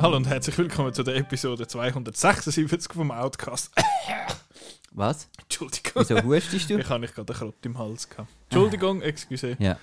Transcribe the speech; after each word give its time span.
Hallo 0.00 0.16
und 0.16 0.26
herzlich 0.26 0.56
willkommen 0.56 0.92
zu 0.94 1.02
der 1.02 1.16
Episode 1.16 1.66
276 1.66 2.92
vom 2.92 3.10
Outcast. 3.10 3.72
Was? 4.92 5.28
Entschuldigung. 5.42 5.92
Wieso 5.96 6.22
hustest 6.22 6.70
du? 6.70 6.78
Ich 6.78 6.88
habe 6.88 7.00
nicht 7.00 7.14
gerade 7.14 7.32
einen 7.32 7.40
Krott 7.40 7.66
im 7.66 7.78
Hals 7.78 8.08
gehabt. 8.08 8.28
Entschuldigung, 8.48 9.02
excuse. 9.02 9.56
Ja. 9.60 9.76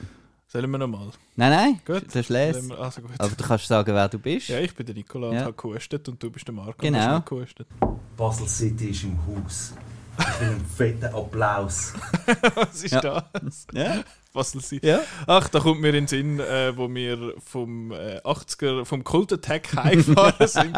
Sollen 0.56 0.72
wir 0.72 0.78
nochmal? 0.78 1.10
Nein, 1.36 1.52
nein, 1.52 1.82
Gut. 1.86 2.06
das 2.08 2.16
ist 2.16 2.30
les. 2.30 2.70
wir- 2.70 2.80
Also 2.80 3.02
gut. 3.02 3.12
Aber 3.18 3.36
du 3.36 3.44
kannst 3.44 3.68
sagen, 3.68 3.94
wer 3.94 4.08
du 4.08 4.18
bist. 4.20 4.48
ja, 4.48 4.58
ich 4.60 4.74
bin 4.74 4.86
der 4.86 4.96
Nikola 4.96 5.28
und 5.28 5.36
Ja. 5.36 5.42
habe 5.42 5.54
gehustet 5.54 6.08
und 6.08 6.24
du 6.24 6.32
bist 6.32 6.48
der 6.48 6.54
Marco 6.56 6.78
Genau. 6.80 6.98
und 6.98 7.04
hast 7.06 7.16
nicht 7.16 7.26
gehustet. 7.28 7.68
Basel 8.16 8.48
City 8.48 8.86
ist 8.92 9.04
im 9.04 9.18
Haus. 9.28 9.74
Ich 10.18 10.40
will 10.40 10.48
einen 10.48 10.66
fetten 10.66 11.14
Applaus. 11.14 11.92
Was 12.56 12.84
ist 12.86 12.94
Ja. 12.94 13.02
das? 13.02 13.68
Ja? 13.74 14.02
Was 14.32 14.52
sie? 14.54 14.80
Ja. 14.82 15.02
Ach, 15.28 15.50
da 15.50 15.60
kommt 15.60 15.82
mir 15.82 15.90
in 15.90 15.94
den 15.94 16.08
Sinn, 16.08 16.40
äh, 16.40 16.76
wo 16.78 16.88
wir 16.94 17.34
vom 17.46 17.92
äh, 17.92 18.22
80er, 18.24 18.86
vom 18.86 19.04
Cult 19.04 19.34
Attack 19.34 19.74
heimgefahren 19.76 20.48
sind. 20.48 20.74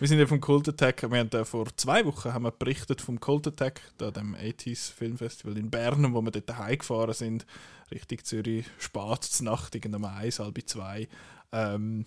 wir 0.00 0.08
sind 0.08 0.18
ja 0.18 0.26
vom 0.26 0.40
Cult 0.40 0.68
Attack, 0.68 1.08
wir 1.08 1.16
haben 1.20 1.30
da 1.30 1.44
vor 1.44 1.66
zwei 1.76 2.04
Wochen 2.04 2.34
haben 2.34 2.42
wir 2.42 2.50
berichtet 2.50 3.00
vom 3.00 3.20
Cult 3.20 3.46
Attack, 3.46 3.80
da 3.98 4.10
dem 4.10 4.34
80s 4.34 4.92
Filmfestival 4.92 5.56
in 5.58 5.70
Bern, 5.70 6.12
wo 6.12 6.20
wir 6.22 6.32
dort 6.32 6.58
heimgefahren 6.58 7.14
sind, 7.14 7.46
Richtung 7.92 8.24
Zürich, 8.24 8.66
spät 8.78 9.24
zur 9.24 9.46
Nacht, 9.46 9.74
irgendwann 9.74 10.04
um 10.04 10.16
eins, 10.16 10.38
halb 10.38 10.58
zwei. 10.66 11.08
Ähm, 11.52 12.06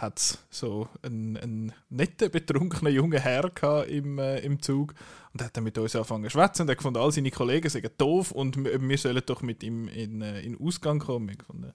hat 0.00 0.18
es 0.18 0.38
so 0.50 0.88
einen, 1.02 1.36
einen 1.36 1.72
netten, 1.88 2.30
betrunkenen 2.30 2.92
jungen 2.92 3.20
Herr 3.20 3.50
gehabt 3.50 3.88
im, 3.88 4.18
äh, 4.18 4.38
im 4.40 4.60
Zug 4.60 4.94
und 5.32 5.42
hat 5.42 5.56
dann 5.56 5.64
mit 5.64 5.78
uns 5.78 5.96
angefangen 5.96 6.24
zu 6.24 6.30
schwätzen 6.30 6.62
und 6.62 6.68
er 6.68 6.76
gefunden, 6.76 7.00
all 7.00 7.12
seine 7.12 7.30
Kollegen 7.30 7.68
seien 7.68 7.88
doof 7.98 8.30
und 8.30 8.62
wir, 8.62 8.80
wir 8.80 8.98
sollen 8.98 9.22
doch 9.24 9.42
mit 9.42 9.62
ihm 9.62 9.88
in, 9.88 10.22
äh, 10.22 10.40
in 10.40 10.52
den 10.52 10.66
Ausgang 10.66 10.98
kommen. 10.98 11.28
Wir, 11.28 11.36
gefunden, 11.36 11.72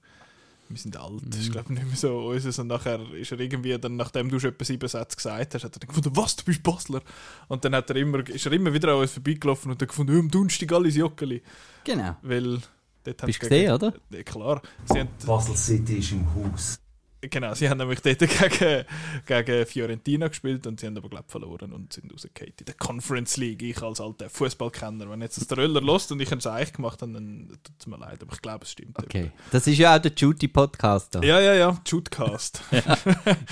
wir 0.69 0.77
sind 0.77 0.97
alt, 0.97 1.21
das 1.25 1.41
ist 1.41 1.51
glaube 1.51 1.73
ich 1.73 1.79
nicht 1.79 1.87
mehr 1.87 1.97
so 1.97 2.27
unseres. 2.27 2.59
Und 2.59 2.67
nachher 2.67 2.99
ist 3.13 3.31
er 3.31 3.39
irgendwie, 3.39 3.77
dann, 3.77 3.95
nachdem 3.95 4.29
du 4.29 4.39
schon 4.39 4.51
etwa 4.51 4.65
sieben 4.65 4.87
Sätze 4.87 5.17
gesagt 5.17 5.55
hast, 5.55 5.63
hat 5.63 5.75
er 5.75 5.79
dann 5.79 5.87
gefunden, 5.87 6.15
was, 6.15 6.35
du 6.35 6.45
bist 6.45 6.63
Basler? 6.63 7.01
Und 7.47 7.65
dann 7.65 7.75
hat 7.75 7.89
er 7.89 7.95
immer, 7.97 8.27
ist 8.27 8.45
er 8.45 8.51
immer 8.53 8.73
wieder 8.73 8.93
an 8.93 8.99
uns 8.99 9.11
vorbeigelaufen 9.11 9.71
und 9.71 9.81
hat 9.81 9.87
gefunden, 9.87 10.17
am 10.17 10.31
Donnerstag 10.31 10.71
alles 10.71 10.95
Joggeli. 10.95 11.41
Genau. 11.83 12.15
Weil 12.21 12.59
dort 13.03 13.25
Bist 13.25 13.41
du 13.41 13.47
gesehen, 13.47 13.73
oder? 13.73 13.93
Ja, 14.09 14.23
klar. 14.23 14.61
Sie 14.85 14.99
haben, 14.99 15.09
Basel 15.25 15.55
City 15.55 15.97
ist 15.97 16.11
im 16.11 16.25
Haus. 16.35 16.79
Genau, 17.21 17.53
sie 17.53 17.69
haben 17.69 17.77
nämlich 17.77 18.01
dort 18.01 18.19
gegen, 18.19 18.85
gegen 19.27 19.65
Fiorentina 19.67 20.27
gespielt 20.27 20.65
und 20.65 20.79
sie 20.79 20.87
haben 20.87 20.97
aber 20.97 21.09
glaub, 21.09 21.29
verloren 21.29 21.71
und 21.71 21.93
sind 21.93 22.11
rausgefallen 22.11 22.53
in 22.57 22.65
der 22.65 22.73
Conference 22.75 23.37
League. 23.37 23.61
Ich 23.61 23.81
als 23.81 24.01
alter 24.01 24.27
Fußballkenner, 24.29 25.07
wenn 25.09 25.21
jetzt 25.21 25.37
das 25.37 25.47
der 25.47 25.59
Röller 25.59 25.81
lost 25.81 26.11
und 26.11 26.19
ich 26.19 26.31
ein 26.31 26.43
Eich 26.43 26.73
gemacht 26.73 27.01
habe, 27.03 27.13
dann 27.13 27.47
tut 27.63 27.75
es 27.79 27.85
mir 27.85 27.97
leid, 27.97 28.23
aber 28.23 28.33
ich 28.33 28.41
glaube, 28.41 28.65
es 28.65 28.71
stimmt. 28.71 28.97
Okay. 28.97 29.31
Das 29.51 29.67
ist 29.67 29.77
ja 29.77 29.95
auch 29.95 30.01
der 30.01 30.13
Judy-Podcast. 30.15 31.15
da. 31.15 31.21
Ja, 31.21 31.39
ja, 31.39 31.53
ja, 31.53 31.79
Shootcast. 31.87 32.63
Ja. 32.71 32.97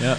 ja, 0.00 0.16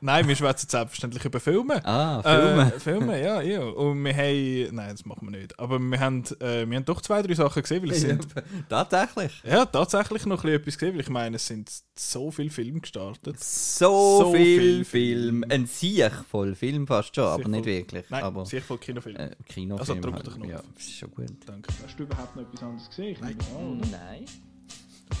nein, 0.00 0.26
wir 0.28 0.36
schwätzen 0.36 0.68
selbstverständlich 0.68 1.24
über 1.24 1.40
Filme. 1.40 1.84
Ah, 1.84 2.22
Filme. 2.22 2.72
Äh, 2.74 2.80
Filme, 2.80 3.22
ja, 3.22 3.40
ja. 3.42 3.60
Und 3.62 4.04
wir 4.04 4.14
haben, 4.16 4.74
nein, 4.74 4.90
das 4.92 5.04
machen 5.04 5.30
wir 5.30 5.38
nicht, 5.38 5.58
aber 5.58 5.78
wir 5.78 6.00
haben, 6.00 6.24
äh, 6.40 6.68
wir 6.68 6.76
haben 6.76 6.84
doch 6.84 7.00
zwei, 7.00 7.22
drei 7.22 7.34
Sachen 7.34 7.62
gesehen, 7.62 7.82
weil 7.82 7.90
es 7.92 8.00
sind 8.02 8.26
Tatsächlich. 8.68 9.42
ja, 9.44 9.64
tatsächlich 9.66 10.26
noch 10.26 10.38
ein 10.38 10.42
bisschen 10.42 10.60
etwas 10.60 10.78
gesehen, 10.78 10.94
weil 10.94 11.00
ich 11.00 11.10
meine, 11.10 11.36
es 11.36 11.46
sind 11.46 11.70
so 11.94 12.30
viele 12.30 12.50
Filme 12.50 12.80
gestartet. 12.80 13.38
So, 13.42 14.20
So 14.20 14.32
viel, 14.32 14.60
viel 14.60 14.84
Film. 14.84 15.44
Ein 15.48 15.66
Siech 15.66 16.12
voll 16.30 16.54
Film 16.54 16.86
fast 16.86 17.14
schon, 17.14 17.24
aber 17.24 17.48
nicht 17.48 17.64
wirklich. 17.64 18.04
Nein, 18.10 18.22
aber 18.24 18.46
sicher 18.46 18.64
voll 18.64 18.78
Kinofilm. 18.78 19.16
äh, 19.16 19.30
Kinofilm. 19.46 19.78
Also, 19.80 19.94
drück 20.00 20.14
halt. 20.14 20.26
den 20.26 20.32
Knopf. 20.34 20.48
Ja, 20.50 20.62
ist 20.78 20.92
schon 20.96 21.10
gut. 21.10 21.26
Danke. 21.46 21.72
Hast 21.84 21.98
du 21.98 22.02
überhaupt 22.04 22.36
noch 22.36 22.42
etwas 22.42 22.62
anderes 22.62 22.88
gesehen? 22.88 23.16
Oder? 23.18 23.88
Nein. 23.90 24.24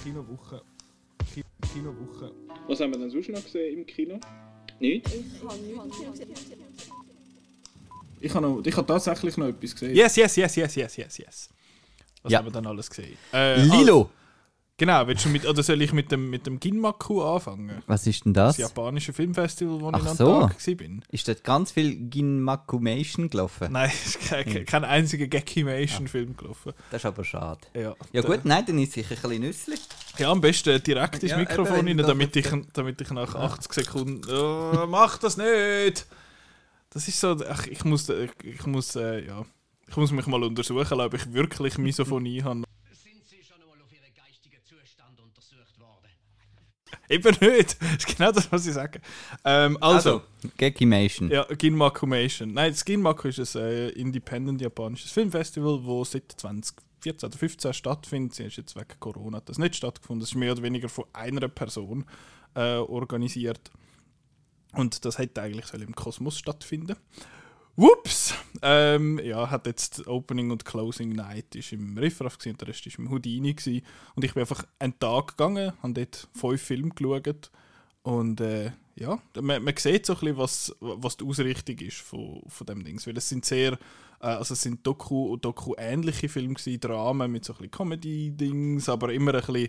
Kinowoche. 0.02 0.62
Ki 1.34 1.44
Kinowoche. 1.72 2.32
Was 2.68 2.80
haben 2.80 2.92
wir 2.92 2.98
denn 2.98 3.10
sonst 3.10 3.28
noch 3.28 3.42
gesehen 3.44 3.78
im 3.78 3.86
Kino? 3.86 4.18
Nicht? 4.80 5.06
Ich 8.22 8.34
habe, 8.34 8.46
noch, 8.46 8.62
ich 8.64 8.76
habe 8.76 8.86
tatsächlich 8.86 9.36
noch 9.36 9.46
etwas 9.46 9.72
gesehen. 9.74 9.94
Yes, 9.94 10.16
yes, 10.16 10.36
yes, 10.36 10.56
yes, 10.56 10.74
yes, 10.74 10.96
yes, 10.96 11.18
yes. 11.18 11.48
Was 12.22 12.32
Ja. 12.32 12.38
haben 12.38 12.46
wir 12.46 12.52
dann 12.52 12.66
alles 12.66 12.88
gesehen? 12.90 13.16
Äh, 13.32 13.62
Lilo. 13.62 14.10
Genau, 14.80 15.06
willst 15.06 15.26
du 15.26 15.28
mit, 15.28 15.46
oder 15.46 15.62
soll 15.62 15.82
ich 15.82 15.92
mit 15.92 16.10
dem, 16.10 16.30
mit 16.30 16.46
dem 16.46 16.58
Ginmaku 16.58 17.20
anfangen? 17.22 17.82
Was 17.86 18.06
ist 18.06 18.24
denn 18.24 18.32
Das 18.32 18.56
das? 18.56 18.68
japanische 18.70 19.12
Filmfestival, 19.12 19.78
wo 19.78 19.90
Ach 19.92 20.00
ich 20.02 20.08
an 20.08 20.16
so. 20.16 20.40
Tag 20.40 20.66
war. 20.66 21.02
Ist 21.10 21.28
dort 21.28 21.44
ganz 21.44 21.72
viel 21.72 21.96
Ginmakumation 22.08 23.28
gelaufen? 23.28 23.72
Nein, 23.72 23.90
es 23.94 24.16
ist 24.16 24.20
kein, 24.28 24.64
kein 24.64 24.84
einziger 24.84 25.26
Gekimation-Film 25.26 26.34
gelaufen. 26.34 26.72
Das 26.90 27.02
ist 27.02 27.06
aber 27.06 27.24
schade. 27.24 27.60
Ja, 27.74 27.94
Ja 28.12 28.22
gut, 28.22 28.40
nein, 28.44 28.64
dann 28.66 28.78
ist 28.78 28.92
sicher 28.94 29.16
ein 29.16 29.20
bisschen 29.20 29.42
nüsslich. 29.42 29.80
Ja, 30.16 30.30
am 30.30 30.40
besten 30.40 30.82
direkt 30.82 31.22
ins 31.22 31.32
Ja, 31.32 31.36
Mikrofon 31.36 31.86
rein, 31.86 31.98
damit 31.98 32.34
ich, 32.36 32.48
damit 32.72 33.00
ich 33.02 33.10
nach 33.10 33.34
80 33.34 33.72
Sekunden. 33.74 34.22
Oh, 34.32 34.86
mach 34.88 35.18
das 35.18 35.36
nicht! 35.36 36.06
Das 36.88 37.06
ist 37.06 37.20
so. 37.20 37.36
Ach, 37.48 37.66
ich 37.66 37.84
muss. 37.84 38.08
Ich, 38.08 38.30
ich 38.42 38.66
muss. 38.66 38.96
Äh, 38.96 39.26
ja. 39.26 39.44
Ich 39.88 39.96
muss 39.96 40.10
mich 40.10 40.26
mal 40.26 40.42
untersuchen, 40.42 41.00
ob 41.00 41.14
ich 41.14 41.32
wirklich 41.32 41.78
Misophonie 41.78 42.42
habe. 42.42 42.64
Sind 42.90 43.24
Sie 43.28 43.36
schon 43.44 43.60
einmal 43.62 43.78
auf 43.80 43.92
Ihren 43.92 44.12
geistigen 44.14 44.58
Zustand 44.64 45.20
untersucht 45.20 45.78
worden? 45.78 46.10
Eben 47.08 47.36
nicht! 47.40 47.80
Das 47.80 47.90
ist 47.98 48.16
genau 48.16 48.32
das, 48.32 48.50
was 48.50 48.66
ich 48.66 48.74
sage. 48.74 49.00
Ähm, 49.44 49.76
also, 49.80 50.22
Gekimation. 50.56 51.30
ja, 51.30 51.44
Ginmakumation. 51.44 52.52
Nein, 52.52 52.72
das 52.72 52.84
Ginmaku 52.84 53.28
ist 53.28 53.56
ein 53.56 53.62
äh, 53.62 53.88
independent 53.90 54.60
japanisches 54.60 55.10
Filmfestival, 55.12 55.80
das 55.84 56.12
seit 56.12 56.32
2014 56.32 57.28
oder 57.28 57.38
15 57.38 57.72
stattfindet. 57.72 58.34
Sie 58.34 58.44
ist 58.44 58.56
jetzt 58.56 58.76
wegen 58.76 59.00
Corona 59.00 59.38
hat 59.38 59.48
das 59.48 59.58
nicht 59.58 59.76
stattgefunden. 59.76 60.22
Es 60.22 60.30
ist 60.30 60.36
mehr 60.36 60.52
oder 60.52 60.62
weniger 60.62 60.88
von 60.88 61.04
einer 61.12 61.48
Person 61.48 62.04
äh, 62.54 62.76
organisiert. 62.76 63.70
Und 64.74 65.04
das 65.04 65.18
hätte 65.18 65.42
eigentlich 65.42 65.66
soll 65.66 65.82
im 65.82 65.94
Kosmos 65.94 66.38
stattfinden. 66.38 66.96
Whoops! 67.76 68.34
Ähm, 68.62 69.18
ja, 69.24 69.50
hat 69.50 69.66
jetzt 69.66 70.06
Opening 70.06 70.50
und 70.50 70.64
Closing 70.64 71.10
Night 71.10 71.54
ist 71.54 71.72
im 71.72 71.96
Riffraff 71.96 72.36
gewesen, 72.36 72.52
und 72.52 72.60
der 72.60 72.68
Rest 72.68 72.86
ist 72.86 72.98
im 72.98 73.10
Houdini 73.10 73.54
gewesen. 73.54 73.82
Und 74.14 74.24
ich 74.24 74.34
bin 74.34 74.42
einfach 74.42 74.64
einen 74.78 74.98
Tag 74.98 75.28
gegangen, 75.28 75.72
habe 75.82 75.94
dort 75.94 76.28
fünf 76.34 76.60
Filme 76.60 76.90
geschaut 76.90 77.50
und 78.02 78.40
äh, 78.40 78.72
ja, 78.96 79.18
man, 79.40 79.62
man 79.62 79.76
sieht 79.76 80.04
so 80.04 80.14
ein 80.14 80.20
bisschen, 80.20 80.36
was, 80.36 80.76
was 80.80 81.16
die 81.16 81.24
Ausrichtung 81.24 81.78
ist 81.78 81.98
von, 81.98 82.42
von 82.46 82.66
dem 82.66 82.84
Dings. 82.84 83.06
Weil 83.06 83.16
es 83.16 83.28
sind 83.28 83.44
sehr, 83.44 83.72
äh, 84.20 84.26
also 84.26 84.54
es 84.54 84.62
sind 84.62 84.86
Doku, 84.86 85.36
Doku-ähnliche 85.36 86.28
Filme 86.28 86.54
gewesen, 86.54 86.80
Dramen 86.80 87.32
mit 87.32 87.44
so 87.44 87.54
ein 87.54 87.56
bisschen 87.56 87.70
Comedy-Dings, 87.70 88.88
aber 88.88 89.12
immer 89.12 89.34
ein 89.34 89.40
bisschen 89.40 89.68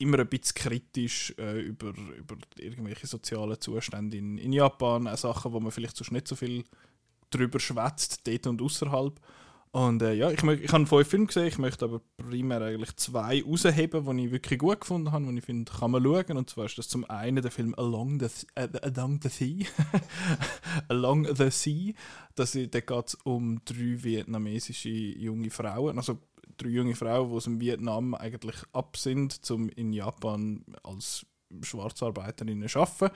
immer 0.00 0.20
ein 0.20 0.28
bisschen 0.28 0.54
kritisch 0.54 1.34
äh, 1.38 1.60
über, 1.60 1.88
über 1.88 2.36
irgendwelche 2.56 3.08
sozialen 3.08 3.60
Zustände 3.60 4.16
in, 4.16 4.38
in 4.38 4.52
Japan, 4.52 5.08
auch 5.08 5.16
Sachen, 5.16 5.52
wo 5.52 5.58
man 5.58 5.72
vielleicht 5.72 5.96
sonst 5.96 6.12
nicht 6.12 6.28
so 6.28 6.36
viel 6.36 6.62
drüber 7.30 7.60
schwätzt, 7.60 8.26
dort 8.26 8.46
und 8.46 8.62
außerhalb. 8.62 9.20
Und 9.70 10.00
äh, 10.00 10.14
ja, 10.14 10.30
ich, 10.30 10.42
ich 10.42 10.72
habe 10.72 10.86
fünf 10.86 11.08
Filme 11.08 11.26
gesehen, 11.26 11.46
ich 11.46 11.58
möchte 11.58 11.84
aber 11.84 12.00
primär 12.16 12.62
eigentlich 12.62 12.96
zwei 12.96 13.42
rausheben, 13.42 14.16
die 14.16 14.24
ich 14.26 14.32
wirklich 14.32 14.58
gut 14.58 14.80
gefunden 14.80 15.12
habe, 15.12 15.26
die 15.26 15.38
ich 15.38 15.44
finde, 15.44 15.70
kann 15.70 15.90
man 15.90 16.02
schauen. 16.02 16.38
Und 16.38 16.48
zwar 16.48 16.64
ist 16.66 16.78
das 16.78 16.88
zum 16.88 17.04
einen 17.04 17.42
der 17.42 17.50
Film 17.50 17.74
Along 17.76 18.18
the, 18.18 18.28
äh, 18.54 18.68
Along 18.82 19.20
the 19.22 19.28
Sea. 19.28 19.66
Along 20.88 21.26
the 21.34 21.50
Sea. 21.50 21.92
Das, 22.34 22.52
da 22.52 22.80
geht 22.80 23.06
es 23.06 23.14
um 23.24 23.60
drei 23.64 24.02
vietnamesische 24.02 24.88
junge 24.88 25.50
Frauen, 25.50 25.98
also 25.98 26.18
drei 26.56 26.70
junge 26.70 26.94
Frauen, 26.94 27.28
die 27.28 27.36
aus 27.36 27.44
dem 27.44 27.60
Vietnam 27.60 28.14
eigentlich 28.14 28.56
ab 28.72 28.96
sind, 28.96 29.38
um 29.50 29.68
in 29.68 29.92
Japan 29.92 30.64
als 30.82 31.26
Schwarzarbeiterinnen 31.62 32.68
zu 32.68 32.80
arbeiten. 32.80 33.14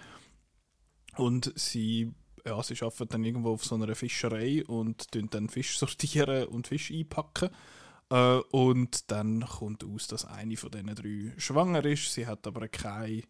Und 1.17 1.53
sie, 1.57 2.13
ja, 2.47 2.63
sie 2.63 2.75
arbeiten 2.81 3.09
dann 3.09 3.25
irgendwo 3.25 3.53
auf 3.53 3.65
so 3.65 3.75
einer 3.75 3.95
Fischerei 3.95 4.65
und 4.65 5.07
dann 5.15 5.49
Fisch 5.49 5.79
sortieren 5.79 6.47
und 6.49 6.67
Fisch 6.67 6.91
einpacken. 6.91 7.51
Äh, 8.11 8.41
und 8.51 9.11
dann 9.11 9.41
kommt 9.41 9.85
aus, 9.85 10.07
dass 10.07 10.25
eine 10.25 10.57
von 10.57 10.71
diesen 10.71 10.95
drei 10.95 11.33
schwanger 11.39 11.85
ist. 11.85 12.13
Sie 12.13 12.27
hat 12.27 12.47
aber 12.47 12.69
keine, 12.69 13.23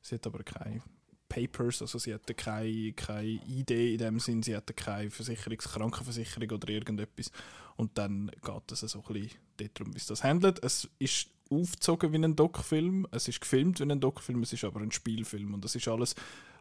sie 0.00 0.14
hat 0.14 0.26
aber 0.26 0.42
keine 0.42 0.82
Papers, 1.28 1.80
also 1.80 1.98
sie 1.98 2.12
hatte 2.12 2.34
keine, 2.34 2.92
keine 2.92 3.28
Idee 3.28 3.92
in 3.92 3.98
dem 3.98 4.18
Sinn, 4.18 4.42
sie 4.42 4.56
hatte 4.56 4.74
keine 4.74 5.10
Versicherungs 5.10 5.64
Krankenversicherung 5.64 6.50
oder 6.50 6.68
irgendetwas. 6.68 7.30
Und 7.76 7.96
dann 7.96 8.30
geht 8.42 8.72
es 8.72 8.80
so 8.80 9.02
ein 9.08 9.30
darum, 9.56 9.94
wie 9.94 9.98
es 9.98 10.06
das 10.06 10.24
handelt. 10.24 10.62
Es 10.64 10.88
ist 10.98 11.28
aufgezogen 11.50 12.12
wie 12.12 12.18
ein 12.18 12.36
Doc-Film, 12.36 13.06
es 13.10 13.28
ist 13.28 13.40
gefilmt 13.40 13.80
wie 13.80 13.90
ein 13.90 14.00
Doc-Film, 14.00 14.42
es 14.42 14.52
ist 14.52 14.64
aber 14.64 14.80
ein 14.80 14.92
Spielfilm 14.92 15.54
und 15.54 15.64
das 15.64 15.74
ist 15.74 15.88
alles, 15.88 16.14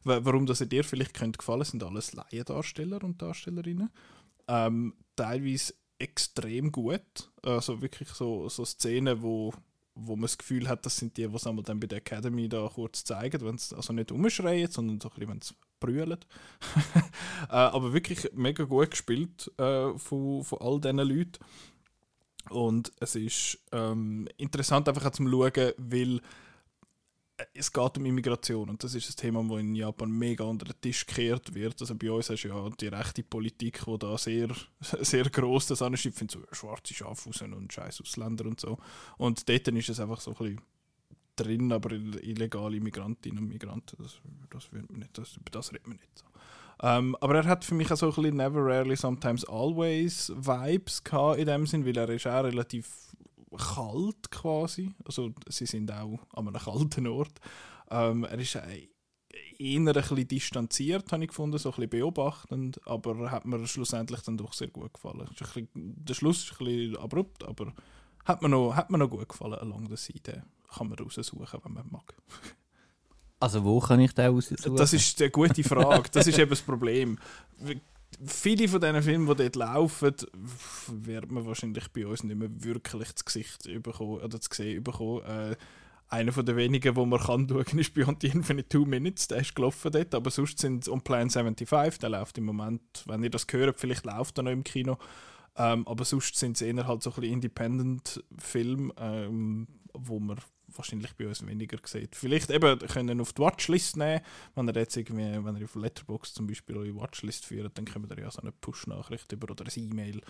wa- 0.03 0.19
warum 0.23 0.45
das 0.45 0.59
dir 0.59 0.83
vielleicht 0.83 1.13
könnte 1.13 1.37
gefallen, 1.37 1.63
sind 1.63 1.83
alles 1.83 2.13
Laiendarsteller 2.13 3.03
und 3.03 3.21
Darstellerinnen. 3.21 3.89
Ähm, 4.47 4.93
teilweise 5.15 5.73
extrem 5.99 6.71
gut, 6.71 7.29
also 7.43 7.81
wirklich 7.81 8.09
so, 8.09 8.49
so 8.49 8.65
Szenen, 8.65 9.21
wo 9.21 9.53
wo 10.01 10.15
man 10.15 10.23
das 10.23 10.37
Gefühl 10.37 10.69
hat, 10.69 10.85
das 10.85 10.95
sind 10.95 11.17
die, 11.17 11.27
die 11.27 11.35
es 11.35 11.45
einmal 11.45 11.63
dann 11.65 11.79
bei 11.81 11.87
der 11.87 11.97
Academy 11.97 12.47
da 12.47 12.69
kurz 12.73 13.03
zeigen, 13.03 13.41
wenn 13.45 13.57
sie 13.57 13.75
also 13.75 13.91
nicht 13.91 14.13
umschreien, 14.13 14.71
sondern 14.71 15.01
so 15.01 15.09
ein 15.09 15.13
bisschen, 15.15 15.29
wenn 15.29 15.41
sie 15.41 15.53
brüllen. 15.81 16.17
äh, 17.49 17.53
aber 17.53 17.91
wirklich 17.91 18.29
mega 18.33 18.63
gut 18.63 18.91
gespielt 18.91 19.51
äh, 19.57 19.97
von, 19.97 20.43
von 20.45 20.59
all 20.61 20.79
diesen 20.79 20.99
Leuten. 20.99 21.39
Und 22.49 22.91
es 22.99 23.15
ist 23.15 23.59
ähm, 23.71 24.27
interessant 24.37 24.87
einfach 24.87 25.05
auch 25.05 25.11
zum 25.11 25.29
Schauen, 25.29 25.73
weil 25.77 26.21
es 27.53 27.71
geht 27.71 27.97
um 27.97 28.05
Immigration 28.05 28.69
und 28.69 28.83
das 28.83 28.95
ist 28.95 29.09
ein 29.09 29.15
Thema, 29.15 29.43
das 29.43 29.59
in 29.59 29.75
Japan 29.75 30.11
mega 30.11 30.43
unter 30.43 30.65
den 30.65 30.81
Tisch 30.81 31.05
gekehrt 31.05 31.53
wird. 31.53 31.79
Also 31.79 31.95
bei 31.95 32.11
uns 32.11 32.29
ist 32.29 32.43
ja 32.43 32.69
die 32.69 32.87
rechte 32.87 33.23
Politik, 33.23 33.83
die 33.85 33.97
da 33.97 34.17
sehr, 34.17 34.49
sehr 34.79 35.29
gross 35.29 35.67
das 35.67 35.81
anschiebt, 35.81 36.17
findet 36.17 36.39
so 36.39 36.55
schwarze 36.55 36.93
Schafe 36.93 37.29
und 37.43 37.71
scheiß 37.71 38.01
Ausländer 38.01 38.45
und 38.45 38.59
so. 38.59 38.77
Und 39.17 39.47
dort 39.47 39.67
ist 39.67 39.89
es 39.89 39.99
einfach 39.99 40.21
so 40.21 40.31
ein 40.31 40.37
bisschen 40.37 40.61
drin, 41.35 41.71
aber 41.71 41.91
illegale 41.91 42.79
Migrantinnen 42.79 43.43
und 43.43 43.49
Migranten, 43.49 43.95
das, 44.01 44.19
das, 44.49 44.71
wird 44.73 44.89
man 44.89 44.99
nicht, 44.99 45.17
das, 45.17 45.37
über 45.37 45.51
das 45.51 45.71
redet 45.71 45.87
man 45.87 45.97
nicht 45.97 46.17
so. 46.17 46.25
Ähm, 46.81 47.15
aber 47.19 47.35
er 47.35 47.45
hat 47.45 47.65
für 47.65 47.75
mich 47.75 47.91
auch 47.91 47.97
so 47.97 48.07
ein 48.07 48.15
bisschen 48.15 48.37
Never 48.37 48.63
Rarely 48.63 48.95
Sometimes 48.95 49.43
Always 49.45 50.31
Vibes 50.35 51.03
gehabt 51.03 51.39
in 51.39 51.45
dem 51.45 51.65
Sinn, 51.65 51.85
weil 51.85 51.97
er 51.97 52.09
ist 52.09 52.25
auch 52.25 52.43
relativ 52.43 53.08
kalt 53.57 54.31
quasi. 54.31 54.93
Also 55.05 55.31
sie 55.47 55.65
sind 55.65 55.91
auch 55.91 56.19
an 56.33 56.47
einem 56.47 56.61
kalten 56.61 57.07
Ort. 57.07 57.39
Ähm, 57.89 58.23
er 58.23 58.37
ist 58.37 58.55
äh, 58.55 58.87
eher 59.57 59.79
ein 59.79 59.85
bisschen 59.85 60.27
distanziert, 60.27 61.11
habe 61.11 61.23
ich 61.23 61.29
gefunden, 61.29 61.57
so 61.57 61.69
ein 61.69 61.75
bisschen 61.75 61.89
beobachtend, 61.89 62.85
aber 62.87 63.31
hat 63.31 63.45
mir 63.45 63.65
schlussendlich 63.67 64.21
dann 64.21 64.37
doch 64.37 64.53
sehr 64.53 64.69
gut 64.69 64.93
gefallen. 64.93 65.27
Bisschen, 65.37 65.69
der 65.75 66.13
Schluss 66.13 66.43
ist 66.43 66.59
ein 66.59 66.65
bisschen 66.65 66.97
abrupt, 66.97 67.43
aber 67.43 67.73
hat 68.25 68.41
mir 68.41 68.49
noch, 68.49 68.75
hat 68.75 68.89
mir 68.89 68.97
noch 68.97 69.09
gut 69.09 69.29
gefallen 69.29 69.55
along 69.55 69.87
der 69.87 69.97
Seite. 69.97 70.43
Kann 70.71 70.89
man 70.89 70.99
raussuchen, 70.99 71.59
wenn 71.63 71.73
man 71.73 71.89
mag. 71.89 72.15
Also 73.39 73.63
wo 73.63 73.79
kann 73.79 73.99
ich 74.01 74.13
den 74.13 74.27
raussuchen? 74.27 74.75
Das 74.75 74.93
ist 74.93 75.19
eine 75.21 75.31
gute 75.31 75.63
Frage. 75.63 76.09
Das 76.11 76.27
ist 76.27 76.37
eben 76.37 76.49
das 76.49 76.61
Problem. 76.61 77.17
Viele 78.25 78.67
von 78.67 78.81
diesen 78.81 79.03
Filmen, 79.03 79.27
die 79.27 79.35
dort 79.35 79.55
laufen, 79.55 80.15
wird 80.87 81.31
man 81.31 81.45
wahrscheinlich 81.45 81.87
bei 81.89 82.05
uns 82.05 82.23
nicht 82.23 82.37
mehr 82.37 82.49
wirklich 82.51 83.11
das 83.11 83.23
Gesicht 83.23 83.63
bekommen, 83.83 84.19
oder 84.19 84.41
zu 84.41 84.49
sehen 84.51 84.83
bekommen. 84.83 85.23
Äh, 85.23 85.55
einer 86.09 86.31
von 86.31 86.45
den 86.45 86.55
wenigen, 86.55 86.95
wo 86.95 87.05
man 87.05 87.19
kann 87.19 87.47
schauen, 87.47 87.79
ist 87.79 87.93
Beyond 87.93 88.23
the 88.23 88.29
Infinite 88.29 88.67
Two 88.67 88.85
Minutes. 88.85 89.27
Der 89.27 89.39
ist 89.39 89.55
gelaufen 89.55 89.91
dort, 89.91 90.15
aber 90.15 90.31
sonst 90.31 90.57
sind 90.57 90.83
es 90.83 90.89
On 90.89 91.01
Plan 91.01 91.29
75, 91.29 91.99
der 91.99 92.09
läuft 92.09 92.37
im 92.39 92.45
Moment, 92.45 92.81
wenn 93.05 93.23
ihr 93.23 93.29
das 93.29 93.45
hört, 93.51 93.79
vielleicht 93.79 94.05
läuft 94.05 94.37
er 94.39 94.43
noch 94.43 94.51
im 94.51 94.63
Kino. 94.63 94.97
Ähm, 95.55 95.87
aber 95.87 96.05
sonst 96.05 96.35
sind 96.35 96.55
es 96.55 96.61
eher 96.61 96.87
halt 96.87 97.03
so 97.03 97.11
ein 97.11 97.15
bisschen 97.15 97.33
Independent-Filme, 97.33 98.93
ähm, 98.97 99.67
wo 99.93 100.19
man 100.19 100.37
wahrscheinlich 100.75 101.15
bei 101.15 101.27
uns 101.27 101.45
weniger 101.45 101.77
sieht. 101.83 102.15
Vielleicht 102.15 102.49
eben 102.49 102.79
können 102.79 103.21
auf 103.21 103.33
die 103.33 103.41
Watchlist 103.41 103.97
nehmen, 103.97 104.21
wenn 104.55 104.67
ihr 104.67 104.75
jetzt 104.75 104.97
irgendwie, 104.97 105.43
wenn 105.43 105.55
ihr 105.57 105.65
auf 105.65 105.75
Letterbox 105.75 106.33
zum 106.33 106.47
Beispiel 106.47 106.77
eure 106.77 106.95
Watchlist 106.95 107.45
führt, 107.45 107.77
dann 107.77 107.85
kommt 107.85 108.11
ihr 108.11 108.19
ja 108.19 108.31
so 108.31 108.41
eine 108.41 108.51
Push-Nachricht 108.51 109.31
über 109.31 109.51
oder 109.51 109.65
ein 109.65 109.83
E-Mail, 109.83 110.21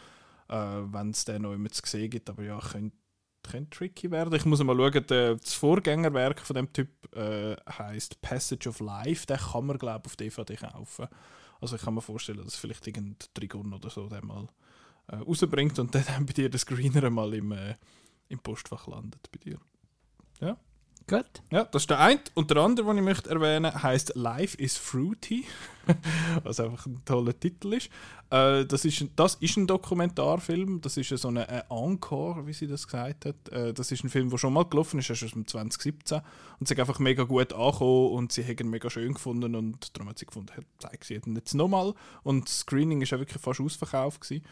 äh, 0.49 0.53
wenn 0.53 1.11
es 1.11 1.25
dann 1.25 1.43
noch 1.43 1.53
immer 1.53 1.69
zu 1.69 1.81
sehen 1.85 2.09
gibt. 2.09 2.29
Aber 2.29 2.43
ja, 2.43 2.59
könnte 2.59 2.95
könnte 3.43 3.69
tricky 3.77 4.11
werden. 4.11 4.33
Ich 4.33 4.45
muss 4.45 4.63
mal 4.63 4.75
schauen, 4.75 5.05
das 5.07 5.53
Vorgängerwerk 5.53 6.41
von 6.41 6.55
dem 6.55 6.71
Typ 6.71 6.89
äh, 7.15 7.55
heißt 7.69 8.21
Passage 8.21 8.69
of 8.69 8.79
Life. 8.79 9.25
Den 9.25 9.37
kann 9.37 9.65
man, 9.65 9.77
glaube 9.77 10.05
auf 10.05 10.15
DVD 10.15 10.55
kaufen. 10.55 11.07
Also 11.61 11.75
ich 11.75 11.81
kann 11.81 11.93
mir 11.93 12.01
vorstellen, 12.01 12.43
dass 12.43 12.55
vielleicht 12.55 12.85
irgendein 12.87 13.17
Trigon 13.33 13.73
oder 13.73 13.89
so 13.89 14.07
den 14.07 14.25
mal 14.25 14.47
äh, 15.07 15.17
rausbringt 15.17 15.79
und 15.79 15.93
dann 15.95 16.25
bei 16.25 16.33
dir 16.33 16.49
das 16.49 16.61
Screener 16.61 17.09
mal 17.09 17.33
im, 17.33 17.51
äh, 17.51 17.75
im 18.29 18.39
Postfach 18.39 18.87
landet 18.87 19.29
bei 19.31 19.39
dir. 19.39 19.59
Ja. 20.39 20.57
Gut. 21.09 21.41
Ja, 21.51 21.63
das 21.63 21.83
ist 21.83 21.89
der 21.89 21.99
eine. 21.99 22.19
Und 22.35 22.51
der 22.51 22.57
andere, 22.57 22.85
den 22.85 22.97
ich 22.99 23.03
möchte 23.03 23.31
erwähnen, 23.31 23.73
heißt 23.81 24.13
Life 24.15 24.55
is 24.57 24.77
Fruity, 24.77 25.43
was 26.43 26.59
einfach 26.59 26.85
ein 26.85 27.01
toller 27.03 27.37
Titel 27.37 27.73
ist. 27.73 27.89
Äh, 28.29 28.65
das, 28.65 28.85
ist 28.85 29.03
das 29.15 29.33
ist 29.35 29.57
ein 29.57 29.65
Dokumentarfilm, 29.65 30.81
das 30.81 30.97
ist 30.97 31.09
so 31.09 31.29
eine, 31.29 31.49
eine 31.49 31.65
Encore, 31.71 32.45
wie 32.45 32.53
sie 32.53 32.67
das 32.67 32.85
gesagt 32.85 33.25
hat. 33.25 33.49
Äh, 33.49 33.73
das 33.73 33.91
ist 33.91 34.03
ein 34.03 34.11
Film, 34.11 34.29
der 34.29 34.37
schon 34.37 34.53
mal 34.53 34.65
gelaufen 34.65 34.99
ist, 34.99 35.09
ist 35.09 35.23
aus 35.23 35.31
dem 35.31 35.47
2017 35.47 36.21
und 36.59 36.67
sie 36.67 36.75
hat 36.75 36.79
einfach 36.79 36.99
mega 36.99 37.23
gut 37.23 37.53
angekommen 37.53 38.11
und 38.11 38.31
sie 38.31 38.43
haben 38.43 38.57
ihn 38.59 38.69
mega 38.69 38.91
schön 38.91 39.13
gefunden 39.15 39.55
und 39.55 39.97
darum 39.97 40.09
hat 40.09 40.19
sie 40.19 40.27
gefunden, 40.27 40.53
zeigt 40.77 41.05
sie 41.05 41.15
ihn 41.15 41.35
jetzt 41.35 41.55
nochmal. 41.55 41.95
Und 42.21 42.47
das 42.47 42.59
Screening 42.59 43.01
ist 43.01 43.09
ja 43.09 43.17
wirklich 43.17 43.41
fast 43.41 43.61
ausverkauft 43.61 44.21
gewesen. 44.21 44.45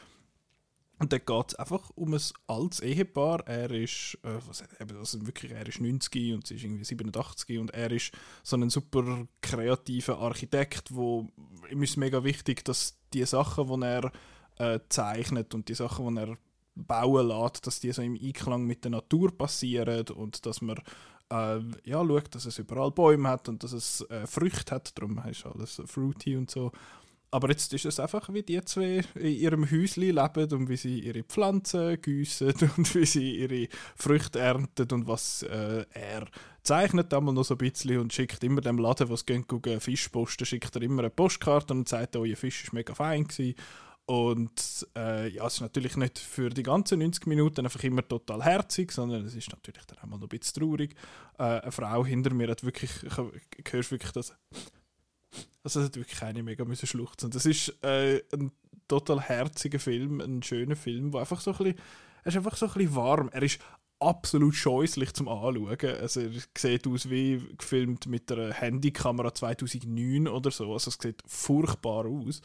Und 0.99 1.13
dann 1.13 1.21
geht 1.25 1.45
es 1.49 1.55
einfach 1.55 1.91
um 1.95 2.13
ein 2.13 2.21
altes 2.47 2.79
Ehepaar. 2.79 3.47
Er 3.47 3.69
ist, 3.71 4.17
äh, 4.23 4.39
was, 4.47 4.63
also 4.95 5.25
wirklich, 5.27 5.51
er 5.51 5.67
ist 5.67 5.79
90 5.79 6.33
und 6.33 6.47
sie 6.47 6.55
ist 6.55 6.63
irgendwie 6.63 6.83
87 6.83 7.59
und 7.59 7.71
er 7.71 7.91
ist 7.91 8.11
so 8.43 8.57
ein 8.57 8.69
super 8.69 9.27
kreativer 9.41 10.17
Architekt, 10.17 10.93
wo 10.95 11.27
ihm 11.69 11.83
ist 11.83 11.97
mega 11.97 12.23
wichtig, 12.23 12.65
dass 12.65 12.97
die 13.13 13.25
Sachen, 13.25 13.67
die 13.67 13.85
er 13.85 14.11
äh, 14.57 14.79
zeichnet 14.89 15.53
und 15.53 15.69
die 15.69 15.75
Sachen, 15.75 16.15
die 16.15 16.21
er 16.21 16.37
bauen 16.75 17.27
lässt, 17.27 17.65
dass 17.67 17.79
die 17.79 17.91
so 17.91 18.01
im 18.01 18.17
Einklang 18.21 18.65
mit 18.65 18.83
der 18.83 18.91
Natur 18.91 19.35
passieren 19.35 20.07
und 20.09 20.45
dass 20.45 20.61
man 20.61 20.77
äh, 21.31 21.59
ja, 21.83 22.05
schaut, 22.05 22.35
dass 22.35 22.45
es 22.45 22.59
überall 22.59 22.91
Bäume 22.91 23.29
hat 23.29 23.49
und 23.49 23.63
dass 23.63 23.73
es 23.73 24.01
äh, 24.09 24.25
Früchte 24.27 24.75
hat, 24.75 24.97
darum 24.97 25.21
ist 25.29 25.45
alles 25.45 25.81
fruity 25.85 26.37
und 26.37 26.49
so. 26.49 26.71
Aber 27.29 27.49
jetzt 27.49 27.73
ist 27.73 27.85
es 27.85 27.99
einfach, 27.99 28.33
wie 28.33 28.41
die 28.41 28.63
zwei 28.63 29.03
in 29.15 29.35
ihrem 29.35 29.69
Häuschen 29.69 30.03
leben 30.03 30.53
und 30.53 30.69
wie 30.69 30.77
sie 30.77 30.99
ihre 30.99 31.23
Pflanzen 31.23 32.01
gießen 32.01 32.53
und 32.77 32.95
wie 32.95 33.05
sie 33.05 33.37
ihre 33.37 33.67
Früchte 33.95 34.39
ernten 34.39 34.89
und 34.91 35.07
was 35.07 35.43
äh, 35.43 35.85
er 35.91 36.25
zeichnet 36.63 37.13
einmal 37.13 37.33
noch 37.33 37.43
so 37.43 37.55
ein 37.55 37.57
bisschen 37.57 37.99
und 37.99 38.13
schickt 38.13 38.43
immer 38.43 38.61
dem 38.61 38.77
Laden, 38.77 39.09
was 39.09 39.25
gehen 39.25 39.45
gucken, 39.45 39.81
Fisch 39.81 40.07
posten, 40.07 40.45
schickt 40.45 40.73
er 40.75 40.81
immer 40.81 41.01
eine 41.01 41.09
Postkarte 41.09 41.73
und 41.73 41.89
sagt, 41.89 42.15
oh, 42.15 42.23
ihr 42.23 42.37
Fisch 42.37 42.63
ist 42.63 42.73
mega 42.73 42.93
fein 42.93 43.27
gewesen. 43.27 43.55
Und 44.05 44.87
äh, 44.95 45.27
ja, 45.27 45.45
es 45.45 45.55
ist 45.55 45.61
natürlich 45.61 45.97
nicht 45.97 46.17
für 46.17 46.49
die 46.49 46.63
ganzen 46.63 46.99
90 46.99 47.27
Minuten 47.27 47.65
einfach 47.65 47.83
immer 47.83 48.07
total 48.07 48.41
herzig, 48.41 48.93
sondern 48.93 49.25
es 49.25 49.35
ist 49.35 49.51
natürlich 49.51 49.85
dann 49.85 49.97
auch 49.97 50.05
mal 50.05 50.15
noch 50.17 50.27
ein 50.27 50.29
bisschen 50.29 50.61
traurig. 50.61 50.95
Äh, 51.37 51.43
eine 51.43 51.71
Frau 51.73 52.05
hinter 52.05 52.33
mir 52.33 52.47
hat 52.47 52.63
wirklich, 52.63 53.03
ich 53.03 53.17
höre 53.17 53.91
wirklich 53.91 54.13
das 54.13 54.33
also 55.63 55.79
es 55.79 55.87
hat 55.87 55.95
wirklich 55.95 56.17
keine 56.17 56.43
mega 56.43 56.65
müssen 56.65 56.87
schluchzen. 56.87 57.31
Das 57.31 57.45
ist 57.45 57.73
äh, 57.83 58.21
ein 58.33 58.51
total 58.87 59.21
herziger 59.21 59.79
Film, 59.79 60.21
ein 60.21 60.43
schöner 60.43 60.75
Film, 60.75 61.13
wo 61.13 61.17
einfach 61.17 61.41
so 61.41 61.51
ein 61.51 61.57
bisschen, 61.57 61.75
er 62.23 62.27
ist 62.27 62.37
einfach 62.37 62.55
so 62.55 62.67
ein 62.67 62.73
bisschen 62.73 62.95
warm. 62.95 63.29
Er 63.31 63.43
ist 63.43 63.59
absolut 63.99 64.55
scheußlich 64.55 65.13
zum 65.13 65.27
Anschauen. 65.27 65.77
Also 65.99 66.21
er 66.21 66.31
sieht 66.57 66.87
aus 66.87 67.09
wie 67.09 67.41
gefilmt 67.57 68.07
mit 68.07 68.31
einer 68.31 68.53
Handykamera 68.53 69.33
2009 69.33 70.27
oder 70.27 70.51
so. 70.51 70.73
Also 70.73 70.89
es 70.89 70.97
sieht 71.01 71.21
furchtbar 71.25 72.05
aus. 72.05 72.41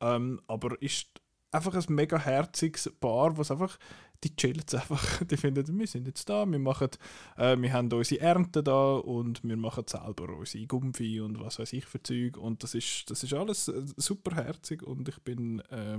Ähm, 0.00 0.40
aber 0.46 0.80
ist 0.82 1.08
einfach 1.50 1.74
ein 1.74 1.94
mega 1.94 2.18
herziges 2.18 2.90
Paar, 3.00 3.36
was 3.36 3.50
einfach 3.50 3.78
die 4.24 4.34
chillen 4.36 4.64
einfach. 4.72 5.22
Die 5.24 5.36
finden, 5.36 5.78
wir 5.78 5.86
sind 5.86 6.06
jetzt 6.06 6.28
da, 6.28 6.46
wir, 6.46 6.58
machen, 6.58 6.88
äh, 7.36 7.56
wir 7.56 7.72
haben 7.72 7.92
unsere 7.92 8.20
Ernte 8.20 8.62
da 8.62 8.96
und 8.96 9.44
wir 9.44 9.56
machen 9.56 9.84
selber 9.86 10.30
unsere 10.36 10.66
Gumpfi 10.66 11.20
und 11.20 11.38
was 11.40 11.58
weiß 11.58 11.72
ich 11.74 11.84
für 11.84 12.02
Zeug. 12.02 12.36
Und 12.36 12.62
das 12.62 12.74
ist, 12.74 13.10
das 13.10 13.22
ist 13.22 13.34
alles 13.34 13.68
äh, 13.68 13.82
super 13.96 14.34
herzig 14.36 14.82
und 14.82 15.08
ich 15.08 15.20
bin, 15.22 15.60
äh, 15.70 15.98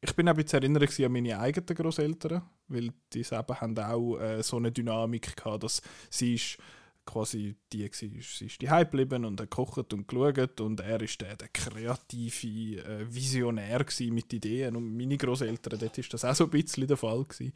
ich 0.00 0.14
bin 0.14 0.28
auch 0.28 0.32
ein 0.32 0.36
bisschen 0.36 0.62
erinnert 0.62 1.00
an 1.00 1.12
meine 1.12 1.38
eigenen 1.38 1.74
Großeltern, 1.74 2.42
weil 2.68 2.90
die 3.12 3.22
selber 3.22 3.60
haben 3.60 3.78
auch 3.78 4.18
äh, 4.18 4.42
so 4.42 4.58
eine 4.58 4.72
Dynamik 4.72 5.36
gehabt, 5.36 5.62
dass 5.62 5.80
sie 6.10 6.34
ist 6.34 6.58
quasi 7.04 7.56
die 7.72 7.84
war, 7.84 7.90
sie 7.92 8.46
ist 8.46 8.60
die 8.60 8.66
geblieben 8.66 9.24
und 9.24 9.40
hat 9.40 9.50
gekocht 9.50 9.92
und 9.92 10.08
geschaut 10.08 10.60
und 10.60 10.80
er 10.80 11.00
ist 11.00 11.20
der, 11.20 11.36
der 11.36 11.48
kreative 11.48 12.82
äh, 12.82 13.14
Visionär 13.14 13.84
mit 14.10 14.32
Ideen 14.32 14.76
und 14.76 14.96
meine 14.96 15.16
Großeltern, 15.16 15.78
dort 15.78 15.98
war 15.98 16.04
das 16.10 16.24
auch 16.24 16.34
so 16.34 16.44
ein 16.44 16.50
bisschen 16.50 16.86
der 16.86 16.96
Fall 16.96 17.24
gewesen. 17.24 17.52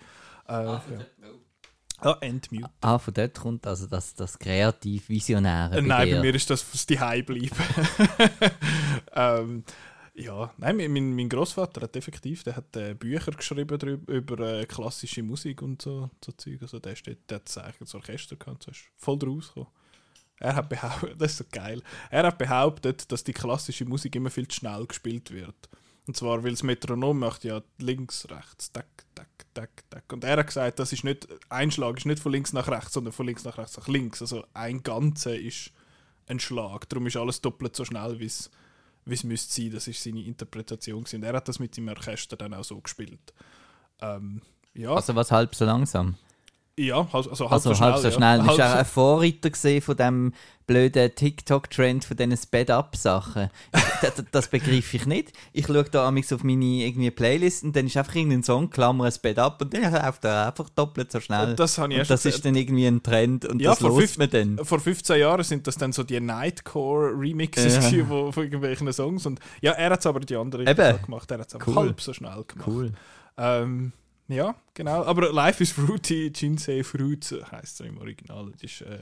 Äh, 0.47 0.53
ah, 0.53 0.83
ja. 0.91 1.29
Ah, 2.01 2.17
Endmute. 2.21 2.71
Ah, 2.81 2.99
von 2.99 3.13
dort 3.13 3.39
kommt 3.39 3.67
also 3.67 3.87
das, 3.87 4.15
das 4.15 4.39
kreativ 4.39 5.09
Visionäre. 5.09 5.79
Äh, 5.79 5.83
nein, 5.83 6.11
bei 6.11 6.21
mir 6.21 6.35
ist 6.35 6.49
das 6.49 6.87
die 6.87 6.95
bleiben. 6.95 7.51
ähm, 9.15 9.65
ja, 10.19 10.53
nein, 10.59 10.77
mein, 10.77 11.15
mein 11.15 11.29
Großvater 11.29 11.83
hat 11.83 11.97
effektiv, 11.97 12.43
der 12.43 12.57
hat 12.57 12.77
äh, 12.77 12.95
Bücher 12.95 13.33
geschrieben 13.33 13.79
drüber, 13.79 14.13
über 14.13 14.39
äh, 14.41 14.67
klassische 14.67 15.23
Musik 15.23 15.63
und 15.63 15.81
so, 15.81 16.11
so 16.25 16.33
Zeug. 16.33 16.61
Also 16.63 16.79
der, 16.79 16.97
steht, 16.97 17.31
der 17.31 17.37
hat 17.37 17.59
eigentlich 17.59 17.79
das 17.79 17.95
Orchester 17.95 18.37
gehabt, 18.37 18.65
so 18.65 18.71
ist 18.71 18.85
voll 18.97 19.19
draus 19.19 19.49
gekommen. 19.49 19.69
Er 20.41 20.55
hat 20.57 20.69
behauptet, 20.69 21.15
das 21.21 21.33
ist 21.33 21.39
so 21.39 21.45
geil, 21.51 21.83
er 22.11 22.27
hat 22.27 22.39
behauptet, 22.39 23.11
dass 23.11 23.25
die 23.25 23.33
klassische 23.33 23.85
Musik 23.85 24.17
immer 24.17 24.31
viel 24.31 24.49
zu 24.49 24.57
schnell 24.57 24.87
gespielt 24.87 25.31
wird. 25.31 25.69
Und 26.07 26.17
zwar, 26.17 26.43
weil 26.43 26.53
das 26.53 26.63
Metronom 26.63 27.19
macht 27.19 27.45
ja 27.45 27.63
links, 27.79 28.27
rechts, 28.31 28.73
tack, 28.73 29.05
tack, 29.15 29.29
tack, 29.53 29.85
tack. 29.91 30.13
Und 30.13 30.25
er 30.25 30.39
hat 30.39 30.47
gesagt, 30.47 30.79
das 30.79 30.93
ist 30.93 31.05
nicht, 31.05 31.29
ein 31.51 31.71
Schlag 31.71 31.99
ist 31.99 32.07
nicht 32.07 32.23
von 32.23 32.33
links 32.33 32.53
nach 32.53 32.67
rechts, 32.69 32.95
sondern 32.95 33.13
von 33.13 33.27
links 33.27 33.45
nach 33.45 33.59
rechts 33.59 33.77
nach 33.77 33.89
links. 33.89 34.23
Also 34.23 34.45
ein 34.55 34.83
Ganze 34.83 35.37
ist 35.37 35.71
ein 36.27 36.41
Schlag. 36.41 36.89
Darum 36.89 37.07
ist 37.07 37.17
alles 37.17 37.43
doppelt 37.43 37.77
so 37.77 37.85
schnell, 37.85 38.19
wie 38.19 38.25
es 38.25 38.51
wie 39.09 39.15
es 39.15 39.25
müsste 39.25 39.53
sein. 39.53 39.71
Das 39.73 39.89
ist 39.89 40.03
seine 40.03 40.23
Interpretation. 40.23 41.05
Und 41.13 41.23
er 41.23 41.35
hat 41.35 41.49
das 41.49 41.59
mit 41.59 41.75
seinem 41.75 41.89
Orchester 41.89 42.37
dann 42.37 42.55
auch 42.55 42.65
so 42.65 42.81
gespielt. 42.81 43.33
Ähm, 44.01 44.43
ja. 44.75 44.95
Also 44.95 45.15
was 45.15 45.31
halb 45.31 45.55
so 45.55 45.65
langsam? 45.65 46.17
Ja, 46.79 46.97
halb, 47.13 47.15
also 47.15 47.41
halb 47.41 47.53
Also 47.53 47.71
so 47.71 47.75
schnell. 47.75 47.91
halb 47.93 48.01
so 48.01 48.09
ja. 48.09 48.13
schnell. 48.15 48.39
Du 48.39 48.47
Halb 48.47 48.57
bist 48.57 48.69
auch 48.69 48.75
ein 48.77 48.85
Vorreiter 48.85 49.51
gesehen 49.51 49.83
von 49.83 49.97
dem 49.97 50.33
blöden 50.67 51.15
TikTok-Trend 51.15 52.05
von 52.05 52.17
diesen 52.17 52.37
Sped-Up-Sachen. 52.37 53.49
das, 53.73 53.83
das- 54.17 54.25
das 54.31 54.49
begreife 54.49 54.97
ich 54.99 55.07
nicht. 55.07 55.33
Ich 55.53 55.67
schaue 55.67 55.85
da 55.85 56.07
amigs 56.07 56.31
auf 56.33 56.45
meine 56.45 56.65
irgendwie 56.65 57.11
Playlist 57.11 57.65
und 57.65 57.75
dann 57.75 57.87
ist 57.87 57.97
einfach 57.97 58.15
irgendein 58.15 58.43
Song, 58.43 58.69
Klammer 58.71 59.11
Sped-Up 59.11 59.61
und 59.63 59.73
dann 59.75 59.91
läuft 59.93 60.25
er 60.27 60.49
einfach 60.49 60.69
doppelt 60.71 61.11
so 61.11 61.21
schnell. 61.21 61.55
Das 61.57 61.79
habe 61.79 61.95
ich 61.95 62.01
und 62.01 62.11
das 62.11 62.25
ist 62.27 62.45
dann 62.45 62.55
irgendwie 62.55 62.87
ein 62.87 63.03
Trend 63.03 63.47
und 63.47 63.61
Ja, 63.63 63.71
das 63.71 63.79
vor 63.81 63.97
fünf- 63.99 64.19
man 64.19 64.31
dann. 64.31 64.59
Vor 64.65 64.79
15 64.79 65.19
Jahren 65.19 65.43
sind 65.43 65.67
das 65.67 65.77
dann 65.77 65.93
so 65.93 66.03
die 66.05 66.21
Nightcore-Remixes 66.21 67.93
Ja. 67.93 68.05
von 68.05 68.33
irgendwelchen 68.45 68.93
Songs. 68.93 69.27
Und 69.27 69.41
ja, 69.61 69.73
er 69.73 69.91
hat 69.91 70.01
es 70.01 70.07
aber 70.07 70.21
die 70.21 70.37
andere 70.37 70.63
Eben. 70.69 71.03
Gemacht. 71.03 71.31
Er 71.31 71.39
hat 71.39 71.49
es 71.49 71.55
aber 71.55 71.67
Cool. 71.67 71.77
halb 71.77 72.01
so 72.01 72.13
schnell 72.13 72.45
gemacht. 72.47 72.69
Cool. 72.69 72.93
Ähm, 73.37 73.93
ja, 74.29 74.55
genau. 74.75 75.05
Aber 75.05 75.33
Life 75.33 75.63
is 75.63 75.73
Fruity, 75.73 76.33
Jinsei 76.35 76.85
Fruit 76.85 77.35
heisst 77.51 77.81
es 77.81 77.87
im 77.87 77.99
Original. 77.99 78.51
Das 78.53 78.63
ist, 78.63 78.83
äh, 78.83 79.01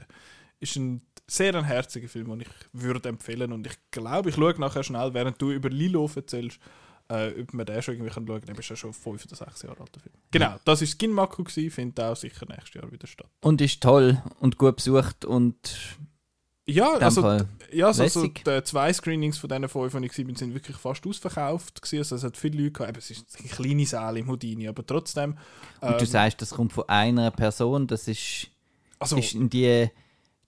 ist 0.59 0.75
ein 0.77 1.01
sehr 1.27 1.53
ein 1.55 1.65
herziger 1.65 2.07
Film, 2.07 2.29
den 2.29 2.41
ich 2.41 2.47
würde 2.73 3.09
empfehlen. 3.09 3.51
Und 3.51 3.67
ich 3.67 3.77
glaube, 3.91 4.29
ich 4.29 4.35
schaue 4.35 4.59
nachher 4.59 4.83
schnell, 4.83 5.13
während 5.13 5.41
du 5.41 5.51
über 5.51 5.69
Lilo 5.69 6.09
erzählst, 6.15 6.59
äh, 7.09 7.41
ob 7.41 7.53
man 7.53 7.65
den 7.65 7.81
schon 7.81 7.95
irgendwie 7.95 8.11
schauen 8.11 8.25
kann. 8.25 8.41
Der 8.45 8.57
ist 8.57 8.69
ja 8.69 8.75
schon 8.75 8.93
5 8.93 9.25
oder 9.25 9.35
6 9.35 9.61
Jahre 9.63 9.79
alter 9.79 9.99
Film. 9.99 10.15
Genau, 10.31 10.55
das 10.65 10.81
war 10.81 10.87
Skinmaku, 10.87 11.43
findet 11.45 11.99
auch 11.99 12.15
sicher 12.15 12.45
nächstes 12.47 12.73
Jahr 12.73 12.91
wieder 12.91 13.07
statt. 13.07 13.29
Und 13.41 13.61
ist 13.61 13.81
toll 13.81 14.21
und 14.39 14.57
gut 14.57 14.77
besucht 14.77 15.25
und 15.25 15.97
Ja, 16.69 16.93
in 16.93 16.99
dem 16.99 17.03
also 17.03 17.21
Fall 17.21 17.47
Ja, 17.71 17.87
also, 17.87 18.03
also 18.03 18.27
die 18.27 18.63
zwei 18.63 18.91
Screenings 18.91 19.37
von 19.37 19.49
diesen 19.49 19.69
fünf, 19.69 19.95
die 19.95 20.05
ich 20.05 20.11
gesehen 20.11 20.35
sind 20.35 20.53
wirklich 20.53 20.77
fast 20.77 21.05
ausverkauft. 21.07 21.81
Gewesen. 21.81 21.99
Also 21.99 22.15
es 22.17 22.23
hat 22.23 22.37
viele 22.37 22.63
Leute 22.63 22.71
gehabt. 22.71 22.89
Eben, 22.89 22.99
es 22.99 23.11
ist 23.11 23.25
eine 23.39 23.47
kleine 23.47 23.85
Saal 23.85 24.17
im 24.17 24.27
Houdini, 24.27 24.67
aber 24.67 24.85
trotzdem. 24.85 25.37
Und 25.79 25.91
du 25.91 25.99
ähm, 25.99 26.05
sagst, 26.05 26.41
das 26.41 26.51
kommt 26.51 26.73
von 26.73 26.87
einer 26.89 27.31
Person, 27.31 27.87
das 27.87 28.07
ist, 28.07 28.47
also, 28.99 29.17
ist 29.17 29.33
die, 29.33 29.89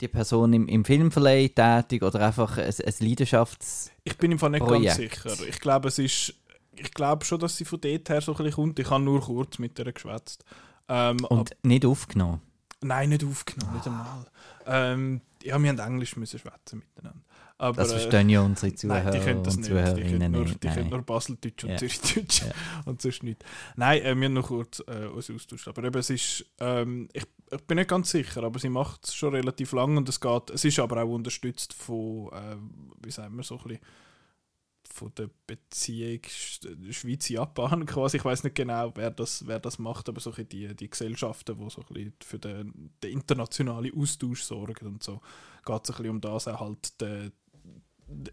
die 0.01 0.07
Person 0.07 0.51
im, 0.53 0.67
im 0.67 0.83
Filmverleih 0.83 1.49
tätig 1.49 2.03
oder 2.03 2.19
einfach 2.19 2.57
ein, 2.57 2.65
ein 2.65 2.93
Leidenschafts... 2.99 3.91
ich 4.03 4.17
bin 4.17 4.33
im 4.33 4.39
Fall 4.39 4.51
nicht 4.51 4.65
Projekt. 4.65 4.85
ganz 4.85 4.97
sicher. 4.97 5.47
Ich 5.47 5.59
glaube, 5.59 5.87
es 5.87 5.99
ist. 5.99 6.35
Ich 6.81 6.93
glaube 6.93 7.25
schon, 7.25 7.39
dass 7.39 7.57
sie 7.57 7.65
von 7.65 7.81
dort 7.81 8.07
her 8.07 8.21
so 8.21 8.31
ein 8.31 8.37
bisschen 8.37 8.53
kommt. 8.53 8.79
Ich 8.79 8.89
habe 8.89 9.03
nur 9.03 9.19
kurz 9.19 9.59
mit 9.59 9.77
ihr 9.77 9.91
geschwätzt. 9.91 10.45
Ähm, 10.87 11.17
Und 11.25 11.51
nicht 11.61 11.85
aufgenommen. 11.85 12.41
Nein, 12.81 13.09
nicht 13.09 13.23
aufgenommen, 13.23 13.73
nicht 13.75 13.87
einmal. 13.87 14.25
Ähm, 14.65 15.21
ja, 15.43 15.61
wir 15.61 15.69
haben 15.69 15.79
Englisch 15.79 16.15
müssen 16.15 16.39
schwätzen 16.39 16.79
miteinander. 16.79 17.21
Aber, 17.57 17.75
Das 17.81 17.91
äh, 17.91 17.99
verstehen 17.99 18.29
ja 18.29 18.39
unsere 18.39 18.73
Zuhörer 18.73 19.03
Nein, 19.03 19.11
die 19.13 19.19
können 19.19 19.43
das 19.43 19.55
und 19.55 19.61
nicht. 19.61 19.69
Die 19.71 19.73
können 19.75 19.95
Zuhörerinnen 19.95 20.31
nur, 20.31 20.43
nicht. 20.45 20.63
die 20.63 20.67
können 20.69 20.89
nur 20.89 21.01
Baseldeutsch 21.01 21.63
und 21.65 21.69
Ja. 21.71 21.77
Zürichdeutsch 21.77 22.41
Ja. 22.43 22.51
und 22.85 23.01
sonst 23.01 23.23
nicht. 23.23 23.43
Nein, 23.75 24.01
äh, 24.01 24.15
wir 24.15 24.25
haben 24.25 24.33
noch 24.33 24.47
kurz 24.47 24.81
äh, 24.87 25.07
uns 25.07 25.29
austauscht. 25.29 25.67
Aber 25.67 25.83
eben, 25.83 25.99
es 25.99 26.09
ist, 26.09 26.45
ähm, 26.59 27.09
ich, 27.11 27.25
ich 27.51 27.61
bin 27.63 27.75
nicht 27.77 27.89
ganz 27.89 28.11
sicher, 28.11 28.43
aber 28.43 28.59
sie 28.59 28.69
macht 28.69 29.05
es 29.05 29.13
schon 29.13 29.35
relativ 29.35 29.73
lang 29.73 29.97
und 29.97 30.07
es 30.07 30.21
geht, 30.21 30.49
es 30.51 30.63
ist 30.63 30.79
aber 30.79 31.03
auch 31.03 31.09
unterstützt 31.09 31.73
von, 31.73 32.29
äh, 32.31 32.55
wie 33.03 33.11
sagen 33.11 33.35
wir, 33.35 33.43
so 33.43 33.57
ein 33.57 33.63
bisschen 33.63 33.79
von 34.99 35.11
der 35.15 35.29
Beziehung 35.47 36.19
Sch- 36.21 36.93
Schweiz-Japan 36.93 37.85
quasi. 37.85 38.17
Ich 38.17 38.25
weiß 38.25 38.43
nicht 38.43 38.55
genau, 38.55 38.91
wer 38.95 39.09
das, 39.11 39.47
wer 39.47 39.59
das 39.59 39.79
macht, 39.79 40.09
aber 40.09 40.19
so 40.19 40.31
die, 40.31 40.75
die 40.75 40.89
Gesellschaften, 40.89 41.57
die 41.57 41.69
so 41.69 41.83
für 42.23 42.39
den, 42.39 42.91
den 43.01 43.11
internationalen 43.11 43.91
Austausch 43.97 44.43
sorgen 44.43 44.87
und 44.87 45.03
so, 45.03 45.21
geht 45.65 45.89
es 45.89 45.99
um 45.99 46.21
das, 46.21 46.47
auch 46.47 46.59
halt 46.59 47.01
den, 47.01 47.31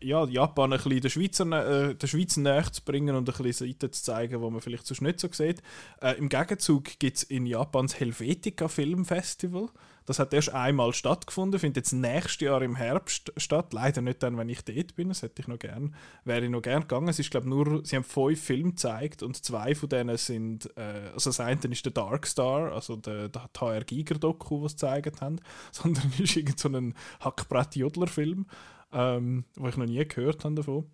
ja, 0.02 0.24
Japan 0.26 0.72
ein 0.72 0.78
bisschen 0.78 1.00
der 1.00 1.08
Schweizer, 1.10 1.90
äh, 1.90 1.94
der 1.94 2.06
Schweiz 2.06 2.36
näher 2.36 2.72
zu 2.72 2.82
bringen 2.82 3.14
und 3.14 3.28
ein 3.28 3.42
bisschen 3.42 3.68
Seiten 3.68 3.92
zu 3.92 4.02
zeigen, 4.02 4.40
wo 4.40 4.50
man 4.50 4.60
vielleicht 4.60 4.86
sonst 4.86 5.02
nicht 5.02 5.20
so 5.20 5.28
sieht. 5.30 5.62
Äh, 6.00 6.14
Im 6.18 6.28
Gegenzug 6.28 6.98
gibt 6.98 7.18
es 7.18 7.22
in 7.24 7.46
Japan 7.46 7.86
das 7.86 8.00
Helvetica 8.00 8.68
Film 8.68 9.04
Festival. 9.04 9.68
Das 10.06 10.20
hat 10.20 10.32
erst 10.32 10.54
einmal 10.54 10.92
stattgefunden, 10.92 11.58
findet 11.58 11.76
jetzt 11.78 11.92
nächstes 11.92 12.40
Jahr 12.40 12.62
im 12.62 12.76
Herbst 12.76 13.32
statt. 13.36 13.72
Leider 13.72 14.00
nicht 14.00 14.22
dann, 14.22 14.38
wenn 14.38 14.48
ich 14.48 14.64
dort 14.64 14.94
bin. 14.94 15.08
Das 15.08 15.22
hätte 15.22 15.42
ich 15.42 15.48
noch 15.48 15.58
gern, 15.58 15.94
wäre 16.24 16.44
ich 16.44 16.50
noch 16.50 16.62
gern 16.62 16.82
gegangen. 16.82 17.08
Es 17.08 17.18
ist, 17.18 17.30
glaube 17.30 17.48
nur, 17.48 17.84
sie 17.84 17.96
haben 17.96 18.04
fünf 18.04 18.40
Filme 18.40 18.70
gezeigt 18.70 19.22
und 19.22 19.44
zwei 19.44 19.74
von 19.74 19.88
denen 19.88 20.16
sind, 20.16 20.70
äh, 20.76 21.10
also 21.12 21.30
das 21.30 21.40
eine 21.40 21.60
ist 21.60 21.84
der 21.84 21.92
Dark 21.92 22.26
Star, 22.26 22.72
also 22.72 22.96
der, 22.96 23.28
der 23.28 23.50
HR 23.58 23.84
Giger 23.84 24.14
Doku, 24.14 24.62
was 24.62 24.72
sie 24.72 24.76
gezeigt 24.76 25.20
haben, 25.20 25.40
sondern 25.72 26.12
ist 26.18 26.36
irgend 26.36 26.58
so 26.58 26.68
ein 26.68 26.94
Hackbrett-Jodler-Film, 27.20 28.46
ähm, 28.92 29.44
wo 29.56 29.68
ich 29.68 29.76
noch 29.76 29.86
nie 29.86 30.06
gehört 30.06 30.44
habe 30.44 30.54
davon. 30.54 30.86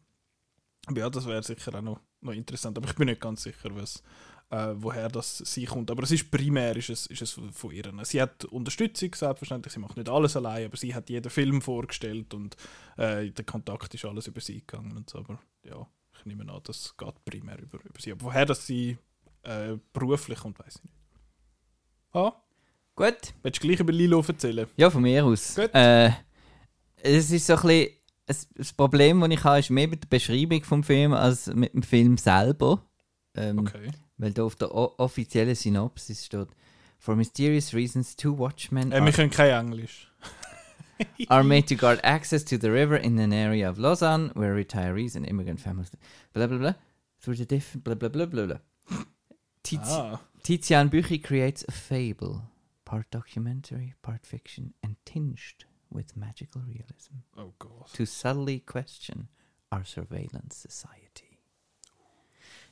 Aber 0.86 0.98
ja, 0.98 1.10
das 1.10 1.26
wäre 1.26 1.42
sicher 1.42 1.74
auch 1.74 1.82
noch, 1.82 2.00
noch 2.22 2.32
interessant, 2.32 2.76
aber 2.78 2.88
ich 2.88 2.96
bin 2.96 3.06
nicht 3.06 3.20
ganz 3.20 3.42
sicher, 3.42 3.70
was, 3.74 4.02
äh, 4.52 4.74
woher 4.76 5.08
das 5.08 5.38
sie 5.38 5.64
kommt. 5.64 5.90
Aber 5.90 6.02
es 6.02 6.10
ist 6.10 6.30
primär 6.30 6.76
ist 6.76 6.90
es, 6.90 7.06
ist 7.06 7.22
es 7.22 7.40
von 7.52 7.72
ihr. 7.72 7.90
Sie 8.02 8.20
hat 8.20 8.44
Unterstützung, 8.44 9.14
selbstverständlich. 9.14 9.72
Sie 9.72 9.80
macht 9.80 9.96
nicht 9.96 10.10
alles 10.10 10.36
allein, 10.36 10.66
aber 10.66 10.76
sie 10.76 10.94
hat 10.94 11.08
jeden 11.08 11.30
Film 11.30 11.62
vorgestellt 11.62 12.34
und 12.34 12.56
äh, 12.98 13.30
der 13.30 13.44
Kontakt 13.46 13.94
ist 13.94 14.04
alles 14.04 14.26
über 14.26 14.42
sie 14.42 14.60
gegangen. 14.60 14.94
Und 14.94 15.08
so. 15.08 15.18
Aber 15.20 15.38
ja, 15.64 15.86
ich 16.18 16.26
nehme 16.26 16.50
an, 16.52 16.60
das 16.64 16.94
geht 16.96 17.24
primär 17.24 17.58
über, 17.58 17.78
über 17.82 17.98
sie. 17.98 18.12
Aber 18.12 18.26
woher 18.26 18.44
das 18.44 18.66
sie 18.66 18.98
äh, 19.42 19.76
beruflich 19.94 20.38
kommt, 20.38 20.58
weiß 20.58 20.76
ich 20.76 20.82
nicht. 20.84 20.94
Ah, 22.12 22.32
Gut. 22.94 23.32
willst 23.42 23.62
du 23.62 23.66
gleich 23.66 23.80
über 23.80 23.92
Lilo 23.92 24.22
erzählen? 24.28 24.66
Ja, 24.76 24.90
von 24.90 25.00
mir 25.00 25.24
aus. 25.24 25.54
Gut. 25.56 25.70
Äh, 25.74 26.10
es 26.96 27.30
ist 27.30 27.46
so 27.46 27.54
ein 27.56 27.62
bisschen... 27.62 27.90
Das 28.54 28.72
Problem, 28.72 29.20
das 29.20 29.30
ich 29.30 29.44
habe, 29.44 29.58
ist 29.58 29.70
mehr 29.70 29.88
mit 29.88 30.04
der 30.04 30.08
Beschreibung 30.08 30.62
vom 30.62 30.84
Film 30.84 31.12
als 31.12 31.48
mit 31.48 31.74
dem 31.74 31.82
Film 31.82 32.16
selber. 32.16 32.86
Ähm, 33.34 33.58
Okay. 33.58 33.90
Weil 34.22 34.32
da 34.32 34.44
auf 34.44 34.54
der 34.54 34.72
offiziellen 34.72 35.56
Synopsis 35.56 36.24
steht 36.26 36.46
For 37.00 37.16
mysterious 37.16 37.74
reasons, 37.74 38.14
two 38.14 38.38
Watchmen 38.38 38.92
Äh, 38.92 39.00
wir 39.00 39.02
are, 39.02 39.12
können 39.12 39.30
kein 39.30 39.50
Englisch. 39.66 40.12
are 41.28 41.42
made 41.42 41.66
to 41.66 41.74
guard 41.74 41.98
access 42.04 42.44
to 42.44 42.56
the 42.56 42.70
river 42.70 42.96
in 42.96 43.18
an 43.18 43.32
area 43.32 43.68
of 43.68 43.78
Lausanne 43.78 44.30
where 44.34 44.54
retirees 44.54 45.16
and 45.16 45.26
immigrant 45.26 45.58
families 45.58 45.90
blah 46.32 46.46
blah 46.46 46.58
blah 46.58 46.74
through 47.20 47.34
the 47.36 47.44
different 47.44 47.82
blah 47.82 47.96
blah 47.96 48.08
blah 48.08 48.26
blah 48.26 48.46
blah. 48.46 48.58
Tiz 49.64 49.80
Ah, 49.82 50.20
Tizian 50.44 50.88
Büchi 50.88 51.20
creates 51.20 51.64
a 51.66 51.72
fable, 51.72 52.42
part 52.84 53.10
documentary, 53.10 53.94
part 54.02 54.24
fiction, 54.24 54.74
and 54.84 54.94
tinged 55.04 55.64
with 55.90 56.16
magical 56.16 56.62
realism 56.62 57.24
oh 57.36 57.54
Gott. 57.58 57.92
to 57.94 58.06
subtly 58.06 58.60
question 58.60 59.26
our 59.72 59.84
surveillance 59.84 60.54
society. 60.54 61.40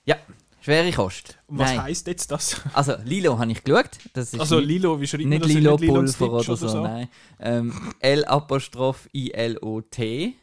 Ja, 0.07 0.15
schwere 0.61 0.91
Kost. 0.93 1.39
Und 1.47 1.59
was 1.59 1.71
Nein. 1.71 1.83
heisst 1.83 2.07
jetzt 2.07 2.31
das? 2.31 2.61
Also, 2.75 2.95
Lilo 3.05 3.39
habe 3.39 3.51
ich 3.53 3.63
geschaut. 3.65 3.91
Das 4.13 4.33
ist 4.33 4.41
Also 4.41 4.59
Lilo, 4.59 5.01
wie 5.01 5.07
schreibt 5.07 5.25
man 5.25 5.39
das? 5.41 5.49
Nicht 5.49 5.57
Lilo 5.59 5.77
Pulver 5.77 6.09
Stitch 6.09 6.49
oder 6.49 6.57
so, 6.69 6.83
nein. 6.83 7.09
Ähm, 7.39 7.73
L-Apostroph 8.01 9.09
I-L-O-T. 9.15 10.35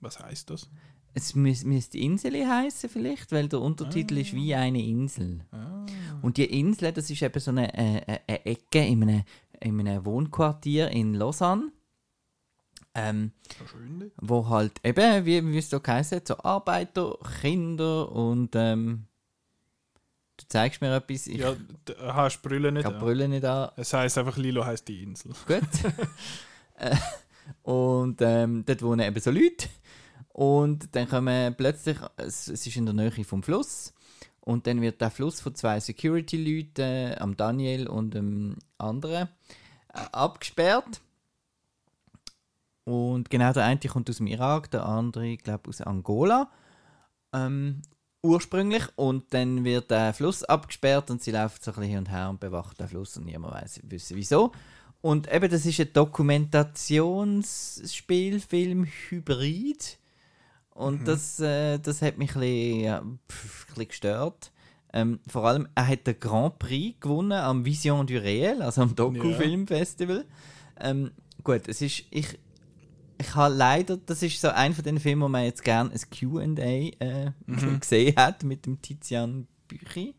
Was 0.00 0.18
heisst 0.20 0.50
das? 0.50 0.68
Es 1.14 1.34
müß- 1.34 1.66
müsste 1.66 1.98
Insel 1.98 2.46
heißen 2.48 2.88
vielleicht, 2.88 3.32
weil 3.32 3.46
der 3.48 3.60
Untertitel 3.60 4.16
ist 4.18 4.32
wie 4.32 4.54
eine 4.54 4.82
Insel. 4.82 5.44
Ah. 5.52 5.84
Und 6.22 6.38
die 6.38 6.46
Insel, 6.58 6.90
das 6.92 7.10
ist 7.10 7.20
eben 7.22 7.38
so 7.38 7.50
eine, 7.50 7.72
äh, 7.74 7.98
äh, 7.98 8.18
eine 8.26 8.46
Ecke 8.46 8.84
in 8.86 9.02
einem, 9.02 9.22
in 9.60 9.80
einem 9.86 10.04
Wohnquartier 10.06 10.88
in 10.90 11.14
Lausanne. 11.14 11.70
Ähm, 12.94 13.32
wo 14.16 14.48
halt 14.48 14.72
eben, 14.84 15.24
wie, 15.24 15.46
wie 15.46 15.58
es 15.58 15.70
da 15.70 15.80
hat, 15.82 16.28
so 16.28 16.36
Arbeiter, 16.38 17.16
Kinder 17.40 18.10
und 18.12 18.50
ähm, 18.54 19.04
zeigst 20.52 20.80
mir 20.80 20.94
etwas, 20.94 21.26
ich 21.26 21.38
Ja, 21.38 21.54
d- 21.88 21.94
hast 22.00 22.40
du 22.42 22.48
Brille 22.48 22.70
nicht? 22.70 22.84
Ja. 22.84 22.90
Brille 22.90 23.28
nicht 23.28 23.44
an. 23.44 23.70
Es 23.76 23.92
heisst 23.92 24.18
einfach 24.18 24.36
Lilo 24.36 24.64
heisst 24.64 24.86
die 24.88 25.02
Insel. 25.02 25.32
Gut. 25.46 25.62
Äh, 26.76 26.96
und 27.62 28.20
ähm, 28.22 28.64
dort 28.64 28.82
wohnen 28.82 29.06
eben 29.06 29.20
so 29.20 29.30
Leute. 29.30 29.68
Und 30.28 30.94
dann 30.96 31.08
kommen 31.08 31.54
plötzlich, 31.54 31.98
es, 32.16 32.48
es 32.48 32.66
ist 32.66 32.76
in 32.76 32.86
der 32.86 32.94
Nähe 32.94 33.24
vom 33.24 33.42
Fluss, 33.42 33.92
und 34.40 34.66
dann 34.66 34.80
wird 34.80 35.00
der 35.00 35.10
Fluss 35.10 35.40
von 35.40 35.54
zwei 35.54 35.78
Security-Leuten, 35.78 36.80
äh, 36.82 37.16
am 37.20 37.36
Daniel 37.36 37.88
und 37.88 38.14
dem 38.14 38.56
anderen, 38.78 39.28
äh, 39.92 39.98
abgesperrt. 40.12 41.00
Und 42.84 43.30
genau 43.30 43.52
der 43.52 43.64
eine 43.64 43.78
kommt 43.80 44.10
aus 44.10 44.16
dem 44.16 44.26
Irak, 44.26 44.70
der 44.70 44.86
andere, 44.86 45.26
ich 45.28 45.38
glaube, 45.42 45.68
aus 45.68 45.80
Angola. 45.82 46.50
Ähm, 47.32 47.82
ursprünglich. 48.22 48.84
Und 48.96 49.34
dann 49.34 49.64
wird 49.64 49.90
der 49.90 50.14
Fluss 50.14 50.44
abgesperrt 50.44 51.10
und 51.10 51.22
sie 51.22 51.32
laufen 51.32 51.58
so 51.60 51.70
ein 51.70 51.74
bisschen 51.74 51.90
hin 51.90 51.98
und 51.98 52.10
her 52.10 52.30
und 52.30 52.40
bewacht 52.40 52.80
den 52.80 52.88
Fluss 52.88 53.14
und 53.16 53.26
niemand 53.26 53.54
weiß 53.54 53.80
wissen 53.84 54.16
wieso. 54.16 54.52
Und 55.00 55.32
eben, 55.32 55.48
das 55.50 55.66
ist 55.66 55.80
ein 55.80 55.92
Dokumentationsspielfilm 55.92 58.86
Hybrid. 59.08 59.98
Und 60.74 61.06
das, 61.06 61.38
äh, 61.40 61.78
das 61.78 62.02
hat 62.02 62.18
mich 62.18 62.34
ein 62.34 62.40
bisschen, 62.40 62.80
ja, 62.80 62.98
ein 63.00 63.18
bisschen 63.26 63.88
gestört. 63.88 64.52
Ähm, 64.92 65.20
vor 65.26 65.44
allem, 65.44 65.68
er 65.74 65.88
hat 65.88 66.06
den 66.06 66.20
Grand 66.20 66.58
Prix 66.58 67.00
gewonnen 67.00 67.32
am 67.32 67.64
Vision 67.64 68.06
du 68.06 68.14
Réel, 68.14 68.60
also 68.60 68.82
am 68.82 68.94
Doku-Film-Festival. 68.94 70.24
Ähm, 70.80 71.10
gut, 71.42 71.66
es 71.66 71.82
ist, 71.82 72.04
ich, 72.10 72.38
ich 73.22 73.34
habe 73.34 73.54
leider, 73.54 73.96
das 73.96 74.22
ist 74.22 74.40
so 74.40 74.48
ein 74.48 74.74
von 74.74 74.84
den 74.84 74.98
Filmen, 74.98 75.22
wo 75.22 75.28
man 75.28 75.44
jetzt 75.44 75.62
gerne 75.62 75.90
ein 75.90 76.00
Q&A 76.10 76.42
äh, 76.60 77.32
gesehen 77.80 78.16
hat 78.16 78.42
mit 78.42 78.66
dem 78.66 78.82
Tizian 78.82 79.46
Büchi. 79.68 80.14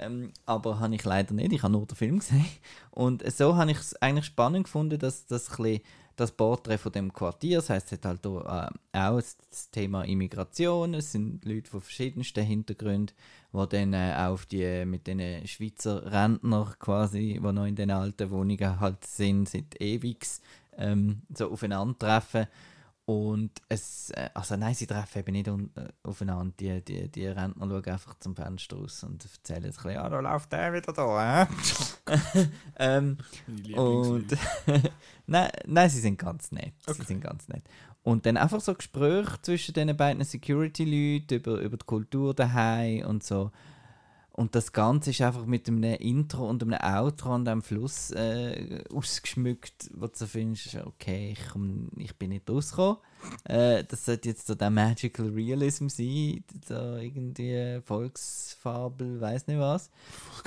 Ähm, 0.00 0.32
aber 0.46 0.78
habe 0.78 0.94
ich 0.94 1.04
leider 1.04 1.34
nicht, 1.34 1.52
ich 1.52 1.62
habe 1.62 1.72
nur 1.72 1.86
den 1.86 1.96
Film 1.96 2.18
gesehen. 2.18 2.46
Und 2.90 3.24
so 3.32 3.56
habe 3.56 3.70
ich 3.70 3.78
es 3.78 3.94
eigentlich 3.96 4.26
spannend 4.26 4.64
gefunden, 4.64 4.98
dass 4.98 5.26
das 5.26 5.58
ein 5.58 5.80
das 6.18 6.32
Porträt 6.32 6.78
von 6.78 6.90
dem 6.90 7.12
Quartier, 7.12 7.58
das 7.58 7.70
heißt, 7.70 7.86
es 7.86 7.92
hat 7.92 8.04
halt 8.04 8.26
auch, 8.26 8.44
äh, 8.44 8.98
auch 8.98 9.20
das 9.20 9.70
Thema 9.70 10.02
Immigration, 10.02 10.94
es 10.94 11.12
sind 11.12 11.44
Leute 11.44 11.70
von 11.70 11.80
verschiedensten 11.80 12.44
Hintergründen, 12.44 13.14
die 13.52 13.68
dann 13.68 13.92
äh, 13.94 14.14
auch 14.16 14.32
auf 14.32 14.46
die, 14.46 14.84
mit 14.84 15.06
den 15.06 15.46
Schweizer 15.46 16.10
Rentner 16.10 16.74
quasi, 16.80 17.38
die 17.40 17.52
noch 17.52 17.66
in 17.66 17.76
den 17.76 17.92
alten 17.92 18.30
Wohnungen 18.30 18.80
halt 18.80 19.04
sind, 19.04 19.48
seit 19.48 19.80
ewigs, 19.80 20.42
ähm, 20.78 21.22
so 21.34 21.50
aufeinandertreffen. 21.50 22.46
Und 23.08 23.52
es, 23.70 24.10
äh, 24.10 24.28
also 24.34 24.56
nein, 24.56 24.74
sie 24.74 24.86
treffen 24.86 25.20
eben 25.20 25.32
nicht 25.32 25.48
un, 25.48 25.70
äh, 25.76 25.88
aufeinander. 26.02 26.52
Die, 26.60 26.84
die, 26.84 27.08
die 27.10 27.26
Rentner 27.26 27.66
schauen 27.66 27.84
einfach 27.86 28.18
zum 28.18 28.36
Fenster 28.36 28.76
raus 28.76 29.02
und 29.02 29.24
erzählen 29.24 29.64
ein 29.64 29.72
bisschen, 29.72 29.92
ja, 29.92 30.06
da 30.10 30.20
läuft 30.20 30.52
der 30.52 30.74
wieder 30.74 30.92
da, 30.92 31.46
hä? 31.46 32.48
ähm, 32.78 33.16
und 33.74 34.26
nein, 35.26 35.50
nein, 35.66 35.88
sie 35.88 36.00
sind 36.00 36.18
ganz 36.18 36.52
nett. 36.52 36.74
Okay. 36.86 36.98
Sie 37.00 37.06
sind 37.06 37.22
ganz 37.22 37.48
nett. 37.48 37.62
Und 38.02 38.26
dann 38.26 38.36
einfach 38.36 38.60
so 38.60 38.74
Gespräche 38.74 39.40
zwischen 39.40 39.72
den 39.72 39.96
beiden 39.96 40.22
Security-Leuten 40.22 41.34
über, 41.38 41.60
über 41.60 41.76
die 41.78 41.86
Kultur 41.86 42.34
daheim 42.34 43.06
und 43.06 43.24
so. 43.24 43.50
Und 44.38 44.54
das 44.54 44.72
Ganze 44.72 45.10
ist 45.10 45.20
einfach 45.20 45.46
mit 45.46 45.66
einem 45.66 45.82
Intro 45.82 46.48
und 46.48 46.62
einem 46.62 46.78
Outro 46.80 47.34
an 47.34 47.44
dem 47.44 47.60
Fluss 47.60 48.12
äh, 48.12 48.84
ausgeschmückt, 48.94 49.90
wo 49.94 50.06
du 50.06 50.12
so 50.14 50.26
findest, 50.26 50.76
okay, 50.76 51.32
ich, 51.32 51.40
komm, 51.52 51.88
ich 51.96 52.14
bin 52.14 52.28
nicht 52.28 52.48
rausgekommen. 52.48 52.98
Äh, 53.42 53.82
das 53.82 54.04
sollte 54.04 54.28
jetzt 54.28 54.46
so 54.46 54.54
der 54.54 54.70
Magical 54.70 55.30
Realism 55.30 55.88
sein, 55.88 56.44
da 56.68 56.98
irgendwie 56.98 57.80
Volksfabel, 57.84 59.20
weiß 59.20 59.48
nicht 59.48 59.58
was. 59.58 59.90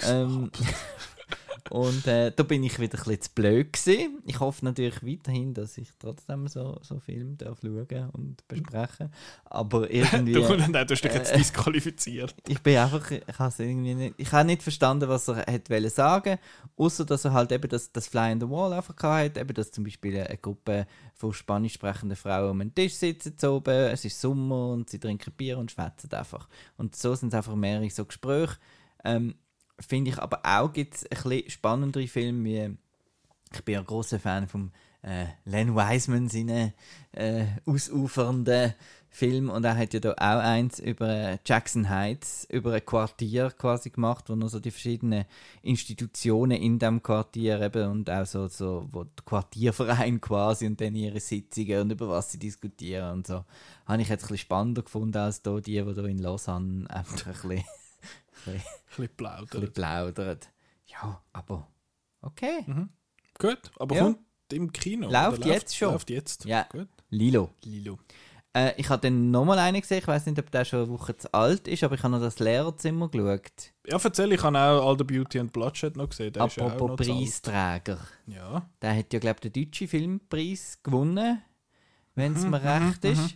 Ähm, 0.07 0.51
und 1.69 2.07
äh, 2.07 2.31
da 2.35 2.43
bin 2.43 2.63
ich 2.63 2.79
wieder 2.79 2.97
ein 2.97 3.03
bisschen 3.03 3.21
zu 3.21 3.29
blöd 3.35 3.73
gewesen. 3.73 4.19
Ich 4.25 4.39
hoffe 4.39 4.65
natürlich 4.65 5.05
weiterhin, 5.05 5.53
dass 5.53 5.77
ich 5.77 5.89
trotzdem 5.99 6.47
so, 6.47 6.79
so 6.81 6.99
Filme 6.99 7.35
darf 7.35 7.59
schauen 7.61 8.09
und 8.13 8.47
besprechen. 8.47 9.11
Aber 9.45 9.89
irgendwie... 9.91 10.33
Du, 10.33 10.55
nein, 10.55 10.71
du 10.71 10.93
hast 10.93 11.03
dich 11.03 11.13
jetzt 11.13 11.31
äh, 11.31 11.37
disqualifiziert. 11.37 12.33
ich 12.47 12.61
bin 12.61 12.77
einfach, 12.77 13.11
ich 13.11 13.39
habe 13.39 13.53
irgendwie 13.59 13.93
nicht, 13.93 14.15
ich 14.17 14.31
habe 14.31 14.45
nicht 14.45 14.63
verstanden, 14.63 15.09
was 15.09 15.27
er 15.27 15.45
hat 15.45 15.69
wollen 15.69 15.89
sagen, 15.89 16.39
außer 16.77 17.05
dass 17.05 17.25
er 17.25 17.33
halt 17.33 17.51
eben 17.51 17.69
das, 17.69 17.91
das 17.91 18.07
Fly 18.07 18.31
in 18.31 18.39
the 18.39 18.49
Wall 18.49 18.73
einfach 18.73 18.95
hat, 19.03 19.37
eben 19.37 19.53
dass 19.53 19.71
zum 19.71 19.83
Beispiel 19.83 20.17
eine 20.17 20.37
Gruppe 20.37 20.87
von 21.13 21.33
spanisch 21.33 21.73
sprechenden 21.73 22.15
Frauen 22.15 22.51
um 22.51 22.59
den 22.59 22.73
Tisch 22.73 22.95
sitzen 22.95 23.35
so 23.37 23.57
oben, 23.57 23.91
es 23.91 24.05
ist 24.05 24.19
Sommer 24.19 24.69
und 24.69 24.89
sie 24.89 24.99
trinken 24.99 25.33
Bier 25.33 25.57
und 25.57 25.71
schwätzen 25.71 26.11
einfach. 26.11 26.47
Und 26.77 26.95
so 26.95 27.13
sind 27.15 27.29
es 27.29 27.33
einfach 27.33 27.55
mehrere 27.55 27.89
so 27.89 28.05
Gespräche. 28.05 28.57
Ähm, 29.03 29.35
Finde 29.81 30.11
ich 30.11 30.19
aber 30.19 30.41
auch 30.43 30.71
gibt 30.71 30.95
es 30.95 31.03
ein 31.03 31.09
bisschen 31.09 31.49
spannendere 31.49 32.07
Filme 32.07 32.43
wie 32.43 32.77
ich 33.53 33.65
bin 33.65 33.75
ja 33.75 33.81
großer 33.81 34.19
Fan 34.19 34.47
von 34.47 34.71
äh, 35.01 35.25
Len 35.45 35.75
Wiseman, 35.75 36.29
seinen 36.29 36.73
äh, 37.11 37.45
ausufernden 37.65 38.73
Film. 39.09 39.49
Und 39.49 39.65
er 39.65 39.75
hat 39.75 39.93
ja 39.93 39.99
da 39.99 40.11
auch 40.11 40.41
eins 40.41 40.79
über 40.79 41.09
äh, 41.09 41.37
Jackson 41.45 41.89
Heights, 41.89 42.47
über 42.49 42.73
ein 42.73 42.85
Quartier 42.85 43.51
quasi 43.51 43.89
gemacht, 43.89 44.29
wo 44.29 44.35
noch 44.35 44.49
so 44.49 44.59
die 44.59 44.71
verschiedenen 44.71 45.25
Institutionen 45.61 46.61
in 46.61 46.79
dem 46.79 47.03
Quartier 47.03 47.59
eben 47.61 47.91
und 47.91 48.09
auch 48.09 48.25
so, 48.25 48.47
so 48.47 48.87
wo 48.91 49.03
der 49.03 49.25
Quartierverein 49.25 50.21
quasi 50.21 50.65
und 50.67 50.79
dann 50.79 50.95
ihre 50.95 51.19
Sitzungen 51.19 51.81
und 51.81 51.91
über 51.91 52.07
was 52.07 52.31
sie 52.31 52.39
diskutieren 52.39 53.11
und 53.11 53.27
so. 53.27 53.43
Habe 53.85 54.01
ich 54.01 54.09
jetzt 54.09 54.23
ein 54.23 54.27
bisschen 54.27 54.37
spannender 54.37 54.83
gefunden 54.83 55.17
als 55.17 55.41
da 55.41 55.59
die, 55.59 55.83
die 55.83 55.93
da 55.93 56.05
in 56.05 56.19
Lausanne 56.19 56.89
einfach 56.89 57.25
ein 57.25 57.33
bisschen, 57.33 57.63
ein 58.47 58.53
bisschen, 58.53 59.07
bisschen 59.07 59.25
ein 59.27 59.45
bisschen 59.47 59.73
plaudern. 59.73 60.39
Ja, 60.87 61.21
aber 61.33 61.67
okay. 62.21 62.65
Gut, 63.39 63.71
aber 63.79 63.95
Ja. 63.95 64.03
kommt 64.03 64.19
im 64.51 64.71
Kino? 64.73 65.09
Läuft 65.09 65.39
oder 65.39 65.47
jetzt 65.47 65.75
schon. 65.75 65.91
Läuft 65.93 66.09
jetzt. 66.09 66.45
Ja. 66.45 66.63
Gut. 66.71 66.89
Lilo. 67.09 67.49
Lilo. 67.63 67.97
Äh, 68.53 68.73
ich 68.75 68.89
habe 68.89 69.01
dann 69.01 69.31
nochmal 69.31 69.59
einen 69.59 69.79
gesehen, 69.79 69.99
ich 69.99 70.07
weiß 70.07 70.25
nicht, 70.25 70.37
ob 70.37 70.51
der 70.51 70.65
schon 70.65 70.79
eine 70.79 70.89
Woche 70.89 71.15
zu 71.15 71.33
alt 71.33 71.69
ist, 71.69 71.83
aber 71.85 71.95
ich 71.95 72.03
habe 72.03 72.11
noch 72.11 72.19
das 72.19 72.39
Lehrerzimmer 72.39 73.07
geschaut. 73.07 73.71
Ja, 73.87 73.97
erzähl, 74.03 74.33
ich 74.33 74.43
habe 74.43 74.57
auch 74.59 74.89
All 74.89 74.97
the 74.97 75.05
Beauty 75.05 75.39
and 75.39 75.53
Bloodshed 75.53 75.95
noch 75.95 76.09
gesehen. 76.09 76.33
Der 76.33 76.45
ist 76.47 76.57
ja 76.57 76.65
auch 76.65 76.71
Apropos 76.73 77.05
zu 77.07 77.13
alt. 77.13 77.21
Preisträger. 77.21 77.97
Ja. 78.27 78.69
Der 78.81 78.97
hat 78.97 79.13
ja, 79.13 79.19
glaube 79.19 79.39
ich, 79.41 79.51
den 79.51 79.63
deutschen 79.65 79.87
Filmpreis 79.87 80.79
gewonnen, 80.83 81.41
wenn 82.15 82.33
Mhm, 82.33 82.37
es 82.37 82.45
mir 82.45 82.61
recht 82.61 83.05
ist. 83.05 83.35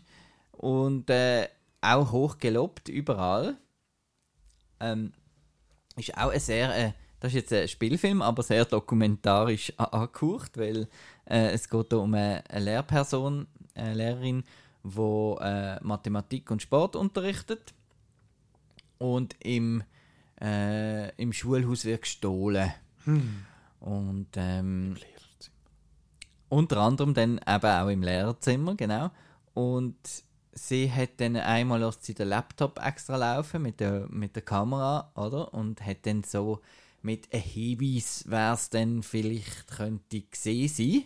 Und 0.51 1.09
äh, 1.09 1.47
auch 1.79 2.11
hoch 2.11 2.37
gelobt, 2.37 2.89
überall. 2.89 3.57
Ähm, 4.79 5.13
ist 5.95 6.17
auch 6.17 6.29
ein 6.31 6.39
sehr, 6.39 6.75
äh, 6.75 6.91
das 7.19 7.31
ist 7.31 7.35
jetzt 7.35 7.53
ein 7.53 7.67
Spielfilm, 7.67 8.21
aber 8.21 8.43
sehr 8.43 8.65
dokumentarisch 8.65 9.73
angehaucht, 9.77 10.57
weil 10.57 10.87
äh, 11.25 11.51
es 11.51 11.69
geht 11.69 11.91
da 11.91 11.97
um 11.97 12.13
eine, 12.13 12.43
eine 12.49 12.65
Lehrperson, 12.65 13.47
eine 13.73 13.93
Lehrerin, 13.93 14.43
die 14.83 15.35
äh, 15.41 15.83
Mathematik 15.83 16.51
und 16.51 16.61
Sport 16.61 16.95
unterrichtet 16.95 17.73
und 18.97 19.35
im, 19.39 19.83
äh, 20.41 21.09
im 21.15 21.33
Schulhaus 21.33 21.85
wird 21.85 22.01
gestohlen. 22.01 22.71
Und 23.79 24.27
ähm, 24.35 24.95
unter 26.49 26.77
anderem 26.77 27.13
dann 27.13 27.39
eben 27.47 27.65
auch 27.65 27.87
im 27.89 28.03
Lehrerzimmer, 28.03 28.75
genau. 28.75 29.11
Und 29.53 30.24
sie 30.55 30.91
hat 30.91 31.19
dann 31.19 31.35
einmal 31.35 31.81
lässt 31.81 32.03
sie 32.03 32.13
den 32.13 32.29
Laptop 32.29 32.79
extra 32.83 33.17
laufen 33.17 33.61
mit 33.61 33.79
der, 33.79 34.07
mit 34.09 34.35
der 34.35 34.43
Kamera, 34.43 35.11
oder? 35.15 35.53
Und 35.53 35.85
hat 35.85 36.05
dann 36.05 36.23
so 36.23 36.61
mit 37.01 37.31
einem 37.31 37.43
Hinweis, 37.43 38.23
wer 38.27 38.53
es 38.53 38.69
dann 38.69 39.03
vielleicht 39.03 39.67
könnte 39.67 40.21
gesehen 40.21 40.69
sein. 40.69 41.05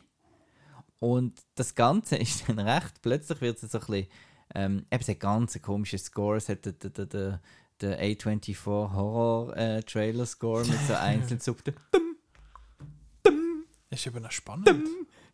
Und 0.99 1.39
das 1.55 1.75
Ganze 1.75 2.15
ist 2.17 2.47
dann 2.47 2.59
recht, 2.59 3.01
plötzlich 3.01 3.41
wird 3.41 3.61
es 3.61 3.71
so 3.71 3.79
ein 3.79 3.85
bisschen, 3.85 4.07
ähm, 4.55 4.85
eben 4.91 5.07
hat 5.07 5.19
ganz 5.19 5.55
einen 5.55 5.61
komischen 5.61 5.99
Score, 5.99 6.37
es 6.37 6.49
hat 6.49 6.65
den, 6.65 6.79
den, 6.79 6.93
den, 6.93 7.09
den, 7.09 7.39
den 7.81 7.93
A24 7.93 8.63
Horror 8.65 9.55
äh, 9.55 9.83
Trailer 9.83 10.25
Score 10.25 10.65
mit 10.65 10.79
so 10.87 10.93
einzelnen 10.99 11.39
Subten 11.39 11.75
Ist 13.89 14.07
eben 14.07 14.25
auch 14.25 14.31
spannend. 14.31 14.87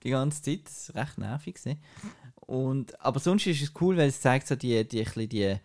die 0.03 0.09
ganze 0.11 0.41
Zeit. 0.41 0.65
Das 0.65 0.93
war 0.93 1.03
recht 1.03 1.17
nervig. 1.17 1.55
gewesen. 1.55 1.79
Und, 2.47 2.99
aber 3.01 3.19
sonst 3.19 3.47
ist 3.47 3.61
es 3.61 3.73
cool, 3.81 3.97
weil 3.97 4.09
es 4.09 4.21
zeigt 4.21 4.47
so 4.47 4.55
die, 4.55 4.87
die, 4.87 5.27
die 5.27 5.59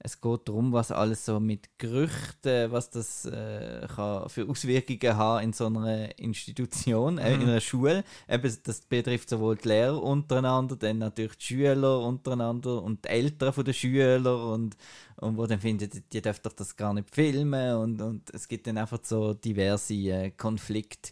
es 0.00 0.20
geht 0.20 0.48
darum, 0.48 0.72
was 0.72 0.92
alles 0.92 1.24
so 1.24 1.40
mit 1.40 1.78
Gerüchten, 1.78 2.70
was 2.70 2.90
das 2.90 3.24
äh, 3.24 3.86
kann 3.94 4.28
für 4.28 4.48
Auswirkungen 4.48 5.16
haben 5.16 5.44
in 5.44 5.52
so 5.52 5.66
einer 5.66 6.16
Institution, 6.18 7.18
äh, 7.18 7.34
in 7.34 7.42
einer 7.42 7.60
Schule. 7.60 8.04
Eben, 8.28 8.56
das 8.62 8.80
betrifft 8.82 9.28
sowohl 9.28 9.56
die 9.56 9.68
Lehrer 9.68 10.00
untereinander, 10.00 10.76
dann 10.76 10.98
natürlich 10.98 11.36
die 11.38 11.44
Schüler 11.46 12.00
untereinander 12.00 12.80
und 12.82 13.04
die 13.04 13.08
Eltern 13.08 13.52
von 13.52 13.64
den 13.64 13.74
Schülern 13.74 14.26
und, 14.26 14.76
und 15.16 15.36
wo 15.36 15.46
dann 15.46 15.58
finden, 15.58 15.90
die, 15.90 16.00
die 16.00 16.22
dürfen 16.22 16.42
doch 16.44 16.52
das 16.52 16.76
gar 16.76 16.94
nicht 16.94 17.12
filmen 17.12 17.76
und, 17.76 18.00
und 18.00 18.30
es 18.32 18.46
gibt 18.46 18.68
dann 18.68 18.78
einfach 18.78 19.00
so 19.02 19.34
diverse 19.34 19.94
äh, 19.94 20.30
Konflikte 20.30 21.10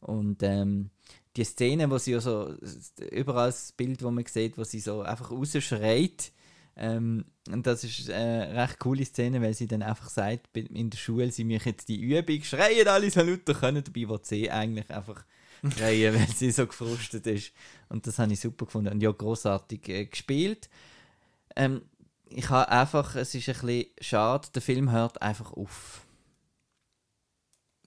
und 0.00 0.42
ähm, 0.42 0.90
die 1.36 1.44
Szene, 1.44 1.90
wo 1.90 1.98
sie 1.98 2.18
so 2.20 2.54
überall 3.10 3.48
das 3.48 3.72
Bild, 3.72 4.02
wo 4.02 4.10
man 4.10 4.24
sieht, 4.26 4.56
wo 4.56 4.64
sie 4.64 4.80
so 4.80 5.02
einfach 5.02 5.30
rausschreit. 5.30 6.32
Ähm, 6.76 7.24
und 7.50 7.66
das 7.66 7.84
ist 7.84 8.10
eine 8.10 8.54
recht 8.54 8.78
coole 8.78 9.04
Szene, 9.04 9.40
weil 9.40 9.54
sie 9.54 9.66
dann 9.66 9.82
einfach 9.82 10.08
sagt, 10.08 10.56
in 10.56 10.90
der 10.90 10.98
Schule, 10.98 11.30
sie 11.30 11.44
machen 11.44 11.68
jetzt 11.68 11.88
die 11.88 12.00
Übung, 12.00 12.42
schreien 12.42 12.88
alle 12.88 13.10
so 13.10 13.20
ihr 13.20 13.38
können, 13.38 13.84
dabei 13.84 14.08
wo 14.08 14.18
sie 14.22 14.50
eigentlich 14.50 14.90
einfach 14.90 15.24
schreien, 15.72 16.14
weil 16.18 16.28
sie 16.28 16.50
so 16.50 16.66
gefrustet 16.66 17.26
ist. 17.26 17.52
Und 17.88 18.06
das 18.06 18.18
habe 18.18 18.32
ich 18.32 18.40
super 18.40 18.66
gefunden 18.66 18.92
und 18.92 19.02
ja, 19.02 19.10
großartig 19.10 19.88
äh, 19.88 20.06
gespielt. 20.06 20.68
Ähm, 21.56 21.82
ich 22.28 22.48
habe 22.50 22.68
einfach, 22.68 23.14
es 23.14 23.34
ist 23.34 23.48
ein 23.48 23.54
bisschen 23.54 23.86
schade, 24.00 24.48
der 24.54 24.62
Film 24.62 24.90
hört 24.90 25.22
einfach 25.22 25.52
auf. 25.52 26.03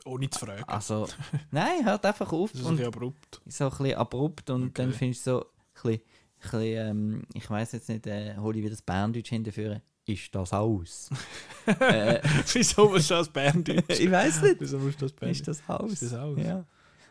Ohne 0.07 0.29
zu 0.29 0.39
fragen. 0.45 0.63
Also, 0.65 1.07
nein, 1.51 1.85
hört 1.85 2.05
einfach 2.05 2.31
auf. 2.31 2.51
das 2.51 2.61
ist 2.61 2.65
ein 2.65 2.69
und 2.71 2.77
bisschen 2.77 2.93
abrupt. 2.93 3.41
so 3.45 3.63
ein 3.65 3.69
bisschen 3.69 3.97
abrupt 3.97 4.49
und 4.49 4.63
Okay. 4.63 4.71
dann 4.73 4.93
findest 4.93 5.27
du 5.27 5.31
so 5.31 5.39
ein 5.41 5.45
bisschen, 5.73 5.91
ein 5.93 6.41
bisschen 6.41 6.61
ähm, 6.89 7.23
ich 7.33 7.49
weiß 7.49 7.71
jetzt 7.73 7.89
nicht, 7.89 8.07
äh, 8.07 8.35
hole 8.37 8.57
ich 8.57 8.63
wieder 8.63 8.71
das 8.71 8.81
Berndeutsch 8.81 9.29
hinterführen. 9.29 9.81
Ist 10.05 10.33
das 10.33 10.53
aus? 10.53 11.09
äh, 11.65 12.21
Wieso 12.53 12.89
musst 12.89 13.09
du 13.09 13.15
das 13.15 13.29
Berndeutsch? 13.29 13.83
ich 13.99 14.09
weiß 14.09 14.41
nicht. 14.43 14.55
Wieso 14.59 14.79
musst 14.79 15.01
du 15.01 15.05
das 15.05 15.11
Berndeutsch? 15.13 15.39
Ist 15.39 15.47
das 15.49 15.67
Haus? 15.67 15.91
Ist 15.91 16.03
das 16.03 16.13
Haus? 16.13 16.37
Ja. 16.39 16.65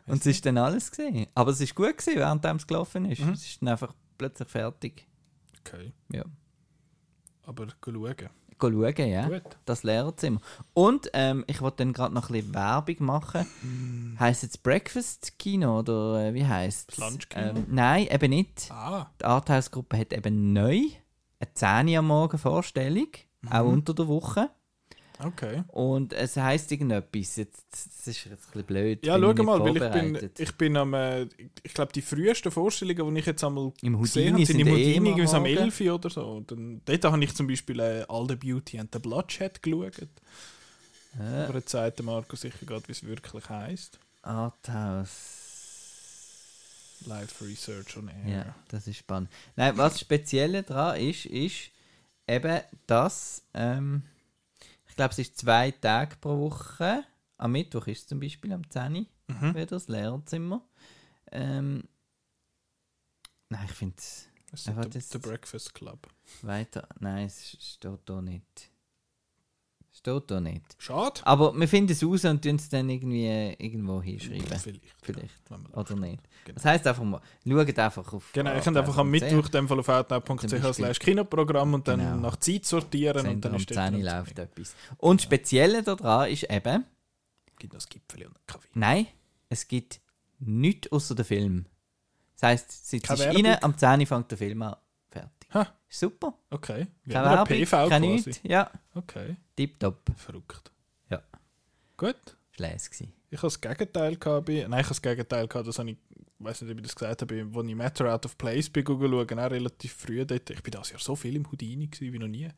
Und 0.07 0.21
es 0.21 0.27
ist 0.27 0.47
dann 0.47 0.57
alles 0.57 0.91
gesehen. 0.91 1.27
Aber 1.35 1.51
es 1.51 1.61
ist 1.61 1.75
gut 1.75 1.99
gewesen, 1.99 2.17
während 2.17 2.45
es 2.45 2.67
gelaufen 2.67 3.05
ist. 3.11 3.21
Mhm. 3.21 3.33
Es 3.33 3.45
ist 3.45 3.61
dann 3.61 3.69
einfach 3.69 3.93
plötzlich 4.17 4.49
fertig. 4.49 5.07
Okay. 5.61 5.93
Ja. 6.11 6.25
Aber 7.43 7.67
schauen. 7.85 8.17
Schauen, 8.59 9.09
ja. 9.09 9.29
Gut. 9.29 9.43
Das 9.65 9.83
Lehrerzimmer. 9.83 10.41
Und 10.75 11.11
ähm, 11.13 11.45
ich 11.47 11.61
wollte 11.61 11.79
dann 11.79 11.93
gerade 11.93 12.15
noch 12.15 12.31
ein 12.31 12.33
bisschen 12.35 12.55
Werbung 12.55 12.97
machen. 13.01 13.47
Mm. 13.63 14.19
Heißt 14.21 14.43
jetzt 14.43 14.63
Breakfast 14.63 15.39
Kino 15.39 15.81
oder 15.81 16.27
äh, 16.27 16.35
wie 16.35 16.47
heißt 16.47 16.93
es? 16.93 16.99
Lunchkino? 16.99 17.51
Ähm, 17.51 17.67
nein, 17.69 18.07
eben 18.11 18.31
nicht. 18.31 18.71
Ah, 18.71 19.11
Die 19.21 19.25
Arthouse-Gruppe 19.25 19.99
hat 19.99 20.13
eben 20.13 20.53
neu 20.53 20.81
eine 21.39 21.55
10 21.55 21.89
Uhr 21.89 21.99
am 21.99 22.07
Morgen 22.07 22.39
Vorstellung, 22.39 23.09
auch 23.51 23.65
unter 23.65 23.95
der 23.95 24.09
Woche. 24.09 24.51
Okay. 25.19 25.63
Und 25.69 26.13
es 26.13 26.37
heisst 26.37 26.71
irgendetwas. 26.71 27.37
Jetzt, 27.37 27.65
das 27.71 28.07
ist 28.07 28.25
jetzt 28.25 28.33
ein 28.33 28.39
bisschen 28.53 28.65
blöd. 28.65 29.07
Ja, 29.07 29.19
schau 29.19 29.43
mal, 29.43 29.61
weil 29.61 29.77
ich 29.77 29.93
bin, 29.93 30.31
ich 30.37 30.53
bin 30.57 30.77
am, 30.77 30.95
äh, 30.95 31.27
ich 31.63 31.75
glaube, 31.75 31.93
die 31.93 32.03
frühesten 32.03 32.51
Vorstellungen, 32.51 33.15
die 33.15 33.21
ich 33.21 33.27
jetzt 33.27 33.43
einmal 33.43 33.73
Im 33.83 34.01
gesehen 34.01 34.35
habe, 34.35 34.47
sind 34.47 34.61
im 34.61 34.69
eh 34.69 34.73
Houdini, 34.73 35.11
irgendwie 35.11 35.35
am 35.35 35.43
morgen. 35.43 35.57
11 35.57 35.81
oder 35.81 36.11
so. 36.11 36.23
Und 36.23 36.51
dann, 36.51 36.83
dort 36.85 37.05
habe 37.05 37.25
ich 37.25 37.35
zum 37.35 37.47
Beispiel 37.47 37.81
äh, 37.81 38.05
All 38.09 38.27
the 38.29 38.37
Beauty 38.37 38.79
and 38.79 38.93
the 38.93 38.99
Bloodshed 38.99 39.63
geschaut. 39.63 39.99
Äh, 41.19 41.45
Aber 41.45 41.59
jetzt 41.59 41.71
sagt 41.71 42.03
Marco 42.03 42.37
sicher 42.37 42.67
gerade, 42.67 42.87
wie 42.89 42.93
es 42.93 43.03
wirklich 43.03 43.49
heisst. 43.49 43.99
Arthouse. 44.23 45.45
Live 47.07 47.41
Research 47.41 47.97
on 47.97 48.09
Air. 48.09 48.29
Ja, 48.29 48.55
das 48.69 48.87
ist 48.87 48.99
spannend. 48.99 49.31
Nein, 49.55 49.77
was 49.77 50.01
speziell 50.01 50.63
daran 50.63 51.01
ist, 51.01 51.27
ist 51.27 51.71
eben, 52.27 52.61
dass 52.87 53.43
ähm, 53.55 54.03
ich 54.97 54.99
glaube, 54.99 55.13
es 55.13 55.19
ist 55.19 55.37
zwei 55.37 55.73
Tage 55.73 56.17
pro 56.17 56.39
Woche. 56.39 57.05
Am 57.37 57.53
Mittwoch 57.53 57.87
ist 57.87 58.01
es 58.01 58.07
zum 58.07 58.19
Beispiel 58.19 58.51
am 58.55 58.69
10. 58.71 58.95
Uhr 58.97 59.07
Mhm. 59.35 59.55
wieder 59.55 59.67
das 59.67 59.89
Lehrerzimmer. 59.89 60.67
Ähm, 61.33 61.85
nein, 63.51 63.65
ich 63.67 63.73
finde 63.73 63.97
es 63.99 64.29
Das 64.51 64.61
ist 64.61 64.69
Einfach 64.69 64.83
der, 64.85 64.93
das- 64.93 65.09
der 65.11 65.19
Breakfast 65.19 65.75
Club. 65.75 66.09
weiter. 66.41 66.89
Nein, 67.01 67.27
es 67.27 67.51
steht 67.61 67.99
da 68.07 68.23
nicht. 68.23 68.71
Steht 70.07 70.31
da 70.31 70.41
nicht. 70.41 70.77
Schade. 70.79 71.21
Aber 71.25 71.53
wir 71.59 71.67
finden 71.67 71.91
es 71.93 72.05
raus 72.05 72.25
und 72.25 72.43
tun 72.43 72.57
es 72.57 72.69
dann 72.69 72.89
irgendwie 72.89 73.27
irgendwo 73.59 74.01
hinschreiben. 74.01 74.47
Vielleicht. 74.47 74.83
Vielleicht. 75.03 75.51
Man 75.51 75.67
Oder 75.67 75.97
nicht. 75.97 76.23
Genau. 76.45 76.55
Das 76.55 76.65
heisst 76.65 76.87
einfach 76.87 77.03
mal, 77.03 77.21
schaut 77.45 77.79
einfach 77.79 78.13
auf. 78.13 78.31
Genau, 78.33 78.53
ich 78.53 78.59
auf 78.59 78.65
kann 78.65 78.77
einfach 78.77 78.97
am. 78.99 79.11
Mittwoch 79.11 79.49
dem 79.49 79.67
Fall 79.69 79.81
auf 79.81 79.89
outnow.ch 79.89 80.99
Kinoprogramm 81.01 81.75
und 81.75 81.89
dann 81.89 81.99
Genau. 81.99 82.17
nach 82.19 82.37
Zeit 82.37 82.65
sortieren 82.65 83.27
und 83.27 83.45
dann 83.45 83.53
wir, 83.53 83.59
ist 83.59 83.77
am 83.77 83.77
dort 83.77 83.93
10 83.93 83.95
Uhr 84.05 84.05
noch 84.11 84.19
läuft 84.19 84.39
etwas. 84.39 84.77
Und 84.99 85.21
das 85.21 85.25
Spezielle 85.25 85.83
daran 85.83 86.31
ist 86.31 86.45
eben, 86.51 86.85
Gibt 87.59 87.73
noch 87.73 87.79
das 87.79 87.89
Gipfel 87.89 88.27
und 88.27 88.37
einen 88.37 88.47
Kaffee. 88.47 88.69
nein, 88.75 89.07
es 89.49 89.67
gibt 89.67 90.01
nichts 90.39 90.93
außer 90.93 91.15
der 91.15 91.25
Film. 91.25 91.67
Das 92.35 92.43
heisst, 92.51 92.89
sitzt 92.91 93.07
Keine 93.09 93.27
rein, 93.35 93.63
am 93.63 93.77
10 93.77 94.01
Uhr 94.01 94.07
fängt 94.07 94.31
der 94.31 94.39
Film 94.39 94.63
an. 94.63 94.77
Fertig. 95.09 95.55
Ha. 95.55 95.67
Super. 95.89 96.35
Okay. 96.51 96.87
Wie 97.05 97.13
Keine 97.13 97.27
eine 97.29 97.37
Werbung, 97.39 97.57
PV 97.57 97.89
kein 97.89 98.03
quasi. 98.03 98.07
nichts. 98.29 98.41
Ja, 98.43 98.71
Okay. 98.95 99.37
Tipptopp. 99.57 100.11
Verrückt. 100.17 100.71
Ja. 101.11 101.23
Gut. 101.97 102.37
Leise. 102.59 102.91
gewesen. 102.91 103.13
Ich 103.31 103.39
habe 103.39 103.49
das 103.49 103.61
Gegenteil 103.61 104.17
gehabt. 104.17 104.47
Bei, 104.47 104.67
nein, 104.69 104.81
ich 104.81 104.87
habe 104.87 104.89
das 104.89 105.03
Gegenteil 105.03 105.49
gehabt. 105.49 105.67
Das 105.67 105.79
habe 105.79 105.91
ich, 105.91 105.97
weiß 106.39 106.63
nicht, 106.63 106.71
ob 106.73 106.79
ich 106.79 106.83
das 106.85 106.95
gesagt 106.95 107.23
habe, 107.23 107.51
als 107.55 107.67
ich 107.67 107.75
Matter 107.75 108.15
Out 108.15 108.25
of 108.25 108.39
Place 108.39 108.71
bin 108.71 108.87
schauen, 108.87 109.39
auch 109.39 109.51
relativ 109.51 109.93
früh 109.93 110.25
dort. 110.25 110.51
Ich 110.51 110.63
bin 110.63 110.71
das 110.71 110.91
Jahr 110.91 111.01
so 111.01 111.17
viel 111.17 111.37
im 111.37 111.51
Houdini 111.51 111.87
gewesen, 111.87 112.13
wie 112.13 112.19
noch 112.19 112.29
nie. 112.29 112.49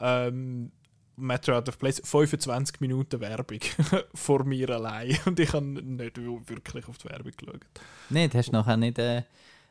Ähm, 0.00 0.72
Matter 1.16 1.56
Out 1.56 1.68
of 1.68 1.78
Place, 1.78 2.00
25 2.04 2.80
Minuten 2.80 3.20
Werbung 3.20 3.60
vor 4.14 4.44
mir 4.44 4.70
allein. 4.70 5.16
Und 5.24 5.38
ich 5.40 5.52
habe 5.52 5.64
nicht 5.64 6.16
wirklich 6.18 6.88
auf 6.88 6.98
die 6.98 7.08
Werbung 7.08 7.32
geschaut. 7.36 7.66
Nein, 8.10 8.30
du 8.30 8.38
hast 8.38 8.52
nachher 8.52 8.76
nicht 8.76 8.98
äh, 8.98 9.22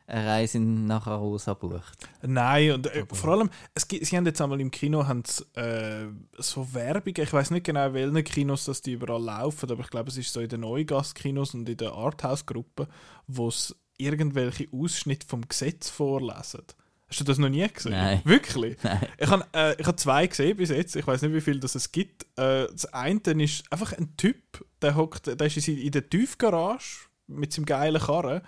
eine 0.08 0.26
Reise 0.26 0.58
nach 0.58 1.06
Arosa 1.06 1.52
gebucht. 1.52 2.08
Nein, 2.22 2.72
und 2.72 2.86
äh, 2.86 3.04
vor 3.12 3.30
allem, 3.30 3.50
es 3.74 3.86
sie 3.88 4.16
haben 4.16 4.26
jetzt 4.26 4.40
einmal 4.40 4.60
im 4.60 4.70
Kino 4.70 5.06
haben 5.06 5.22
sie, 5.24 5.44
äh, 5.54 6.06
so 6.38 6.72
Werbung, 6.72 7.14
ich 7.16 7.32
weiß 7.32 7.50
nicht 7.50 7.66
genau, 7.66 7.88
in 7.88 7.94
welchen 7.94 8.24
Kinos 8.24 8.64
das 8.64 8.80
die 8.80 8.92
überall 8.92 9.22
laufen, 9.22 9.70
aber 9.70 9.82
ich 9.82 9.90
glaube, 9.90 10.08
es 10.08 10.16
ist 10.16 10.32
so 10.32 10.40
in 10.40 10.48
den 10.48 10.60
Neugast-Kinos 10.62 11.54
und 11.54 11.68
in 11.68 11.76
der 11.76 11.92
Arthouse-Gruppe, 11.92 12.88
wo 13.26 13.48
es 13.48 13.76
irgendwelche 13.98 14.66
Ausschnitte 14.72 15.26
vom 15.26 15.46
Gesetz 15.46 15.90
vorlesen. 15.90 16.62
Hast 17.08 17.20
du 17.20 17.24
das 17.24 17.38
noch 17.38 17.48
nie 17.48 17.66
gesehen? 17.68 17.92
Nein. 17.92 18.20
Wirklich? 18.24 18.76
Nein. 18.82 19.06
Ich 19.18 19.28
habe 19.28 19.44
äh, 19.54 19.80
ich 19.80 19.86
hab 19.86 19.98
zwei 19.98 20.26
gesehen 20.26 20.56
bis 20.56 20.70
jetzt. 20.70 20.94
Ich 20.94 21.06
weiß 21.06 21.22
nicht, 21.22 21.34
wie 21.34 21.40
viel 21.40 21.58
das 21.58 21.74
es 21.74 21.90
gibt. 21.90 22.24
Äh, 22.36 22.66
das 22.70 22.86
eine 22.92 23.20
ist 23.42 23.70
einfach 23.70 23.92
ein 23.94 24.16
Typ, 24.16 24.64
der 24.82 24.94
hockt, 24.94 25.26
der 25.26 25.46
ist 25.46 25.68
in 25.68 25.90
der 25.90 26.08
Tiefgarage 26.08 27.08
mit 27.26 27.52
seinem 27.52 27.66
geilen 27.66 28.00
Karren 28.00 28.42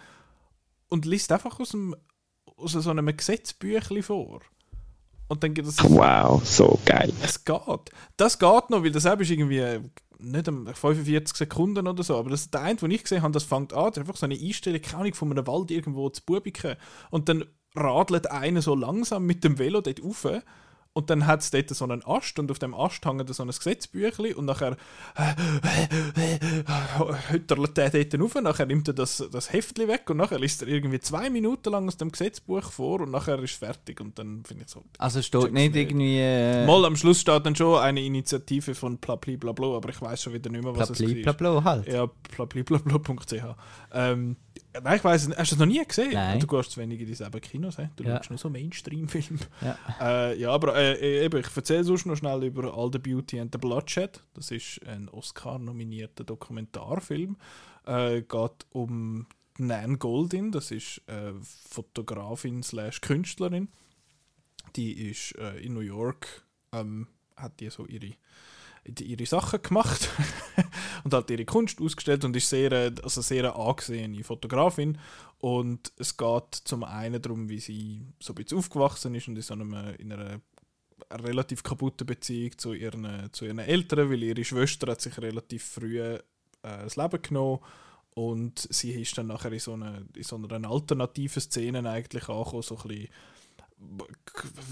und 0.90 1.06
liest 1.06 1.32
einfach 1.32 1.58
aus, 1.58 1.70
dem, 1.70 1.96
aus 2.56 2.72
so 2.72 2.90
einem 2.90 3.16
Gesetzbüchli 3.16 4.02
vor. 4.02 4.40
Und 5.28 5.44
dann 5.44 5.54
geht 5.54 5.64
es. 5.64 5.78
Wow, 5.82 6.44
so 6.44 6.78
geil. 6.84 7.12
Es 7.22 7.44
geht. 7.44 7.90
Das 8.16 8.38
geht 8.38 8.70
noch, 8.70 8.82
weil 8.82 8.90
das 8.90 9.06
eben 9.06 9.22
ist 9.22 9.30
irgendwie 9.30 9.58
äh, 9.58 9.80
nicht 10.18 10.48
um 10.48 10.66
45 10.66 11.36
Sekunden 11.36 11.86
oder 11.86 12.02
so. 12.02 12.16
Aber 12.16 12.30
das 12.30 12.50
der 12.50 12.62
eine, 12.62 12.76
den 12.76 12.90
ich 12.90 13.04
gesehen 13.04 13.22
habe, 13.22 13.32
das 13.32 13.44
fängt 13.44 13.72
an, 13.72 13.86
das 13.86 13.98
ist 13.98 14.00
einfach 14.00 14.16
so 14.16 14.26
eine 14.26 14.34
Einstellung, 14.34 14.82
keine 14.82 15.02
Ahnung, 15.02 15.14
von 15.14 15.30
einem 15.30 15.46
Wald 15.46 15.70
irgendwo 15.70 16.10
zu 16.10 16.22
Bubiken. 16.26 16.74
Und 17.10 17.28
dann 17.28 17.44
radelt 17.76 18.28
einer 18.30 18.60
so 18.60 18.74
langsam 18.74 19.24
mit 19.24 19.44
dem 19.44 19.58
Velo 19.58 19.80
dort 19.80 20.02
rauf. 20.02 20.26
Und 21.00 21.08
dann 21.08 21.26
hat 21.26 21.40
es 21.40 21.50
dort 21.50 21.70
so 21.70 21.84
einen 21.86 22.04
Ast 22.04 22.38
und 22.38 22.50
auf 22.50 22.58
dem 22.58 22.74
Ast 22.74 23.06
hängt 23.06 23.26
so 23.34 23.42
ein 23.42 23.48
Gesetzbüchli 23.48 24.34
und 24.34 24.44
nachher 24.44 24.76
hütterlet 27.30 27.76
der 27.78 27.88
dort 27.88 28.20
rauf, 28.20 28.34
nachher 28.42 28.66
nimmt 28.66 28.86
er 28.88 28.92
das, 28.92 29.26
das 29.32 29.50
Heftli 29.50 29.88
weg 29.88 30.02
und 30.10 30.18
nachher 30.18 30.38
liest 30.38 30.60
er 30.60 30.68
irgendwie 30.68 31.00
zwei 31.00 31.30
Minuten 31.30 31.70
lang 31.70 31.88
aus 31.88 31.96
dem 31.96 32.12
Gesetzbuch 32.12 32.70
vor 32.70 33.00
und 33.00 33.12
nachher 33.12 33.38
ist 33.42 33.52
es 33.52 33.56
fertig 33.56 33.98
und 34.02 34.18
dann 34.18 34.44
finde 34.44 34.64
ich 34.64 34.70
so, 34.70 34.84
Also 34.98 35.22
steht 35.22 35.54
nicht 35.54 35.74
irgendwie. 35.74 36.18
Äh, 36.18 36.66
Mal 36.66 36.84
am 36.84 36.96
Schluss 36.96 37.22
steht 37.22 37.46
dann 37.46 37.56
schon 37.56 37.78
eine 37.78 38.02
Initiative 38.02 38.74
von 38.74 38.98
Plapli 38.98 39.38
Blablo, 39.38 39.78
aber 39.78 39.88
ich 39.88 40.02
weiß 40.02 40.22
schon 40.22 40.34
wieder 40.34 40.50
nicht 40.50 40.62
mehr, 40.62 40.76
was 40.76 40.92
Plapli, 40.92 41.20
es 41.20 41.26
war. 41.26 41.32
Plaplo 41.32 41.64
halt. 41.64 41.88
Ja, 41.90 42.06
plabliblablo.ch. 42.06 43.34
Ähm, 43.94 44.36
nein, 44.82 44.96
ich 44.96 45.04
weiß 45.04 45.28
nicht. 45.28 45.38
Hast 45.38 45.52
du 45.52 45.56
das 45.56 45.60
noch 45.60 45.72
nie 45.72 45.84
gesehen? 45.84 46.12
Nein. 46.12 46.40
Du 46.40 46.46
gehst 46.46 46.70
zu 46.72 46.80
wenig 46.80 47.00
in 47.00 47.06
dieselben 47.06 47.40
Kinos, 47.40 47.76
he? 47.76 47.88
du 47.96 48.04
Ja. 48.04 48.16
schaust 48.16 48.30
nur 48.30 48.38
so 48.38 48.50
Mainstream-Filme. 48.50 49.40
Ja. 49.60 49.78
Äh, 50.00 50.38
ja, 50.38 50.50
aber 50.52 50.76
äh, 50.76 51.24
eben, 51.24 51.40
ich 51.40 51.56
erzähle 51.56 51.84
sonst 51.84 52.06
noch 52.06 52.16
schnell 52.16 52.44
über 52.44 52.72
All 52.76 52.90
the 52.92 52.98
Beauty 52.98 53.40
and 53.40 53.52
the 53.52 53.58
Bloodshed. 53.58 54.22
Das 54.34 54.50
ist 54.50 54.80
ein 54.86 55.08
Oscar-nominierter 55.08 56.24
Dokumentarfilm. 56.24 57.36
Äh, 57.86 58.22
geht 58.22 58.66
um 58.70 59.26
Nan 59.58 59.98
Goldin, 59.98 60.52
das 60.52 60.70
ist 60.70 61.02
äh, 61.06 61.32
Fotografin 61.42 62.62
slash 62.62 63.00
Künstlerin. 63.00 63.68
Die 64.76 65.10
ist 65.10 65.34
äh, 65.36 65.58
in 65.58 65.74
New 65.74 65.80
York, 65.80 66.44
ähm, 66.72 67.08
hat 67.36 67.60
die 67.60 67.70
so 67.70 67.86
ihre, 67.86 68.12
ihre 68.84 69.26
Sachen 69.26 69.62
gemacht 69.62 70.08
und 71.04 71.14
hat 71.14 71.30
ihre 71.30 71.44
Kunst 71.44 71.80
ausgestellt 71.80 72.24
und 72.24 72.36
ist 72.36 72.48
sehr, 72.48 72.72
äh, 72.72 72.94
also 73.02 73.20
sehr 73.20 73.44
eine 73.44 73.56
angesehene 73.56 74.24
Fotografin. 74.24 74.98
Und 75.38 75.92
es 75.96 76.16
geht 76.16 76.54
zum 76.64 76.84
einen 76.84 77.20
darum, 77.20 77.48
wie 77.48 77.60
sie 77.60 78.06
so 78.18 78.32
ein 78.32 78.36
bisschen 78.36 78.58
aufgewachsen 78.58 79.14
ist 79.14 79.28
und 79.28 79.36
in, 79.36 79.42
so 79.42 79.54
einem, 79.54 79.72
äh, 79.72 79.94
in 79.96 80.12
einer 80.12 80.40
relativ 81.10 81.62
kaputten 81.62 82.06
Beziehung 82.06 82.56
zu 82.58 82.72
ihren, 82.72 83.30
zu 83.32 83.46
ihren 83.46 83.58
Eltern, 83.58 84.10
weil 84.10 84.22
ihre 84.22 84.44
Schwester 84.44 84.90
hat 84.92 85.00
sich 85.00 85.16
relativ 85.18 85.64
früh 85.64 86.00
äh, 86.00 86.20
das 86.62 86.96
Leben 86.96 87.22
genommen 87.22 87.60
und 88.14 88.66
sie 88.70 88.90
ist 89.00 89.16
dann 89.16 89.28
nachher 89.28 89.52
in 89.52 89.60
so, 89.60 89.72
eine, 89.74 90.06
in 90.14 90.22
so 90.22 90.36
einer 90.36 90.70
alternativen 90.70 91.40
Szene 91.40 91.88
eigentlich 91.88 92.28
angekommen, 92.28 92.62
so 92.62 92.76
ein 92.76 92.88
bisschen 92.88 93.08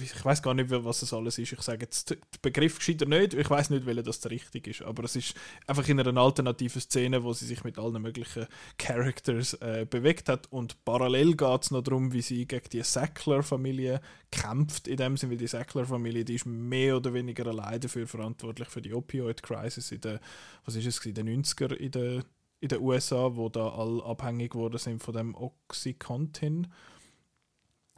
ich 0.02 0.24
weiß 0.24 0.42
gar 0.42 0.54
nicht, 0.54 0.70
was 0.70 1.02
es 1.02 1.12
alles 1.12 1.38
ist. 1.38 1.52
Ich 1.52 1.60
sage 1.62 1.82
jetzt 1.82 2.10
den 2.10 2.18
Begriff 2.42 2.78
gescheiter 2.78 3.06
nicht. 3.06 3.34
Ich 3.34 3.48
weiß 3.48 3.70
nicht, 3.70 3.86
welcher 3.86 4.02
das 4.02 4.20
der 4.20 4.30
richtig 4.30 4.66
ist. 4.66 4.82
Aber 4.82 5.04
es 5.04 5.16
ist 5.16 5.34
einfach 5.66 5.88
in 5.88 5.98
einer 5.98 6.20
alternativen 6.20 6.80
Szene, 6.80 7.24
wo 7.24 7.32
sie 7.32 7.46
sich 7.46 7.64
mit 7.64 7.78
allen 7.78 8.02
möglichen 8.02 8.46
Characters 8.76 9.54
äh, 9.54 9.86
bewegt 9.88 10.28
hat. 10.28 10.52
Und 10.52 10.84
parallel 10.84 11.36
geht 11.36 11.62
es 11.62 11.70
noch 11.70 11.82
darum, 11.82 12.12
wie 12.12 12.20
sie 12.22 12.46
gegen 12.46 12.68
die 12.70 12.82
Sackler-Familie 12.82 14.00
kämpft. 14.30 14.86
In 14.86 14.98
dem 14.98 15.16
Sinne, 15.16 15.32
weil 15.32 15.38
die 15.38 15.46
Sackler-Familie, 15.46 16.24
ist 16.24 16.46
mehr 16.46 16.96
oder 16.96 17.14
weniger 17.14 17.46
allein 17.46 17.80
dafür 17.80 18.06
verantwortlich 18.06 18.68
für 18.68 18.82
die 18.82 18.92
Opioid-Crisis 18.92 19.90
in 19.92 20.00
den, 20.02 20.18
was 20.64 20.76
ist 20.76 20.86
es, 20.86 21.04
in 21.06 21.14
den 21.14 21.44
90er 21.44 21.72
in 21.74 21.90
den, 21.90 22.24
in 22.60 22.68
den 22.68 22.80
USA, 22.80 23.34
wo 23.34 23.48
da 23.48 23.70
alle 23.70 24.04
abhängig 24.04 24.52
geworden 24.52 24.78
sind 24.78 25.02
von 25.02 25.14
dem 25.14 25.34
Oxycontin 25.34 26.66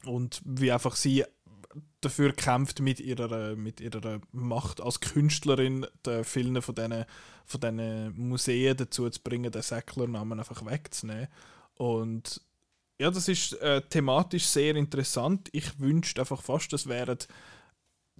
und 0.04 0.40
wie 0.44 0.72
einfach 0.72 0.96
sie 0.96 1.24
dafür 2.00 2.32
kämpft 2.32 2.80
mit 2.80 3.00
ihrer, 3.00 3.54
mit 3.56 3.80
ihrer 3.80 4.20
Macht 4.32 4.80
als 4.80 5.00
Künstlerin, 5.00 5.86
den 6.04 6.24
vielen 6.24 6.60
von 6.62 6.74
diesen, 6.74 7.04
von 7.44 7.60
diesen 7.60 8.28
Museen 8.28 8.76
dazu 8.76 9.08
zu 9.08 9.20
bringen, 9.22 9.52
den 9.52 9.62
Säckler-Namen 9.62 10.38
einfach 10.38 10.64
wegzunehmen. 10.64 11.28
Und 11.74 12.40
ja, 13.00 13.10
das 13.10 13.28
ist 13.28 13.54
äh, 13.60 13.82
thematisch 13.82 14.46
sehr 14.46 14.76
interessant. 14.76 15.48
Ich 15.52 15.78
wünschte 15.80 16.20
einfach 16.20 16.42
fast, 16.42 16.72
es 16.72 16.86
wären 16.86 17.18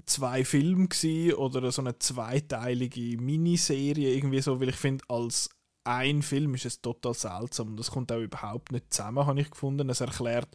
zwei 0.07 0.45
Filme 0.45 0.89
gewesen 0.89 1.35
oder 1.35 1.71
so 1.71 1.83
eine 1.83 1.99
zweiteilige 1.99 3.21
Miniserie 3.21 4.15
irgendwie 4.15 4.41
so, 4.41 4.61
weil 4.61 4.71
ich 4.71 4.77
finde, 4.77 5.05
als 5.09 5.51
ein 5.85 6.23
Film 6.23 6.55
ist 6.55 6.67
es 6.67 6.81
total 6.81 7.15
seltsam 7.15 7.69
und 7.69 7.77
das 7.79 7.91
kommt 7.91 8.13
auch 8.13 8.21
überhaupt 8.21 8.73
nicht 8.73 8.93
zusammen, 8.93 9.27
habe 9.27 9.41
ich 9.41 9.51
gefunden. 9.51 9.91
Es 9.91 10.01
erklärt 10.01 10.49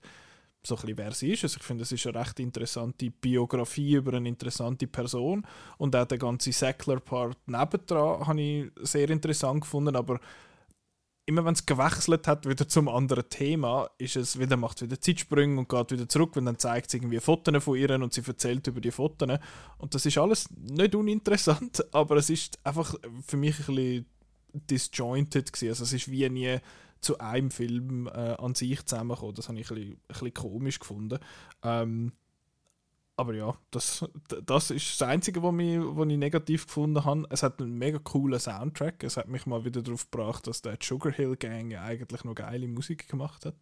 so 0.66 0.76
ein 0.76 0.98
wer 0.98 1.12
sie 1.12 1.34
ist. 1.34 1.44
Also 1.44 1.58
ich 1.58 1.64
finde, 1.64 1.84
es 1.84 1.92
ist 1.92 2.06
eine 2.08 2.20
recht 2.20 2.40
interessante 2.40 3.10
Biografie 3.10 3.96
über 3.96 4.14
eine 4.14 4.30
interessante 4.30 4.88
Person 4.88 5.46
und 5.78 5.96
auch 5.96 6.06
der 6.06 6.18
ganze 6.18 6.52
Sackler-Part 6.52 7.38
nebendran 7.48 8.28
habe 8.28 8.42
ich 8.42 8.72
sehr 8.82 9.10
interessant 9.10 9.62
gefunden, 9.62 9.96
aber 9.96 10.20
immer 11.26 11.44
wenn 11.44 11.54
es 11.54 11.66
gewechselt 11.66 12.28
hat, 12.28 12.48
wieder 12.48 12.68
zum 12.68 12.88
anderen 12.88 13.28
Thema, 13.30 13.90
ist 13.98 14.16
es 14.16 14.40
wieder, 14.40 14.58
macht 14.58 14.82
wieder 14.82 15.00
Zeitsprünge 15.00 15.60
und 15.60 15.70
geht 15.70 15.92
wieder 15.92 16.08
zurück, 16.08 16.32
wenn 16.36 16.46
dann 16.46 16.60
zeigt 16.60 16.88
es 16.88 16.94
irgendwie 16.94 17.20
Fotos 17.20 17.64
von 17.64 17.78
ihr 17.78 17.90
und 17.92 18.14
sie 18.14 18.22
erzählt 18.26 18.68
über 18.68 18.80
die 18.80 18.92
Fotos. 18.92 19.40
Und 19.78 19.96
das 19.96 20.06
ist 20.06 20.18
alles 20.18 20.50
nicht 20.52 20.94
uninteressant, 20.94 21.84
aber 21.94 22.18
es 22.18 22.30
ist 22.30 22.60
einfach 22.64 22.96
für 23.26 23.38
mich 23.38 23.58
ein 23.60 23.76
bisschen 23.76 24.06
disjointed 24.54 25.52
gewesen. 25.52 25.70
Also 25.70 25.84
es 25.84 25.94
ist 25.94 26.12
wie 26.12 26.30
nie 26.30 26.60
zu 27.06 27.20
einem 27.20 27.52
Film 27.52 28.08
äh, 28.08 28.36
an 28.36 28.56
sich 28.56 28.84
zusammengekommen. 28.86 29.36
Das 29.36 29.48
habe 29.48 29.60
ich 29.60 29.70
ein 29.70 29.76
bisschen, 29.76 29.94
ein 29.94 30.08
bisschen 30.08 30.34
komisch 30.34 30.80
gefunden. 30.80 31.20
Ähm, 31.64 32.12
aber 33.16 33.34
ja, 33.34 33.56
das, 33.72 34.04
das 34.46 34.72
ist 34.72 35.00
das 35.00 35.08
Einzige, 35.08 35.42
was 35.42 35.54
mich, 35.54 35.78
was 35.80 36.08
ich 36.10 36.18
negativ 36.18 36.66
gefunden 36.66 37.06
habe. 37.06 37.24
Es 37.30 37.44
hat 37.44 37.62
einen 37.62 37.78
mega 37.78 38.00
coolen 38.00 38.40
Soundtrack. 38.40 39.04
Es 39.04 39.16
hat 39.18 39.30
mich 39.30 39.46
mal 39.46 39.64
wieder 39.64 39.82
darauf 39.82 40.10
gebracht, 40.10 40.48
dass 40.48 40.62
der 40.62 40.78
Sugar 40.82 41.14
Hill 41.14 41.36
Gang 41.38 41.74
eigentlich 41.76 42.24
noch 42.24 42.36
geile 42.36 42.68
Musik 42.68 43.08
gemacht 43.08 43.46
hat. 43.46 43.56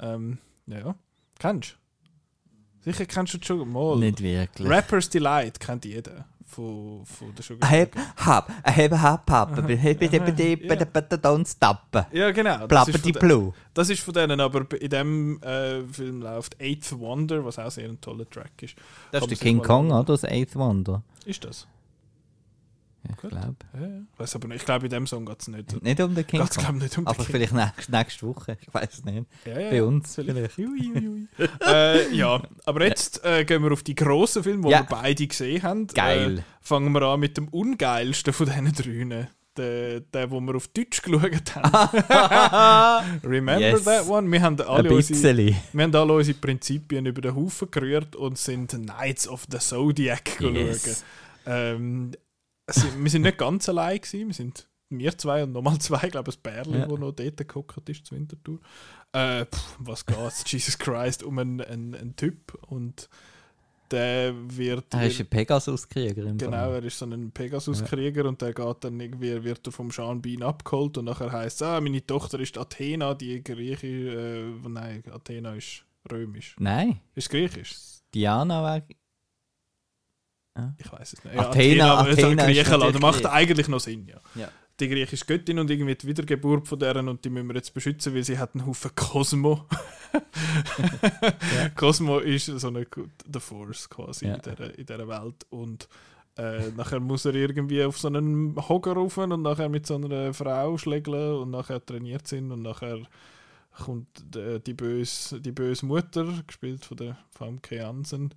Ähm, 0.00 0.38
ja, 0.66 0.96
kennst 1.38 1.76
du? 2.82 2.90
Sicher 2.90 3.04
kennst 3.04 3.34
du 3.34 3.38
Sugar 3.42 3.66
Mal. 3.66 3.98
Nicht 3.98 4.22
wirklich. 4.22 4.68
Rapper's 4.68 5.10
Delight 5.10 5.60
kennt 5.60 5.84
jeder 5.84 6.26
von, 6.50 7.04
von 7.04 7.34
der 7.34 7.44
Sugar 7.44 7.70
hab, 7.70 8.48
I 8.48 8.70
have, 8.70 9.00
hab, 9.00 9.30
hab, 9.30 9.58
don't 11.16 11.46
stop. 11.48 12.06
Ja, 12.12 12.30
genau. 12.32 12.66
Von 12.68 13.02
de- 13.02 13.12
blue. 13.12 13.52
das 13.74 13.90
ist 13.90 14.02
von 14.02 14.14
denen, 14.14 14.40
aber 14.40 14.66
in 14.80 14.90
dem 14.90 15.42
äh, 15.42 15.82
Film 15.84 16.22
läuft 16.22 16.60
Eighth 16.60 16.98
Wonder, 16.98 17.44
was 17.44 17.58
auch 17.58 17.70
sehr 17.70 17.88
ein 17.88 18.00
toller 18.00 18.28
Track 18.28 18.62
ist. 18.62 18.74
Das 19.12 19.22
ist 19.22 19.30
der 19.30 19.38
King 19.38 19.62
Kong, 19.62 19.90
oder? 19.90 20.04
Das 20.04 20.24
Eighth 20.24 20.56
Wonder. 20.56 21.02
Ist 21.24 21.44
das? 21.44 21.66
Ich 23.08 23.16
glaube. 23.16 23.56
Ja, 23.74 23.80
ja. 23.80 24.00
Weiß 24.18 24.34
aber 24.36 24.48
nicht. 24.48 24.58
Ich 24.58 24.64
glaube, 24.66 24.86
in 24.86 24.90
dem 24.90 25.06
Song 25.06 25.24
geht 25.24 25.40
es 25.40 25.48
nicht. 25.48 25.82
Nicht 25.82 26.00
um 26.00 26.14
den 26.14 26.26
King 26.26 26.40
Geht's, 26.42 26.56
glaub, 26.58 26.72
nicht 26.74 26.96
um 26.98 27.06
Aber 27.06 27.16
King. 27.24 27.26
vielleicht 27.32 27.52
nächst, 27.54 27.88
nächste 27.90 28.26
Woche. 28.26 28.58
Ich 28.60 28.72
weiß 28.74 28.88
es 28.92 29.04
nicht. 29.04 29.26
Ja, 29.46 29.58
ja, 29.58 29.70
Bei 29.70 29.82
uns 29.82 30.14
Vielleicht. 30.14 30.58
Ui, 30.58 30.66
ui, 30.94 31.08
ui. 31.08 31.28
äh, 31.66 32.14
ja, 32.14 32.42
aber 32.66 32.84
jetzt 32.86 33.24
äh, 33.24 33.44
gehen 33.44 33.62
wir 33.62 33.72
auf 33.72 33.82
die 33.82 33.94
grossen 33.94 34.42
Filme, 34.42 34.64
die 34.68 34.74
wir 34.74 34.82
beide 34.88 35.26
gesehen 35.26 35.62
haben. 35.62 35.86
Geil. 35.88 36.38
Äh, 36.38 36.42
fangen 36.60 36.92
wir 36.92 37.02
an 37.02 37.20
mit 37.20 37.36
dem 37.36 37.48
ungeilsten 37.48 38.32
von 38.32 38.46
diesen 38.46 38.72
drei. 39.08 39.28
Der, 39.56 40.00
der, 40.00 40.30
wo 40.30 40.40
wir 40.40 40.54
auf 40.54 40.68
Deutsch 40.68 41.02
geschaut 41.02 41.56
haben. 41.56 43.20
Remember 43.24 43.58
Yes. 43.60 43.82
that 43.84 44.06
one? 44.08 44.30
Wir 44.30 44.40
haben 44.42 44.60
alle 44.60 44.92
unsere, 44.94 45.36
wir 45.72 45.82
haben 45.82 45.94
alle 45.94 46.12
unsere 46.12 46.38
Prinzipien 46.38 47.04
über 47.06 47.20
den 47.20 47.34
Haufen 47.34 47.68
gerührt 47.70 48.14
und 48.14 48.38
sind 48.38 48.70
Knights 48.70 49.26
of 49.26 49.46
the 49.50 49.58
Zodiac. 49.58 50.40
Yes. 50.40 51.04
Ähm, 51.46 52.12
wir 52.98 53.10
sind 53.10 53.22
nicht 53.22 53.38
ganz 53.38 53.68
allein 53.68 54.00
gewesen. 54.00 54.28
Wir 54.28 54.34
sind 54.34 54.66
wir 54.92 55.16
zwei 55.16 55.44
und 55.44 55.52
nochmal 55.52 55.78
zwei, 55.80 56.04
ich 56.06 56.10
glaube, 56.12 56.26
das 56.26 56.36
Bärli, 56.36 56.78
Ja. 56.80 56.88
wo 56.90 56.96
noch 56.96 57.12
dort 57.12 57.46
gehockt 57.48 57.88
ist, 57.88 58.06
zur 58.06 58.18
Wintertour. 58.18 58.58
Äh, 59.12 59.44
pff, 59.46 59.76
was 59.78 60.04
geht's? 60.04 60.44
Jesus 60.50 60.76
Christ, 60.78 61.22
um 61.22 61.38
einen, 61.38 61.60
einen, 61.60 61.94
einen 61.94 62.16
Typ 62.16 62.54
und 62.66 63.08
der 63.90 64.32
wird... 64.56 64.92
Er 64.94 65.06
ist 65.08 65.18
ein 65.20 65.26
Pegasus-Krieger 65.26 66.22
im 66.24 66.38
Genau, 66.38 66.52
Fall. 66.52 66.74
er 66.74 66.84
ist 66.84 66.98
so 66.98 67.06
ein 67.06 67.30
Pegasus-Krieger 67.32 68.24
und 68.24 68.40
der 68.40 68.52
geht 68.54 68.76
dann 68.84 69.00
irgendwie, 69.00 69.42
wird 69.42 69.66
er 69.66 69.72
vom 69.72 69.90
Sean 69.90 70.22
Bean 70.22 70.42
abgeholt 70.44 70.96
und 70.98 71.06
nachher 71.06 71.32
heißt 71.32 71.60
es, 71.60 71.66
ah, 71.66 71.80
meine 71.80 72.04
Tochter 72.06 72.38
ist 72.38 72.56
Athena, 72.56 73.14
die 73.14 73.42
griechische, 73.42 74.54
äh, 74.64 74.68
nein, 74.68 75.02
Athena 75.12 75.54
ist 75.54 75.84
römisch. 76.10 76.54
Nein, 76.60 77.00
Ist 77.16 77.30
griechisch? 77.30 77.74
Diana 78.14 78.62
war. 78.62 78.82
Ich 80.78 80.92
weiß 80.92 81.12
es 81.14 81.24
nicht. 81.24 81.36
Athena- 81.38 81.94
aber 81.98 82.10
jetzt 82.10 82.22
Athena 82.24 82.42
ist 82.44 82.48
Griechenland, 82.48 82.80
natürlich 82.94 83.00
macht 83.00 83.26
eigentlich 83.26 83.68
noch 83.68 83.80
Sinn, 83.80 84.06
ja. 84.06 84.20
Ja. 84.34 84.48
Die 84.78 84.88
griechische 84.88 85.24
Göttin 85.26 85.58
und 85.58 85.70
irgendwie 85.70 85.94
die 85.94 86.06
Wiedergeburt 86.06 86.66
von 86.66 86.78
deren 86.78 87.08
und 87.08 87.24
die 87.24 87.30
müssen 87.30 87.48
wir 87.48 87.54
jetzt 87.56 87.72
beschützen, 87.74 88.14
weil 88.14 88.24
sie 88.24 88.38
hat 88.38 88.54
einen 88.54 88.66
Haufen 88.66 88.90
Cosmo. 88.94 89.66
Cosmo 91.76 92.18
ist 92.20 92.46
so 92.46 92.68
eine 92.68 92.86
The 93.32 93.40
Force 93.40 93.88
quasi 93.88 94.26
Ja. 94.26 94.34
in, 94.34 94.40
dieser, 94.42 94.78
in 94.78 94.86
dieser 94.86 95.08
Welt 95.08 95.46
und 95.50 95.88
äh, 96.36 96.70
nachher 96.76 97.00
muss 97.00 97.24
er 97.24 97.34
irgendwie 97.34 97.82
auf 97.84 97.98
so 97.98 98.08
einen 98.08 98.56
Hocker 98.68 98.92
rauf 98.94 99.18
und 99.18 99.42
nachher 99.42 99.68
mit 99.68 99.86
so 99.86 99.96
einer 99.96 100.32
Frau 100.32 100.78
schlägeln 100.78 101.36
und 101.42 101.50
nachher 101.50 101.84
trainiert 101.84 102.26
sind 102.26 102.50
und 102.50 102.62
nachher 102.62 102.98
kommt 103.84 104.08
die, 104.34 104.60
die, 104.60 104.74
böse, 104.74 105.40
die 105.40 105.52
böse 105.52 105.86
Mutter, 105.86 106.26
gespielt 106.46 106.84
von 106.84 106.96
der 106.96 107.18
Famke 107.30 107.76
Jansen, 107.76 108.32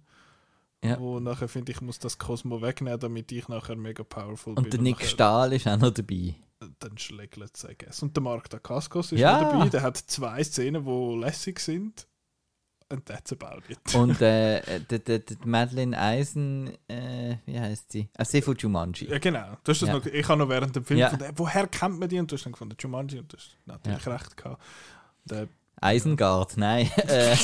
Ja. 0.83 0.99
wo 0.99 1.19
nachher 1.19 1.47
finde 1.47 1.71
ich, 1.71 1.81
muss 1.81 1.99
das 1.99 2.17
Cosmo 2.17 2.61
wegnehmen, 2.61 2.99
damit 2.99 3.31
ich 3.31 3.47
nachher 3.47 3.75
mega 3.75 4.03
powerful 4.03 4.53
Und 4.55 4.65
der 4.65 4.71
bin. 4.77 4.83
Nick 4.83 4.97
nachher- 4.97 5.07
Stahl 5.07 5.53
ist 5.53 5.67
auch 5.67 5.77
noch 5.77 5.91
dabei. 5.91 6.35
dann 6.79 6.97
schlägt 6.97 7.37
es, 7.37 7.63
I 7.65 7.75
guess. 7.77 8.01
Und 8.03 8.15
der 8.15 8.23
Mark 8.23 8.49
Dacascos 8.49 9.11
ist 9.11 9.19
Ja. 9.19 9.41
noch 9.41 9.51
dabei. 9.51 9.69
Der 9.69 9.81
hat 9.81 9.97
zwei 9.97 10.43
Szenen, 10.43 10.85
die 10.85 11.19
lässig 11.19 11.59
sind. 11.59 12.07
And 12.89 13.05
that's 13.05 13.31
about 13.33 13.61
it. 13.69 13.95
Und 13.95 14.21
äh, 14.21 14.79
die, 14.91 14.99
die, 15.03 15.19
die 15.25 15.37
Madeleine 15.45 15.97
Eisen, 15.97 16.71
äh, 16.87 17.37
wie 17.45 17.59
heißt 17.59 17.91
sie? 17.91 18.07
Ah, 18.17 18.23
sie 18.25 18.41
von 18.41 18.55
Jumanji. 18.55 19.07
ja, 19.09 19.17
genau. 19.17 19.57
Du 19.63 19.71
hast 19.71 19.81
das 19.81 19.89
Ja. 19.89 19.95
noch, 19.95 20.05
ich 20.05 20.27
habe 20.27 20.37
noch 20.39 20.49
während 20.49 20.75
dem 20.75 20.85
Film 20.85 20.99
Ja. 20.99 21.09
gefunden, 21.09 21.33
woher 21.37 21.65
kennt 21.67 21.99
man 21.99 22.07
die? 22.09 22.19
Und 22.19 22.31
du 22.31 22.35
hast 22.35 22.43
dann 22.45 22.51
gefunden, 22.53 22.75
Jumanji. 22.79 23.19
Und 23.19 23.31
du 23.33 23.37
hast 23.37 23.57
natürlich 23.65 24.05
recht 24.05 24.37
gehabt. 24.37 24.61
Der, 25.25 25.47
Eisengard, 25.81 26.55
nein. 26.57 26.89
Äh, 27.07 27.35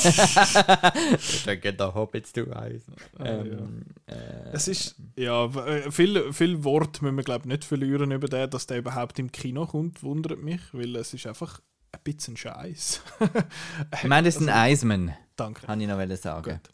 da 1.45 1.55
geht 1.55 1.79
der 1.79 1.93
Hobbit 1.93 2.27
zu 2.27 2.55
Eisen. 2.55 2.95
Ähm, 3.19 3.85
äh, 4.07 4.13
es 4.53 4.67
ist, 4.67 4.95
ja, 5.17 5.45
äh, 5.45 5.91
viel, 5.91 6.31
viel 6.31 6.63
Wort 6.63 7.01
müssen 7.01 7.17
wir, 7.17 7.23
glaube 7.23 7.41
ich, 7.43 7.47
nicht 7.47 7.65
verlieren 7.65 8.11
über 8.11 8.27
den, 8.27 8.49
dass 8.49 8.65
der 8.67 8.77
überhaupt 8.77 9.19
im 9.19 9.31
Kino 9.31 9.65
kommt, 9.65 10.03
wundert 10.03 10.41
mich, 10.41 10.61
weil 10.73 10.95
es 10.95 11.13
ist 11.13 11.27
einfach 11.27 11.59
ein 11.91 11.99
bisschen 12.03 12.37
Scheiß. 12.37 13.01
ich 14.01 14.07
meine, 14.07 14.27
das 14.27 14.35
ist 14.37 14.41
ein 14.47 14.49
Eisman, 14.49 15.13
Danke. 15.35 15.65
kann 15.65 15.81
ich 15.81 15.87
noch 15.87 16.15
sagen. 16.17 16.59
Gut. 16.63 16.73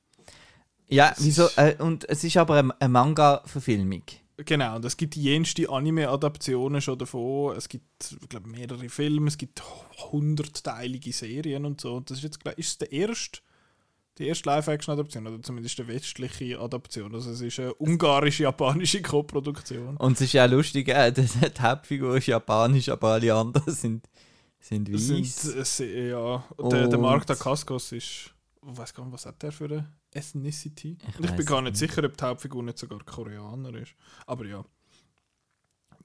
Ja, 0.88 1.14
Es 1.18 1.24
wieso? 1.24 1.48
ist- 1.48 1.58
Äh, 1.58 1.76
und 1.80 2.08
es 2.08 2.24
ist 2.24 2.38
aber 2.38 2.56
eine, 2.60 2.74
eine 2.80 2.90
Manga-Verfilmung. 2.90 4.04
Genau, 4.38 4.76
und 4.76 4.84
es 4.86 4.98
gibt 4.98 5.16
jenste 5.16 5.70
Anime-Adaptionen 5.70 6.82
schon 6.82 6.98
davon. 6.98 7.56
Es 7.56 7.70
gibt, 7.70 8.18
ich 8.22 8.30
glaube, 8.30 8.50
mehrere 8.50 8.90
Filme, 8.90 9.28
es 9.30 9.38
gibt 9.38 9.62
hundertteilige 10.12 11.14
Serien 11.14 11.66
und 11.66 11.80
so. 11.80 11.96
Und 11.96 12.10
das 12.10 12.18
ist 12.18 12.24
jetzt, 12.26 12.40
glaub, 12.42 12.58
ist 12.58 12.68
es 12.68 12.78
der 12.80 12.92
erste, 12.92 13.40
die 14.18 14.28
erste 14.28 14.50
Live-Action-Adaption, 14.50 15.28
oder 15.28 15.42
zumindest 15.42 15.80
eine 15.80 15.88
westliche 15.88 16.60
Adaption. 16.60 17.14
Also 17.16 17.32
es 17.32 17.40
ist 17.42 17.60
eine 17.60 17.74
ungarisch-japanische 17.76 19.02
Co-Produktion. 19.02 19.96
Und 19.98 20.14
es 20.14 20.22
ist 20.22 20.34
ja 20.34 20.46
lustig, 20.46 20.90
äh, 20.90 21.12
die, 21.12 21.22
die 21.58 21.62
Hauptfigur 21.62 22.18
ist 22.18 22.28
japanisch, 22.28 22.90
aber 22.90 23.14
alle 23.14 23.34
anderen 23.34 23.74
sind, 23.74 24.06
sind 24.60 24.92
weiß. 24.92 25.42
Sind, 25.78 25.88
äh, 25.88 26.10
ja, 26.10 26.44
der, 26.60 26.88
der 26.88 26.98
Und- 26.98 27.02
Mark 27.02 27.26
Dacascos 27.26 27.92
ist, 27.94 28.04
ich 28.04 28.32
weiß 28.66 28.94
gar 28.94 29.04
nicht, 29.06 29.14
was 29.14 29.26
hat 29.26 29.42
der 29.44 29.52
für 29.52 29.66
eine 29.66 29.94
Ethnicity? 30.12 30.98
Ich 31.08 31.18
Und 31.20 31.26
ich 31.26 31.32
bin 31.36 31.46
gar 31.46 31.62
nicht. 31.62 31.78
sicher, 31.78 32.04
ob 32.04 32.18
die 32.18 32.24
Hauptfigur 32.24 32.64
nicht 32.64 32.78
sogar 32.78 33.00
Koreaner 33.04 33.74
ist. 33.76 33.96
Aber 34.26 34.46
ja. 34.46 34.64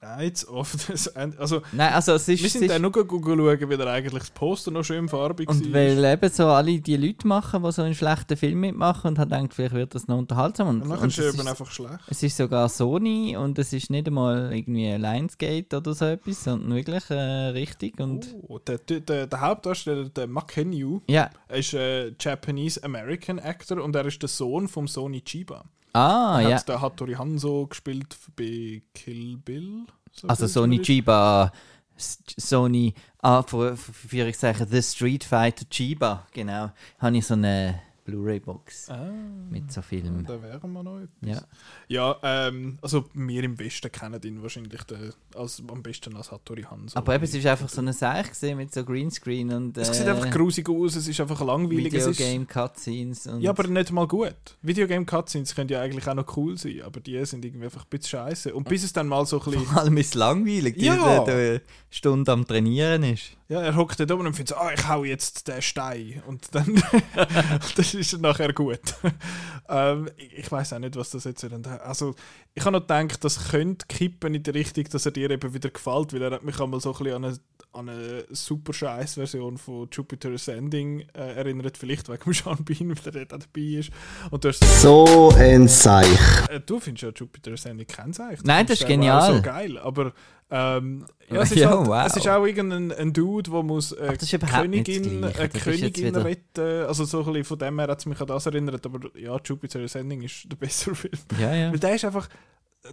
Nights 0.01 0.47
of 0.47 0.71
the 0.71 1.09
End. 1.15 1.37
Also, 1.39 1.61
Nein, 1.71 1.93
also 1.93 2.13
es 2.13 2.27
ist... 2.27 2.41
Wir 2.41 2.49
sind 2.49 2.63
ist 2.63 2.71
dann 2.71 2.81
noch 2.81 2.91
schauen, 2.93 3.69
wie 3.69 3.83
eigentlich 3.83 4.23
das 4.23 4.31
Poster 4.31 4.71
noch 4.71 4.83
schön 4.83 5.07
farbig 5.07 5.47
und 5.47 5.65
war. 5.65 5.73
weil 5.73 6.03
eben 6.03 6.29
so 6.33 6.47
alle 6.47 6.79
die 6.79 6.97
Leute 6.97 7.27
machen, 7.27 7.61
die 7.63 7.71
so 7.71 7.83
einen 7.83 7.93
schlechten 7.93 8.35
Film 8.35 8.61
mitmachen 8.61 9.09
und 9.09 9.19
hat 9.19 9.29
gedacht, 9.29 9.53
vielleicht 9.53 9.75
wird 9.75 9.93
das 9.93 10.07
noch 10.07 10.17
unterhaltsam. 10.17 10.69
Und, 10.69 10.81
Und 10.81 10.89
dann 10.89 10.99
und 10.99 11.07
ist 11.09 11.19
es, 11.19 11.33
eben 11.33 11.43
ist, 11.43 11.47
einfach 11.47 11.69
schlecht. 11.71 11.99
es 12.07 12.23
ist 12.23 12.35
sogar 12.35 12.67
Sony 12.67 13.37
und 13.37 13.59
es 13.59 13.73
ist 13.73 13.91
nicht 13.91 14.07
einmal 14.07 14.51
irgendwie 14.51 14.91
Lionsgate 14.91 15.77
oder 15.77 15.93
so 15.93 16.05
etwas, 16.05 16.43
sondern 16.43 16.73
wirklich 16.75 17.07
äh, 17.11 17.13
richtig. 17.49 17.99
Und 17.99 18.35
Oh, 18.47 18.57
der, 18.57 18.79
der, 18.79 19.27
der 19.27 19.41
Hauptdarsteller, 19.41 20.09
der 20.09 20.25
Makenyu, 20.25 21.01
ja, 21.07 21.29
ist 21.49 21.75
ein 21.75 22.15
Japanese-American 22.19 23.37
Actor 23.37 23.83
und 23.83 23.95
er 23.95 24.05
ist 24.05 24.21
der 24.21 24.29
Sohn 24.29 24.67
von 24.67 24.87
Sony 24.87 25.21
Chiba. 25.21 25.63
Ah, 25.93 26.39
ja. 26.41 26.57
hat 26.57 26.67
der 26.67 26.81
Hattori 26.81 27.13
Hanzo 27.13 27.67
gespielt 27.67 28.17
bei 28.35 28.81
Kill 28.93 29.37
Bill. 29.37 29.85
so 30.11 30.27
Also 30.27 30.47
Sony. 30.47 30.81
Chiba, 30.81 31.51
Sony, 31.95 32.93
ah, 33.19 33.43
für, 33.43 33.75
für, 33.77 33.93
für 33.93 34.27
ich 34.27 34.37
sage, 34.37 34.65
The 34.69 34.81
Street 34.81 35.23
Fighter 35.23 35.65
Chiba, 35.69 36.27
genau. 36.33 36.71
Habe 36.99 37.17
ich 37.17 37.25
so 37.25 37.33
eine 37.33 37.81
Blu-ray-Box 38.11 38.89
Ah, 38.89 39.09
mit 39.49 39.71
so 39.71 39.81
Filmen. 39.81 40.25
da 40.25 40.41
wären 40.41 40.71
wir 40.71 40.83
noch 40.83 40.99
etwas. 40.99 41.43
Ja. 41.89 42.15
Ja, 42.21 42.47
ähm, 42.47 42.77
also 42.81 43.05
wir 43.13 43.43
im 43.43 43.57
Westen 43.59 43.91
kennen 43.91 44.21
ihn 44.23 44.41
wahrscheinlich 44.41 44.83
der, 44.83 44.99
als, 45.35 45.61
am 45.69 45.81
besten 45.81 46.15
als 46.15 46.31
Hattori 46.31 46.63
Hanzo. 46.63 46.97
Aber 46.97 47.15
eben, 47.15 47.23
es 47.23 47.33
ist 47.33 47.45
einfach 47.45 47.69
so 47.69 47.81
eine 47.81 47.93
Sache 47.93 48.29
gesehen 48.29 48.57
mit 48.57 48.73
so 48.73 48.83
Greenscreen 48.83 49.51
und 49.53 49.77
es 49.77 49.95
sieht 49.97 50.07
einfach 50.07 50.27
äh, 50.27 50.29
grusig 50.29 50.69
aus, 50.69 50.95
es 50.95 51.07
ist 51.07 51.19
einfach 51.21 51.41
langweilig. 51.41 51.93
es 51.93 52.05
ist, 52.05 52.19
Videogame-Cutscenes 52.19 53.27
und... 53.27 53.41
Ja, 53.41 53.51
aber 53.51 53.67
nicht 53.67 53.91
mal 53.91 54.07
gut. 54.07 54.35
Videogame-Cutscenes 54.61 55.55
können 55.55 55.69
ja 55.69 55.81
eigentlich 55.81 56.07
auch 56.07 56.13
noch 56.15 56.37
cool 56.37 56.57
sein, 56.57 56.81
aber 56.83 56.99
die 56.99 57.23
sind 57.25 57.45
irgendwie 57.45 57.65
einfach 57.65 57.83
ein 57.83 57.89
bisschen 57.89 58.09
scheiße. 58.19 58.53
Und 58.53 58.67
bis 58.67 58.83
es 58.83 58.93
dann 58.93 59.07
mal 59.07 59.25
so 59.25 59.39
ein 59.39 59.45
bisschen. 59.45 59.65
Vor 59.65 59.81
allem 59.81 59.97
ist 59.97 60.07
es 60.07 60.13
langweilig, 60.15 60.75
die 60.77 60.85
Ja. 60.85 61.23
der, 61.23 61.25
der 61.25 61.61
Stunde 61.89 62.31
am 62.31 62.45
Trainieren 62.45 63.03
ist. 63.03 63.37
Ja, 63.51 63.61
er 63.61 63.75
hockt 63.75 63.99
dort 63.99 64.09
oben 64.13 64.25
und 64.27 64.33
findet 64.33 64.55
so, 64.55 64.55
ah, 64.55 64.71
ich 64.73 64.87
hau 64.87 65.03
jetzt 65.03 65.49
den 65.49 65.61
Stein. 65.61 66.23
Und 66.25 66.55
dann. 66.55 66.81
das 67.75 67.93
ist 67.93 68.13
dann 68.13 68.21
nachher 68.21 68.53
gut. 68.53 68.79
ähm, 69.69 70.09
ich 70.15 70.37
ich 70.37 70.49
weiß 70.49 70.71
auch 70.71 70.79
nicht, 70.79 70.95
was 70.95 71.09
das 71.09 71.25
jetzt 71.25 71.43
wird. 71.43 71.67
Also, 71.67 72.15
ich 72.53 72.63
habe 72.63 72.77
noch 72.77 72.87
gedacht, 72.87 73.21
das 73.25 73.49
könnte 73.49 73.87
kippen 73.87 74.35
in 74.35 74.43
die 74.43 74.51
Richtung, 74.51 74.85
dass 74.85 75.05
er 75.05 75.11
dir 75.11 75.29
eben 75.29 75.53
wieder 75.53 75.69
gefällt, 75.69 76.13
weil 76.13 76.21
er 76.21 76.31
hat 76.31 76.43
mich 76.43 76.61
einmal 76.61 76.79
so 76.79 76.93
ein 76.93 77.03
bisschen 77.03 77.13
an 77.13 77.25
eine, 77.25 77.39
an 77.73 77.89
eine 77.89 78.23
super 78.29 78.71
scheiß 78.71 79.15
Version 79.15 79.57
von 79.57 79.89
Jupiter 79.91 80.29
Ascending 80.31 81.01
äh, 81.13 81.35
erinnert, 81.35 81.77
vielleicht 81.77 82.07
wegen 82.07 82.23
dem 82.23 82.33
Sean 82.33 82.63
Bean, 82.63 82.89
weil 83.03 83.11
der 83.11 83.25
dort 83.25 83.43
dabei 83.43 83.61
ist. 83.79 83.91
Und 84.29 84.45
du 84.45 84.47
hast 84.47 84.63
So 84.81 85.33
ein 85.35 85.67
Seich. 85.67 86.07
äh, 86.49 86.61
du 86.61 86.79
findest 86.79 87.03
ja 87.03 87.09
Jupiter 87.13 87.51
Ascending 87.51 87.87
kein 87.87 88.13
Zeichen. 88.13 88.43
Nein, 88.45 88.65
das 88.65 88.79
ist 88.79 88.87
genial. 88.87 89.35
so 89.35 89.41
geil, 89.41 89.77
aber 89.77 90.13
ähm, 90.51 91.05
ja, 91.29 91.41
es, 91.41 91.51
ist 91.51 91.57
Ja, 91.59 91.69
halt, 91.69 91.87
wow. 91.87 92.03
es 92.05 92.17
ist 92.17 92.27
auch 92.27 92.45
irgendein 92.45 92.91
ein 92.91 93.13
Dude, 93.13 93.49
der 93.49 93.63
muss 93.63 93.93
äh, 93.93 94.17
Ach, 94.17 94.49
Königin, 94.61 95.23
eine 95.23 95.33
jetzt 95.33 95.63
Königin 95.63 96.15
retten. 96.15 96.85
Also 96.85 97.05
so 97.05 97.19
ein 97.19 97.25
bisschen 97.25 97.43
von 97.45 97.59
dem 97.59 97.79
her 97.79 97.87
hat 97.87 97.99
es 97.99 98.05
mich 98.05 98.19
an 98.19 98.27
das 98.27 98.45
erinnert, 98.45 98.85
aber 98.85 98.99
ja, 99.17 99.39
Jupiter 99.43 99.79
Ascending 99.79 100.21
ist 100.23 100.51
der 100.51 100.57
bessere 100.57 100.93
Film. 100.95 101.13
Ja, 101.39 101.55
ja. 101.55 101.71
Weil 101.71 101.79
der 101.79 101.95
ist 101.95 102.05
einfach. 102.05 102.27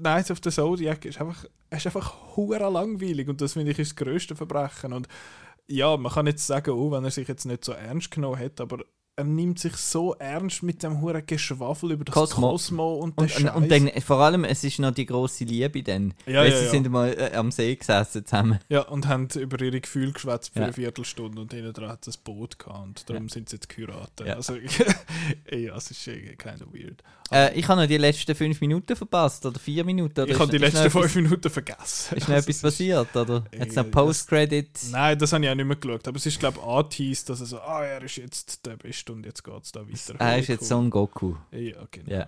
Nights 0.00 0.30
of 0.30 0.38
the 0.44 0.50
Zodiac 0.50 1.06
ist 1.06 1.18
einfach, 1.18 1.46
ist 1.70 1.86
einfach 1.86 2.36
hure 2.36 2.58
langweilig 2.70 3.26
und 3.26 3.40
das 3.40 3.54
finde 3.54 3.72
ich 3.72 3.78
ist 3.78 3.92
das 3.92 3.96
grösste 3.96 4.36
Verbrechen. 4.36 4.92
Und 4.92 5.08
ja, 5.66 5.96
man 5.96 6.12
kann 6.12 6.26
jetzt 6.26 6.46
sagen, 6.46 6.72
oh, 6.72 6.90
wenn 6.90 7.04
er 7.04 7.10
sich 7.10 7.26
jetzt 7.26 7.46
nicht 7.46 7.64
so 7.64 7.72
ernst 7.72 8.10
genommen 8.10 8.38
hat, 8.38 8.60
aber 8.60 8.84
er 9.18 9.24
nimmt 9.24 9.58
sich 9.58 9.74
so 9.74 10.14
ernst 10.14 10.62
mit 10.62 10.84
dem 10.84 11.00
hure 11.00 11.22
Geschwafel 11.22 11.90
über 11.90 12.04
das 12.04 12.14
Cosmo. 12.14 12.50
Cosmo, 12.52 12.94
und 12.94 13.18
den 13.18 13.48
Und, 13.48 13.54
und, 13.64 13.70
dann, 13.70 13.90
vor 14.00 14.18
allem, 14.18 14.44
es 14.44 14.62
ist 14.62 14.78
noch 14.78 14.92
die 14.92 15.06
grosse 15.06 15.42
Liebe 15.44 15.82
dann. 15.82 16.14
Ja, 16.24 16.40
Weil 16.40 16.52
ja, 16.52 16.56
sie 16.58 16.64
ja. 16.66 16.70
sind 16.70 16.88
mal 16.88 17.08
äh, 17.12 17.34
am 17.34 17.50
See 17.50 17.74
gesessen 17.74 18.24
zusammen. 18.24 18.60
Ja, 18.68 18.82
und 18.82 19.08
haben 19.08 19.26
über 19.34 19.60
ihre 19.60 19.80
Gefühle 19.80 20.12
geschwätzt 20.12 20.52
für 20.52 20.60
Ja. 20.60 20.64
eine 20.66 20.72
Viertelstunde 20.72 21.40
und 21.42 21.52
hinten 21.52 21.72
dran 21.72 21.88
hat 21.88 22.06
es 22.06 22.16
ein 22.16 22.20
Boot 22.22 22.60
gehabt 22.60 22.78
und 22.78 23.10
darum 23.10 23.28
sind 23.28 23.48
sie 23.48 23.56
jetzt 23.56 23.68
geheiratet. 23.68 24.24
Ja. 24.24 24.34
Also, 24.34 24.54
ja, 25.50 25.76
es 25.76 25.90
ist 25.90 26.06
äh, 26.06 26.36
kind 26.36 26.62
of 26.62 26.72
weird. 26.72 27.02
Äh, 27.30 27.58
ich 27.58 27.68
habe 27.68 27.80
noch 27.82 27.88
die 27.88 27.98
letzten 27.98 28.34
fünf 28.34 28.60
Minuten 28.60 28.94
verpasst, 28.96 29.44
oder 29.44 29.58
vier 29.58 29.84
Minuten. 29.84 30.20
Oder 30.20 30.30
ich 30.30 30.38
habe 30.38 30.50
die 30.50 30.58
letzten 30.58 30.90
fünf 30.90 31.14
Minuten 31.14 31.50
vergessen. 31.50 32.16
Ist 32.16 32.28
noch 32.28 32.36
Also, 32.36 32.48
etwas 32.50 32.62
passiert, 32.62 33.16
oder? 33.16 33.44
Jetzt 33.52 33.76
noch 33.76 33.90
Post-Credit. 33.90 34.68
Nein, 34.92 35.18
das 35.18 35.32
habe 35.32 35.44
ich 35.44 35.50
auch 35.50 35.54
nicht 35.54 35.66
mehr 35.66 35.76
geschaut. 35.76 36.08
Aber 36.08 36.16
es 36.16 36.24
ist, 36.24 36.38
glaube 36.38 36.58
ich, 36.58 36.64
angeteased, 36.64 37.28
dass 37.28 37.40
er 37.40 37.46
so, 37.46 37.60
ah, 37.60 37.84
er 37.84 38.02
ist 38.02 38.16
jetzt 38.16 38.64
der 38.64 38.76
Beste 38.76 39.07
und 39.10 39.24
jetzt 39.26 39.42
geht 39.44 39.62
es 39.62 39.72
da 39.72 39.86
weiter. 39.88 40.14
Er 40.20 40.38
ist 40.38 40.48
jetzt 40.48 40.68
so 40.68 40.78
ein 40.78 40.90
Goku. 40.90 41.34
Ja, 41.50 41.86
genau. 41.90 42.10
Ja. 42.10 42.26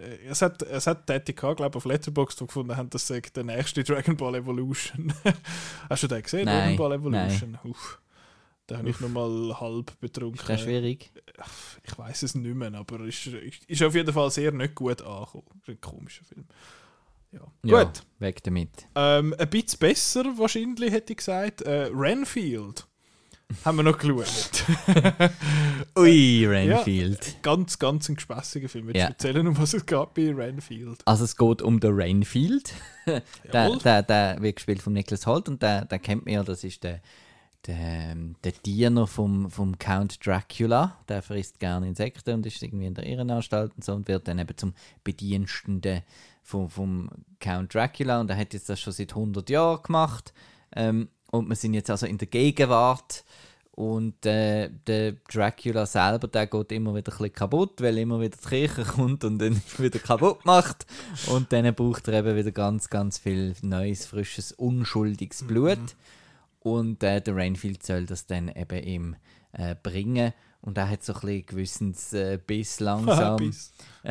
Äh, 0.00 0.26
Es 0.28 0.42
hat, 0.42 0.62
es 0.62 0.86
hat 0.86 1.06
Tätig 1.06 1.36
gehabt, 1.36 1.58
glaube 1.58 1.72
ich, 1.72 1.76
auf 1.76 1.84
Letterboxd, 1.84 2.40
die 2.40 2.46
gefunden 2.46 2.76
haben, 2.76 2.90
das 2.90 3.06
sei 3.06 3.20
der 3.20 3.44
nächste 3.44 3.84
Dragon 3.84 4.16
Ball 4.16 4.36
Evolution. 4.36 5.12
Hast 5.90 6.02
du 6.02 6.06
den 6.08 6.22
gesehen, 6.22 6.46
Nein, 6.46 6.76
Dragon 6.76 6.76
Ball 6.76 6.92
Evolution? 6.98 7.58
Uff. 7.64 8.00
Da 8.66 8.76
habe 8.78 8.90
ich 8.90 9.00
noch 9.00 9.08
mal 9.08 9.58
halb 9.60 9.98
betrunken. 9.98 10.38
Ist 10.40 10.48
das 10.48 10.60
schwierig? 10.60 11.10
ich 11.82 11.96
weiß 11.98 12.22
es 12.22 12.34
nicht 12.34 12.54
mehr, 12.54 12.74
aber 12.74 13.00
ist, 13.00 13.26
ist, 13.26 13.64
ist 13.64 13.82
auf 13.82 13.94
jeden 13.94 14.12
Fall 14.12 14.30
sehr 14.30 14.52
nicht 14.52 14.74
gut 14.74 15.00
angekommen. 15.00 15.44
Ist 15.62 15.68
ein 15.70 15.80
komischer 15.80 16.24
Film. 16.24 16.44
Ja. 17.32 17.40
Ja, 17.62 17.84
Gut. 17.84 18.02
weg 18.18 18.42
damit. 18.42 18.86
Ähm, 18.94 19.34
ein 19.38 19.48
bisschen 19.50 19.78
besser 19.78 20.24
wahrscheinlich, 20.36 20.92
hätte 20.92 21.12
ich 21.14 21.18
gesagt. 21.18 21.62
Äh, 21.62 21.90
Renfield 21.94 22.86
haben 23.64 23.76
wir 23.76 23.82
noch 23.82 23.98
geschaut. 23.98 24.64
Ui, 25.98 26.46
Renfield. 26.46 27.42
ganz, 27.42 27.78
ganz 27.78 28.08
ein 28.08 28.16
gespässiger 28.16 28.68
Film. 28.68 28.86
Willst 28.88 28.98
Ja. 28.98 29.06
erzählen, 29.06 29.46
um 29.46 29.56
was 29.56 29.72
es 29.74 29.86
geht 29.86 30.14
bei 30.14 30.34
Renfield? 30.34 31.00
Also 31.06 31.24
es 31.24 31.36
geht 31.36 31.62
um 31.62 31.80
den 31.80 31.94
Renfield. 31.94 32.74
der, 33.52 33.76
der, 33.76 34.02
der 34.02 34.42
wird 34.42 34.56
gespielt 34.56 34.82
von 34.82 34.92
Nicholas 34.92 35.26
Holt 35.26 35.48
und 35.48 35.62
der, 35.62 35.86
der 35.86 35.98
kennt 35.98 36.26
man 36.26 36.34
ja, 36.34 36.42
das 36.42 36.62
ist 36.62 36.84
der, 36.84 37.00
der, 37.66 38.14
der 38.44 38.52
Diener 38.52 39.06
vom, 39.06 39.50
vom 39.50 39.78
Count 39.78 40.24
Dracula. 40.24 40.98
Der 41.08 41.22
frisst 41.22 41.58
gerne 41.58 41.88
Insekten 41.88 42.34
und 42.34 42.46
ist 42.46 42.62
irgendwie 42.62 42.86
in 42.86 42.94
der 42.94 43.06
Irrenanstalt 43.06 43.72
und 43.74 43.84
so 43.84 43.94
und 43.94 44.08
wird 44.08 44.28
dann 44.28 44.38
eben 44.38 44.56
zum 44.56 44.74
Bediensteten 45.04 46.02
vom, 46.42 46.68
vom 46.68 47.10
Count 47.40 47.74
Dracula 47.74 48.20
und 48.20 48.30
er 48.30 48.36
hat 48.36 48.52
jetzt 48.52 48.68
das 48.68 48.78
schon 48.78 48.92
seit 48.92 49.12
100 49.12 49.48
Jahren 49.48 49.82
gemacht. 49.82 50.34
Ähm, 50.76 51.08
und 51.30 51.48
wir 51.48 51.56
sind 51.56 51.74
jetzt 51.74 51.90
also 51.90 52.06
in 52.06 52.18
der 52.18 52.28
Gegenwart 52.28 53.24
und 53.78 54.26
äh, 54.26 54.70
der 54.88 55.12
Dracula 55.30 55.86
selber, 55.86 56.26
der 56.26 56.48
geht 56.48 56.72
immer 56.72 56.96
wieder 56.96 57.12
ein 57.12 57.16
bisschen 57.18 57.32
kaputt, 57.32 57.80
weil 57.80 57.98
immer 57.98 58.20
wieder 58.20 58.36
die 58.36 58.48
Kirche 58.48 58.82
kommt 58.96 59.22
und 59.22 59.38
dann 59.38 59.62
wieder 59.78 60.00
kaputt 60.00 60.44
macht. 60.44 60.84
Und 61.28 61.52
dann 61.52 61.72
braucht 61.76 62.08
er 62.08 62.14
eben 62.14 62.36
wieder 62.36 62.50
ganz, 62.50 62.90
ganz 62.90 63.18
viel 63.18 63.54
neues, 63.62 64.04
frisches, 64.04 64.50
unschuldiges 64.50 65.46
Blut. 65.46 65.94
Und 66.58 67.04
äh, 67.04 67.20
der 67.20 67.36
Rainfield 67.36 67.86
soll 67.86 68.06
das 68.06 68.26
dann 68.26 68.48
eben 68.48 68.82
ihm 68.82 69.16
äh, 69.52 69.76
bringen. 69.80 70.32
Und 70.60 70.76
er 70.76 70.90
hat 70.90 71.04
so 71.04 71.14
ein 71.14 71.20
bisschen 71.20 71.46
gewissens 71.46 72.12
äh, 72.12 72.38
Biss 72.44 72.80
langsam. 72.80 73.52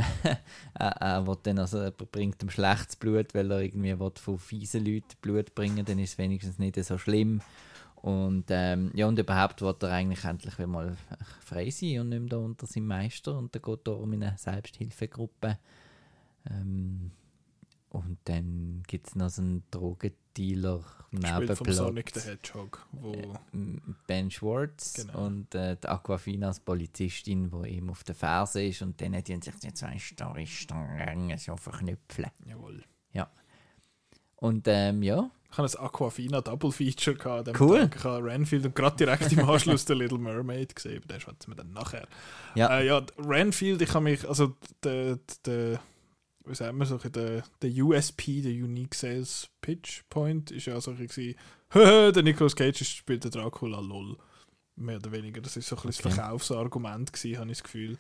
Er, 0.80 0.92
er 0.92 1.26
will 1.26 1.38
dann 1.42 1.58
also, 1.58 1.80
er 1.80 1.90
bringt 1.90 2.44
ihm 2.44 2.52
schlechtes 2.52 2.98
Blut, 2.98 3.34
weil 3.34 3.52
er 3.52 3.62
irgendwie 3.62 4.00
will 4.00 4.12
von 4.16 4.38
fiesen 4.38 4.86
Leuten 4.86 5.16
Blut 5.22 5.56
bringen 5.56 5.84
dann 5.84 5.98
ist 5.98 6.12
es 6.12 6.18
wenigstens 6.20 6.60
nicht 6.60 6.76
so 6.86 7.00
schlimm. 7.00 7.42
Und, 7.96 8.46
ähm, 8.50 8.92
ja, 8.94 9.08
und 9.08 9.18
überhaupt 9.18 9.62
will 9.62 9.76
er 9.82 9.92
eigentlich 9.92 10.24
endlich 10.24 10.58
wieder 10.60 10.68
mal 10.68 10.96
frei 11.44 11.72
sein 11.72 12.02
und 12.02 12.10
nicht 12.10 12.20
mehr 12.20 12.30
da 12.30 12.38
unter 12.38 12.68
seinem 12.68 12.88
Meister. 12.88 13.36
Und 13.36 13.56
dann 13.56 13.62
geht 13.62 13.88
er 13.88 13.98
um 13.98 14.14
in 14.14 14.24
eine 14.24 14.38
Selbsthilfegruppe. 14.38 15.58
Ähm, 16.48 17.12
und 17.98 18.18
dann 18.26 18.84
gibt 18.88 19.08
es 19.08 19.16
noch 19.16 19.30
so 19.30 19.42
einen 19.42 19.64
Drogendealer, 19.72 20.84
Gespielt 21.12 21.58
vom. 21.58 21.72
Sonic 21.72 22.12
the 22.14 22.20
Hedgehog. 22.30 22.86
Wo, 22.92 23.14
M- 23.54 23.96
Ben 24.08 24.30
Schwartz 24.30 24.94
Genau. 24.96 25.26
und 25.26 25.56
äh, 25.56 25.76
die 25.82 25.88
Aquafina 25.88 26.48
als 26.48 26.60
Polizistin, 26.60 27.50
die 27.50 27.70
ihm 27.70 27.90
auf 27.90 28.04
der 28.04 28.14
Ferse 28.16 28.64
ist 28.64 28.82
und 28.82 29.00
dann 29.02 29.14
die 29.24 29.36
sich 29.42 29.56
die 29.56 29.74
zwei 29.74 29.98
Storystränge 29.98 31.38
so 31.38 31.56
verknüpfen. 31.58 32.26
jawohl. 32.46 32.84
Und 34.40 34.68
ähm, 34.68 35.02
ja, 35.02 35.32
Ich 35.52 35.58
habe 35.58 35.68
ein 35.68 35.84
Aquafina 35.84 36.42
Double 36.42 36.72
Feature 36.72 37.16
gehabt. 37.18 37.50
an 37.50 37.56
Cool. 37.60 37.80
Tag. 37.90 37.96
Ich 37.96 38.04
habe 38.04 38.24
Renfield 38.26 38.66
und 38.68 38.76
gerade 38.76 38.96
direkt 38.98 39.32
im 39.32 39.50
Anschluss 39.50 39.84
der 39.86 39.96
Little 39.96 40.20
Mermaid 40.20 40.76
gesehen. 40.76 40.98
Aber 40.98 41.08
den 41.12 41.20
schwätzen 41.20 41.52
wir 41.52 41.56
dann 41.56 41.72
nachher. 41.72 42.08
ja, 42.54 42.78
Äh, 42.78 42.86
ja, 42.86 43.02
Renfield, 43.18 43.82
ich 43.82 43.92
habe 43.96 44.04
mich, 44.04 44.30
also 44.30 44.56
der, 44.84 45.18
der, 45.44 45.80
wie 46.50 46.56
sagen 46.56 46.78
wir 46.78 46.86
so, 46.86 46.98
der, 46.98 47.44
der 47.62 47.72
USP, 47.84 48.42
der 48.42 48.52
Unique 48.52 48.96
Sales 48.96 49.50
Pitch 49.62 50.04
Point, 50.10 50.52
ist 50.52 50.66
ja 50.68 50.80
so 50.82 50.92
ein 50.92 50.98
bisschen, 50.98 51.36
«Haha, 51.74 52.12
der 52.12 52.24
Nicolas 52.24 52.56
Cage 52.56 52.84
spielt 52.88 53.24
der 53.24 53.32
Dracula, 53.32 53.80
lol. 53.80 54.18
Mehr 54.76 54.98
oder 54.98 55.12
weniger. 55.12 55.42
Das 55.42 55.58
ist 55.58 55.68
so 55.68 55.76
ein 55.76 55.82
bisschen 55.84 56.04
das 56.04 56.14
Okay. 56.14 56.22
Verkaufsargument 56.22 57.12
gewesen, 57.12 57.40
habe 57.40 57.52
ich 57.52 57.58
das 57.58 57.64
Gefühl. 57.64 57.98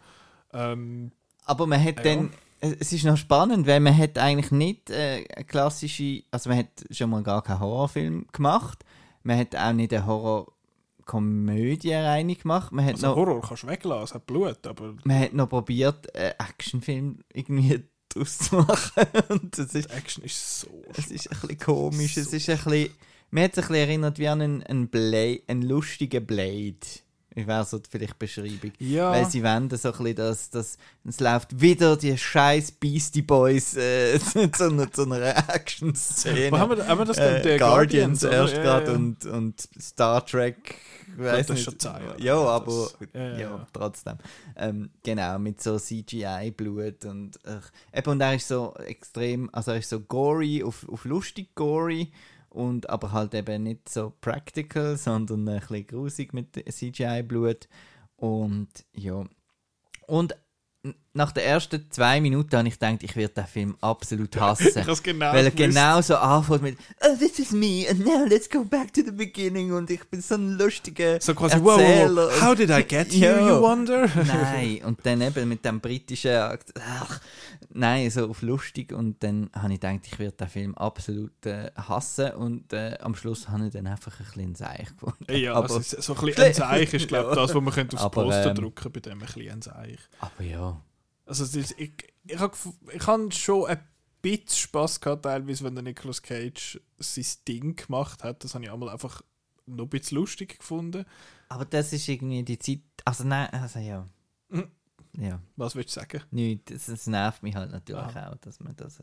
Ähm, 0.54 1.12
aber 1.46 1.66
man 1.68 1.84
hat 1.84 1.98
Ja. 1.98 2.04
dann, 2.04 2.32
äh, 2.62 2.76
es 2.80 2.94
ist 2.94 3.04
noch 3.04 3.18
spannend, 3.18 3.66
weil 3.68 3.80
man 3.80 3.98
hat 3.98 4.18
eigentlich 4.18 4.52
nicht 4.52 4.90
äh, 4.90 5.24
klassische, 5.46 6.24
also 6.32 6.50
man 6.50 6.60
hat 6.60 6.68
schon 6.92 7.10
mal 7.10 7.24
gar 7.24 7.42
keinen 7.42 7.60
Horrorfilm 7.60 8.28
gemacht, 8.32 8.86
man 9.24 9.40
hat 9.40 9.56
auch 9.56 9.74
nicht 9.74 9.92
eine 9.94 10.06
Horrorkomödie 10.06 11.94
rein 11.94 12.28
gemacht, 12.36 12.72
man 12.72 12.86
hat 12.86 12.94
also 12.96 13.08
noch 13.08 13.16
Horror 13.16 13.42
kannst 13.42 13.64
du 13.64 13.68
weglassen, 13.68 14.04
es 14.04 14.14
hat 14.14 14.26
Blut, 14.28 14.66
aber 14.68 14.96
man 15.04 15.20
hat 15.20 15.34
noch 15.34 15.50
probiert, 15.50 16.14
einen 16.16 16.34
Actionfilm 16.38 17.20
irgendwie 17.34 17.84
draus 18.18 18.38
zu 18.38 18.56
machen. 18.56 19.06
Und 19.30 19.58
das 19.58 19.74
ist, 19.74 19.90
die 19.90 19.94
Action 19.94 20.24
ist 20.24 20.62
so 20.62 20.68
es 20.96 21.12
ist 21.12 21.32
ein 21.32 21.40
bisschen 21.40 21.58
komisch. 21.60 22.18
Es 22.18 22.34
ist 22.34 22.50
ein 22.50 22.58
bisschen, 22.58 22.90
mir 23.32 23.44
hat 23.44 23.52
es 23.52 23.58
ein 23.58 23.62
bisschen 23.62 23.76
erinnert 23.76 24.20
wie 24.20 24.28
an 24.28 24.42
einen, 24.42 24.64
einen, 24.64 24.88
Blade, 24.88 25.42
einen 25.48 25.62
lustigen 25.64 26.26
Blade. 26.26 26.76
Ich 27.36 27.46
wäre 27.46 27.64
so 27.66 27.80
vielleicht 27.88 28.14
die 28.14 28.18
Beschreibung. 28.18 28.72
Ja. 28.80 29.12
Weil 29.12 29.30
sie 29.30 29.44
wenden 29.44 29.78
so 29.78 29.90
ein 29.90 29.98
bisschen, 29.98 30.16
dass, 30.16 30.50
dass 30.50 30.78
es 31.08 31.20
läuft 31.20 31.62
wieder 31.62 31.96
die 31.96 32.18
scheiß 32.18 32.72
Beastie 32.72 33.22
Boys 33.22 33.76
äh, 33.78 34.20
zu, 34.52 34.64
einer, 34.64 34.92
zu 34.92 35.04
einer 35.04 35.38
Action-Szene. 35.48 36.58
Haben 36.58 36.78
wir, 36.78 36.88
haben 36.88 36.98
wir 36.98 37.06
das 37.06 37.20
äh, 37.20 37.42
denn? 37.44 37.60
Guardians, 37.60 38.24
oder? 38.26 38.34
erst 38.34 38.56
Ja, 38.56 38.64
gerade 38.64 38.88
ja. 38.88 38.94
und, 38.94 39.26
und 39.26 39.70
Star 39.80 40.26
Trek. 40.26 40.78
Ich 41.08 41.17
weiß 41.17 41.50
nicht. 41.50 41.63
schon 41.63 41.80
Zeit, 41.80 42.20
Ja, 42.20 42.36
aber 42.38 42.65
Das- 42.65 42.98
ja, 43.13 43.38
ja, 43.39 43.67
trotzdem. 43.72 44.17
Ähm, 44.56 44.89
genau, 45.04 45.39
mit 45.39 45.62
so 45.62 45.78
CGI-Blut 45.80 47.06
und 47.06 47.39
eben, 47.93 48.10
und 48.12 48.22
er 48.22 48.36
ist 48.36 48.48
so 48.48 48.74
extrem, 48.76 49.50
also 49.54 49.72
er 49.72 49.78
ist 49.78 49.89
so 49.89 50.00
gory, 50.02 50.63
auf, 50.63 50.88
auf 50.89 51.06
lustig 51.06 51.56
gory 51.56 52.12
und 52.50 52.89
aber 52.89 53.12
halt 53.12 53.34
eben 53.34 53.63
nicht 53.63 53.88
so 53.89 54.13
practical, 54.22 54.98
sondern 54.98 55.48
ein 55.48 55.60
bisschen 55.60 55.88
grusig 55.88 56.34
mit 56.34 56.56
CGI-Blut 56.70 57.67
und 58.17 58.67
ja. 58.93 59.24
Und 60.08 60.36
nach 61.18 61.32
den 61.34 61.44
ersten 61.44 61.86
zwei 61.92 62.22
Minuten 62.22 62.56
habe 62.56 62.68
ich 62.68 62.76
gedacht, 62.80 63.04
ich 63.04 63.16
werde 63.16 63.34
den 63.34 63.46
Film 63.48 63.76
absolut 63.82 64.36
hassen. 64.40 64.68
Genau 65.04 65.34
Weil 65.34 65.46
er 65.46 65.52
genau 65.52 66.02
so 66.02 66.16
anfängt 66.16 66.62
mit 66.62 66.78
Oh, 67.02 67.16
this 67.18 67.40
is 67.40 67.52
me 67.52 67.86
and 67.90 68.06
now 68.06 68.24
let's 68.28 68.50
go 68.50 68.64
back 68.64 68.94
to 68.94 69.02
the 69.04 69.12
beginning 69.12 69.72
und 69.74 69.90
ich 69.90 70.04
bin 70.10 70.22
so 70.22 70.36
ein 70.36 70.52
lustiger 70.58 71.20
So 71.20 71.34
quasi, 71.34 71.56
Erzähler. 71.56 72.28
wow, 72.28 72.32
wow, 72.32 72.42
how 72.42 72.56
did 72.56 72.70
I 72.70 72.84
get 72.88 73.12
here, 73.12 73.40
you 73.40 73.62
wonder? 73.62 74.08
Nein, 74.26 74.82
und 74.86 75.06
dann 75.06 75.22
eben 75.22 75.50
mit 75.50 75.65
dem 75.65 75.80
britischen 75.82 76.32
Akt- 76.36 76.74
ach, 76.80 77.20
Nein, 77.70 78.10
so 78.10 78.30
auf 78.30 78.42
lustig 78.42 78.92
und 78.94 79.22
dann 79.24 79.50
habe 79.54 79.74
ich 79.74 79.80
gedacht, 79.80 80.00
ich 80.06 80.18
werde 80.20 80.36
den 80.38 80.48
Film 80.48 80.76
absolut 80.76 81.46
äh, 81.46 81.70
hassen 81.76 82.32
und 82.32 82.72
äh, 82.74 82.98
am 83.02 83.15
Schluss 83.15 83.50
habe 83.50 83.65
ich 83.68 83.74
dann 83.74 83.88
einfach 83.88 84.20
ein 84.20 84.26
bisschen 84.26 84.56
Seich 84.56 84.88
gefunden. 84.90 85.26
Ja, 85.36 85.54
aber, 85.54 85.74
also 85.76 86.02
so 86.02 86.15
ein 86.15 86.26
bisschen 86.26 86.44
ein 86.44 86.54
Seich 86.54 86.94
ist, 86.94 87.08
glaube 87.08 87.30
ich, 87.32 87.36
das, 87.36 87.54
was 87.54 87.62
man 87.62 87.74
könnte 87.74 87.96
aufs 87.98 88.06
Aber, 88.06 88.24
Poster 88.24 88.50
ähm, 88.50 88.56
drucken 88.56 88.92
bei 88.92 89.00
dem 89.00 89.13
ein 89.13 89.20
bisschen 89.26 89.52
ein 89.52 89.62
Seich. 89.62 90.00
aber 90.20 90.44
ja, 90.44 90.82
Also 91.28 91.44
ist, 91.44 91.75
ich, 91.78 91.92
ich 92.25 92.40
habe 92.40 92.56
ich 92.94 93.06
hab 93.08 93.34
schon 93.34 93.65
ein 93.67 93.80
bisschen 94.21 94.50
Spass 94.58 95.00
gehabt, 95.00 95.23
teilweise, 95.23 95.63
wenn 95.63 95.75
der 95.75 95.84
Nicolas 95.84 96.21
Cage 96.21 96.80
sein 96.98 97.25
Ding 97.48 97.75
gemacht 97.75 98.23
hat. 98.23 98.44
Das 98.44 98.56
habe 98.56 98.63
ich 98.65 98.71
einmal 98.71 98.90
einfach 98.90 99.21
noch 99.65 99.84
ein 99.86 99.90
bisschen 99.90 100.17
lustig 100.17 100.58
gefunden. 100.60 101.06
Aber 101.50 101.65
das 101.65 101.94
ist 101.94 102.08
irgendwie 102.08 102.44
die 102.44 102.58
Zeit. 102.60 102.80
Also 103.06 103.23
nein, 103.25 103.50
also 103.52 103.80
ja. 103.80 104.08
Mhm. 104.50 104.71
Ja, 105.19 105.40
Was 105.56 105.75
willst 105.75 105.96
du 105.96 106.00
sagen? 106.02 106.21
nicht. 106.32 106.69
Das, 106.71 106.86
das 106.86 107.08
nervt 107.08 107.42
mich 107.44 107.56
halt 107.56 107.71
natürlich 107.71 108.15
Ah. 108.15 108.32
auch, 108.32 108.38
dass 108.38 108.60
man 108.60 108.75
das. 108.75 109.02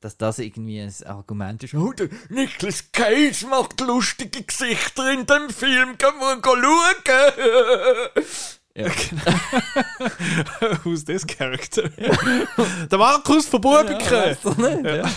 Dass 0.00 0.16
das 0.16 0.38
irgendwie 0.38 0.80
ein 0.80 0.94
Argument 1.06 1.60
ist. 1.64 1.74
Oh, 1.74 1.92
der 1.92 2.08
Nicolas 2.28 2.92
Cage 2.92 3.44
macht 3.46 3.80
lustige 3.80 4.44
Gesichter 4.44 5.12
in 5.12 5.26
dem 5.26 5.50
Film, 5.50 5.98
kann 5.98 6.16
man 6.18 6.40
schauen. 6.44 8.24
Ja. 8.78 8.86
Who's 10.84 11.04
this 11.04 11.26
character? 11.26 11.88
Der 12.90 12.98
Markus 12.98 13.46
von 13.46 13.60
Bubiken! 13.60 13.98
Ja, 14.00 14.22
weiss 14.22 14.40
doch 14.42 14.56
nicht, 14.56 14.84
ja. 14.84 15.10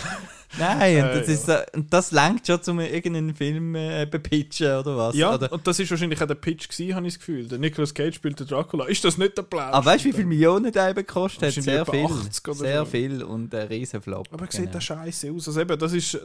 Nein, 0.58 1.04
und 1.04 1.10
Äh, 1.10 1.20
das, 1.20 1.28
ist 1.30 1.46
so, 1.46 1.54
und 1.74 1.94
das 1.94 2.12
lenkt 2.12 2.48
schon, 2.48 2.60
um 2.68 2.80
irgendeinen 2.82 3.34
Film 3.34 3.74
äh, 3.76 4.06
bepitchen 4.06 4.68
oder 4.68 4.98
was. 4.98 5.16
Ja, 5.16 5.34
Oder, 5.34 5.52
und 5.52 5.66
das 5.66 5.80
ist 5.80 5.90
wahrscheinlich 5.90 6.22
auch 6.22 6.28
der 6.28 6.36
Pitch 6.36 6.68
gewesen, 6.68 6.96
habe 6.96 7.08
ich 7.08 7.14
das 7.14 7.20
Gefühl. 7.20 7.48
Der 7.48 7.58
Nicolas 7.58 7.94
Cage 7.94 8.16
spielt 8.16 8.40
den 8.40 8.48
Dracula. 8.48 8.86
Ist 8.86 9.04
das 9.04 9.18
nicht 9.18 9.38
der 9.38 9.44
Plan? 9.44 9.74
aber 9.74 9.86
weißt 9.86 10.04
du, 10.04 10.10
wie 10.10 10.14
viele 10.14 10.28
Millionen 10.28 10.72
der 10.72 10.90
eben 10.90 11.06
gekostet 11.06 11.56
hat? 11.56 11.64
Sehr 11.64 11.86
viel. 11.86 12.06
80 12.06 12.48
oder 12.48 12.58
Sehr 12.58 12.80
so. 12.80 12.86
viel 12.86 13.24
und 13.24 13.56
ein 13.56 13.68
riesen 13.68 14.02
Flop. 14.02 14.28
Aber 14.32 14.46
sieht 14.50 14.62
genau. 14.62 14.74
das 14.74 14.84
scheiße 14.84 15.32
aus. 15.32 15.48
Also 15.48 15.62
eben, 15.62 15.80
das 15.80 15.94
ist, 15.94 16.20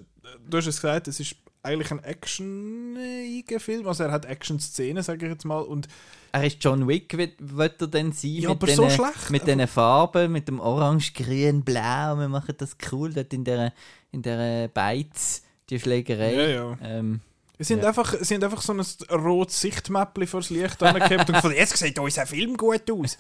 du 0.49 0.57
hast 0.57 0.66
es 0.66 0.76
gesagt, 0.76 1.07
es 1.09 1.20
ist 1.20 1.37
eigentlich 1.67 1.91
ein 1.91 2.03
actioniger 2.03 3.61
Film. 3.61 3.87
Also 3.87 4.05
er 4.05 4.12
hat 4.12 4.25
Action-Szenen, 4.25 5.03
sage 5.03 5.27
ich 5.27 5.33
jetzt 5.33 5.45
mal. 5.45 5.61
Und 5.61 5.89
Er 6.33 6.45
ist 6.45 6.62
John 6.62 6.87
Wick, 6.89 7.17
wird, 7.17 7.35
wird 7.39 7.81
er 7.81 7.89
denn 7.89 8.12
sein? 8.12 8.31
Ja, 8.33 8.49
mit 8.51 8.62
aber 8.62 8.73
so 8.73 8.83
den, 8.83 8.91
schlecht. 8.91 9.31
Mit 9.31 9.47
diesen 9.47 9.67
Farben, 9.67 10.33
mit 10.33 10.49
dem 10.49 10.61
Orange, 10.61 11.12
Grün, 11.12 11.62
Blau. 11.62 12.17
Wir 12.19 12.29
machen 12.29 12.55
das 12.59 12.77
cool 12.91 13.12
dort 13.12 13.33
in 13.33 13.45
der, 13.45 13.73
in 14.12 14.23
der 14.23 14.69
Beiz, 14.69 15.43
die 15.71 15.79
Schlägerei. 15.81 16.33
ja, 16.35 16.47
ja. 16.49 16.79
Ähm, 16.83 17.21
Es 17.59 17.69
sind, 17.69 17.81
Ja. 17.83 17.89
einfach, 17.89 18.12
es 18.12 18.29
sind 18.29 18.45
einfach 18.45 18.61
so 18.61 18.75
ein 18.75 18.81
rotes 19.19 19.59
Sichtmäppchen 19.62 20.27
vor 20.27 20.41
das 20.41 20.51
Licht 20.51 20.83
angehabt 20.83 21.31
und 21.31 21.37
gefunden, 21.37 21.57
jetzt 21.57 21.75
sieht 21.79 21.99
unser 21.99 22.27
Film 22.27 22.55
gut 22.59 22.91
aus. 22.91 23.17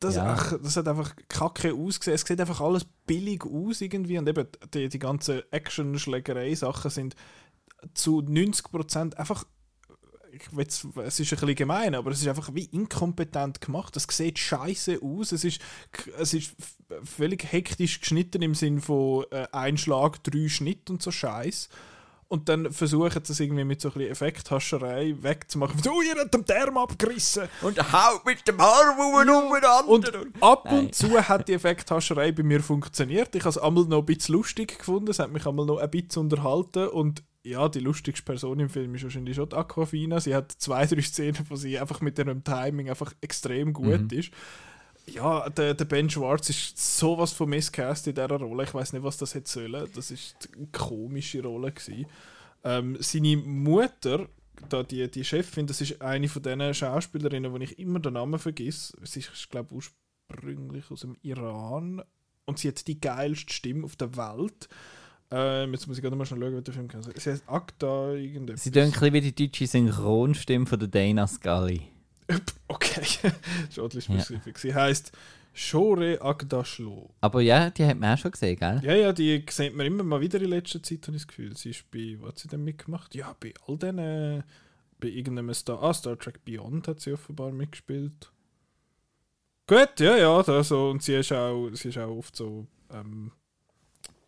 Das, 0.00 0.14
Ja. 0.16 0.32
ach, 0.32 0.54
das 0.62 0.78
hat 0.78 0.88
einfach 0.88 1.14
kacke 1.28 1.74
ausgesehen. 1.74 2.14
Es 2.14 2.22
sieht 2.22 2.40
einfach 2.40 2.62
alles 2.62 2.86
billig 3.06 3.44
aus 3.44 3.82
irgendwie. 3.82 4.16
Und 4.16 4.26
eben 4.30 4.46
die, 4.72 4.88
die 4.88 4.98
ganzen 4.98 5.42
Action-Schlägerei-Sachen 5.50 6.90
sind 6.90 7.16
zu 7.94 8.20
90% 8.20 9.14
einfach. 9.14 9.44
Ich 10.32 10.54
will's, 10.54 10.86
es 11.02 11.18
ist 11.18 11.32
ein 11.32 11.38
bisschen 11.38 11.54
gemein, 11.54 11.94
aber 11.94 12.10
es 12.10 12.20
ist 12.20 12.28
einfach 12.28 12.54
wie 12.54 12.66
inkompetent 12.66 13.62
gemacht. 13.62 13.96
Es 13.96 14.06
sieht 14.10 14.38
scheiße 14.38 15.00
aus. 15.02 15.32
Es 15.32 15.44
ist, 15.44 15.62
es 16.18 16.34
ist 16.34 16.54
völlig 17.04 17.50
hektisch 17.50 18.00
geschnitten 18.00 18.42
im 18.42 18.54
Sinn 18.54 18.82
von 18.82 19.24
äh, 19.30 19.46
ein 19.52 19.78
Schlag, 19.78 20.22
drei 20.24 20.48
Schnitt 20.48 20.90
und 20.90 21.02
so 21.02 21.10
Scheiß. 21.10 21.70
Und 22.28 22.48
dann 22.48 22.72
versuchen 22.72 23.24
sie 23.24 23.32
es 23.32 23.40
irgendwie 23.40 23.62
mit 23.62 23.80
so 23.80 23.88
ein 23.88 23.94
bisschen 23.94 24.10
Effekthascherei 24.10 25.14
wegzumachen. 25.20 25.80
So, 25.80 26.02
ihr 26.02 26.16
habt 26.18 26.34
den 26.34 26.44
Darm 26.44 26.76
abgerissen. 26.76 27.48
und 27.62 27.80
haut 27.92 28.26
mit 28.26 28.46
dem 28.48 28.60
Arm 28.60 28.98
umeinander. 28.98 29.88
Und 29.88 30.12
ab 30.42 30.64
Nein. 30.64 30.78
und 30.78 30.94
zu 30.94 31.08
hat 31.28 31.46
die 31.46 31.52
Effekthascherei 31.52 32.32
bei 32.32 32.42
mir 32.42 32.60
funktioniert. 32.60 33.34
Ich 33.36 33.42
habe 33.42 33.50
es 33.50 33.58
einmal 33.58 33.84
noch 33.84 34.00
ein 34.00 34.06
bisschen 34.06 34.34
lustig 34.34 34.78
gefunden. 34.78 35.10
Es 35.10 35.20
hat 35.20 35.30
mich 35.30 35.46
einmal 35.46 35.66
noch 35.66 35.78
ein 35.78 35.88
bisschen 35.88 36.22
unterhalten. 36.22 36.88
Und 36.88 37.22
ja, 37.46 37.68
die 37.68 37.80
lustigste 37.80 38.24
Person 38.24 38.58
im 38.58 38.68
Film 38.68 38.94
ist 38.94 39.04
wahrscheinlich 39.04 39.36
schon 39.36 39.48
die 39.48 39.56
Aquafina. 39.56 40.20
Sie 40.20 40.34
hat 40.34 40.50
zwei, 40.52 40.84
drei 40.86 41.00
Szenen, 41.00 41.46
wo 41.48 41.56
sie 41.56 41.78
einfach 41.78 42.00
mit 42.00 42.18
ihrem 42.18 42.42
Timing 42.42 42.90
einfach 42.90 43.12
extrem 43.20 43.72
gut 43.72 44.12
ist. 44.12 44.32
Ja, 45.06 45.48
der, 45.50 45.74
der 45.74 45.84
Ben 45.84 46.10
Schwartz 46.10 46.50
ist 46.50 46.98
sowas 46.98 47.32
von 47.32 47.48
miscast 47.48 48.08
in 48.08 48.14
dieser 48.14 48.28
Rolle. 48.28 48.64
Ich 48.64 48.74
weiß 48.74 48.92
nicht, 48.92 49.04
was 49.04 49.18
das 49.18 49.34
hätte 49.34 49.48
sollen. 49.48 49.88
Das 49.94 50.10
ist 50.10 50.48
eine 50.56 50.66
komische 50.72 51.42
Rolle 51.42 51.70
gewesen. 51.70 52.06
Ähm, 52.64 52.96
seine 52.98 53.36
Mutter, 53.36 54.28
da 54.68 54.82
die, 54.82 55.08
die 55.08 55.24
Chefin, 55.24 55.68
das 55.68 55.80
ist 55.80 56.02
eine 56.02 56.28
von 56.28 56.42
diesen 56.42 56.74
Schauspielerinnen, 56.74 57.52
wo 57.52 57.58
ich 57.58 57.78
immer 57.78 58.00
den 58.00 58.14
Namen 58.14 58.40
vergiss. 58.40 58.96
Sie 59.04 59.20
ist, 59.20 59.50
glaube 59.50 59.68
ich, 59.70 59.90
ursprünglich 60.28 60.90
aus 60.90 61.02
dem 61.02 61.16
Iran 61.22 62.02
und 62.44 62.58
sie 62.58 62.66
hat 62.66 62.84
die 62.88 63.00
geilste 63.00 63.52
Stimme 63.52 63.84
auf 63.84 63.94
der 63.94 64.16
Welt. 64.16 64.68
Ähm, 65.30 65.72
jetzt 65.72 65.86
muss 65.86 65.96
ich 65.96 66.02
gerade 66.02 66.16
mal 66.16 66.24
schnell 66.24 66.40
schauen, 66.40 66.56
wie 66.56 66.62
der 66.62 66.74
Film 66.74 66.88
kann. 66.88 67.02
Sie 67.02 67.30
heißt 67.30 67.44
Akta 67.48 68.12
irgendetwas. 68.12 68.62
Sie 68.64 68.70
tun 68.70 68.82
ein 68.82 68.90
bisschen 68.92 69.12
wie 69.12 69.20
die 69.20 69.34
deutsche 69.34 69.66
Synchronstimme 69.66 70.66
von 70.66 70.78
der 70.78 70.88
Dana 70.88 71.26
Scully. 71.26 71.82
Okay, 72.68 73.04
schon 73.70 73.90
ein 73.90 74.00
spezifisch. 74.00 74.56
Sie 74.56 74.74
heißt 74.74 75.12
Shore 75.52 76.20
Agdashlo. 76.20 77.14
Aber 77.20 77.40
ja, 77.40 77.70
die 77.70 77.84
hat 77.86 77.98
man 77.98 78.14
auch 78.14 78.18
schon 78.18 78.32
gesehen, 78.32 78.58
gell? 78.58 78.80
Ja, 78.82 78.94
ja, 78.94 79.12
die 79.12 79.42
sieht 79.48 79.74
man 79.74 79.86
immer 79.86 80.02
mal 80.02 80.20
wieder 80.20 80.40
in 80.42 80.50
letzter 80.50 80.82
Zeit, 80.82 81.06
habe 81.06 81.16
ich 81.16 81.22
das 81.22 81.28
Gefühl. 81.28 81.56
Sie 81.56 81.70
ist 81.70 81.90
bei, 81.90 82.16
was 82.20 82.30
hat 82.30 82.38
sie 82.40 82.48
denn 82.48 82.64
mitgemacht? 82.64 83.14
Ja, 83.14 83.34
bei 83.38 83.54
all 83.66 83.78
diesen, 83.78 84.42
bei 84.98 85.08
irgendeinem 85.08 85.54
Star, 85.54 85.82
ah, 85.82 85.94
Star 85.94 86.18
Trek 86.18 86.44
Beyond 86.44 86.88
hat 86.88 87.00
sie 87.00 87.12
offenbar 87.12 87.52
mitgespielt. 87.52 88.30
Gut, 89.66 89.98
ja, 89.98 90.16
ja, 90.16 90.42
da 90.42 90.62
so, 90.62 90.90
und 90.90 91.02
sie 91.02 91.14
ist 91.14 91.32
auch, 91.32 91.70
sie 91.72 91.88
ist 91.88 91.98
auch 91.98 92.16
oft 92.16 92.36
so, 92.36 92.66
ähm, 92.92 93.32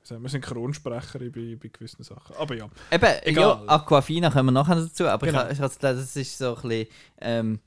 sagen 0.09 0.22
wir, 0.22 0.28
Synchronsprecherin 0.28 1.32
bei, 1.32 1.56
bei 1.61 1.68
gewissen 1.68 2.02
Sachen. 2.02 2.34
Aber 2.36 2.56
ja, 2.56 2.68
Eben, 2.90 3.12
Egal. 3.22 3.42
ja, 3.44 3.62
Aquafina 3.66 4.30
kommen 4.30 4.46
wir 4.46 4.52
nachher 4.52 4.76
dazu, 4.76 5.06
aber 5.06 5.26
Genau. 5.26 5.46
ich, 5.46 5.52
ich 5.52 5.61
habe 5.61 5.72
gedacht, 5.72 5.96
das 5.96 6.16
ist 6.16 6.38
so 6.38 6.56
ein 6.56 6.62
bisschen, 6.62 6.86
ähm, 7.20 7.61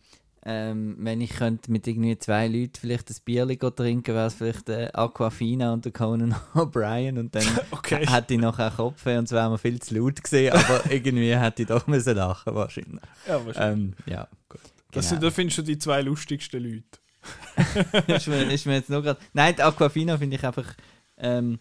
ähm, 0.43 0.95
wenn 0.99 1.21
ich 1.21 1.31
könnte 1.31 1.71
mit 1.71 1.85
irgendwie 1.85 2.17
zwei 2.17 2.47
Leuten 2.47 2.73
vielleicht 2.79 3.11
ein 3.11 3.15
Bierli 3.23 3.57
trinken, 3.57 4.15
wäre 4.15 4.25
es 4.25 4.33
vielleicht 4.33 4.69
äh, 4.69 4.89
Aquafina 4.91 5.71
und 5.71 5.85
der 5.85 5.91
Conan 5.91 6.35
O'Brien 6.55 7.19
und 7.19 7.35
dann 7.35 7.45
okay. 7.71 8.07
hätte 8.07 8.33
ich 8.33 8.39
nachher 8.39 8.71
Kopfweh 8.71 9.17
und 9.17 9.25
es 9.25 9.31
wäre 9.31 9.51
mir 9.51 9.59
viel 9.59 9.79
zu 9.79 9.95
laut 9.95 10.21
gesehen, 10.21 10.53
aber 10.53 10.81
irgendwie 10.91 11.35
hätte 11.35 11.61
ich 11.61 11.67
doch 11.67 11.85
müssen 11.85 12.15
lachen 12.15 12.55
wahrscheinlich. 12.55 13.01
Ja, 13.27 13.45
wahrscheinlich. 13.45 13.95
Ähm, 14.07 14.11
ja, 14.11 14.27
gut. 14.49 14.61
das 14.91 15.05
genau. 15.05 15.09
sind, 15.09 15.23
da 15.23 15.29
findest 15.29 15.59
du 15.59 15.61
die 15.61 15.77
zwei 15.77 16.01
lustigsten 16.01 16.63
Leute. 16.63 18.11
ist, 18.11 18.27
mir, 18.27 18.51
ist 18.51 18.65
mir 18.65 18.73
jetzt 18.73 18.89
nur 18.89 19.03
grad, 19.03 19.19
Nein, 19.33 19.55
die 19.55 19.61
Aquafina 19.61 20.17
finde 20.17 20.37
ich 20.37 20.43
einfach. 20.43 20.73
Ähm, 21.17 21.59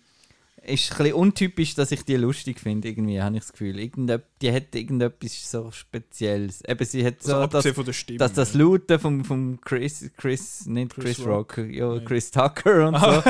ist 0.62 0.92
ein 0.92 0.98
bisschen 0.98 1.14
untypisch, 1.14 1.74
dass 1.74 1.90
ich 1.92 2.04
die 2.04 2.16
lustig 2.16 2.60
finde, 2.60 2.88
irgendwie, 2.88 3.20
habe 3.20 3.36
ich 3.36 3.42
das 3.42 3.52
Gefühl. 3.52 3.78
Irgende, 3.78 4.22
die 4.42 4.52
hat 4.52 4.74
irgendetwas 4.74 5.50
so 5.50 5.70
Spezielles. 5.70 6.62
Eben, 6.68 6.84
sie 6.84 7.04
hat 7.04 7.22
so 7.22 7.36
Also 7.36 7.82
das, 7.82 7.96
Stimme. 7.96 8.18
das, 8.18 8.32
das 8.32 8.54
Lauten 8.54 8.98
vom, 8.98 9.24
vom 9.24 9.60
Chris, 9.60 10.10
Chris, 10.16 10.66
nicht 10.66 10.94
Chris 10.94 11.16
Chris, 11.16 11.26
Rock, 11.26 11.58
ja, 11.70 11.94
Nein. 11.94 12.04
Chris 12.04 12.30
Tucker 12.30 12.88
und 12.88 12.98
so. 12.98 13.22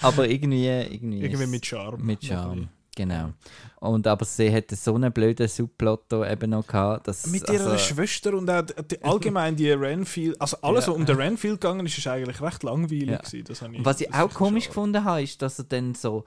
Aber 0.06 0.28
irgendwie, 0.28 0.66
irgendwie, 0.66 1.22
Irgendwie 1.22 1.46
mit 1.46 1.64
Charme. 1.66 2.04
mit 2.04 2.24
Charme. 2.24 2.68
Genau. 2.94 3.30
Und 3.80 4.06
aber 4.06 4.24
sie 4.24 4.52
hatte 4.54 4.76
so 4.76 4.94
einen 4.94 5.12
blöden 5.12 5.48
Subplot 5.48 6.12
eben 6.12 6.50
noch 6.50 6.66
gehabt, 6.66 7.08
dass 7.08 7.26
Mit 7.26 7.48
ihrer 7.50 7.72
also, 7.72 7.78
Schwester 7.78 8.34
und 8.34 8.48
auch 8.48 8.62
die, 8.62 8.74
die, 8.88 9.02
allgemein 9.02 9.56
die 9.56 9.70
Renfield, 9.70 10.40
also 10.40 10.56
alles, 10.62 10.86
Ja. 10.86 10.92
was 10.92 10.98
um 10.98 11.04
den 11.06 11.16
Renfield 11.16 11.60
gegangen 11.60 11.84
ist, 11.86 11.98
ist 11.98 12.06
eigentlich 12.06 12.40
recht 12.40 12.62
langweilig 12.62 13.08
Ja. 13.10 13.18
gewesen. 13.18 13.44
Das 13.44 13.62
ich, 13.62 13.84
was 13.84 14.00
ich 14.00 14.14
auch 14.14 14.32
komisch 14.32 14.64
schade. 14.64 14.74
gefunden 14.74 15.04
habe, 15.04 15.22
ist, 15.22 15.42
dass 15.42 15.58
er 15.58 15.64
dann 15.64 15.94
so 15.94 16.24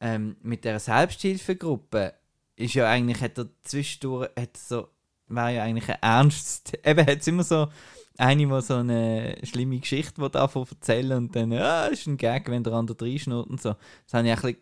ähm, 0.00 0.36
mit 0.42 0.64
der 0.64 0.78
Selbsthilfegruppe 0.80 2.14
ist 2.56 2.74
ja 2.74 2.88
eigentlich, 2.88 3.20
hat 3.20 3.38
er 3.38 3.46
zwischendurch, 3.64 4.30
hat 4.38 4.56
so, 4.56 4.88
war 5.28 5.50
ja 5.50 5.62
eigentlich 5.64 5.88
ein 5.88 5.98
ernst, 6.00 6.72
eben 6.84 7.06
hat 7.06 7.20
es 7.20 7.26
immer 7.26 7.42
so 7.42 7.68
eine, 8.16 8.46
die 8.46 8.62
so 8.62 8.74
eine 8.74 9.36
schlimme 9.42 9.78
Geschichte 9.80 10.20
will 10.22 10.28
davon 10.28 10.66
erzählen 10.70 11.18
und 11.18 11.34
dann, 11.34 11.52
ah, 11.54 11.86
ist 11.86 12.06
ein 12.06 12.16
Gag, 12.16 12.48
wenn 12.48 12.62
der 12.62 12.74
andere 12.74 13.04
reinschnurrt 13.04 13.48
und 13.50 13.60
so. 13.60 13.74
Das 14.04 14.14
habe 14.14 14.28
ich 14.28 14.32
ein 14.34 14.40
bisschen 14.40 14.58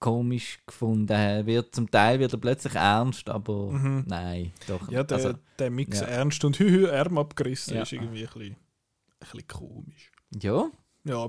komisch 0.00 0.58
gefunden. 0.66 1.10
Er 1.12 1.44
wird, 1.46 1.74
zum 1.74 1.90
Teil 1.90 2.20
wird 2.20 2.32
er 2.32 2.38
plötzlich 2.38 2.74
ernst, 2.74 3.28
aber 3.28 3.72
Mhm. 3.72 4.04
nein, 4.06 4.52
doch. 4.66 4.90
Ja, 4.90 5.02
der, 5.02 5.16
also, 5.16 5.32
der 5.58 5.70
Mix 5.70 6.00
ja. 6.00 6.06
Ernst 6.06 6.44
und 6.44 6.56
Hühü 6.60 6.88
Arm 6.88 7.18
abgerissen 7.18 7.74
Ja. 7.76 7.82
ist 7.82 7.92
irgendwie 7.92 8.26
ein 8.26 8.32
bisschen, 8.32 8.52
ein 8.52 8.56
bisschen 9.20 9.48
komisch. 9.48 10.10
ja, 10.40 10.70
Ja, 11.04 11.26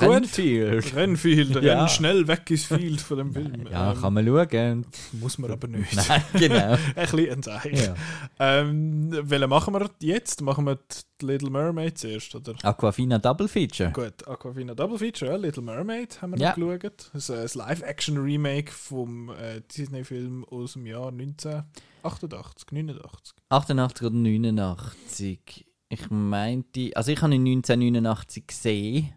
Renfield. 0.00 0.94
Renfield, 0.94 1.62
Ja. 1.62 1.80
renn 1.80 1.88
schnell 1.88 2.26
weg 2.28 2.50
ins 2.50 2.64
Field 2.64 3.00
von 3.00 3.18
dem 3.18 3.32
Film. 3.32 3.66
Ja, 3.70 3.92
Ähm, 3.92 4.00
kann 4.00 4.14
man 4.14 4.26
schauen. 4.26 4.86
Muss 5.12 5.38
man 5.38 5.50
aber 5.50 5.68
nicht. 5.68 5.94
Nein, 6.08 6.22
genau. 6.32 6.72
ein 6.96 7.08
bisschen 7.10 7.30
ein 7.30 7.42
Zeichen. 7.42 7.76
Ja. 7.76 7.94
Ähm, 8.38 9.10
welche 9.22 9.46
machen 9.46 9.74
wir 9.74 9.90
jetzt? 10.00 10.40
Machen 10.40 10.64
wir 10.66 10.78
die 11.20 11.26
Little 11.26 11.50
Mermaid 11.50 11.98
zuerst, 11.98 12.34
oder? 12.34 12.54
Aquafina 12.62 13.18
Double 13.18 13.48
Feature. 13.48 13.90
Gut, 13.92 14.26
Aquafina 14.26 14.74
Double 14.74 14.98
Feature, 14.98 15.30
ja, 15.32 15.36
Little 15.36 15.62
Mermaid 15.62 16.20
haben 16.22 16.32
wir 16.32 16.38
Ja. 16.38 16.54
noch 16.56 16.78
geschaut. 16.78 17.10
Das 17.12 17.28
ist 17.28 17.56
ein 17.56 17.66
Live-Action-Remake 17.68 18.72
vom 18.72 19.30
äh, 19.30 19.60
Disney-Film 19.76 20.44
aus 20.46 20.72
dem 20.72 20.86
Jahr 20.86 21.08
1988, 21.12 22.72
89. 22.72 23.34
88 23.50 24.06
oder 24.06 24.16
89. 24.16 25.66
Ich 25.88 26.10
meinte, 26.10 26.90
also 26.94 27.12
ich 27.12 27.20
habe 27.20 27.34
ihn 27.34 27.42
1989 27.46 28.46
gesehen, 28.46 29.12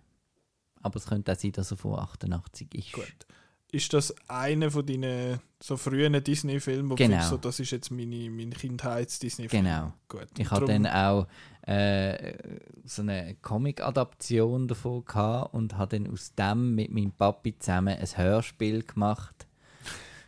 aber 0.86 0.98
es 0.98 1.06
könnte 1.08 1.32
auch 1.32 1.38
sein, 1.38 1.52
dass 1.52 1.72
er 1.72 1.78
von 1.78 2.00
88 2.00 2.74
ist. 2.76 2.94
Gut. 2.94 3.06
Ist 3.72 3.92
das 3.94 4.14
einer 4.30 4.72
von 4.72 4.86
deinen 4.86 5.40
so 5.60 5.76
frühen 5.76 6.24
Disney-Filmen, 6.24 6.92
wo 6.92 6.96
du 6.96 7.04
Genau. 7.04 7.14
findest, 7.16 7.30
so, 7.30 7.38
das 7.38 7.60
ist 7.60 7.72
jetzt 7.72 7.92
meine, 7.92 8.30
mein 8.30 8.52
Kindheits-Disney-Film? 8.52 9.64
Genau. 9.66 9.92
Gut. 10.08 10.28
Ich 10.38 10.50
hatte 10.50 10.66
dann 10.66 10.86
auch 10.88 11.28
äh, 11.68 12.36
so 12.86 13.02
eine 13.02 13.36
Comic-Adaption 13.42 14.68
davon 14.68 15.04
gehabt 15.04 15.54
und 15.54 15.78
habe 15.78 15.98
dann 16.00 16.12
aus 16.14 16.34
dem 16.36 16.76
mit 16.76 16.92
meinem 16.92 17.12
Papi 17.12 17.58
zusammen 17.58 17.98
ein 17.98 18.08
Hörspiel 18.18 18.84
gemacht. 18.84 19.48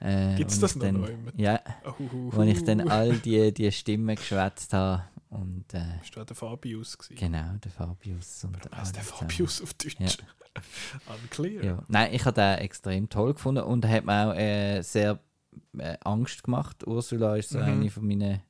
Äh, 0.01 0.35
Gibt's 0.35 0.57
wo 0.57 0.61
das 0.61 0.75
noch 0.75 0.85
dann, 0.85 1.01
noch 1.01 1.07
immer? 1.07 1.31
Ja, 1.37 1.59
Uhuhu. 1.99 2.31
wo 2.35 2.41
ich 2.41 2.63
dann 2.63 2.89
all 2.89 3.17
die, 3.19 3.53
die 3.53 3.71
Stimmen 3.71 4.15
geschwätzt 4.15 4.73
habe. 4.73 5.03
Und 5.29 5.73
äh, 5.73 5.83
Bist 6.01 6.15
du 6.15 6.21
auch 6.21 6.25
der 6.25 6.35
Fabius 6.35 6.97
gewesen? 6.97 7.17
genau, 7.19 7.53
der 7.63 7.71
Fabius. 7.71 8.43
Und 8.45 8.57
Wer 8.63 8.71
weiss 8.79 8.91
der. 8.93 9.03
Fabius 9.03 9.61
auf 9.61 9.73
Deutsch? 9.73 9.95
Ja. 9.99 10.07
Unclear. 11.23 11.63
Ja. 11.63 11.83
Nein, 11.87 12.13
ich 12.13 12.25
habe 12.25 12.33
den 12.39 12.59
extrem 12.59 13.09
toll 13.09 13.33
gefunden 13.33 13.63
und 13.63 13.83
er 13.85 13.91
hat 13.91 14.05
mir 14.05 14.27
auch 14.29 14.35
äh, 14.35 14.81
sehr 14.81 15.19
äh, 15.77 15.97
Angst 16.03 16.43
gemacht. 16.43 16.85
Ursula 16.87 17.35
ist 17.35 17.49
so 17.49 17.59
Mhm. 17.59 17.63
eine 17.65 17.89
von 17.91 18.07
meinen 18.07 18.41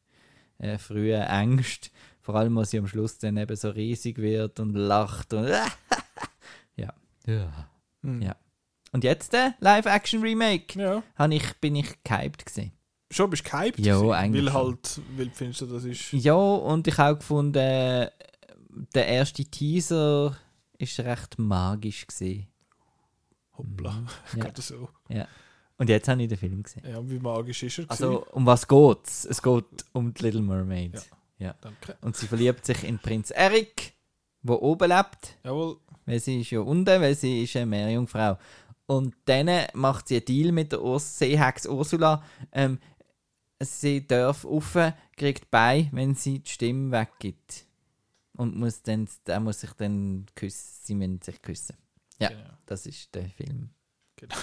äh, 0.60 0.78
frühen 0.78 1.22
Ängsten. 1.22 1.92
Vor 2.22 2.36
allem, 2.36 2.58
als 2.58 2.72
sie 2.72 2.80
am 2.80 2.88
Schluss 2.88 3.18
dann 3.18 3.38
eben 3.38 3.56
so 3.56 3.70
riesig 3.70 4.18
wird 4.18 4.60
und 4.60 4.74
lacht 4.74 5.34
und 5.34 5.48
ja. 6.76 6.94
ja. 7.26 7.70
Hm. 8.04 8.22
Ja. 8.22 8.36
Und 8.92 9.04
jetzt 9.04 9.34
der 9.34 9.56
Live-Action-Remake. 9.60 10.80
ja. 10.80 11.04
Ich, 11.30 11.54
bin 11.58 11.76
ich 11.76 12.04
gehypt 12.04 12.46
gewesen. 12.46 12.72
Schon 13.10 13.30
bist 13.30 13.43
gehypt? 13.45 13.80
Ja, 13.80 13.95
gewesen? 13.97 14.12
eigentlich 14.14 14.45
Weil 14.45 14.51
schon. 14.51 14.62
halt, 14.66 15.01
weil 15.18 15.30
findest 15.32 15.62
du, 15.62 15.66
das 15.68 15.84
ist... 15.86 16.12
Ja, 16.14 16.34
und 16.36 16.88
ich 16.88 16.97
habe 16.97 17.16
auch 17.16 17.20
gefunden, 17.20 17.53
der 17.53 19.08
erste 19.08 19.45
Teaser 19.45 20.36
ist 20.78 20.99
recht 20.99 21.39
magisch 21.39 22.05
gewesen. 22.08 22.47
Hoppla, 23.58 23.91
Mhm. 23.91 24.08
Ja. 24.38 24.43
gerade 24.43 24.62
so. 24.62 24.89
Und 25.80 25.89
jetzt 25.89 26.08
habe 26.08 26.22
ich 26.24 26.28
den 26.30 26.38
Film 26.38 26.64
gesehen. 26.64 26.84
Ja, 26.89 27.08
wie 27.10 27.20
magisch 27.20 27.64
ist 27.64 27.80
er 27.80 27.86
Also, 27.89 28.26
um 28.32 28.45
was 28.45 28.68
geht's? 28.68 29.26
Es 29.26 29.41
geht 29.41 29.64
um 29.93 30.14
die 30.14 30.24
Little 30.24 30.41
Mermaid. 30.41 31.08
Ja. 31.38 31.53
Danke. 31.62 31.95
Und 32.01 32.16
sie 32.18 32.26
verliebt 32.28 32.66
sich 32.66 32.84
in 32.84 32.97
Prinz 32.97 33.30
Eric, 33.32 33.93
wo 34.41 34.55
oben 34.55 34.89
lebt, 34.89 35.38
Jawohl. 35.43 35.78
weil 36.05 36.20
sie 36.20 36.41
ist 36.41 36.49
ja 36.49 36.62
unten, 36.62 36.99
weil 37.01 37.14
sie 37.16 37.43
ist 37.43 37.55
eine 37.55 37.68
Meerjungfrau. 37.68 38.38
Und 38.88 39.14
dann 39.26 39.49
macht 39.74 40.08
sie 40.08 40.16
einen 40.16 40.26
Deal 40.26 40.51
mit 40.51 40.72
der 40.72 40.82
Urs 40.82 41.20
Seehex 41.20 41.68
Ursula. 41.68 42.24
Ähm, 42.51 42.80
sie 43.62 44.05
darf 44.05 44.45
rauf, 44.45 44.78
kriegt 45.16 45.49
bei, 45.51 45.89
wenn 45.91 46.16
sie 46.16 46.39
die 46.39 46.49
Stimme 46.49 46.91
weggibt. 46.91 47.66
Und 48.34 48.55
muss 48.55 48.84
dann, 48.84 49.08
er 49.26 49.39
muss 49.39 49.62
sich 49.62 49.72
dann 49.74 50.26
küssen, 50.36 50.80
sie 50.84 50.93
müssen 50.95 51.22
sich 51.22 51.41
küssen. 51.41 51.76
Ja. 52.20 52.30
Genau. 52.30 52.49
Das 52.68 52.86
ist 52.86 53.14
der 53.16 53.30
Film. 53.30 53.70
genau. 54.16 54.36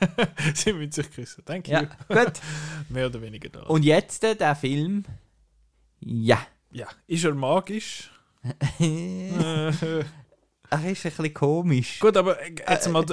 Sie 0.54 0.72
müssen 0.72 0.92
sich 0.92 1.10
küssen. 1.10 1.44
Thank 1.44 1.68
you. 1.68 1.74
Ja, 1.74 1.82
gut. 2.08 2.40
Mehr 2.88 3.06
oder 3.06 3.20
weniger 3.20 3.48
da. 3.48 3.62
Und 3.64 3.82
jetzt 3.84 4.22
äh, 4.24 4.34
der 4.36 4.54
Film. 4.54 5.04
Ja. 6.00 6.46
ja, 6.70 6.86
ist 7.06 7.24
er 7.24 7.34
magisch? 7.34 8.10
er 8.78 9.68
ist 9.70 9.82
Äh, 9.82 10.04
ein 10.70 10.82
bisschen 10.94 11.34
komisch. 11.34 12.00
Gut, 12.00 12.16
aber 12.16 12.40
äh, 12.40 12.54
jetzt 12.68 12.88
mal 12.88 13.04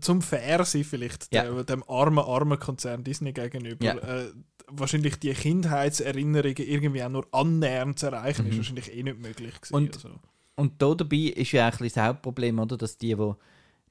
zum 0.00 0.20
Fair 0.22 0.64
sein 0.64 0.84
vielleicht, 0.84 1.32
Ja. 1.32 1.44
der, 1.44 1.64
dem 1.64 1.82
armen, 1.88 2.18
armen 2.24 2.58
Konzern 2.58 3.02
Disney 3.04 3.32
gegenüber. 3.32 3.84
Ja. 3.84 3.94
Äh, 3.96 4.32
wahrscheinlich 4.68 5.16
die 5.18 5.32
Kindheitserinnerungen 5.32 6.56
irgendwie 6.56 7.02
auch 7.02 7.08
nur 7.08 7.26
annähernd 7.32 7.98
zu 7.98 8.06
erreichen, 8.06 8.46
ist 8.46 8.52
Mhm. 8.54 8.56
wahrscheinlich 8.58 8.92
eh 8.94 9.02
nicht 9.02 9.18
möglich 9.18 9.54
gewesen. 9.60 9.74
Und- 9.74 9.94
also. 9.94 10.10
Und 10.56 10.80
da 10.80 10.94
dabei 10.94 11.16
ist 11.16 11.52
ja 11.52 11.66
bisschen 11.70 11.88
das 11.88 11.96
Hauptproblem, 12.02 12.58
oder? 12.58 12.76
Dass 12.78 12.96
die, 12.96 13.16
wo, 13.18 13.36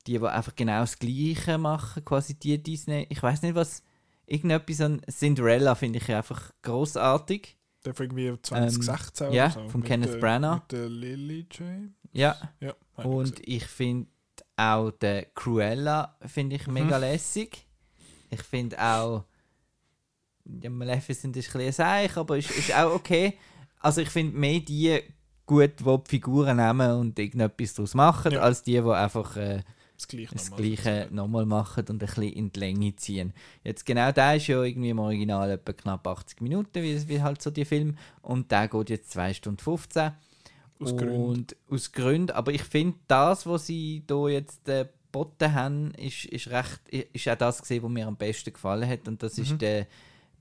die, 0.08 0.20
wo 0.20 0.26
einfach 0.26 0.56
genau 0.56 0.80
das 0.82 0.98
Gleiche 0.98 1.58
machen, 1.60 2.04
quasi 2.04 2.34
die 2.34 2.62
Disney. 2.62 3.06
Ich 3.10 3.22
weiß 3.22 3.42
nicht, 3.44 3.56
was. 3.56 3.84
Irgendetwas 4.28 4.82
an 4.82 5.02
Cinderella 5.08 5.76
finde 5.76 6.00
ich 6.00 6.12
einfach 6.12 6.52
großartig. 6.64 7.56
Der 7.86 7.94
von 7.94 8.06
irgendwie 8.08 8.36
2016 8.42 9.28
Ähm, 9.28 9.34
ja, 9.34 9.52
so. 9.52 9.70
von 9.70 9.84
Kenneth 9.84 10.14
der, 10.14 10.18
Branagh. 10.18 10.56
Mit 10.56 10.72
der 10.72 10.90
Lily 10.90 11.46
James. 11.52 11.92
Ja. 12.12 12.36
Ja, 12.60 12.74
ich 12.98 13.06
Und 13.06 13.36
gesehen. 13.36 13.44
ich 13.46 13.66
finde 13.68 14.08
auch 14.58 14.90
den 14.90 15.26
Cruella 15.36 16.18
finde 16.26 16.56
ich 16.56 16.66
Mhm. 16.66 16.74
mega 16.74 16.98
lässig. 16.98 17.68
Ich 18.32 18.42
finde 18.42 18.82
auch 18.84 19.26
ja, 20.62 20.70
Maleficent 20.70 21.36
ist 21.38 21.48
ein 21.50 21.58
bisschen 21.60 21.72
Seich, 21.74 22.16
aber 22.18 22.38
ist, 22.38 22.52
ist 22.52 22.74
auch 22.76 22.94
okay. 22.94 23.34
Also 23.80 24.02
ich 24.02 24.10
finde 24.10 24.38
mehr 24.38 24.60
die 24.60 25.00
gut, 25.46 25.80
die 25.80 25.84
die 25.84 26.00
Figuren 26.10 26.58
nehmen 26.58 26.92
und 26.92 27.20
irgendetwas 27.20 27.74
daraus 27.76 27.94
machen, 27.94 28.32
Ja. 28.32 28.42
als 28.42 28.64
die, 28.64 28.74
die 28.74 28.80
einfach 28.90 29.36
äh, 29.38 29.62
das 29.96 30.08
Gleiche 30.08 30.34
das 30.34 30.50
nochmal. 30.50 30.66
Gleiche 30.66 31.08
nochmal 31.12 31.46
machen 31.46 31.86
und 31.88 31.92
ein 31.92 31.98
bisschen 32.00 32.24
in 32.24 32.52
die 32.52 32.60
Länge 32.60 32.96
ziehen. 32.96 33.34
Jetzt 33.64 33.86
genau 33.86 34.12
der 34.12 34.36
ist 34.38 34.48
ja 34.48 34.62
irgendwie 34.64 34.90
im 34.90 35.00
Original 35.00 35.52
etwa 35.52 35.72
knapp 35.74 36.06
80 36.08 36.42
Minuten, 36.42 36.82
wie, 36.84 37.08
wie 37.08 37.22
halt 37.22 37.42
so 37.42 37.52
die 37.52 37.64
Film. 37.66 37.96
Und 38.22 38.52
der 38.52 38.68
geht 38.68 38.90
jetzt 38.90 39.12
2 39.12 39.34
Stunden 39.36 39.60
15. 39.60 40.12
Aus 40.80 40.98
Gründen. 40.98 41.16
Und 41.16 41.56
aus 41.70 41.92
Gründen. 41.92 42.32
Aber 42.32 42.52
ich 42.52 42.64
finde, 42.64 42.98
das, 43.08 43.46
was 43.46 43.68
sie 43.68 44.04
da 44.08 44.28
jetzt 44.28 44.68
äh, 44.68 44.88
geboten 45.12 45.54
haben, 45.54 45.92
ist, 45.94 46.26
ist, 46.26 46.48
recht, 46.50 46.82
ist 46.90 47.30
auch 47.30 47.36
das 47.38 47.62
gesehen, 47.62 47.84
was 47.84 47.90
mir 47.92 48.08
am 48.08 48.18
besten 48.18 48.52
gefallen 48.52 48.90
hat. 48.90 49.08
Und 49.08 49.24
das 49.24 49.38
Mhm. 49.38 49.44
ist 49.44 49.62
der, 49.62 49.88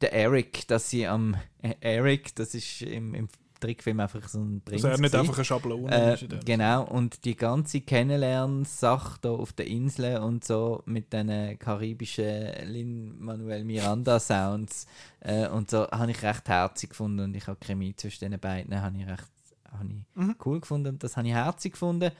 der 0.01 0.13
Eric, 0.13 0.67
dass 0.69 0.91
sie 0.91 1.07
am 1.07 1.37
äh, 1.63 1.75
Eric, 1.81 2.35
das 2.37 2.55
ist 2.55 2.83
im, 2.83 3.15
im 3.15 3.29
Trickfilm 3.61 4.01
einfach 4.01 4.29
so 4.29 4.41
ein 4.41 4.61
Prinz. 4.63 4.85
Also 4.85 4.89
er 4.89 4.99
nicht 5.01 5.13
gewesen. 5.13 5.21
einfach 5.21 5.37
eine 5.37 5.45
Schablone 5.45 5.91
Äh, 5.91 6.15
ist 6.15 6.45
genau, 6.45 6.85
und 6.85 7.25
die 7.25 7.35
ganze 7.37 7.81
Kennenlernsache 7.81 9.19
da 9.23 9.31
auf 9.31 9.53
der 9.55 9.67
Insel 9.69 10.19
und 10.19 10.45
so 10.45 10.83
mit 10.87 11.13
den 11.13 11.59
karibischen 11.59 12.47
Lin-Manuel 12.67 13.65
Miranda-Sounds 13.65 14.87
äh, 15.21 15.49
und 15.49 15.71
so, 15.71 15.89
habe 15.91 16.11
ich 16.11 16.23
recht 16.23 16.49
herzig 16.49 16.91
gefunden 16.91 17.21
und 17.21 17.37
ich 17.37 17.47
habe 17.47 17.59
Chemie 17.65 17.95
zwischen 17.97 18.31
den 18.31 18.39
beiden 18.41 18.81
habe 18.81 18.99
ich 18.99 19.07
recht 19.07 19.25
habe 19.73 19.89
ich 19.89 20.17
Mhm. 20.17 20.37
cool 20.45 20.61
gefunden 20.61 20.89
und 20.89 21.03
das 21.03 21.17
habe 21.17 21.27
ich 21.27 21.35
herzig 21.35 21.73
gefunden. 21.73 22.11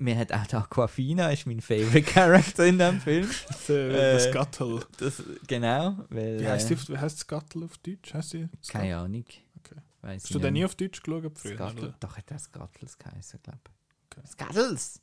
Mir 0.00 0.16
hat 0.16 0.32
auch 0.32 0.46
die 0.46 0.54
Aquafina, 0.54 1.30
ist 1.30 1.46
mein 1.46 1.60
favorite 1.60 2.02
Character 2.02 2.66
in 2.66 2.78
dem 2.78 3.00
Film. 3.00 3.28
Das, 3.48 3.68
äh, 3.68 4.12
das 4.14 4.30
Gattel. 4.32 4.80
Das, 4.98 5.22
genau, 5.46 5.98
weil... 6.08 6.40
Wie 6.40 6.46
heißt, 6.46 6.70
die, 6.70 6.74
äh, 6.74 6.76
auf- 6.76 6.88
wie 6.88 6.98
heißt 6.98 7.18
das 7.18 7.26
Gattel 7.26 7.64
auf 7.64 7.76
Deutsch? 7.78 8.14
Heißt 8.14 8.32
die? 8.34 8.48
Keine 8.68 8.96
Ahnung. 8.96 9.24
Okay. 9.58 9.80
Weiss 10.00 10.22
Hast 10.24 10.34
du 10.34 10.38
den 10.38 10.52
nicht. 10.52 10.60
nie 10.60 10.64
auf 10.64 10.74
Deutsch 10.76 11.02
geschaut 11.02 11.38
früher? 11.38 11.54
Oder? 11.60 11.94
doch, 11.98 12.16
hat 12.16 12.30
er 12.30 12.38
Skattels 12.38 12.96
geheißen, 12.96 13.40
glaube 13.42 13.58
ich. 13.66 14.16
Okay. 14.18 14.26
Skattels! 14.28 15.00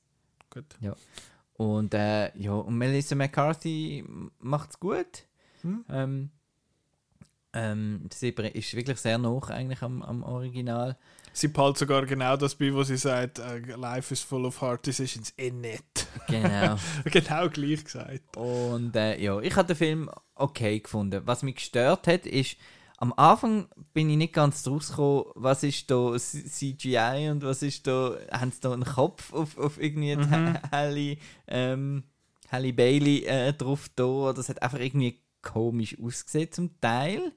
Gut. 0.50 0.66
Und 1.58 1.94
äh, 1.94 2.36
ja, 2.38 2.54
und 2.54 2.78
Melissa 2.78 3.16
McCarthy 3.16 4.04
macht 4.40 4.72
es 4.72 4.80
gut. 4.80 5.26
Hm? 5.62 5.86
Ähm, 5.90 6.30
ähm, 7.54 8.10
sie 8.14 8.30
ist 8.30 8.74
wirklich 8.76 8.98
sehr 9.00 9.18
nah 9.18 9.38
eigentlich 9.50 9.82
am, 9.82 10.02
am 10.02 10.24
Original. 10.24 10.98
Sie 11.36 11.50
behält 11.50 11.78
sogar 11.78 12.06
genau 12.06 12.38
das 12.38 12.56
bei, 12.56 12.74
wo 12.74 12.82
sie 12.84 12.96
sagt, 12.96 13.40
äh, 13.40 13.60
Life 13.76 14.14
is 14.14 14.22
full 14.22 14.46
of 14.46 14.62
hard 14.62 14.88
decisions. 14.88 15.34
Eh 15.38 15.52
nicht. 15.52 16.08
Genau. 16.30 16.78
genau 17.04 17.50
gleich 17.50 17.84
gesagt. 17.84 18.38
und 18.38 18.96
äh, 18.96 19.22
ja, 19.22 19.40
ich 19.42 19.54
habe 19.56 19.68
den 19.68 19.76
Film 19.76 20.10
okay 20.36 20.80
gefunden. 20.80 21.22
Was 21.26 21.44
mich 21.44 21.56
gestört 21.56 22.08
hat, 22.08 22.26
ist, 22.26 22.56
am 22.98 23.12
Anfang 23.18 23.68
bin 23.94 24.10
ich 24.10 24.16
nicht 24.16 24.34
ganz 24.34 24.64
draus 24.64 24.88
gekommen, 24.90 25.26
was 25.36 25.64
ist 25.64 25.92
da 25.92 26.16
CGI 26.18 27.28
und 27.32 27.44
was 27.44 27.62
ist 27.62 27.86
da, 27.86 28.16
haben 28.32 28.54
sie 28.54 28.62
da 28.62 28.72
einen 28.72 28.86
Kopf 28.86 29.34
auf, 29.34 29.58
auf 29.58 29.78
irgendwie 29.78 30.16
Mhm. 30.16 30.58
Halle, 30.72 31.18
ähm, 31.48 32.04
Halle 32.50 32.72
Bailey 32.72 33.26
äh, 33.26 33.52
drauf 33.52 33.90
da. 33.98 34.32
es 34.32 34.48
hat 34.48 34.62
einfach 34.62 34.80
irgendwie 34.80 35.20
komisch 35.42 35.98
ausgesehen 36.02 36.52
zum 36.52 36.80
Teil. 36.80 37.34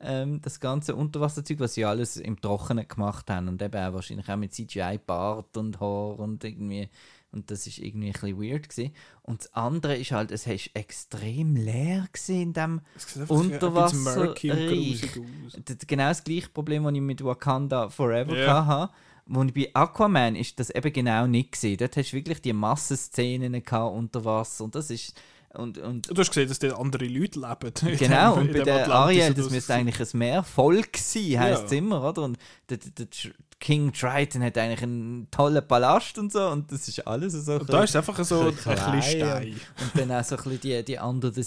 Ähm, 0.00 0.40
das 0.42 0.60
ganze 0.60 0.94
Unterwasserzeug, 0.96 1.60
was 1.60 1.74
sie 1.74 1.84
alles 1.84 2.16
im 2.16 2.40
Trockenen 2.40 2.86
gemacht 2.88 3.30
haben 3.30 3.48
und 3.48 3.62
eben 3.62 3.74
auch 3.82 3.94
wahrscheinlich 3.94 4.28
auch 4.28 4.36
mit 4.36 4.52
CGI 4.52 4.98
Bart 5.04 5.56
und 5.56 5.80
Haar 5.80 6.18
und 6.18 6.42
irgendwie 6.44 6.88
und 7.30 7.50
das 7.50 7.66
ist 7.66 7.78
irgendwie 7.78 8.08
ein 8.08 8.12
bisschen 8.12 8.40
weird 8.40 8.68
gewesen. 8.68 8.92
Und 9.22 9.40
das 9.40 9.52
andere 9.54 9.96
ist 9.96 10.12
halt, 10.12 10.30
es 10.30 10.46
ist 10.46 10.70
extrem 10.74 11.56
leer 11.56 12.06
in 12.28 12.52
dem 12.52 12.80
und. 13.28 13.50
D- 15.68 15.76
genau 15.86 16.08
das 16.08 16.22
gleiche 16.22 16.48
Problem, 16.50 16.84
das 16.84 16.92
ich 16.94 17.00
mit 17.00 17.24
Wakanda 17.24 17.88
Forever 17.88 18.36
Ja. 18.38 18.66
hatte. 18.66 18.92
Ich 19.26 19.54
bei 19.54 19.70
Aquaman 19.74 20.36
ist 20.36 20.60
das 20.60 20.70
eben 20.70 20.92
genau 20.92 21.26
nicht 21.26 21.52
gesehen. 21.52 21.76
Dort 21.78 21.96
hast 21.96 22.10
du 22.12 22.16
wirklich 22.16 22.40
die 22.42 22.52
Massenszenen 22.52 23.62
unter 23.94 24.24
Wasser 24.24 24.64
und 24.64 24.74
das 24.74 24.90
ist 24.90 25.18
und, 25.56 25.78
und 25.78 26.10
Du 26.10 26.20
hast 26.20 26.28
gesehen, 26.28 26.48
dass 26.48 26.58
dort 26.58 26.78
andere 26.78 27.06
Leute 27.06 27.38
leben. 27.40 27.96
Genau, 27.98 28.34
dem- 28.34 28.42
und 28.48 28.52
bei 28.52 28.60
der 28.60 28.82
Atlantis 28.82 28.92
Ariel, 29.20 29.34
das 29.34 29.50
müsste 29.50 29.74
eigentlich 29.74 30.00
ein 30.00 30.18
Meer 30.18 30.42
voll 30.42 30.82
sein, 30.96 31.40
heisst 31.40 31.60
Ja. 31.60 31.66
es 31.66 31.72
immer, 31.72 32.02
oder? 32.08 32.22
Und 32.22 32.38
der, 32.68 32.78
der, 32.78 32.90
der 33.06 33.06
King 33.60 33.92
Triton 33.92 34.42
hat 34.42 34.58
eigentlich 34.58 34.82
einen 34.82 35.28
tollen 35.30 35.66
Palast 35.66 36.18
und 36.18 36.30
so, 36.32 36.48
und 36.48 36.70
das 36.70 36.86
ist 36.88 37.06
alles 37.06 37.32
so. 37.32 37.54
Und 37.54 37.72
da 37.72 37.84
ist 37.84 37.96
einfach 37.96 38.22
so 38.24 38.40
ein 38.40 38.54
bisschen 38.54 38.74
klein 38.74 39.02
Stein. 39.02 39.60
Und 39.80 39.90
dann 39.94 40.12
auch 40.12 40.24
so 40.24 40.36
ein 40.36 40.42
bisschen 40.42 40.60
die, 40.60 40.84
die 40.84 40.98
Under 40.98 41.32
the 41.32 41.42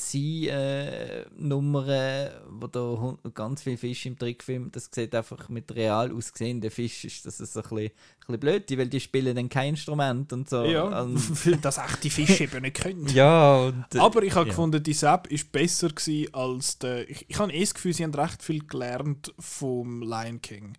Sea-Nummern, 1.37 2.29
wo 2.49 2.67
da 2.67 3.17
ganz 3.33 3.61
viel 3.61 3.77
Fisch 3.77 4.05
im 4.05 4.17
Trickfilm, 4.17 4.71
das 4.71 4.89
sieht 4.91 5.13
einfach 5.13 5.49
mit 5.49 5.73
real 5.75 6.11
aussehenden 6.11 6.71
Fisch, 6.71 7.05
ist 7.05 7.25
das 7.25 7.37
so 7.37 7.43
ein 7.43 7.63
bisschen, 7.63 7.77
ein 7.77 7.91
bisschen 8.19 8.39
blöd, 8.39 8.77
weil 8.77 8.89
die 8.89 8.99
spielen 8.99 9.35
dann 9.35 9.49
kein 9.49 9.69
Instrument 9.69 10.33
und 10.33 10.49
so. 10.49 10.65
Ja, 10.65 11.01
Und, 11.01 11.45
weil 11.45 11.57
das 11.57 11.77
echte 11.77 12.09
Fische 12.09 12.45
eben 12.45 12.61
nicht 12.61 12.77
können. 12.81 13.07
ja, 13.13 13.57
und, 13.57 13.85
äh, 13.93 13.99
Aber 13.99 14.23
ich 14.23 14.33
habe 14.33 14.47
ja. 14.47 14.51
gefunden, 14.51 14.81
die 14.81 14.93
Sepp 14.93 15.27
ist 15.27 15.51
besser 15.51 15.89
gewesen 15.89 16.33
als 16.33 16.79
der. 16.79 17.09
Ich, 17.09 17.25
ich 17.29 17.37
habe 17.39 17.53
eh 17.53 17.61
das 17.61 17.73
Gefühl, 17.73 17.93
sie 17.93 18.03
haben 18.03 18.13
recht 18.13 18.41
viel 18.41 18.65
gelernt 18.65 19.33
vom 19.39 20.01
Lion 20.01 20.41
King. 20.41 20.73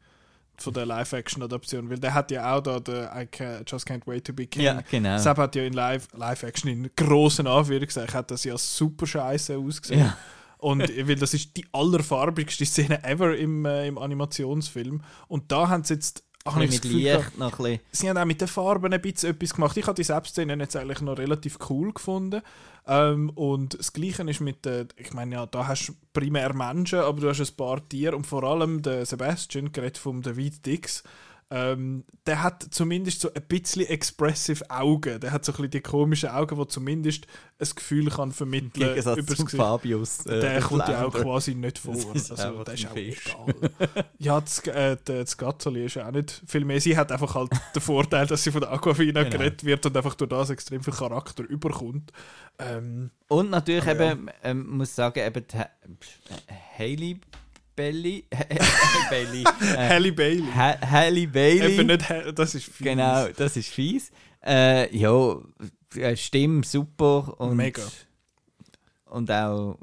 Von 0.60 0.74
der 0.74 0.86
Live-Action-Adaption. 0.86 1.88
Weil 1.90 1.98
der 1.98 2.14
hat 2.14 2.30
ja 2.30 2.54
auch 2.54 2.60
da 2.60 2.80
der 2.80 3.12
I 3.16 3.26
can, 3.26 3.62
Just 3.66 3.88
Can't 3.88 4.06
Wait 4.06 4.26
to 4.26 4.32
Be 4.32 4.46
King. 4.46 4.62
Ja, 4.62 4.80
genau. 4.90 5.18
Sepp 5.18 5.38
hat 5.38 5.54
ja 5.54 5.64
in 5.64 5.72
Live- 5.72 6.08
Live-Action 6.16 6.70
in 6.70 6.90
grossen 6.96 7.46
Anführungszeichen 7.46 8.14
hat 8.14 8.30
das 8.30 8.44
ja 8.44 8.58
super 8.58 9.06
scheiße 9.06 9.56
ausgesehen. 9.56 10.00
Ja. 10.00 10.16
Und 10.58 10.80
weil 10.80 11.14
das 11.14 11.34
ist 11.34 11.56
die 11.56 11.64
allerfarbigste 11.72 12.66
Szene 12.66 13.04
ever 13.04 13.36
im, 13.36 13.64
äh, 13.64 13.86
im 13.86 13.96
Animationsfilm. 13.96 15.02
Und 15.28 15.52
da 15.52 15.68
haben 15.68 15.84
sie 15.84 15.94
jetzt. 15.94 16.24
Das 16.54 16.70
mit 16.72 16.84
Licht 16.84 17.38
noch 17.38 17.58
ein 17.58 17.64
bisschen. 17.64 17.80
sie 17.92 18.08
haben 18.08 18.18
auch 18.18 18.24
mit 18.24 18.40
den 18.40 18.48
Farben 18.48 18.92
ein 18.92 19.00
bisschen 19.00 19.30
etwas 19.30 19.54
gemacht. 19.54 19.76
Ich 19.76 19.86
habe 19.86 19.96
die 19.96 20.04
Selbstszene 20.04 20.54
jetzt 20.54 20.76
eigentlich 20.76 21.00
noch 21.00 21.18
relativ 21.18 21.58
cool 21.68 21.92
gefunden. 21.92 22.42
Ähm, 22.86 23.30
und 23.30 23.78
das 23.78 23.92
Gleiche 23.92 24.22
ist 24.22 24.40
mit 24.40 24.64
den, 24.64 24.88
ich 24.96 25.12
meine 25.12 25.34
ja, 25.34 25.46
da 25.46 25.66
hast 25.66 25.88
du 25.88 25.92
primär 26.12 26.54
Menschen, 26.54 27.00
aber 27.00 27.20
du 27.20 27.28
hast 27.28 27.40
ein 27.40 27.56
paar 27.56 27.86
Tiere 27.86 28.16
und 28.16 28.26
vor 28.26 28.44
allem 28.44 28.80
der 28.82 29.04
Sebastian, 29.04 29.72
geredet 29.72 29.98
vom 29.98 30.22
David 30.22 30.64
Dix, 30.64 31.02
ähm, 31.50 32.04
der 32.26 32.42
hat 32.42 32.62
zumindest 32.70 33.20
so 33.22 33.32
ein 33.32 33.42
bisschen 33.48 33.86
expressive 33.86 34.68
Augen. 34.70 35.18
Der 35.20 35.32
hat 35.32 35.44
so 35.46 35.52
ein 35.52 35.56
bisschen 35.56 35.70
die 35.70 35.80
komischen 35.80 36.28
Augen, 36.28 36.58
die 36.58 36.68
zumindest 36.68 37.26
ein 37.58 37.68
Gefühl 37.74 38.10
kann 38.10 38.32
vermitteln 38.32 38.70
Gegensatz 38.72 39.16
übers 39.18 39.38
zu. 39.38 39.46
Fabius. 39.56 40.26
äh, 40.26 40.40
Der 40.40 40.60
kommt 40.60 40.86
ja 40.88 41.06
auch 41.06 41.12
quasi 41.14 41.54
nicht 41.54 41.78
vor. 41.78 41.94
Das 41.94 42.04
ist 42.30 42.30
also, 42.32 42.64
der 42.64 42.74
ist 42.74 42.86
auch 42.86 42.92
Fisch. 42.92 43.34
egal. 43.34 43.70
ja, 44.18 44.40
das, 44.40 44.58
äh, 44.66 44.96
das 45.02 45.36
Gazzoli 45.38 45.86
ist 45.86 45.96
auch 45.98 46.10
nicht 46.10 46.42
viel 46.46 46.64
mehr. 46.66 46.80
Sie 46.82 46.96
hat 46.96 47.10
einfach 47.10 47.34
halt 47.34 47.50
den 47.74 47.80
Vorteil, 47.82 48.26
dass 48.26 48.44
sie 48.44 48.52
von 48.52 48.60
der 48.60 48.70
Aquafina 48.72 49.22
Genau. 49.22 49.36
geredet 49.38 49.64
wird 49.64 49.86
und 49.86 49.96
einfach 49.96 50.14
durch 50.16 50.28
das 50.28 50.50
extrem 50.50 50.82
viel 50.82 50.92
Charakter 50.94 51.44
überkommt. 51.44 52.12
Ähm, 52.58 53.10
Und 53.28 53.48
natürlich 53.50 53.86
Aber 53.88 54.04
ja. 54.04 54.12
eben, 54.12 54.28
ähm, 54.42 54.66
muss 54.76 54.94
sagen, 54.94 55.18
eben 55.26 55.44
die 55.50 55.56
Ha- 58.34 58.46
Hailey 59.10 60.12
Bailey. 60.12 60.12
Bailey. 60.12 60.42
Halle 60.90 61.26
Bailey. 61.28 61.74
Eben 61.74 61.86
nicht, 61.86 62.04
das 62.38 62.54
ist 62.54 62.64
fies. 62.66 62.84
Genau, 62.86 63.28
das 63.28 63.56
ist 63.56 63.68
fies. 63.68 64.10
Äh, 64.44 64.94
ja, 64.96 65.36
äh, 65.96 66.16
Stimme 66.16 66.62
super 66.64 67.40
und, 67.40 67.56
Mega. 67.56 67.82
und 69.06 69.30
auch 69.30 69.78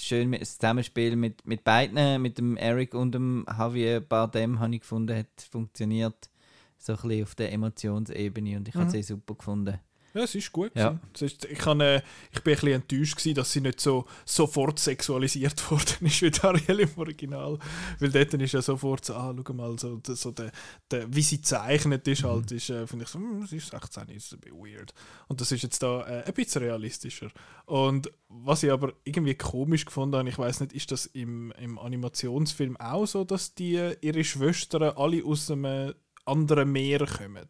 schön 0.00 0.30
mit, 0.30 0.40
das 0.42 0.56
Zusammenspiel 0.58 1.16
mit, 1.16 1.46
mit 1.46 1.64
beiden, 1.64 2.22
mit 2.22 2.38
dem 2.38 2.56
Eric 2.56 2.94
und 2.94 3.12
dem 3.12 3.44
Javier 3.48 4.00
Bardem, 4.00 4.60
habe 4.60 4.74
ich 4.74 4.80
gefunden, 4.82 5.16
hat 5.16 5.26
funktioniert. 5.50 6.30
So 6.78 6.94
ein 6.94 6.98
bisschen 7.02 7.22
auf 7.24 7.34
der 7.36 7.52
Emotionsebene 7.52 8.56
und 8.56 8.66
ich 8.68 8.74
habe 8.74 8.84
Mhm. 8.84 8.90
es 8.90 8.94
eh 8.96 9.02
super 9.02 9.34
gefunden. 9.36 9.78
Ja, 10.14 10.22
es 10.22 10.34
ist 10.34 10.52
gut. 10.52 10.72
Ja. 10.74 10.98
ist, 11.18 11.44
ich, 11.46 11.58
kann, 11.58 11.80
äh, 11.80 12.02
ich 12.32 12.42
bin 12.42 12.52
ein 12.52 12.56
bisschen 12.60 12.72
enttäuscht, 12.72 13.16
gewesen, 13.16 13.34
dass 13.34 13.52
sie 13.52 13.60
nicht 13.60 13.80
so 13.80 14.04
sofort 14.24 14.78
sexualisiert 14.78 15.70
worden 15.70 16.06
ist 16.06 16.20
wie 16.22 16.32
Ariel 16.42 16.80
im 16.80 16.90
Original. 16.96 17.58
Weil 17.98 18.10
dort 18.10 18.34
ist 18.34 18.52
ja 18.52 18.62
sofort 18.62 19.04
so, 19.04 19.14
ah, 19.14 19.34
schau 19.46 19.52
mal, 19.54 19.78
so, 19.78 20.00
so 20.04 20.30
der, 20.30 20.52
der, 20.90 21.14
wie 21.14 21.22
sie 21.22 21.40
zeichnet 21.40 22.06
ist, 22.08 22.24
halt, 22.24 22.50
Mhm. 22.50 22.56
ist, 22.56 22.70
äh, 22.70 22.86
finde 22.86 23.04
ich 23.04 23.10
so, 23.10 23.18
hm, 23.18 23.46
sie 23.46 23.56
ist 23.56 23.70
16, 23.70 24.08
ist 24.08 24.32
ein 24.32 24.40
bisschen 24.40 24.58
weird. 24.58 24.92
Und 25.28 25.40
das 25.40 25.50
ist 25.52 25.62
jetzt 25.62 25.82
da 25.82 26.06
äh, 26.06 26.24
ein 26.24 26.34
bisschen 26.34 26.62
realistischer. 26.62 27.30
Und 27.66 28.10
was 28.28 28.62
ich 28.62 28.70
aber 28.70 28.92
irgendwie 29.04 29.34
komisch 29.34 29.84
gefunden 29.86 30.16
habe, 30.16 30.28
ich 30.28 30.38
weiß 30.38 30.60
nicht, 30.60 30.72
ist 30.72 30.90
das 30.92 31.06
im, 31.06 31.52
im 31.58 31.78
Animationsfilm 31.78 32.76
auch 32.78 33.06
so, 33.06 33.24
dass 33.24 33.54
die 33.54 33.76
äh, 33.76 33.96
ihre 34.00 34.24
Schwestern 34.24 34.82
alle 34.96 35.24
aus 35.24 35.50
einem 35.50 35.94
anderen 36.24 36.70
Meer 36.70 37.06
kommen? 37.06 37.48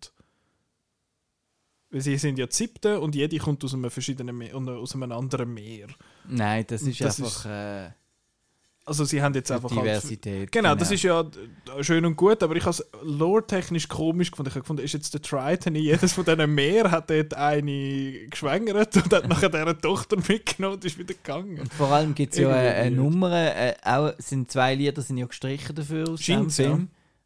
Weil 1.93 2.01
sie 2.01 2.16
sind 2.16 2.38
ja 2.38 2.47
die 2.47 2.55
siebte 2.55 2.99
und 2.99 3.14
jede 3.14 3.36
kommt 3.36 3.62
aus 3.64 3.74
einem 3.74 3.90
verschiedenen 3.90 4.36
Meer, 4.36 4.57
aus 4.57 4.95
einem 4.95 5.12
anderen 5.12 5.53
Meer. 5.53 5.88
Nein, 6.26 6.64
das 6.66 6.82
ist 6.82 6.99
Das 7.03 7.20
einfach 7.20 7.45
äh, 7.45 7.90
Also 8.86 9.05
sie 9.05 9.22
haben 9.22 9.34
jetzt 9.34 9.53
einfach 9.53 9.70
halt 9.70 9.82
Diversität. 9.82 10.51
Genau, 10.51 10.74
das 10.74 10.90
ist 10.90 11.03
ja 11.03 11.20
äh, 11.20 11.84
schön 11.84 12.07
und 12.07 12.16
gut, 12.16 12.43
aber 12.43 12.57
ich 12.57 12.64
habe 12.64 12.70
es 12.70 12.84
lore-technisch 13.03 13.88
komisch 13.88 14.30
gefunden. 14.30 14.49
Ich 14.49 14.55
habe 14.55 14.62
gefunden, 14.62 14.82
ist 14.82 14.95
jetzt 14.95 15.12
der 15.12 15.20
Triton 15.20 15.74
in 15.74 15.82
jedes 15.82 16.14
von 16.14 16.24
diesen 16.24 16.55
Meer, 16.55 16.90
hat 16.90 17.11
dort 17.11 17.34
eine 17.34 18.26
geschwängert 18.30 18.97
und 18.97 19.12
hat 19.12 19.28
nachher 19.28 19.51
deren 19.51 19.78
Tochter 19.78 20.16
mitgenommen 20.16 20.76
und 20.76 20.84
ist 20.86 20.99
wieder 20.99 21.12
gegangen. 21.12 21.61
Und 21.61 21.74
vor 21.74 21.88
allem 21.88 22.14
gibt 22.14 22.32
es 22.32 22.38
ja 22.38 22.49
eine, 22.49 22.70
eine. 22.70 22.97
Nummer, 22.97 23.32
äh, 23.55 23.74
auch 23.84 24.14
sind 24.16 24.51
zwei 24.51 24.74
Lieder 24.74 25.03
sind 25.03 25.18
ja 25.18 25.26
gestrichen 25.26 25.76
dafür 25.76 26.09
aus 26.09 26.20
dem 26.20 26.24
Scheint's, 26.24 26.57
ja. 26.57 26.80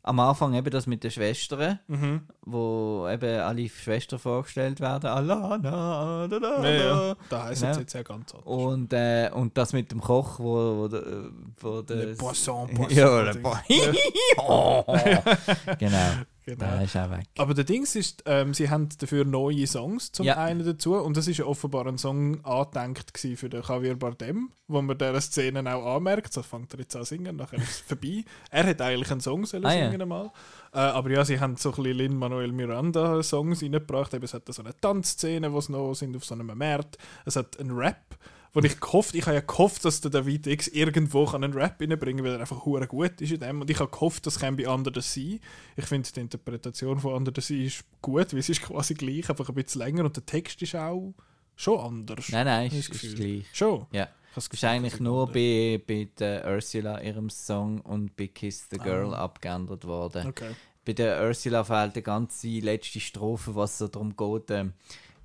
Am 0.08 0.20
Anfang 0.20 0.54
eben 0.54 0.70
das 0.70 0.86
mit 0.86 1.02
den 1.02 1.10
Schwestern, 1.10 1.80
Mhm. 1.88 2.20
wo 2.42 3.08
eben 3.10 3.40
alle 3.40 3.68
Schwestern 3.68 4.20
vorgestellt 4.20 4.80
werden. 4.80 5.10
Alana, 5.10 6.28
da, 6.28 6.38
da, 6.38 6.62
Ja, 6.64 6.70
ja. 7.08 7.14
da. 7.28 7.44
Heisst 7.46 7.60
Genau. 7.62 7.72
es 7.72 7.78
jetzt 7.78 7.92
ja 7.92 8.02
ganz 8.04 8.32
anders. 8.32 8.46
Und, 8.46 8.92
äh, 8.92 9.30
und 9.34 9.58
das 9.58 9.72
mit 9.72 9.90
dem 9.90 10.00
Koch, 10.00 10.38
wo, 10.38 10.78
wo, 10.78 10.88
der- 10.88 11.30
wo 11.60 11.82
der. 11.82 11.96
Le 11.96 12.14
Poisson, 12.14 12.68
Poisson. 12.74 12.96
Ja, 12.96 13.20
le 13.20 13.34
Poisson. 13.34 13.96
genau, 15.78 16.08
Genau. 16.46 16.64
der 16.64 16.82
ist 16.82 16.96
auch 16.96 17.10
weg. 17.10 17.26
Aber 17.38 17.54
der 17.54 17.64
Dings 17.64 17.96
ist, 17.96 18.22
ähm, 18.24 18.54
sie 18.54 18.70
haben 18.70 18.88
dafür 19.00 19.24
neue 19.24 19.66
Songs 19.66 20.12
zum 20.12 20.24
Ja. 20.26 20.36
einen 20.36 20.64
dazu 20.64 20.94
und 20.94 21.16
das 21.16 21.26
ist 21.26 21.38
ja 21.38 21.44
offenbar 21.44 21.86
ein 21.88 21.98
Song 21.98 22.44
angedenkt 22.44 23.18
für 23.18 23.48
den 23.50 23.62
Javier 23.62 23.96
Bardem, 23.96 24.52
wo 24.68 24.80
man 24.80 24.96
dieser 24.96 25.20
Szene 25.20 25.74
auch 25.74 25.96
anmerkt. 25.96 26.32
So 26.32 26.42
fängt 26.44 26.72
er 26.72 26.78
jetzt 26.80 26.94
an 26.94 27.02
zu 27.02 27.08
singen, 27.16 27.34
nachher 27.34 27.58
ist 27.58 27.68
es 27.70 27.80
vorbei. 27.80 28.24
Er 28.50 28.64
hat 28.66 28.80
eigentlich 28.80 29.10
einen 29.10 29.20
Song 29.20 29.44
sollen 29.44 29.66
Ah, 29.66 29.74
ja. 29.74 29.86
singen 29.86 30.02
einmal. 30.02 30.30
Äh, 30.72 30.78
aber 30.78 31.10
ja, 31.10 31.24
sie 31.24 31.40
haben 31.40 31.56
so 31.56 31.70
ein 31.70 31.74
bisschen 31.74 31.96
Lin-Manuel 31.98 32.52
Miranda 32.52 33.22
Songs 33.24 33.62
reingebracht. 33.62 34.14
Eben, 34.14 34.24
es 34.24 34.32
hat 34.32 34.42
so 34.52 34.62
eine 34.62 34.78
Tanzszene, 34.80 35.52
wo 35.52 35.60
sie 35.60 35.72
noch 35.72 35.94
sind 35.94 36.16
auf 36.16 36.24
so 36.24 36.34
einem 36.36 36.56
Markt. 36.56 36.96
Es 37.24 37.34
hat 37.34 37.58
einen 37.58 37.72
Rap, 37.76 38.16
wo 38.52 38.60
ich 38.60 38.80
gehofft, 38.80 39.14
ich 39.14 39.26
habe 39.26 39.34
ja 39.36 39.40
gehofft, 39.42 39.84
dass 39.84 40.00
der 40.00 40.10
David 40.10 40.46
X 40.46 40.68
irgendwo 40.68 41.26
kann 41.26 41.44
einen 41.44 41.52
Rap 41.52 41.80
reinbringen 41.80 42.18
kann, 42.18 42.24
weil 42.24 42.34
er 42.34 42.40
einfach 42.40 42.64
hure 42.64 42.86
gut 42.86 43.20
ist 43.20 43.32
in 43.32 43.40
dem. 43.40 43.60
Und 43.60 43.70
ich 43.70 43.78
habe 43.78 43.90
gehofft, 43.90 44.26
das 44.26 44.38
käme 44.40 44.56
bei 44.56 44.68
Under 44.68 44.90
the 44.94 45.00
Sea. 45.00 45.38
Ich 45.76 45.84
finde, 45.86 46.08
die 46.10 46.20
Interpretation 46.20 46.98
von 46.98 47.14
Under 47.14 47.32
the 47.34 47.40
Sea 47.40 47.64
ist 47.66 47.84
gut, 48.00 48.32
weil 48.32 48.40
es 48.40 48.48
ist 48.48 48.62
quasi 48.62 48.94
gleich, 48.94 49.28
einfach 49.28 49.48
ein 49.48 49.54
bisschen 49.54 49.80
länger 49.82 50.04
und 50.04 50.16
der 50.16 50.24
Text 50.24 50.60
ist 50.62 50.74
auch 50.74 51.14
schon 51.54 51.78
anders. 51.80 52.28
Nein, 52.30 52.46
nein, 52.46 52.70
ist, 52.72 52.88
ist 52.88 53.16
gleich. 53.16 53.44
Schon? 53.52 53.86
Ja. 53.92 54.08
Das 54.34 54.48
ist 54.48 54.64
eigentlich 54.64 55.00
nur 55.00 55.26
bei, 55.32 55.80
bei 55.86 56.08
der 56.18 56.46
Ursula 56.46 57.00
ihrem 57.00 57.30
Song 57.30 57.80
und 57.80 58.14
bei 58.16 58.26
Kiss 58.26 58.66
the 58.70 58.76
Girl 58.76 59.14
Ah. 59.14 59.24
abgeändert 59.24 59.86
worden. 59.86 60.26
Okay. 60.26 60.50
Bei 60.84 60.92
der 60.92 61.26
Ursula 61.26 61.64
fehlt 61.64 61.96
die 61.96 62.02
ganze 62.02 62.46
letzte 62.60 63.00
Strophe, 63.00 63.54
was 63.56 63.78
so 63.78 63.88
darum 63.88 64.14
geht. 64.14 64.50
Ähm, 64.50 64.74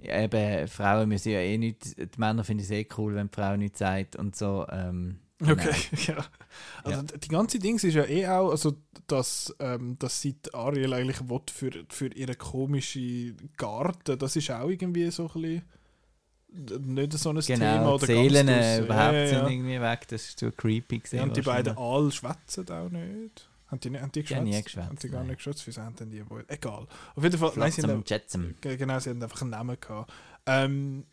eben, 0.01 0.67
Frauen 0.67 1.09
müssen 1.09 1.31
ja 1.31 1.39
eh 1.39 1.57
nicht, 1.57 1.97
die 1.97 2.07
Männer 2.19 2.43
finden 2.43 2.63
es 2.63 2.71
eh 2.71 2.87
cool, 2.97 3.15
wenn 3.15 3.27
die 3.27 3.35
Frau 3.35 3.55
nichts 3.57 3.79
sagt 3.79 4.15
und 4.15 4.35
so. 4.35 4.65
Ähm, 4.69 5.19
genau. 5.39 5.53
Okay, 5.53 5.75
ja. 6.07 6.25
Also 6.83 7.01
Ja. 7.01 7.17
die 7.17 7.27
ganze 7.27 7.59
Dings 7.59 7.83
ist 7.83 7.93
ja 7.95 8.05
eh 8.05 8.27
auch, 8.27 8.51
also 8.51 8.75
dass, 9.07 9.55
ähm, 9.59 9.97
dass 9.99 10.21
sie 10.21 10.35
Ariel 10.53 10.93
eigentlich 10.93 11.29
will 11.29 11.41
für, 11.51 11.71
für 11.89 12.07
ihre 12.13 12.35
komische 12.35 13.33
Garten, 13.57 14.17
das 14.17 14.35
ist 14.35 14.51
auch 14.51 14.69
irgendwie 14.69 15.09
so 15.11 15.27
ein 15.27 15.41
bisschen 15.41 15.63
nicht 16.53 17.13
so 17.13 17.29
ein 17.29 17.39
Thema 17.39 17.57
Genau, 17.77 17.95
oder 17.95 18.07
die 18.07 18.13
Seelen 18.13 18.47
ganz 18.47 18.65
äh, 18.65 18.79
überhaupt 18.83 19.13
ja, 19.13 19.19
ja, 19.23 19.27
sind 19.27 19.51
irgendwie 19.51 19.79
weg, 19.81 20.07
das 20.09 20.23
ist 20.29 20.39
zu 20.39 20.51
creepy 20.51 20.97
gewesen. 20.99 21.15
ja, 21.15 21.23
und 21.23 21.37
die 21.37 21.41
beiden. 21.41 21.77
Aal 21.77 22.11
schwätzen 22.11 22.69
auch 22.69 22.89
nicht. 22.89 23.49
Haben 23.71 23.79
die, 23.79 23.89
nicht- 23.89 24.01
haben 24.01 24.11
die 24.11 24.21
geschwätzt? 24.21 24.43
nie 24.43 24.61
geschwätzt, 24.61 24.87
Haben 24.89 24.97
die 24.99 25.09
gar 25.09 25.23
nicht 25.23 25.37
geschwätzt? 25.37 25.65
Wieso 25.65 25.81
haben 25.81 25.95
denn 25.95 26.09
die 26.11 26.29
wohl? 26.29 26.43
Egal. 26.49 26.87
Auf 27.15 27.23
jeden 27.23 27.37
Fall, 27.37 27.51
nein, 27.55 27.71
sie 27.71 27.81
haben, 27.83 28.03
Genau, 28.61 28.99
sie 28.99 29.09
haben 29.09 29.23
einfach 29.23 29.41
einen 29.41 29.51
Namen 29.51 29.77
gehabt. 29.79 30.11
Ähm, 30.45 31.05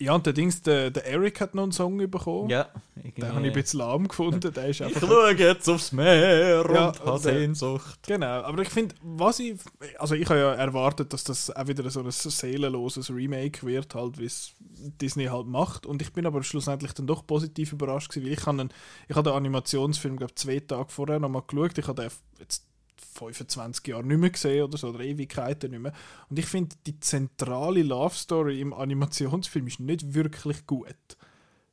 ja, 0.00 0.14
und 0.14 0.24
der 0.24 0.32
Dings, 0.32 0.62
der, 0.62 0.90
der 0.90 1.04
Eric 1.06 1.42
hat 1.42 1.54
noch 1.54 1.64
einen 1.64 1.72
Song 1.72 1.98
bekommen. 1.98 2.48
Ja, 2.48 2.68
Den 2.96 3.28
habe 3.28 3.42
ich 3.42 3.48
ein 3.48 3.52
bisschen 3.52 3.80
lahm 3.80 4.08
gefunden. 4.08 4.52
Der 4.52 4.68
ist 4.68 4.80
einfach 4.80 5.00
schaue 5.02 5.34
jetzt 5.34 5.68
aufs 5.68 5.92
Meer 5.92 6.64
Ja, 6.72 6.88
und 6.88 7.04
habe 7.04 7.18
Sehnsucht. 7.18 8.00
Genau, 8.06 8.40
aber 8.42 8.62
ich 8.62 8.70
finde, 8.70 8.94
was 9.02 9.38
ich. 9.40 9.58
Also, 9.98 10.14
ich 10.14 10.26
habe 10.30 10.38
ja 10.40 10.54
erwartet, 10.54 11.12
dass 11.12 11.24
das 11.24 11.54
auch 11.54 11.66
wieder 11.68 11.88
so 11.90 12.00
ein 12.00 12.10
seelenloses 12.10 13.10
Remake 13.10 13.66
wird, 13.66 13.94
halt, 13.94 14.18
wie 14.18 14.24
es 14.24 14.54
Disney 14.58 15.26
halt 15.26 15.46
macht. 15.46 15.84
Und 15.84 16.00
ich 16.00 16.14
bin 16.14 16.24
aber 16.24 16.42
schlussendlich 16.42 16.92
dann 16.94 17.06
doch 17.06 17.26
positiv 17.26 17.72
überrascht 17.74 18.10
gewesen, 18.10 18.26
weil 18.26 18.32
ich 18.32 18.46
habe 18.46 18.60
einen, 18.60 18.72
ich 19.06 19.16
habe 19.16 19.28
den 19.28 19.36
Animationsfilm, 19.36 20.16
glaube 20.16 20.34
zwei 20.34 20.60
Tage 20.60 20.88
vorher 20.88 21.20
nochmal 21.20 21.42
geschaut. 21.46 21.76
Ich 21.76 21.86
habe 21.86 22.02
den 22.02 22.10
jetzt 22.38 22.69
25 23.14 23.86
Jahre 23.86 24.04
nicht 24.04 24.18
mehr 24.18 24.30
gesehen 24.30 24.64
oder 24.64 24.78
so, 24.78 24.88
oder 24.88 25.00
Ewigkeiten 25.00 25.70
nicht 25.70 25.80
mehr. 25.80 25.92
Und 26.28 26.38
ich 26.38 26.46
finde, 26.46 26.76
die 26.86 26.98
zentrale 27.00 27.82
Love 27.82 28.14
Story 28.14 28.60
im 28.60 28.72
Animationsfilm 28.72 29.66
ist 29.66 29.80
nicht 29.80 30.14
wirklich 30.14 30.66
gut. 30.66 30.94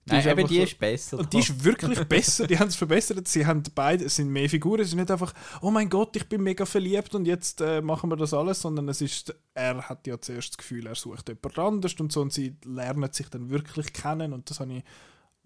Die 0.08 0.12
Nein, 0.12 0.20
ist 0.22 0.28
eben 0.28 0.48
die 0.48 0.60
ist 0.60 0.80
besser. 0.80 1.20
und 1.20 1.34
die 1.34 1.40
ist 1.40 1.64
wirklich 1.66 2.00
besser, 2.08 2.48
die 2.48 2.58
haben 2.58 2.70
es 2.70 2.78
verbessert. 2.78 3.28
Sie 3.28 3.46
haben 3.46 3.62
beide, 3.76 4.06
es 4.06 4.16
sind 4.16 4.30
mehr 4.30 4.50
Figuren, 4.50 4.80
es 4.80 4.88
ist 4.88 4.96
nicht 4.96 5.12
einfach, 5.12 5.34
oh 5.62 5.70
mein 5.70 5.90
Gott, 5.90 6.16
ich 6.16 6.30
bin 6.30 6.44
mega 6.44 6.66
verliebt 6.66 7.14
und 7.14 7.26
jetzt 7.26 7.60
äh, 7.60 7.82
machen 7.82 8.10
wir 8.10 8.16
das 8.16 8.34
alles, 8.34 8.62
sondern 8.62 8.88
es 8.88 9.02
ist, 9.02 9.36
er 9.54 9.90
hat 9.90 10.08
ja 10.08 10.20
zuerst 10.22 10.52
das 10.52 10.58
Gefühl, 10.58 10.88
er 10.88 10.96
sucht 10.96 11.28
jemand 11.28 11.60
anders 11.60 11.94
und 11.96 12.14
so 12.14 12.22
und 12.22 12.32
sie 12.32 12.56
lernen 12.64 13.12
sich 13.12 13.28
dann 13.28 13.50
wirklich 13.50 13.92
kennen 13.92 14.32
und 14.32 14.50
das 14.50 14.62
habe 14.62 14.76
ich 14.76 14.84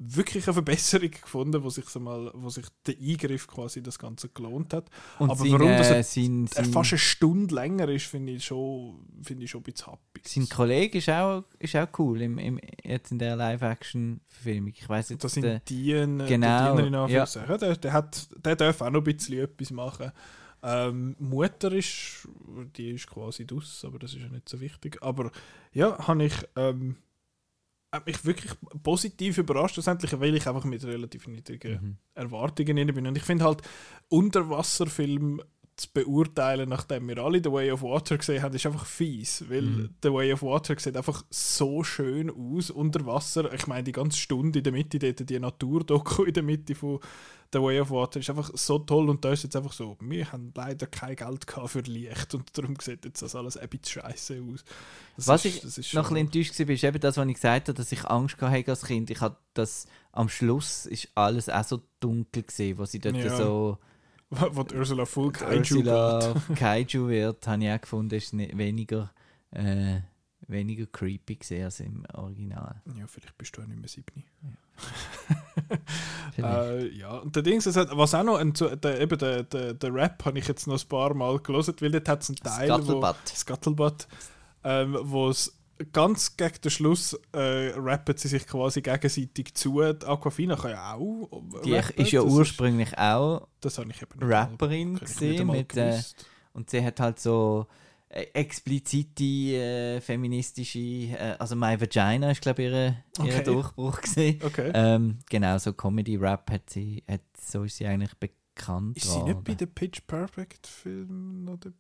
wirklich 0.03 0.45
eine 0.47 0.53
Verbesserung 0.53 1.11
gefunden, 1.11 1.63
wo 1.63 1.69
sich, 1.69 1.85
so 1.85 1.99
mal, 1.99 2.31
wo 2.33 2.49
sich 2.49 2.65
der 2.87 2.95
Eingriff 2.99 3.45
quasi 3.47 3.83
das 3.83 3.99
Ganze 3.99 4.29
gelohnt 4.29 4.73
hat. 4.73 4.89
und 5.19 5.29
aber 5.29 5.39
sein, 5.39 5.51
warum 5.51 5.67
das 5.67 5.89
äh, 5.89 5.95
er- 5.97 6.03
sein, 6.03 6.47
fast 6.47 6.93
eine 6.93 6.99
Stunde 6.99 7.53
länger 7.53 7.87
ist, 7.87 8.07
finde 8.07 8.31
ich 8.33 8.43
schon, 8.45 9.05
finde 9.21 9.43
ich 9.43 9.51
schon 9.51 9.61
ein 9.61 9.63
bisschen 9.63 9.91
happy. 9.93 10.21
sein 10.25 10.49
Kollege 10.49 10.97
ist 10.97 11.09
auch, 11.09 11.43
ist 11.59 11.75
auch 11.75 11.87
cool 11.99 12.21
im, 12.21 12.37
im, 12.39 12.59
jetzt 12.83 13.11
in 13.11 13.19
der 13.19 13.35
Live-Action-Verfilmung. 13.35 14.73
Ich 14.75 14.89
weiß 14.89 15.09
jetzt 15.09 15.23
Das 15.23 15.33
sind 15.33 15.43
der, 15.43 15.59
die, 15.59 15.91
äh, 15.91 16.05
genau, 16.05 16.75
der 16.75 16.85
Diener 16.85 17.05
in 17.07 17.11
ja. 17.13 17.25
Der, 17.57 17.75
der, 17.75 17.93
hat, 17.93 18.27
der 18.43 18.55
darf 18.55 18.81
auch 18.81 18.89
noch 18.89 19.01
ein 19.01 19.03
bisschen 19.15 19.39
etwas 19.39 19.71
machen. 19.71 20.11
Ähm, 20.63 21.15
Mutter 21.19 21.71
ist, 21.71 22.27
die 22.77 22.91
ist 22.91 23.07
quasi 23.07 23.45
dus, 23.45 23.83
aber 23.83 23.97
das 23.99 24.13
ist 24.13 24.21
ja 24.21 24.29
nicht 24.29 24.47
so 24.47 24.59
wichtig. 24.61 24.97
Aber 25.01 25.31
ja, 25.73 25.97
habe 26.07 26.23
ich, 26.25 26.33
ähm, 26.55 26.97
hat 27.91 28.05
mich 28.05 28.23
wirklich 28.23 28.51
positiv 28.83 29.37
überrascht, 29.37 29.73
schlussendlich, 29.73 30.17
weil 30.19 30.35
ich 30.35 30.47
einfach 30.47 30.63
mit 30.63 30.83
relativ 30.83 31.27
niedrigen 31.27 31.73
Mhm. 31.73 31.97
Erwartungen 32.13 32.77
rein 32.77 32.93
bin. 32.93 33.07
Und 33.07 33.17
ich 33.17 33.23
finde 33.23 33.43
halt, 33.45 33.61
Unterwasserfilm 34.07 35.41
zu 35.81 35.89
beurteilen, 35.93 36.69
nachdem 36.69 37.07
wir 37.07 37.17
alle 37.19 37.41
The 37.43 37.51
Way 37.51 37.71
of 37.71 37.81
Water 37.81 38.17
gesehen 38.17 38.41
haben, 38.41 38.55
ist 38.55 38.65
einfach 38.65 38.85
fies. 38.85 39.43
Weil 39.49 39.61
Mhm. 39.61 39.89
The 40.03 40.11
Way 40.13 40.33
of 40.33 40.41
Water 40.43 40.77
sieht 40.79 40.95
einfach 40.97 41.23
so 41.29 41.83
schön 41.83 42.29
aus 42.29 42.69
unter 42.69 43.05
Wasser. 43.05 43.53
Ich 43.53 43.67
meine, 43.67 43.83
die 43.83 43.91
ganze 43.91 44.17
Stunde 44.19 44.59
in 44.59 44.63
der 44.63 44.73
Mitte, 44.73 44.99
dort, 44.99 45.29
die 45.29 45.39
Naturdoku 45.39 46.23
in 46.23 46.33
der 46.33 46.43
Mitte 46.43 46.75
von 46.75 46.99
The 47.53 47.59
Way 47.59 47.81
of 47.81 47.89
Water 47.91 48.19
ist 48.21 48.29
einfach 48.29 48.49
so 48.53 48.79
toll. 48.79 49.09
Und 49.09 49.25
da 49.25 49.33
ist 49.33 49.43
jetzt 49.43 49.55
einfach 49.57 49.73
so, 49.73 49.97
wir 49.99 50.31
haben 50.31 50.53
leider 50.55 50.87
kein 50.87 51.15
Geld 51.17 51.45
gehabt 51.47 51.69
für 51.71 51.81
Licht 51.81 52.33
und 52.33 52.57
darum 52.57 52.75
sieht 52.81 53.03
jetzt 53.03 53.21
das 53.21 53.35
alles 53.35 53.57
ein 53.57 53.67
bisschen 53.67 54.01
scheiße 54.03 54.41
aus. 54.41 54.63
Das 55.17 55.27
Was 55.27 55.45
ist- 55.45 55.77
ich 55.77 55.93
noch 55.93 56.09
ein 56.11 56.17
enttäuscht 56.17 56.57
war, 56.59 56.69
ist 56.69 56.83
eben 56.83 56.99
das, 57.01 57.17
was 57.17 57.27
ich 57.27 57.33
gesagt 57.35 57.67
habe, 57.67 57.75
dass 57.77 57.91
ich 57.91 58.05
Angst 58.05 58.39
hatte 58.41 58.71
als 58.71 58.83
Kind. 58.85 59.09
Ich 59.09 59.19
hatte 59.19 59.37
das 59.53 59.85
am 60.13 60.29
Schluss 60.29 60.85
ist 60.85 61.09
alles 61.15 61.49
auch 61.49 61.63
so 61.63 61.81
dunkel 61.99 62.43
gesehen, 62.43 62.77
wo 62.77 62.85
sie 62.85 62.99
dort 62.99 63.15
Ja. 63.17 63.35
so 63.35 63.77
die 64.31 64.75
Ursula 64.75 65.05
Full 65.05 65.31
Kaiju 65.31 65.59
Ursula 65.59 66.33
geht. 66.47 66.57
Kaiju 66.57 67.07
wird, 67.07 67.47
habe 67.47 67.63
ich 67.63 67.71
auch 67.71 67.81
gefunden, 67.81 68.15
ist 68.15 68.33
nicht 68.33 68.57
weniger, 68.57 69.11
äh, 69.51 69.99
weniger 70.47 70.85
creepy 70.85 71.35
gesehen 71.35 71.65
als 71.65 71.79
im 71.81 72.05
Original. 72.13 72.81
Ja, 72.97 73.07
vielleicht 73.07 73.37
bist 73.37 73.57
du 73.57 73.61
auch 73.61 73.67
nicht 73.67 73.79
mehr 73.79 73.89
sieben. 73.89 74.23
Vielleicht. 76.33 76.69
Äh, 76.69 76.87
ja, 76.97 77.17
und 77.17 77.35
der 77.35 77.43
Ding 77.43 77.57
ist, 77.57 77.75
halt, 77.75 77.89
was 77.91 78.15
auch 78.15 78.23
noch, 78.23 78.37
ein, 78.37 78.53
der, 78.53 79.01
eben 79.01 79.17
der, 79.17 79.43
der, 79.43 79.73
der 79.73 79.93
Rap 79.93 80.25
habe 80.25 80.39
ich 80.39 80.47
jetzt 80.47 80.65
noch 80.65 80.81
ein 80.81 80.87
paar 80.87 81.13
Mal 81.13 81.39
gelesen, 81.39 81.75
weil 81.79 81.91
dort 81.91 82.09
hat 82.09 82.23
es 82.23 82.29
einen 82.29 82.37
Teil, 82.37 82.67
Scuttlebutt. 82.67 83.15
wo, 83.25 83.35
Scuttlebutt, 83.35 84.07
ähm, 84.63 84.97
wo 85.01 85.29
es 85.29 85.60
ganz 85.91 86.35
gegen 86.37 86.61
den 86.63 86.71
Schluss 86.71 87.19
äh, 87.33 87.73
rappen 87.75 88.17
sie 88.17 88.27
sich 88.27 88.45
quasi 88.47 88.81
gegenseitig 88.81 89.53
zu. 89.55 89.81
Die 89.93 90.05
Aquafina 90.05 90.55
kann 90.55 90.71
ja 90.71 90.93
auch 90.93 91.29
Die 91.63 91.73
rappen, 91.73 92.03
ist 92.03 92.11
ja 92.11 92.21
das 92.23 92.31
ursprünglich 92.33 92.97
auch 92.97 93.47
das 93.59 93.77
habe 93.77 93.89
ich 93.91 94.01
eben 94.01 94.19
Rapperin 94.21 94.93
mal- 94.93 94.99
gesehen 94.99 95.47
mit, 95.47 95.75
äh, 95.77 95.99
und 96.53 96.69
sie 96.69 96.83
hat 96.83 96.99
halt 96.99 97.19
so 97.19 97.67
äh, 98.09 98.25
explizite 98.33 99.23
äh, 99.23 100.01
feministische, 100.01 100.79
äh, 100.79 101.35
also 101.39 101.55
My 101.55 101.79
Vagina 101.79 102.31
ist 102.31 102.41
glaube 102.41 102.63
ich 102.63 102.69
ihr, 102.71 102.85
ihr 102.87 102.95
Okay. 103.19 103.43
Durchbruch 103.43 104.01
gesehen. 104.01 104.41
Okay. 104.43 104.71
Ähm, 104.73 105.19
genau, 105.29 105.57
so 105.57 105.73
Comedy-Rap 105.73 106.51
hat 106.51 106.69
sie, 106.69 107.03
hat, 107.09 107.21
so 107.39 107.63
ist 107.63 107.77
sie 107.77 107.85
eigentlich 107.87 108.13
bekannt 108.15 108.97
ist 108.97 109.11
sie 109.11 109.23
nicht 109.23 109.43
bei 109.43 109.51
worden. 109.53 109.57
den 109.57 109.73
Pitch 109.73 110.01
Perfect 110.07 110.67
Filmen 110.67 111.47
oder 111.47 111.71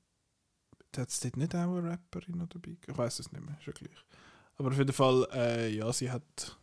hat 0.97 1.09
es 1.09 1.19
dort 1.19 1.37
nicht 1.37 1.55
auch 1.55 1.75
eine 1.75 1.91
Rapperin 1.91 2.37
noch 2.37 2.47
dabei? 2.47 2.77
Ich 2.85 2.97
weiß 2.97 3.19
es 3.19 3.31
nicht 3.31 3.43
mehr, 3.43 3.57
ist 3.59 3.67
ja 3.67 3.73
gleich. 3.73 4.05
Aber 4.57 4.69
auf 4.69 4.77
jeden 4.77 4.93
Fall, 4.93 5.27
äh, 5.33 5.69
ja, 5.69 5.91
sie 5.91 6.11
hat. 6.11 6.57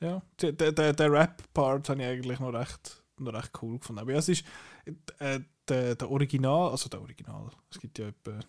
Ja, 0.00 0.22
der, 0.40 0.52
der, 0.52 0.92
der, 0.94 1.12
Rap-Part 1.12 1.90
habe 1.90 2.00
ich 2.00 2.06
eigentlich 2.06 2.40
noch 2.40 2.54
recht, 2.54 3.02
noch 3.18 3.34
recht 3.34 3.50
cool 3.62 3.78
gefunden. 3.78 4.00
Aber 4.00 4.12
ja, 4.12 4.18
es 4.18 4.28
ist. 4.28 4.44
Äh, 5.18 5.40
der, 5.68 5.94
der 5.94 6.10
Original, 6.10 6.70
also 6.70 6.88
der 6.88 7.00
Original, 7.00 7.50
es 7.70 7.78
gibt 7.78 7.98
ja 7.98 8.08
etwa 8.08 8.40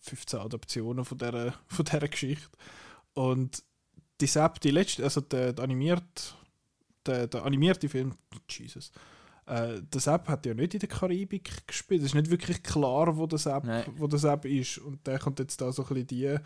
15 0.00 0.40
Adaptionen 0.40 1.04
von 1.04 1.18
dieser, 1.18 1.52
von 1.68 1.84
dieser 1.84 2.08
Geschichte. 2.08 2.48
Und 3.12 3.62
die 4.20 4.28
die 4.62 4.70
letzte, 4.70 5.04
also 5.04 5.20
der, 5.20 5.52
der 5.52 5.64
animiert, 5.64 6.34
der, 7.06 7.26
der 7.26 7.44
animierte 7.44 7.88
Film, 7.88 8.16
Jesus, 8.48 8.92
äh, 9.50 9.82
der 9.82 10.00
Sepp 10.00 10.28
hat 10.28 10.46
ja 10.46 10.54
nicht 10.54 10.74
in 10.74 10.80
der 10.80 10.88
Karibik 10.88 11.66
gespielt. 11.66 12.02
Es 12.02 12.08
ist 12.08 12.14
nicht 12.14 12.30
wirklich 12.30 12.62
klar, 12.62 13.16
wo 13.16 13.26
Sepp, 13.36 13.64
Nein. 13.64 13.84
wo 13.96 14.06
der 14.06 14.18
Sepp 14.18 14.44
ist. 14.44 14.78
Und 14.78 15.04
der 15.06 15.18
kommt 15.18 15.40
jetzt 15.40 15.60
da 15.60 15.72
so 15.72 15.82
ein 15.82 15.88
bisschen 15.88 16.06
die, 16.06 16.36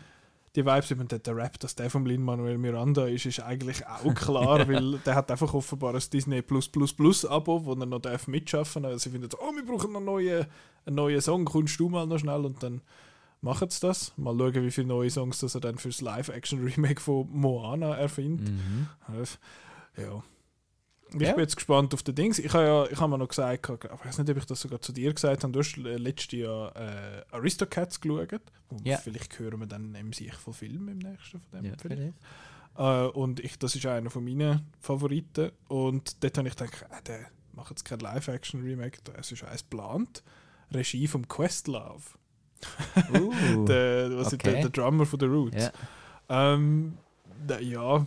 die 0.55 0.65
Vibes 0.65 0.89
über 0.89 1.03
den, 1.03 1.21
der 1.21 1.35
Rap, 1.35 1.59
dass 1.59 1.75
der 1.75 1.91
von 1.91 2.05
Lin-Manuel 2.05 2.57
Miranda 2.57 3.05
ist, 3.05 3.27
ist 3.27 3.41
eigentlich 3.41 3.85
auch 3.85 4.13
klar, 4.15 4.67
weil 4.67 4.97
der 4.99 5.13
hat 5.13 5.29
einfach 5.29 5.53
offenbar 5.53 5.93
ein 5.93 6.03
Disney 6.11 6.41
Plus 6.41 6.67
Plus 6.67 6.93
Plus 6.93 7.25
Abo, 7.25 7.63
wo 7.65 7.73
er 7.73 7.85
noch 7.85 7.99
darf 7.99 8.27
mitschaffen 8.27 8.83
darf. 8.83 8.93
Also 8.93 9.03
sie 9.03 9.09
finden, 9.11 9.29
so, 9.29 9.37
oh, 9.39 9.53
wir 9.55 9.63
brauchen 9.63 9.91
noch 9.91 9.99
einen 9.99 10.05
neuen, 10.05 10.45
einen 10.85 10.95
neuen 10.95 11.21
Song, 11.21 11.45
kommst 11.45 11.79
du 11.79 11.89
mal 11.89 12.07
noch 12.07 12.17
schnell 12.17 12.43
und 12.43 12.63
dann 12.63 12.81
machen 13.41 13.69
sie 13.69 13.81
das. 13.81 14.13
Mal 14.17 14.35
schauen, 14.35 14.63
wie 14.63 14.71
viele 14.71 14.87
neue 14.87 15.11
Songs 15.11 15.39
das 15.39 15.53
er 15.53 15.61
dann 15.61 15.77
fürs 15.77 16.01
Live-Action-Remake 16.01 17.01
von 17.01 17.29
Moana 17.31 17.95
erfindet. 17.95 18.49
Mhm. 18.49 18.87
Ja. 19.95 20.23
Ich 21.17 21.21
Ja. 21.21 21.31
bin 21.33 21.41
jetzt 21.41 21.55
gespannt 21.55 21.93
auf 21.93 22.03
den 22.03 22.13
Dings. 22.15 22.39
Ich 22.39 22.53
habe 22.53 22.63
ja, 22.65 22.85
ich 22.87 22.99
habe 22.99 23.09
mir 23.11 23.17
noch 23.17 23.27
gesagt, 23.29 23.69
ich 23.69 24.05
weiß 24.05 24.17
nicht, 24.17 24.29
ob 24.29 24.37
ich 24.37 24.45
das 24.45 24.59
sogar 24.61 24.81
zu 24.81 24.91
dir 24.91 25.13
gesagt 25.13 25.43
habe, 25.43 25.53
du 25.53 25.59
hast 25.59 25.77
letztes 25.77 26.39
Jahr 26.39 26.75
äh, 26.75 27.23
Aristocats 27.31 27.99
geschaut. 28.01 28.41
Ja. 28.83 28.97
Vielleicht 28.97 29.37
hören 29.39 29.59
wir 29.61 29.67
dann 29.67 29.95
im 29.95 30.11
sich 30.13 30.33
von 30.33 30.53
Film 30.53 30.89
im 30.89 30.97
nächsten 30.97 31.39
von 31.39 31.51
dem 31.61 31.65
Ja, 31.65 31.77
Film. 31.77 32.13
vielleicht. 32.13 32.15
Äh, 32.77 33.17
und 33.17 33.39
ich, 33.39 33.57
das 33.57 33.75
ist 33.75 33.85
einer 33.85 34.09
von 34.09 34.23
meinen 34.25 34.69
Favoriten. 34.81 35.51
Und 35.69 36.21
dort 36.23 36.37
habe 36.37 36.47
ich 36.49 36.55
gedacht, 36.55 36.81
äh, 36.91 37.01
der 37.07 37.19
macht 37.53 37.69
jetzt 37.69 37.85
kein 37.85 37.99
Live-Action-Remake, 37.99 38.99
es 39.17 39.31
ist 39.31 39.43
eins 39.45 39.61
geplant. 39.61 40.23
Regie 40.73 41.07
vom 41.07 41.27
Questlove. 41.27 42.03
Uh, 43.13 43.65
Der, 43.67 44.17
was 44.17 44.27
ist 44.27 44.33
okay. 44.35 44.53
der, 44.53 44.61
der 44.63 44.69
Drummer 44.71 45.05
von 45.05 45.19
The 45.19 45.25
Roots. 45.27 45.71
ja. 46.29 46.51
Ähm, 46.51 46.97
ja, 47.61 48.05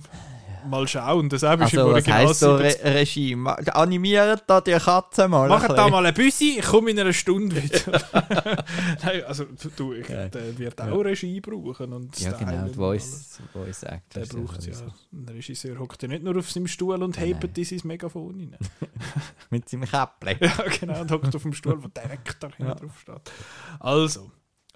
mal 0.69 0.87
schauen. 0.87 1.29
Das 1.29 1.43
ist 1.43 1.49
im 1.53 1.61
Also, 1.63 1.77
was 1.79 1.85
Original 1.93 2.27
heisst 2.29 2.41
so 2.41 2.57
70 2.59 2.85
Re 2.85 2.95
Regie? 2.95 3.37
Animiert 3.73 4.45
da 4.47 4.61
die 4.61 4.73
Katze 4.73 5.29
mal. 5.29 5.49
Macht 5.49 5.71
da 5.71 5.89
mal 5.89 6.05
ein 6.07 6.15
Büssi, 6.15 6.57
ich 6.59 6.65
komme 6.67 6.91
in 6.91 6.99
einer 7.01 7.13
Stunde 7.13 7.63
wieder. 7.63 8.03
Nein, 9.05 9.25
also 9.27 9.45
du, 9.77 9.93
ich, 9.95 10.09
Ja. 10.09 10.29
der 10.29 10.59
wird 10.59 10.79
Ja. 10.79 10.93
auch 10.93 11.01
Regie 11.05 11.41
brauchen 11.41 11.93
und 11.93 12.19
Ja, 12.21 12.33
genau, 12.33 12.67
die 12.69 12.75
Voice, 12.75 13.39
Voice. 13.53 13.85
Actor. 13.85 14.23
Der 14.23 14.27
braucht 14.29 14.67
ja. 14.67 14.73
Ein 15.13 15.29
Regisseur 15.29 15.79
hockt 15.79 16.03
ja 16.03 16.09
nicht 16.09 16.23
nur 16.23 16.37
auf 16.39 16.51
seinem 16.51 16.67
Stuhl 16.67 17.03
und 17.03 17.17
Nein, 17.17 17.27
hebt 17.27 17.59
in 17.59 17.65
sein 17.65 17.81
Megafon 17.85 18.35
rein. 18.53 18.57
Mit 19.51 19.69
seinem 19.69 19.83
Käppchen. 19.85 20.37
ja, 20.41 20.65
genau, 20.81 21.01
und 21.01 21.11
hockt 21.11 21.35
auf 21.35 21.43
dem 21.43 21.53
Stuhl, 21.53 21.83
wo 21.83 21.89
Director 21.89 22.51
Ja. 22.59 22.75
drauf 22.75 22.99
steht. 23.01 23.33
Also, 23.81 24.31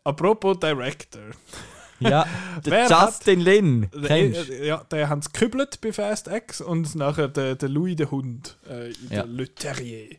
apropos 0.04 0.58
Director. 0.58 1.22
Ja, 2.02 2.26
Wer 2.64 2.88
der 2.88 2.98
hat- 3.00 3.08
Justin 3.10 3.40
Lin. 3.40 3.90
Der, 3.94 4.02
Kennst 4.08 4.48
ja, 4.48 4.84
der 4.90 5.08
haben 5.08 5.20
es 5.20 5.32
gekübelt 5.32 5.80
bei 5.80 5.92
Fast 5.92 6.28
X 6.28 6.60
und 6.60 6.94
nachher 6.94 7.28
der, 7.28 7.54
der 7.56 7.68
Louis 7.68 7.96
der 7.96 8.10
Hund, 8.10 8.56
äh, 8.68 8.90
Ja. 8.90 8.94
der 9.10 9.26
Le 9.26 9.54
Terrier. 9.54 10.10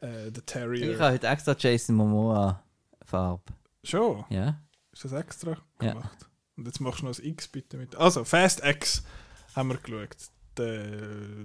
Äh, 0.00 0.30
der 0.30 0.46
Terrier. 0.46 0.92
Ich 0.94 0.98
habe 1.00 1.14
heute 1.14 1.26
extra 1.28 1.54
Jason 1.58 1.96
Momoa 1.96 2.62
Farbe. 3.04 3.42
Schon? 3.84 4.24
Ja? 4.30 4.58
Ist 4.92 5.04
das 5.04 5.12
extra 5.12 5.56
Ja. 5.82 5.92
gemacht? 5.92 6.26
Und 6.56 6.66
jetzt 6.66 6.80
machst 6.80 7.00
du 7.00 7.04
noch 7.06 7.10
das 7.12 7.20
X 7.20 7.48
bitte 7.48 7.76
mit. 7.76 7.96
Also, 7.96 8.24
Fast 8.24 8.64
X 8.64 9.02
haben 9.56 9.68
wir 9.70 9.76
geschaut. 9.78 10.16
Der, 10.56 10.82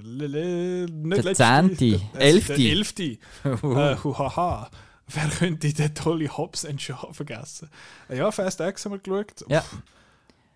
Lele, 0.04 0.86
nicht 0.92 1.18
Der 1.18 1.24
letzte, 1.24 1.44
Zehnte, 1.44 1.90
der- 1.92 2.00
der- 2.14 2.22
Elfte. 2.22 2.56
Der 2.56 2.72
Elfte. 2.72 3.04
Äh, 3.44 3.96
huhaha. 4.04 4.70
Wer 5.08 5.28
könnte 5.30 5.72
den 5.74 5.94
tolle 5.94 6.28
Hobbs 6.36 6.66
and 6.66 6.82
Shaw 6.82 7.14
vergessen? 7.14 7.70
Äh, 8.10 8.18
Ja, 8.18 8.32
Fast 8.32 8.60
X 8.60 8.86
haben 8.86 8.94
wir 8.94 9.00
geschaut. 9.00 9.46
Ja. 9.50 9.64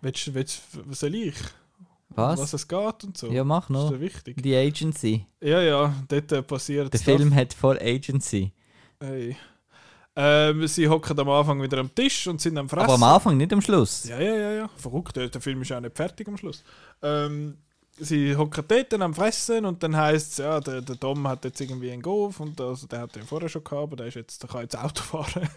Willst, 0.00 0.34
willst, 0.34 0.62
was 0.86 1.00
soll 1.00 1.14
ich? 1.14 1.34
Was? 2.08 2.40
Was 2.40 2.52
es 2.54 2.66
geht 2.66 3.04
und 3.04 3.16
so. 3.16 3.28
Ja, 3.30 3.44
mach 3.44 3.68
Das 3.68 3.76
ist 3.76 3.84
noch. 3.84 3.92
ja 3.92 4.00
wichtig. 4.00 4.42
Die 4.42 4.56
Agency. 4.56 5.24
Ja, 5.40 5.60
ja, 5.60 5.94
dort 6.08 6.32
äh, 6.32 6.42
passiert 6.42 6.92
Der. 6.92 7.00
Film 7.00 7.32
hat 7.34 7.54
voll 7.54 7.78
Agency. 7.80 8.50
Hey. 8.98 9.36
Ähm, 10.16 10.66
sie 10.66 10.88
hocken 10.88 11.18
am 11.20 11.28
Anfang 11.30 11.62
wieder 11.62 11.78
am 11.78 11.94
Tisch 11.94 12.26
und 12.26 12.40
sind 12.40 12.58
am 12.58 12.68
Fressen. 12.68 12.84
Aber 12.84 12.94
am 12.94 13.02
Anfang, 13.04 13.36
nicht 13.36 13.52
am 13.52 13.60
Schluss. 13.62 14.04
Ja, 14.08 14.18
ja, 14.18 14.34
ja, 14.34 14.52
ja. 14.52 14.70
Verrückt, 14.76 15.14
der, 15.16 15.28
der 15.28 15.40
Film 15.40 15.62
ist 15.62 15.70
auch 15.70 15.80
nicht 15.80 15.96
fertig 15.96 16.26
am 16.26 16.36
Schluss. 16.36 16.64
Ähm, 17.00 17.58
sie 18.00 18.36
hocken 18.36 18.64
dort 18.66 18.94
am 18.94 19.14
Fressen 19.14 19.64
und 19.64 19.82
dann 19.82 19.96
heisst 19.96 20.32
es, 20.32 20.38
ja, 20.38 20.60
der, 20.60 20.80
der 20.80 20.96
Dom 20.96 21.26
hat 21.28 21.44
jetzt 21.44 21.60
irgendwie 21.60 21.90
einen 21.90 22.02
Golf 22.02 22.40
und 22.40 22.60
also, 22.60 22.86
der 22.86 23.00
hat 23.00 23.14
den 23.14 23.22
vorher 23.22 23.48
schon 23.48 23.64
gehabt, 23.64 23.82
aber 23.82 23.96
der, 23.96 24.06
ist 24.06 24.14
jetzt, 24.14 24.42
der 24.42 24.50
kann 24.50 24.62
jetzt 24.62 24.76
Auto 24.76 25.02
fahren. 25.24 25.48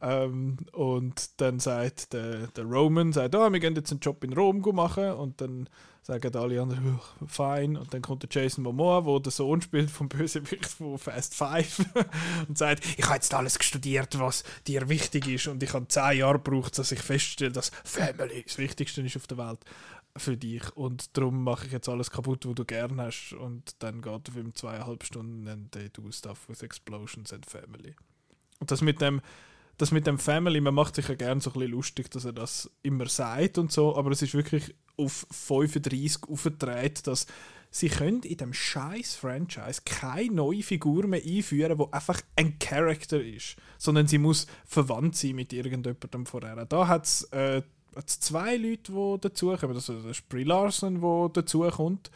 ähm, 0.00 0.56
und 0.72 1.40
dann 1.40 1.58
sagt 1.58 2.12
der, 2.12 2.46
der 2.48 2.64
Roman, 2.64 3.12
sagt, 3.12 3.34
oh, 3.34 3.52
wir 3.52 3.60
gehen 3.60 3.74
jetzt 3.74 3.90
einen 3.90 4.00
Job 4.00 4.22
in 4.24 4.32
Rom 4.32 4.62
machen 4.74 5.12
und 5.12 5.40
dann 5.40 5.68
sagen 6.04 6.36
alle 6.36 6.60
anderen, 6.60 6.94
«Ugh, 6.94 7.26
fein. 7.26 7.76
Und 7.78 7.94
dann 7.94 8.02
kommt 8.02 8.22
der 8.22 8.28
Jason 8.30 8.62
Momoa, 8.62 9.00
der 9.00 9.20
der 9.20 9.32
Sohn 9.32 9.62
spielt 9.62 9.90
vom 9.90 10.08
Bösewicht 10.08 10.66
von 10.66 10.98
Fast 10.98 11.34
Five 11.34 11.82
und 12.48 12.58
sagt, 12.58 12.84
ich 12.98 13.04
habe 13.06 13.14
jetzt 13.14 13.32
alles 13.32 13.56
studiert, 13.60 14.18
was 14.18 14.44
dir 14.66 14.88
wichtig 14.90 15.26
ist 15.28 15.46
und 15.46 15.62
ich 15.62 15.72
habe 15.72 15.88
zehn 15.88 16.18
Jahre 16.18 16.38
gebraucht, 16.38 16.78
dass 16.78 16.92
ich 16.92 17.00
feststelle, 17.00 17.52
dass 17.52 17.72
Family 17.84 18.44
das 18.46 18.58
Wichtigste 18.58 19.00
ist 19.00 19.16
auf 19.16 19.26
der 19.26 19.38
Welt 19.38 19.60
für 20.16 20.36
dich 20.36 20.76
und 20.76 21.16
darum 21.16 21.42
mache 21.42 21.66
ich 21.66 21.72
jetzt 21.72 21.88
alles 21.88 22.10
kaputt, 22.10 22.46
was 22.46 22.54
du 22.54 22.64
gern 22.64 23.00
hast 23.00 23.32
und 23.32 23.82
dann 23.82 24.00
geht 24.00 24.26
der 24.28 24.34
Film 24.34 24.54
zweieinhalb 24.54 25.04
Stunden 25.04 25.48
and 25.48 25.72
they 25.72 25.88
do 25.90 26.10
stuff 26.12 26.48
with 26.48 26.62
explosions 26.62 27.32
and 27.32 27.46
family. 27.46 27.94
Und 28.60 28.70
das 28.70 28.80
mit 28.80 29.00
dem 29.00 29.20
das 29.76 29.90
mit 29.90 30.06
dem 30.06 30.18
Family, 30.18 30.60
man 30.60 30.74
macht 30.74 30.94
sich 30.94 31.08
ja 31.08 31.14
gern 31.14 31.40
so 31.40 31.50
ein 31.50 31.54
bisschen 31.54 31.72
lustig, 31.72 32.10
dass 32.10 32.24
er 32.24 32.32
das 32.32 32.70
immer 32.82 33.08
sagt 33.08 33.58
und 33.58 33.72
so, 33.72 33.96
aber 33.96 34.12
es 34.12 34.22
ist 34.22 34.34
wirklich 34.34 34.72
auf 34.96 35.26
35 35.30 36.28
aufgedreht, 36.28 37.06
dass 37.08 37.26
sie 37.70 37.88
können 37.88 38.22
in 38.22 38.36
dem 38.36 38.52
scheiß 38.52 39.16
Franchise 39.16 39.82
keine 39.84 40.32
neue 40.32 40.62
Figur 40.62 41.08
mehr 41.08 41.22
einführen, 41.24 41.78
wo 41.78 41.88
einfach 41.90 42.20
ein 42.36 42.58
Charakter 42.60 43.20
ist, 43.20 43.56
sondern 43.76 44.06
sie 44.06 44.18
muss 44.18 44.46
verwandt 44.64 45.16
sein 45.16 45.34
mit 45.34 45.52
irgendjemandem 45.52 46.26
vorher. 46.26 46.64
Da 46.66 46.86
hat 46.86 47.06
es 47.06 47.24
äh, 47.32 47.62
zwei 48.02 48.56
Leute, 48.56 48.92
die 48.92 49.20
dazukommen. 49.20 49.76
Also, 49.76 49.94
das 49.94 50.18
ist 50.18 50.28
Brie 50.28 50.44
Larson, 50.44 51.00
der 51.00 51.28
dazukommt. 51.42 52.10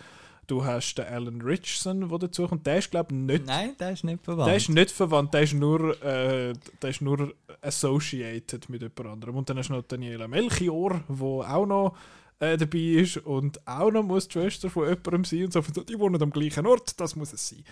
Du 0.46 0.64
hast 0.64 0.94
den 0.94 1.04
Alan 1.04 1.42
Richardson, 1.42 2.08
der 2.08 2.18
dazukommt. 2.18 2.66
Der 2.66 2.78
ist, 2.78 2.90
glaube 2.90 3.12
ich, 3.12 3.18
nicht 3.18 3.46
Nein, 3.46 3.76
der 3.78 3.92
ist 3.92 4.02
nicht 4.02 4.24
verwandt. 4.24 4.48
Der 4.48 4.56
ist 4.56 4.68
nicht 4.70 4.90
verwandt, 4.90 5.34
der 5.34 5.42
ist 5.42 5.52
nur, 5.52 6.02
äh, 6.02 6.54
der 6.80 6.90
ist 6.90 7.02
nur 7.02 7.34
associated 7.60 8.68
mit 8.70 8.80
jemand 8.80 9.06
anderem. 9.06 9.36
Und 9.36 9.50
dann 9.50 9.58
hast 9.58 9.68
du 9.68 9.74
noch 9.74 9.82
Daniela 9.82 10.26
Melchior, 10.26 11.02
wo 11.08 11.42
auch 11.42 11.66
noch 11.66 11.96
äh, 12.40 12.56
dabei 12.56 12.78
ist 12.78 13.18
und 13.18 13.66
auch 13.66 13.90
noch 13.90 14.02
muss 14.02 14.28
die 14.28 14.32
Schwester 14.32 14.70
von 14.70 14.88
jemandem 14.88 15.24
sein 15.24 15.44
und 15.44 15.52
so. 15.52 15.60
Die 15.60 15.98
wohnen 15.98 16.22
am 16.22 16.30
gleichen 16.30 16.66
Ort, 16.66 16.98
das 16.98 17.14
muss 17.14 17.34
es 17.34 17.48
sein. 17.48 17.64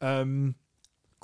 Ähm, 0.00 0.54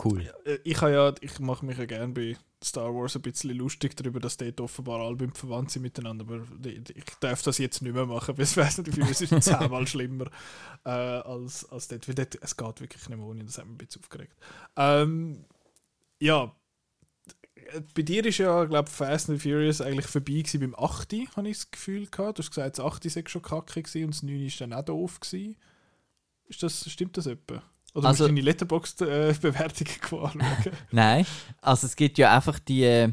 cool. 0.04 0.32
äh, 0.44 0.58
ich, 0.64 0.80
ja, 0.80 1.14
ich 1.20 1.38
mache 1.40 1.64
mich 1.64 1.78
ja 1.78 1.86
gerne 1.86 2.12
bei 2.12 2.36
Star 2.62 2.94
Wars 2.94 3.16
ein 3.16 3.22
bisschen 3.22 3.56
lustig 3.56 3.96
darüber, 3.96 4.20
dass 4.20 4.36
dort 4.36 4.60
offenbar 4.60 5.00
alle 5.00 5.16
Bäume 5.16 5.34
verwandt 5.34 5.70
sind 5.70 5.82
miteinander, 5.82 6.24
aber 6.24 6.42
ich 6.64 7.04
darf 7.20 7.42
das 7.42 7.58
jetzt 7.58 7.82
nicht 7.82 7.94
mehr 7.94 8.06
machen, 8.06 8.36
weil 8.38 8.44
es 8.44 8.56
weiß 8.56 8.78
nicht, 8.78 8.96
wie 8.96 9.02
es 9.02 9.20
ist 9.20 9.42
zehnmal 9.42 9.86
schlimmer 9.86 10.26
äh, 10.84 10.90
als, 10.90 11.64
als 11.70 11.88
dort, 11.88 12.06
weil 12.08 12.14
dort, 12.14 12.38
es 12.40 12.56
geht 12.56 12.80
wirklich 12.80 13.08
nicht 13.08 13.18
ohne, 13.18 13.44
das 13.44 13.58
hat 13.58 13.66
mich 13.66 13.74
ein 13.74 13.78
bisschen 13.78 14.02
aufgeregt. 14.02 14.36
Ähm, 14.76 15.44
ja, 16.18 16.54
bei 17.94 18.02
dir 18.02 18.24
ist 18.24 18.38
ja, 18.38 18.64
glaube 18.64 18.90
Fast 18.90 19.30
and 19.30 19.42
Furious 19.42 19.80
eigentlich 19.80 20.06
vorbei 20.06 20.42
gewesen 20.42 20.60
beim 20.60 20.74
8. 20.74 21.12
habe 21.36 21.48
ich 21.48 21.58
das 21.58 21.70
Gefühl 21.70 22.06
gehabt. 22.06 22.38
Du 22.38 22.42
hast 22.42 22.50
gesagt, 22.50 22.78
das 22.78 22.84
8. 22.84 23.10
sei 23.10 23.24
schon 23.26 23.42
kacke 23.42 23.82
gewesen 23.82 24.04
und 24.04 24.14
das 24.14 24.22
9. 24.22 24.46
ist 24.46 24.60
dann 24.60 24.72
auch 24.72 24.84
doof 24.84 25.20
gewesen. 25.20 25.56
Ist 26.48 26.62
das, 26.62 26.90
stimmt 26.90 27.16
das 27.16 27.26
etwa? 27.26 27.62
Oder 27.94 28.08
Also- 28.08 28.24
musst 28.24 28.30
du 28.30 28.34
deine 28.34 28.40
Letterboxd-Bewertungen 28.42 29.90
anschauen? 30.24 30.72
Nein, 30.90 31.26
also 31.60 31.86
es 31.86 31.96
gibt 31.96 32.18
ja 32.18 32.34
einfach 32.36 32.58
die, 32.58 33.12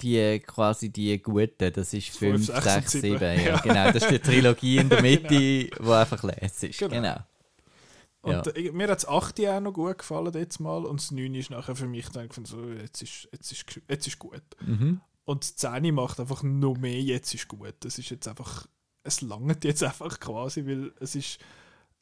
die 0.00 0.40
quasi 0.46 0.90
die 0.90 1.20
guten, 1.22 1.72
das 1.72 1.92
ist 1.94 2.10
5, 2.10 2.18
Fünf, 2.18 2.46
sechs 2.46 2.64
6, 2.64 2.94
und 2.96 3.00
7, 3.00 3.18
sieben. 3.18 3.20
ja, 3.40 3.48
Ja. 3.54 3.60
genau, 3.60 3.84
das 3.92 4.02
ist 4.02 4.10
die 4.10 4.18
Trilogie 4.18 4.76
in 4.78 4.88
der 4.88 5.02
Mitte, 5.02 5.28
die 5.28 5.70
einfach 5.80 6.22
les 6.22 6.62
ist, 6.62 6.78
Genau. 6.78 6.94
genau. 6.94 7.16
Und 8.22 8.32
Ja. 8.46 8.52
äh, 8.52 8.72
mir 8.72 8.84
hat 8.88 8.96
das 8.96 9.06
8. 9.08 9.40
auch 9.48 9.60
noch 9.60 9.72
gut 9.72 9.98
gefallen 9.98 10.32
jetzt 10.34 10.58
mal 10.60 10.84
und 10.84 11.00
das 11.00 11.10
9. 11.12 11.34
ist 11.34 11.50
nachher 11.50 11.76
für 11.76 11.86
mich 11.86 12.08
dann 12.10 12.28
so, 12.44 12.68
jetzt 12.70 13.02
ist, 13.02 13.28
jetzt 13.32 13.52
ist, 13.52 13.64
jetzt 13.88 14.06
ist 14.06 14.18
gut. 14.18 14.42
Mhm. 14.60 15.00
Und 15.24 15.42
das 15.44 15.56
10. 15.56 15.94
macht 15.94 16.20
einfach 16.20 16.42
noch 16.42 16.76
mehr, 16.76 17.00
jetzt 17.00 17.32
ist 17.34 17.48
gut. 17.48 17.74
Das 17.80 17.98
ist 17.98 18.10
jetzt 18.10 18.28
einfach, 18.28 18.66
es 19.02 19.20
langt 19.22 19.64
jetzt 19.64 19.82
einfach 19.82 20.20
quasi, 20.20 20.66
weil 20.66 20.92
es 21.00 21.14
ist 21.14 21.38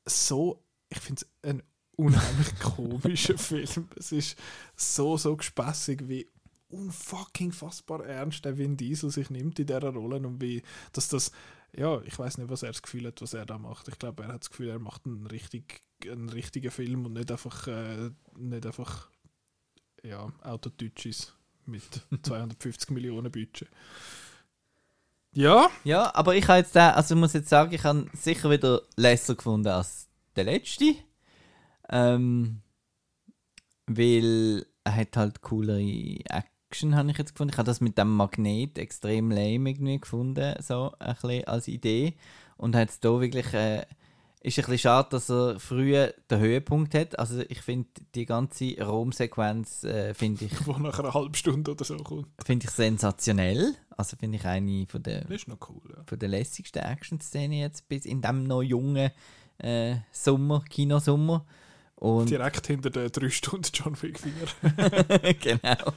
so, 0.07 0.63
ich 0.95 1.01
finde 1.01 1.23
es 1.23 1.49
ein 1.49 1.63
unheimlich 1.97 2.59
komischer 2.61 3.39
Film. 3.39 3.89
Es 3.97 4.13
ist 4.13 4.37
so, 4.77 5.17
so 5.17 5.37
gespässig, 5.37 6.09
wie 6.09 6.29
unfucking 6.69 7.53
fassbar 7.53 8.05
ernst 8.05 8.45
der 8.45 8.59
Vin 8.59 8.77
Diesel 8.77 9.11
sich 9.11 9.31
nimmt 9.31 9.59
in 9.59 9.67
dieser 9.67 9.81
Rolle 9.81 10.17
und 10.17 10.41
wie, 10.41 10.63
dass 10.93 11.09
das, 11.09 11.31
ja, 11.77 12.01
ich 12.03 12.19
weiß 12.19 12.39
nicht, 12.39 12.51
was 12.51 12.63
er 12.63 12.73
das 12.73 12.83
Gefühl 12.83 13.07
hat, 13.07 13.23
was 13.23 13.35
er 13.35 13.47
da 13.47 13.59
macht. 13.59 13.89
Ich 13.89 13.99
glaube, 13.99 14.25
er 14.25 14.33
hat 14.33 14.43
das 14.43 14.51
Gefühl, 14.51 14.71
er 14.71 14.79
macht 14.79 15.07
einen, 15.07 15.27
richtig, 15.27 15.83
einen 16.05 16.29
richtigen 16.29 16.71
Film 16.71 17.07
und 17.07 17.13
nicht 17.13 17.31
einfach, 17.31 17.67
äh, 17.69 18.11
nicht 18.37 18.67
einfach, 18.67 19.09
ja, 20.03 20.33
Autodeutschis 20.43 21.33
mit 21.67 21.85
250 22.23 22.91
Millionen 22.91 23.31
Budget. 23.31 23.69
Ja, 25.33 25.69
Ja, 25.83 26.15
aber 26.15 26.37
ich 26.37 26.47
habe 26.47 26.59
jetzt 26.59 26.75
den, 26.75 26.83
also 26.83 27.15
ich 27.15 27.21
muss 27.21 27.33
jetzt 27.33 27.49
sagen, 27.49 27.73
ich 27.73 27.83
habe 27.83 28.07
sicher 28.15 28.51
wieder 28.51 28.83
lesser 28.97 29.35
gefunden 29.35 29.69
als 29.69 30.04
der 30.37 30.45
letzte. 30.45 30.95
Ähm, 31.89 32.61
weil 33.87 34.67
er 34.85 34.97
hat 34.97 35.17
halt 35.17 35.43
coolere 35.43 36.19
Action, 36.29 36.97
habe 36.97 37.11
ich 37.11 37.19
jetzt 37.19 37.35
gefunden. 37.35 37.53
Ich 37.53 37.59
habe 37.59 37.67
das 37.67 37.81
mit 37.81 37.99
dem 37.99 38.15
Magnet 38.15 38.79
extrem 38.79 39.31
lame 39.31 39.71
irgendwie 39.71 40.01
gefunden, 40.01 40.55
so 40.61 40.93
ein 40.99 41.15
bisschen 41.15 41.45
als 41.45 41.69
Idee. 41.69 42.15
Und 42.57 42.77
hat 42.77 42.91
es 42.91 43.01
da 43.01 43.21
wirklich, 43.21 43.53
äh, 43.53 43.85
ist 44.41 44.59
ein 44.59 44.63
bisschen 44.63 44.79
schade, 44.79 45.09
dass 45.11 45.31
er 45.31 45.59
früher 45.59 46.15
den 46.31 46.39
Höhepunkt 46.39 46.95
hat. 46.95 47.19
Also 47.19 47.41
ich 47.49 47.63
finde 47.63 47.89
die 48.15 48.27
ganze 48.27 48.77
Rom-Sequenz, 48.85 49.85
äh, 49.85 50.15
finde 50.15 50.45
ich, 50.45 50.53
wo 50.67 50.73
nach 50.73 50.99
einer 50.99 51.15
halben 51.15 51.35
Stunde 51.35 51.71
oder 51.73 51.85
so 51.85 51.97
kommt. 51.97 52.29
finde 52.45 52.67
ich 52.67 52.71
sensationell. 52.71 53.75
Also 53.97 54.17
finde 54.17 54.37
ich 54.39 54.45
eine 54.45 54.87
von 54.87 55.03
der 55.03 55.23
Das 55.23 55.31
ist 55.31 55.49
noch 55.49 55.69
cool, 55.69 55.95
ja. 55.97 56.03
von 56.07 56.19
der 56.19 56.29
lässigsten 56.29 56.83
Action-Szene 56.83 57.57
jetzt 57.57 57.89
bis 57.89 58.05
in 58.05 58.21
dem 58.21 58.45
noch 58.45 58.63
jungen 58.63 59.11
äh, 59.59 59.97
Sommer, 60.11 60.65
Kinosommer. 60.69 61.45
Und 61.97 62.29
Direkt 62.29 62.67
hinter 62.67 62.91
den 62.91 63.11
drei 63.11 63.31
Stunden 63.31 63.69
John 63.73 64.01
Wick 64.03 64.21
4. 64.21 65.35
genau. 65.41 65.93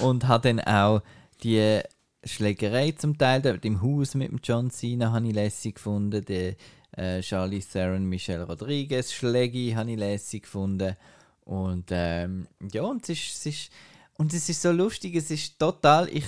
Und 0.00 0.28
hat 0.28 0.44
dann 0.44 0.60
auch 0.60 1.02
die 1.42 1.80
Schlägerei 2.24 2.92
zum 2.92 3.16
Teil 3.16 3.42
dort 3.42 3.64
im 3.64 3.82
Haus 3.82 4.14
mit 4.14 4.30
dem 4.30 4.40
John 4.42 4.70
Cena 4.70 5.12
habe 5.12 5.26
ich 5.26 5.34
lässig 5.34 5.76
gefunden. 5.76 6.24
Die 6.24 6.56
äh, 6.96 7.20
Charlie 7.22 7.60
Theron, 7.60 8.04
Michelle 8.04 8.44
Rodriguez 8.44 9.12
Schläge 9.12 9.74
habe 9.74 9.92
ich 9.92 9.98
lässig 9.98 10.42
gefunden. 10.42 10.96
Und 11.44 11.86
ähm, 11.90 12.46
ja, 12.72 12.82
und 12.82 13.08
es 13.08 13.10
ist, 13.10 13.36
es 13.38 13.46
ist 13.46 13.72
und 14.18 14.34
es 14.34 14.48
ist 14.48 14.60
so 14.60 14.72
lustig, 14.72 15.14
es 15.14 15.30
ist 15.30 15.58
total, 15.58 16.08
ich 16.08 16.24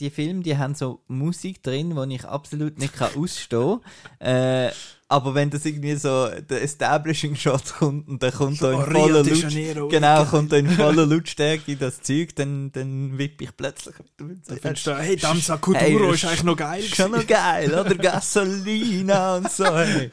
die 0.00 0.10
Filme, 0.10 0.42
die 0.42 0.56
haben 0.56 0.74
so 0.74 1.02
Musik 1.08 1.62
drin, 1.62 1.96
die 1.96 2.14
ich 2.14 2.24
absolut 2.24 2.78
nicht 2.78 2.94
kann 2.94 3.14
ausstehen 3.16 3.80
kann. 3.80 4.28
Äh, 4.28 4.70
aber 5.08 5.34
wenn 5.36 5.50
das 5.50 5.64
irgendwie 5.64 5.94
so 5.94 6.28
der 6.50 6.62
Establishing 6.62 7.36
Shot 7.36 7.74
kommt 7.78 8.08
und 8.08 8.20
der 8.22 8.32
kommt 8.32 8.60
da 8.60 8.72
in 8.72 8.92
voller 8.92 9.22
de 9.22 9.34
Laut, 9.34 9.52
Janeiro, 9.52 9.88
genau, 9.88 10.24
kommt 10.24 10.50
da 10.50 10.56
in 10.56 10.68
voller 10.68 11.06
Lautstärke 11.06 11.76
das 11.76 12.02
Zeug, 12.02 12.34
dann, 12.34 12.72
dann 12.72 13.16
wippe 13.16 13.44
ich 13.44 13.56
plötzlich 13.56 13.94
mit. 14.18 14.38
Da 14.48 14.56
findest 14.56 14.86
du, 14.88 14.96
hey, 14.96 15.16
Danza 15.16 15.58
Kuduro 15.58 15.80
Hey, 15.80 16.14
ist 16.14 16.24
eigentlich 16.24 16.42
noch 16.42 16.56
geil. 16.56 16.82
Schon 16.82 17.12
noch 17.12 17.26
geil, 17.26 17.72
oder? 17.72 17.94
Gasolina 17.94 19.36
und 19.36 19.50
so. 19.50 19.64
Hey. 19.64 20.10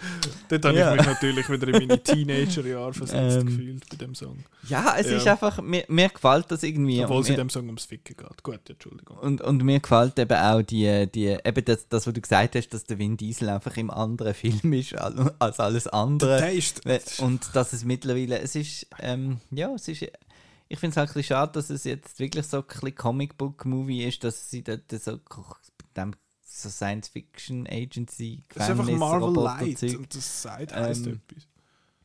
Dort 0.50 0.66
habe 0.66 0.78
Ja. 0.78 0.92
ich 0.94 0.98
mich 1.00 1.08
natürlich 1.08 1.50
wieder 1.50 1.68
in 1.70 1.88
meine 1.88 2.04
Teenager-Jahre 2.04 2.94
versetzt 2.94 3.38
Ähm, 3.40 3.46
gefühlt 3.48 3.90
bei 3.90 3.96
dem 3.98 4.14
Song. 4.16 4.44
Ja, 4.70 4.96
es 4.98 5.10
Ja. 5.10 5.18
ist 5.18 5.28
einfach, 5.28 5.62
mir, 5.62 5.84
mir 5.88 6.10
gefällt 6.10 6.46
das 6.52 6.64
irgendwie. 6.64 7.04
Obwohl 7.04 7.22
es 7.22 7.30
in 7.30 7.36
dem 7.38 7.50
Song 7.50 7.66
ums 7.66 7.86
Ficken 7.86 8.16
geht. 8.16 8.44
Gut, 8.44 8.70
Entschuldigung. 8.70 9.18
Und, 9.18 9.42
und 9.42 9.64
mir 9.64 9.80
gefällt 9.80 10.20
eben 10.20 10.38
auch 10.38 10.62
die, 10.62 11.08
die 11.14 11.28
eben 11.44 11.66
das, 11.66 11.88
das, 11.88 12.06
was 12.06 12.14
du 12.14 12.22
gesagt 12.22 12.56
hast, 12.56 12.70
dass 12.70 12.84
der 12.84 13.00
Vin 13.00 13.18
Diesel 13.18 13.50
einfach 13.50 13.76
im 13.78 13.90
anderen 13.90 14.34
Film 14.34 14.74
ist 14.74 14.83
al- 14.98 15.34
als 15.40 15.60
alles 15.60 15.88
andere. 15.88 16.38
Der 16.38 16.52
ist, 16.54 16.84
We- 16.86 17.02
Und 17.20 17.50
dass 17.56 17.74
es 17.74 17.84
mittlerweile, 17.84 18.40
es 18.40 18.56
ist, 18.56 18.88
ähm, 19.00 19.40
ja, 19.52 19.74
es 19.74 19.88
ist, 19.88 20.02
ich 20.70 20.80
finde 20.80 20.92
es 20.94 20.98
halt 20.98 21.10
ein 21.10 21.14
bisschen 21.14 21.24
schade, 21.36 21.52
dass 21.54 21.70
es 21.70 21.84
jetzt 21.84 22.20
wirklich 22.20 22.46
so 22.46 22.58
ein 22.58 22.64
bisschen 22.66 22.96
Comic-Book-Movie 22.96 24.04
ist, 24.06 24.24
dass 24.24 24.50
sie 24.50 24.64
dort 24.64 24.92
so, 24.92 25.20
dem 25.96 26.16
so 26.46 26.70
Science-Fiction-Agency 26.70 28.44
das 28.54 28.64
ist 28.64 28.70
einfach 28.70 28.90
Marvel 28.98 29.44
Light 29.44 29.84
und 29.84 30.16
das 30.16 30.42
sagt 30.42 30.74
heisst 30.74 31.08
Ähm, 31.08 31.22
etwas. 31.30 31.48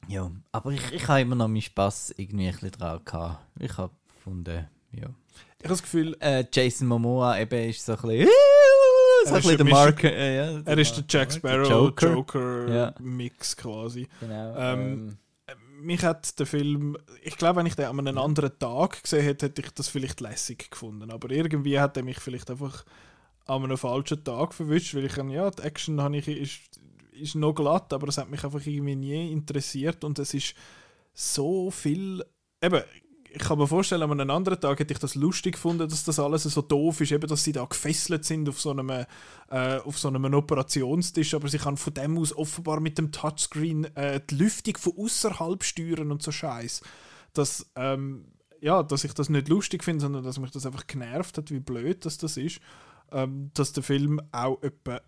Ja, 0.09 0.31
aber 0.53 0.71
ich, 0.73 0.93
ich 0.93 1.07
habe 1.09 1.21
immer 1.21 1.35
noch 1.35 1.49
meinen 1.49 1.61
Spass 1.61 2.15
irgendwie 2.17 2.47
ein 2.47 2.53
bisschen 2.53 2.71
dran 2.73 3.01
gehabt. 3.05 3.45
Ich 3.61 3.77
habe 3.77 3.93
gefunden, 4.17 4.67
ja. 4.93 5.09
Ich 5.59 5.65
habe 5.65 5.69
das 5.69 5.83
Gefühl, 5.83 6.17
Äh, 6.21 6.45
Jason 6.53 6.89
Momoa 6.89 7.39
eben 7.39 7.69
ist 7.69 7.85
so 7.85 7.93
ein 7.93 7.99
bisschen, 8.01 8.29
Er 9.31 9.35
ein 9.35 9.39
ist 9.41 9.43
bisschen 9.49 9.57
der 9.59 9.67
der 9.67 9.75
Mark. 9.75 10.05
Äh, 10.05 10.37
ja, 10.37 10.63
er 10.65 10.79
ist 10.79 10.97
der 10.97 11.05
Jack 11.09 11.33
Sparrow 11.33 11.69
Joker. 11.69 12.13
Joker-Mix 12.13 13.57
Ja. 13.57 13.63
quasi. 13.63 14.09
Genau. 14.21 14.57
Ähm, 14.57 15.19
mich 15.81 16.03
hat 16.05 16.39
der 16.39 16.47
Film, 16.47 16.97
ich 17.23 17.37
glaube, 17.37 17.61
wenn 17.61 17.67
ich 17.67 17.77
den 17.77 17.87
an 17.87 17.99
einem 18.01 18.19
anderen 18.19 18.59
Tag 18.59 19.03
gesehen 19.03 19.23
hätte, 19.23 19.47
hätte 19.47 19.63
ich 19.63 19.71
das 19.71 19.89
vielleicht 19.89 20.21
lässig 20.21 20.71
gefunden. 20.71 21.11
Aber 21.11 21.31
irgendwie 21.31 21.79
hat 21.79 21.97
er 21.97 22.03
mich 22.03 22.19
vielleicht 22.19 22.51
einfach 22.51 22.85
an 23.47 23.65
einem 23.65 23.79
falschen 23.79 24.23
Tag 24.25 24.55
verwischt, 24.55 24.95
weil 24.95 25.07
ich 25.07 25.15
dann, 25.15 25.31
ja, 25.31 25.51
die 25.51 25.63
Action 25.63 26.01
habe 26.01 26.17
ich, 26.17 26.29
ist, 26.29 26.61
ist 27.13 27.35
noch 27.35 27.55
glatt, 27.55 27.93
aber 27.93 28.09
es 28.09 28.19
hat 28.19 28.31
mich 28.31 28.45
einfach 28.45 28.65
irgendwie 28.65 28.97
nie 28.97 29.33
interessiert 29.33 30.05
und 30.05 30.19
es 30.19 30.35
ist 30.35 30.55
so 31.15 31.71
viel, 31.71 32.25
eben, 32.63 32.83
ich 33.41 33.47
kann 33.47 33.59
mir 33.59 33.69
vorstellen, 33.69 34.03
an 34.03 34.21
einem 34.21 34.31
anderen 34.31 34.61
Tag 34.61 34.81
hätte 34.81 34.93
ich 34.93 34.99
das 34.99 35.15
lustig 35.15 35.55
gefunden, 35.55 35.89
dass 35.89 36.05
das 36.05 36.19
alles 36.19 36.43
so 36.43 36.61
doof 36.61 37.01
ist, 37.01 37.13
eben, 37.13 37.29
dass 37.29 37.45
sie 37.45 37.53
da 37.53 37.65
gefesselt 37.65 38.25
sind 38.25 38.49
auf 38.49 38.61
so 38.61 38.71
einem, 38.71 38.91
äh, 38.91 39.07
auf 39.85 39.99
so 39.99 40.09
einem 40.09 40.35
Operationstisch, 40.35 41.35
aber 41.35 41.49
sie 41.49 41.59
kann 41.59 41.77
von 41.77 41.95
dem 41.95 42.19
aus 42.19 42.37
offenbar 42.37 42.81
mit 42.81 42.99
dem 42.99 43.13
Touchscreen 43.13 43.85
äh, 43.97 44.21
die 44.29 44.35
Lüftung 44.35 44.77
von 44.77 44.93
außerhalb 44.99 45.63
steuern 45.63 46.11
und 46.11 46.23
so 46.23 46.33
Scheiß. 46.33 46.83
Dass, 47.33 47.71
ähm, 47.77 48.27
ja, 48.61 48.83
dass 48.83 49.05
ich 49.05 49.15
das 49.15 49.29
nicht 49.29 49.49
lustig 49.49 49.85
finde, 49.85 50.01
sondern 50.01 50.25
dass 50.25 50.41
mich 50.41 50.51
das 50.51 50.67
einfach 50.67 50.87
genervt 50.87 51.39
hat, 51.39 51.51
wie 51.53 51.61
blöd 51.61 52.05
das, 52.05 52.19
das 52.19 52.37
ist. 52.37 52.61
Ähm, 53.13 53.51
dass 53.55 53.73
der 53.73 53.85
Film 53.85 54.21
auch 54.33 54.61
etwa 54.63 55.01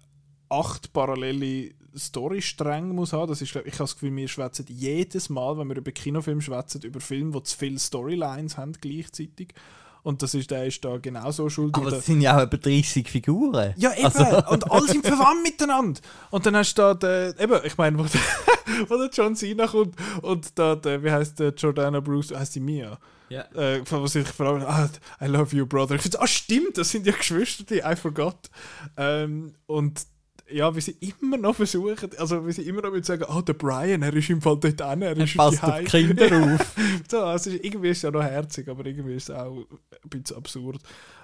acht 0.49 0.93
parallele 0.93 1.75
Storystränge 1.97 2.93
muss 2.93 3.13
haben. 3.13 3.29
Das 3.29 3.43
ist, 3.43 3.51
ich, 3.51 3.57
habe 3.57 3.71
das 3.79 3.95
Gefühl, 3.95 4.15
wir 4.17 4.29
schwätzen 4.29 4.67
jedes 4.69 5.29
Mal, 5.29 5.59
wenn 5.59 5.69
wir 5.69 5.77
über 5.77 5.93
Kinofilme 5.93 6.43
schwätzen, 6.43 6.83
über 6.83 7.01
Filme, 7.01 7.33
die 7.33 7.43
zu 7.43 7.57
viele 7.57 7.79
Storylines 7.79 8.57
haben 8.57 8.73
gleichzeitig. 8.81 9.55
Und 10.03 10.23
das 10.23 10.35
ist, 10.35 10.51
der 10.51 10.65
ist 10.67 10.83
da 10.85 10.97
genauso 10.97 11.51
schuld. 11.51 11.75
aber 11.75 11.93
es 11.93 12.07
sind 12.07 12.23
ja 12.23 12.37
auch 12.37 12.43
etwa 12.43 12.57
30 12.57 13.07
Figuren. 13.09 13.75
ja, 13.77 13.93
eben. 13.95 14.07
Also- 14.07 14.49
Und 14.51 14.71
alle 14.71 14.89
sind 14.89 15.07
verwandt 15.07 15.43
miteinander. 15.43 16.01
Und 16.31 16.47
dann 16.47 16.57
hast 16.57 16.75
du 16.79 16.83
da 16.83 16.95
den, 16.95 17.39
eben, 17.39 17.61
ich 17.65 17.77
meine, 17.77 17.99
wo 17.99 18.05
der, 18.05 18.21
wo 18.89 18.97
der 18.97 19.11
John 19.13 19.37
Cena 19.37 19.67
kommt 19.67 19.95
und 20.23 20.59
da, 20.59 20.75
der, 20.77 21.03
wie 21.03 21.11
heißt 21.11 21.39
der 21.39 21.53
Jordana 21.55 22.01
Bruce, 22.01 22.33
heißt 22.35 22.55
die 22.55 22.61
Mia? 22.61 22.99
Ja. 23.29 23.43
Äh, 23.53 23.85
von 23.85 24.03
was 24.03 24.15
ich 24.15 24.27
frage, 24.27 24.67
ah, 24.67 24.89
I 25.21 25.27
love 25.27 25.55
you, 25.55 25.67
brother. 25.67 25.97
Ich 25.97 26.03
finde, 26.03 26.21
ah, 26.21 26.27
stimmt, 26.27 26.79
das 26.79 26.91
sind 26.91 27.07
ja 27.07 27.13
Geschwister, 27.13 27.65
die 27.65 27.79
I 27.79 27.95
forgot. 27.95 28.51
Ähm, 28.97 29.55
und 29.67 30.03
ja, 30.53 30.75
wie 30.75 30.81
sie 30.81 30.97
immer 31.01 31.37
noch 31.37 31.55
versuchen, 31.55 32.11
also 32.19 32.47
wie 32.47 32.53
sie 32.53 32.63
immer 32.63 32.83
noch 32.83 33.05
sagen, 33.05 33.25
oh, 33.29 33.41
der 33.41 33.55
Brian, 33.55 34.03
er 34.03 34.15
ist 34.15 34.31
im 34.31 34.41
Fall 34.41 34.59
dort 34.59 34.83
an, 34.83 35.03
er 35.03 35.17
ist 35.17 35.37
passt 35.37 35.63
auf 35.63 35.79
die 35.79 35.85
Kinder 35.85 36.55
auf. 36.55 36.75
so, 37.11 37.21
also 37.21 37.51
irgendwie 37.51 37.91
ist 37.91 37.99
es 37.99 38.03
ja 38.03 38.11
noch 38.11 38.23
herzig, 38.23 38.69
aber 38.69 38.85
irgendwie 38.87 39.15
ist 39.15 39.29
es 39.29 39.35
auch 39.35 39.57
ein 39.57 40.09
bisschen 40.11 40.37
absurd. 40.37 40.81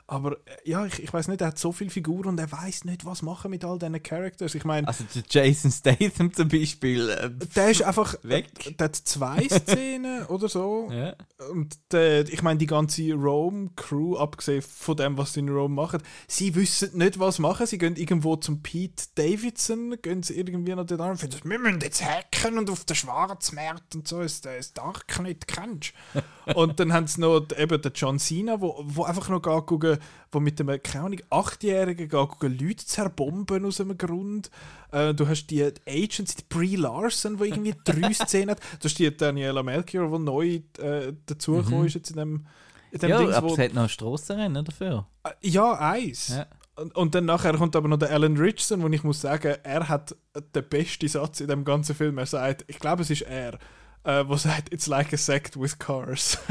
Aber 0.08 0.32
äh, 0.32 0.36
ja, 0.64 0.86
ich, 0.86 1.02
ich 1.02 1.12
weiß 1.12 1.28
nicht, 1.28 1.40
er 1.40 1.48
hat 1.48 1.58
so 1.58 1.72
viele 1.72 1.90
Figuren 1.90 2.28
und 2.28 2.38
er 2.40 2.50
weiß 2.50 2.84
nicht, 2.84 3.04
was 3.04 3.22
machen 3.22 3.50
mit 3.50 3.64
all 3.64 3.78
diesen 3.78 4.02
Characters. 4.02 4.54
Ich 4.54 4.64
meine, 4.64 4.86
Also 4.86 5.04
der 5.14 5.22
Jason 5.28 5.70
Statham 5.70 6.32
zum 6.32 6.48
Beispiel. 6.48 7.10
Äh, 7.10 7.30
der 7.56 7.70
ist 7.70 7.82
einfach 7.82 8.14
Weg. 8.22 8.76
Der 8.78 8.84
hat 8.84 8.96
zwei 8.96 9.48
Szenen 9.50 10.26
oder 10.26 10.48
so. 10.48 10.88
ja. 10.92 11.14
Und 11.50 11.76
der, 11.92 12.28
ich 12.28 12.42
meine, 12.42 12.58
die 12.58 12.66
ganze 12.66 13.12
Rome-Crew, 13.14 14.16
abgesehen 14.16 14.62
von 14.62 14.96
dem, 14.96 15.18
was 15.18 15.32
sie 15.32 15.40
in 15.40 15.48
Rome 15.48 15.74
machen, 15.74 16.02
sie 16.28 16.54
wissen 16.54 16.96
nicht, 16.96 17.18
was 17.18 17.38
machen. 17.38 17.66
Sie 17.66 17.78
gehen 17.78 17.96
irgendwo 17.96 18.36
zum 18.36 18.62
Pete 18.62 19.04
Davidson, 19.16 19.96
gehen 20.02 20.22
sie 20.22 20.34
irgendwie 20.36 20.74
noch 20.74 20.86
dort 20.86 21.00
an 21.00 21.10
und 21.10 21.18
finden, 21.18 21.40
wir 21.44 21.58
müssen 21.58 21.80
jetzt 21.80 22.04
hacken 22.04 22.58
und 22.58 22.70
auf 22.70 22.84
den 22.84 22.96
Schwarzmarkt 22.96 23.94
und 23.96 24.06
so, 24.06 24.20
ist 24.20 24.46
das 24.46 24.72
Darknet 24.72 25.48
kennst 25.48 25.92
Und 26.54 26.78
dann 26.78 26.92
haben 26.92 27.08
sie 27.08 27.20
noch 27.20 27.44
eben 27.56 27.82
den 27.82 27.92
John 27.92 28.20
Cena, 28.20 28.60
wo, 28.60 28.80
wo 28.84 29.02
einfach 29.02 29.28
noch 29.28 29.42
geht 29.42 29.95
gucken, 29.96 30.26
wo 30.32 30.40
mit 30.40 30.60
einem, 30.60 30.82
keine 30.82 31.04
Ahnung, 31.04 31.20
Achtjährigen 31.30 32.08
geht 32.08 32.10
gucken, 32.10 32.58
Leute 32.58 32.84
zerbomben 32.84 33.64
aus 33.64 33.80
einem 33.80 33.96
Grund. 33.96 34.50
Äh, 34.92 35.14
du 35.14 35.26
hast 35.28 35.46
die 35.48 35.62
Agents, 35.86 36.36
die 36.36 36.44
Brie 36.48 36.76
Larson, 36.76 37.38
die 37.38 37.48
irgendwie 37.48 37.74
drei 37.84 38.12
Szenen 38.12 38.50
hat. 38.50 38.60
Du 38.80 38.84
hast 38.84 38.98
die 38.98 39.14
Daniela 39.14 39.62
Melchior, 39.62 40.10
die 40.10 40.24
neu 40.24 40.60
äh, 40.78 41.12
dazugekommen 41.26 41.86
ist 41.86 41.94
jetzt 41.94 42.10
in 42.10 42.16
dem, 42.16 42.46
in 42.90 43.00
dem 43.00 43.10
ja, 43.10 43.18
Dings, 43.18 43.34
aber 43.34 43.48
wo, 43.48 43.52
es 43.52 43.58
hat 43.58 43.74
noch 43.74 43.82
ein 43.82 43.88
Strassenrennen 43.88 44.64
dafür. 44.64 45.06
äh, 45.24 45.30
Ja, 45.42 45.72
eins. 45.72 46.28
Ja. 46.28 46.46
Und, 46.76 46.94
und 46.94 47.14
dann 47.14 47.24
nachher 47.24 47.54
kommt 47.54 47.74
aber 47.74 47.88
noch 47.88 47.96
der 47.96 48.10
Alan 48.10 48.36
Richardson, 48.36 48.82
wo 48.82 48.88
ich 48.88 49.02
muss 49.02 49.22
sagen, 49.22 49.56
er 49.62 49.88
hat 49.88 50.14
den 50.54 50.68
besten 50.68 51.08
Satz 51.08 51.40
in 51.40 51.48
dem 51.48 51.64
ganzen 51.64 51.94
Film. 51.94 52.18
Er 52.18 52.26
sagt, 52.26 52.64
ich 52.68 52.78
glaube, 52.78 53.02
es 53.02 53.08
ist 53.08 53.22
er, 53.22 53.58
äh, 54.06 54.26
wo 54.28 54.36
sagt, 54.36 54.72
it's 54.72 54.86
like 54.86 55.12
a 55.12 55.16
sect 55.16 55.58
with 55.60 55.78
cars. 55.78 56.38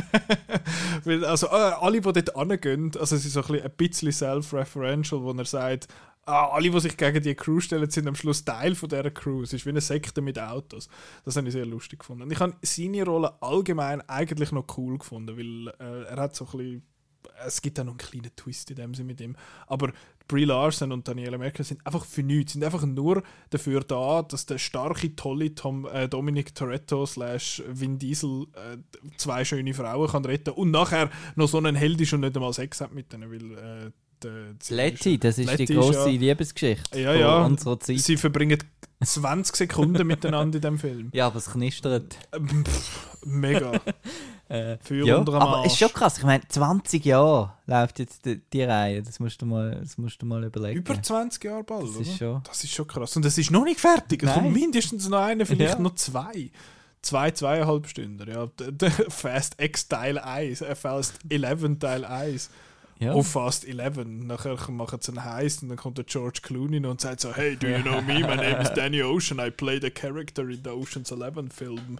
Also 1.06 1.48
äh, 1.48 1.74
alle, 1.80 2.02
die 2.02 2.14
dort 2.14 2.36
angehen, 2.36 2.92
also 3.00 3.16
es 3.16 3.26
ist 3.26 3.34
so 3.34 3.42
ein 3.42 3.48
bisschen, 3.48 3.66
ein 3.66 3.72
bisschen 3.78 4.12
self-referential, 4.12 5.22
wo 5.22 5.32
er 5.32 5.46
sagt, 5.46 5.88
ah, 6.26 6.48
alle, 6.48 6.70
die 6.70 6.80
sich 6.80 6.98
gegen 6.98 7.22
die 7.22 7.36
Crew 7.36 7.60
stellen, 7.60 7.90
sind 7.90 8.08
am 8.08 8.16
Schluss 8.16 8.44
Teil 8.44 8.74
von 8.74 8.90
dieser 8.90 9.12
Crew. 9.12 9.44
Es 9.44 9.54
ist 9.54 9.66
wie 9.66 9.70
eine 9.70 9.82
Sekte 9.82 10.22
mit 10.22 10.40
Autos. 10.40 10.90
Das 11.24 11.36
habe 11.36 11.48
ich 11.48 11.54
sehr 11.54 11.66
lustig 11.66 12.00
gefunden. 12.00 12.24
Und 12.24 12.32
ich 12.32 12.40
habe 12.40 12.56
seine 12.62 13.04
Rolle 13.04 13.34
allgemein 13.42 14.02
eigentlich 14.10 14.52
noch 14.52 14.66
cool 14.78 14.98
gefunden, 14.98 15.38
weil 15.38 15.74
äh, 15.80 16.06
er 16.06 16.18
hat 16.18 16.36
so 16.36 16.46
ein 16.46 16.58
bisschen 16.58 16.84
es 17.46 17.62
gibt 17.62 17.80
auch 17.80 17.84
noch 17.84 17.94
einen 17.94 17.98
kleinen 17.98 18.36
Twist 18.36 18.70
in 18.72 18.78
dem 18.78 18.94
Sinne 18.94 19.08
mit 19.08 19.22
ihm. 19.22 19.36
Aber 19.68 19.92
Brie 20.28 20.46
Larson 20.46 20.92
und 20.92 21.08
Daniela 21.08 21.38
Merkel 21.38 21.64
sind 21.64 21.86
einfach 21.86 22.04
für 22.06 22.24
nichts, 22.24 22.54
sind 22.54 22.64
einfach 22.64 22.86
nur 22.86 23.22
dafür 23.52 23.82
da, 23.82 24.24
dass 24.24 24.46
der 24.46 24.58
starke, 24.58 25.16
tolle 25.16 25.54
Tom, 25.54 25.86
äh, 25.86 26.08
Dominic 26.08 26.56
Toretto 26.56 27.06
slash 27.06 27.62
Vin 27.68 28.00
Diesel 28.00 28.48
äh, 28.54 28.78
zwei 29.18 29.46
schöne 29.46 29.74
Frauen 29.74 30.10
kann 30.10 30.26
retten 30.26 30.52
und 30.52 30.72
nachher 30.72 31.12
noch 31.36 31.48
so 31.48 31.58
einen 31.58 31.76
Held 31.76 32.02
ist 32.02 32.14
und 32.14 32.22
nicht 32.22 32.36
einmal 32.36 32.54
Sex 32.54 32.82
hat 32.82 32.94
mit 32.94 33.14
denen, 33.14 33.30
weil 33.30 33.58
äh, 33.58 33.92
der, 34.24 34.56
Letty, 34.70 35.18
das 35.20 35.38
ist 35.38 35.48
Letty 35.48 35.66
die 35.66 35.74
große 35.76 36.10
ja- 36.12 36.18
Liebesgeschichte 36.18 37.00
Ja, 37.00 37.14
ja. 37.14 37.46
unserer 37.46 37.80
Zeit. 37.80 38.00
Sie 38.00 38.18
verbringen 38.18 38.58
20 39.04 39.56
Sekunden 39.56 40.08
miteinander 40.08 40.56
in 40.58 40.62
dem 40.62 40.80
Film. 40.80 41.10
ja, 41.14 41.28
aber 41.28 41.38
es 41.38 41.52
knistert. 41.52 42.16
Ähm, 42.34 42.64
pff, 42.66 43.18
Mega. 43.26 43.72
Äh, 44.48 44.78
Für 44.84 45.04
ja, 45.08 45.18
aber 45.18 45.64
es 45.66 45.72
ist 45.74 45.80
schon 45.80 45.92
krass. 45.92 46.20
Ich 46.20 46.24
meine, 46.24 46.48
20 46.48 47.04
Jahre 47.04 47.54
läuft 47.66 47.98
jetzt 47.98 48.26
die, 48.28 48.40
die 48.54 48.62
Reihe. 48.62 49.02
Das 49.02 49.20
musst 49.20 49.42
du 49.42 49.48
mal, 49.48 49.80
das 49.82 49.98
musst 49.98 50.22
du 50.22 50.28
mal 50.28 50.44
überlegen. 50.44 50.82
Über 50.82 51.02
20 51.02 51.44
Jahre 51.46 51.64
bald, 51.64 51.82
Das 51.82 51.90
oder? 51.96 52.02
ist 52.02 52.18
schon- 52.20 52.42
Das 52.44 52.64
ist 52.64 52.72
schon 52.72 52.86
krass. 52.86 53.16
Und 53.18 53.26
es 53.26 53.40
ist 53.40 53.50
noch 53.50 53.64
nicht 53.64 53.80
fertig. 53.80 54.22
Es 54.22 54.28
Nein. 54.30 54.36
kommt 54.44 54.54
mindestens 54.54 55.10
noch 55.10 55.18
eine, 55.24 55.48
vielleicht 55.48 55.74
Ja. 55.74 55.80
noch 55.80 55.96
zwei. 55.96 56.52
Zwei, 57.02 57.32
zweieinhalb 57.32 57.88
Stunden. 57.88 58.30
Ja. 58.30 58.48
Fast 59.10 59.60
X 59.60 59.88
Teil 59.88 60.20
1, 60.20 60.62
äh, 60.62 60.76
Fast 60.76 61.16
11 61.28 61.80
Teil 61.80 62.06
1. 62.06 62.52
ja. 63.00 63.12
Auf 63.12 63.28
Fast 63.28 63.68
11. 63.68 64.06
Nachher 64.06 64.58
machen 64.72 65.00
sie 65.02 65.12
einen 65.12 65.26
Heist 65.26 65.64
und 65.64 65.70
dann 65.70 65.78
kommt 65.78 65.98
der 65.98 66.06
George 66.06 66.40
Clooney 66.42 66.86
und 66.86 67.02
sagt 67.02 67.22
so: 67.22 67.34
Hey, 67.34 67.56
do 67.56 67.68
you 67.68 67.82
know 67.82 68.02
me? 68.02 68.20
My 68.20 68.36
name 68.36 68.62
is 68.62 68.70
Danny 68.76 69.04
Ocean. 69.04 69.40
I 69.40 69.50
play 69.50 69.80
the 69.82 69.90
character 69.92 70.50
in 70.50 70.62
the 70.64 70.70
Ocean's 70.70 71.12
11 71.12 71.50
film. 71.52 72.00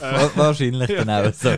Wa- 0.00 0.30
Wahrscheinlich 0.34 0.88
Ja. 0.90 1.00
genau 1.04 1.30
so. 1.32 1.48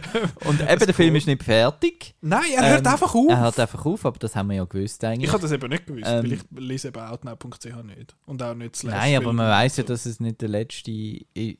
Und 0.48 0.60
eben, 0.60 0.78
der 0.78 0.94
Film 0.94 1.16
ist 1.16 1.26
nicht 1.26 1.42
fertig. 1.42 2.14
Nein, 2.20 2.42
er 2.56 2.70
hört 2.70 2.86
Ähm, 2.86 2.92
einfach 2.92 3.14
auf. 3.14 3.28
Er 3.28 3.40
hört 3.40 3.58
einfach 3.58 3.84
auf, 3.84 4.06
aber 4.06 4.18
das 4.18 4.36
haben 4.36 4.48
wir 4.50 4.56
ja 4.56 4.64
gewusst 4.64 5.02
eigentlich. 5.04 5.26
ich 5.26 5.32
habe 5.32 5.42
das 5.42 5.50
eben 5.52 5.68
nicht 5.68 5.86
gewusst, 5.86 6.04
Ähm, 6.06 6.22
weil 6.24 6.32
ich 6.34 6.40
lese 6.56 6.88
eben 6.88 7.00
outnow.ch 7.00 7.64
nicht. 7.84 8.14
Und 8.26 8.42
auch 8.42 8.54
nicht 8.54 8.76
slash 8.76 8.94
Nein, 8.94 9.16
aber 9.16 9.32
man 9.32 9.48
weiß 9.48 9.76
ja, 9.78 9.82
so. 9.84 9.88
dass 9.88 10.06
es 10.06 10.20
nicht 10.20 10.40
der 10.40 10.48
letzte, 10.50 10.92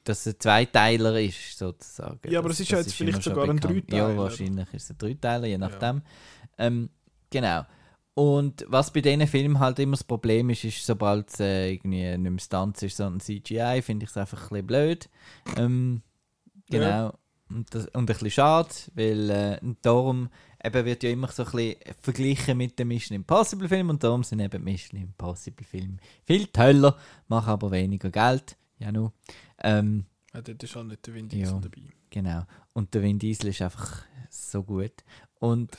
dass 0.04 0.20
es 0.26 0.34
ein 0.34 0.40
Zweiteiler 0.40 1.20
ist, 1.20 1.58
sozusagen. 1.58 2.20
Ja, 2.30 2.38
aber 2.38 2.48
Das- 2.48 2.58
es 2.58 2.60
ist 2.60 2.70
ja 2.70 2.78
jetzt 2.78 2.94
vielleicht 2.94 3.22
sogar 3.22 3.48
ein. 3.48 3.58
Dreiteiler. 3.58 4.10
Ja, 4.10 4.16
wahrscheinlich 4.16 4.66
ist 4.72 4.84
es 4.84 4.90
ein 4.90 4.98
Dreiteiler, 4.98 5.46
je 5.46 5.58
nachdem. 5.58 6.02
Ähm, 6.58 6.90
genau. 7.30 7.64
Und 8.18 8.64
was 8.66 8.92
bei 8.92 9.00
diesen 9.00 9.28
Filmen 9.28 9.60
halt 9.60 9.78
immer 9.78 9.92
das 9.96 10.02
Problem 10.02 10.50
ist, 10.50 10.64
ist, 10.64 10.84
sobald 10.84 11.28
es 11.32 11.38
äh, 11.38 11.70
irgendwie 11.74 12.16
nicht 12.18 12.30
mehr 12.32 12.40
Stunts 12.40 12.82
ist, 12.82 12.96
sondern 12.96 13.20
CGI, 13.20 13.80
finde 13.80 14.02
ich 14.04 14.10
es 14.10 14.16
einfach 14.16 14.42
ein 14.42 14.48
bisschen 14.48 14.66
blöd. 14.66 15.08
Ähm, 15.56 16.02
genau. 16.68 16.84
Ja. 16.84 17.14
Und, 17.48 17.72
das, 17.72 17.84
und 17.86 17.94
ein 17.94 18.06
bisschen 18.06 18.32
schade, 18.32 18.70
weil 18.94 19.30
äh, 19.30 19.60
darum 19.82 20.30
eben 20.64 20.84
wird 20.84 21.04
ja 21.04 21.10
immer 21.10 21.28
so 21.28 21.44
ein 21.44 21.50
bisschen 21.52 21.76
verglichen 22.00 22.58
mit 22.58 22.76
dem 22.80 22.88
Mission 22.88 23.14
Impossible 23.14 23.68
Film 23.68 23.88
und 23.90 24.02
darum 24.02 24.24
sind 24.24 24.40
eben 24.40 24.64
Mission 24.64 25.00
Impossible 25.00 25.64
Filme 25.64 25.98
viel 26.24 26.48
toller, 26.48 26.96
machen 27.28 27.50
aber 27.50 27.70
weniger 27.70 28.10
Geld. 28.10 28.56
Ja, 28.80 28.90
nu. 28.90 29.12
Ähm, 29.62 30.06
Ja, 30.34 30.42
dort 30.42 30.60
ist 30.60 30.74
halt 30.74 30.88
nicht 30.88 31.06
der 31.06 31.14
Diesel 31.14 31.38
Ja. 31.54 31.60
dabei. 31.60 31.82
genau. 32.10 32.42
Und 32.72 32.92
der 32.94 33.02
Diesel 33.12 33.50
ist 33.50 33.62
einfach 33.62 34.02
so 34.28 34.64
gut. 34.64 35.04
Und 35.38 35.70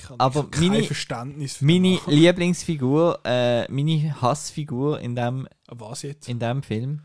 Ich 0.00 0.08
habe 0.08 0.20
Aber 0.20 0.48
kein 0.50 0.68
meine- 0.68 0.84
Verständnis 0.84 1.56
für 1.56 1.64
meine. 1.64 1.98
Lieblingsfigur, 2.06 3.20
äh, 3.24 3.70
meine 3.70 4.20
Hassfigur 4.22 5.00
in 5.00 5.16
dem, 5.16 5.48
Was 5.68 6.02
jetzt? 6.02 6.28
in 6.28 6.38
dem 6.38 6.62
Film, 6.62 7.00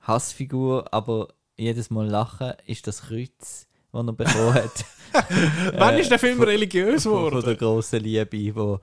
Hassfigur, 0.00 0.92
aber 0.92 1.28
jedes 1.56 1.90
Mal 1.90 2.06
lachen, 2.06 2.52
ist 2.66 2.86
das 2.86 3.02
Kreuz, 3.02 3.66
das 3.92 4.06
er 4.06 4.12
bekommen 4.12 4.54
hat. 4.54 4.84
Wann 5.76 5.94
äh, 5.94 6.00
ist 6.00 6.10
der 6.10 6.18
Film 6.18 6.38
von- 6.38 6.46
religiös 6.46 7.02
von, 7.02 7.12
von 7.12 7.42
der 7.42 7.54
geworden? 7.54 7.58
grossen 7.58 8.00
Liebe, 8.02 8.54
wo, 8.56 8.80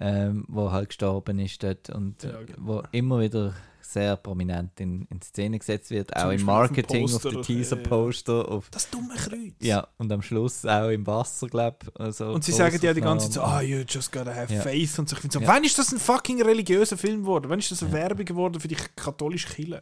ähm, 0.00 0.44
wo 0.48 0.70
halt 0.70 0.88
gestorben 0.90 1.38
ist 1.40 1.62
dort 1.62 1.90
und 1.90 2.22
Ja, 2.22 2.42
genau. 2.42 2.58
wo 2.60 2.82
immer 2.92 3.20
wieder 3.20 3.54
sehr 3.92 4.16
prominent 4.16 4.78
in, 4.80 5.06
in 5.10 5.22
Szene 5.22 5.58
gesetzt 5.58 5.90
wird, 5.90 6.14
auch 6.14 6.24
im 6.24 6.28
Beispiel 6.28 6.44
Marketing, 6.44 7.04
auf 7.06 7.10
Poster, 7.12 7.28
den 7.30 7.36
ja, 7.38 7.42
Teaser-Poster, 7.42 8.48
auf 8.48 8.68
Das 8.70 8.90
dumme 8.90 9.14
Kreuz. 9.16 9.54
ja, 9.60 9.88
und 9.96 10.12
am 10.12 10.20
Schluss 10.20 10.66
auch 10.66 10.88
im 10.90 11.06
Wasser, 11.06 11.46
glaube 11.46 11.78
ich. 11.84 12.00
Also 12.00 12.26
Und 12.32 12.44
sie 12.44 12.52
sagen 12.52 12.78
ja 12.82 12.92
die 12.92 13.00
ganze 13.00 13.26
Zeit 13.26 13.34
so, 13.34 13.42
ah, 13.42 13.62
you 13.62 13.78
just 13.88 14.12
gotta 14.12 14.34
have 14.34 14.52
Ja. 14.52 14.60
faith. 14.60 14.98
Und 14.98 15.08
so. 15.08 15.16
ich 15.16 15.20
finde 15.22 15.34
so, 15.34 15.40
Ja. 15.40 15.48
wann 15.48 15.64
ist 15.64 15.78
das 15.78 15.90
ein 15.92 15.98
fucking 15.98 16.42
religiöser 16.42 16.98
Film 16.98 17.22
geworden? 17.22 17.46
Wann 17.48 17.58
ist 17.60 17.70
das 17.70 17.82
eine 17.82 17.92
Werbung 17.92 18.26
geworden 18.26 18.60
für 18.60 18.68
die 18.68 18.76
katholische 18.76 19.48
Kirche? 19.48 19.80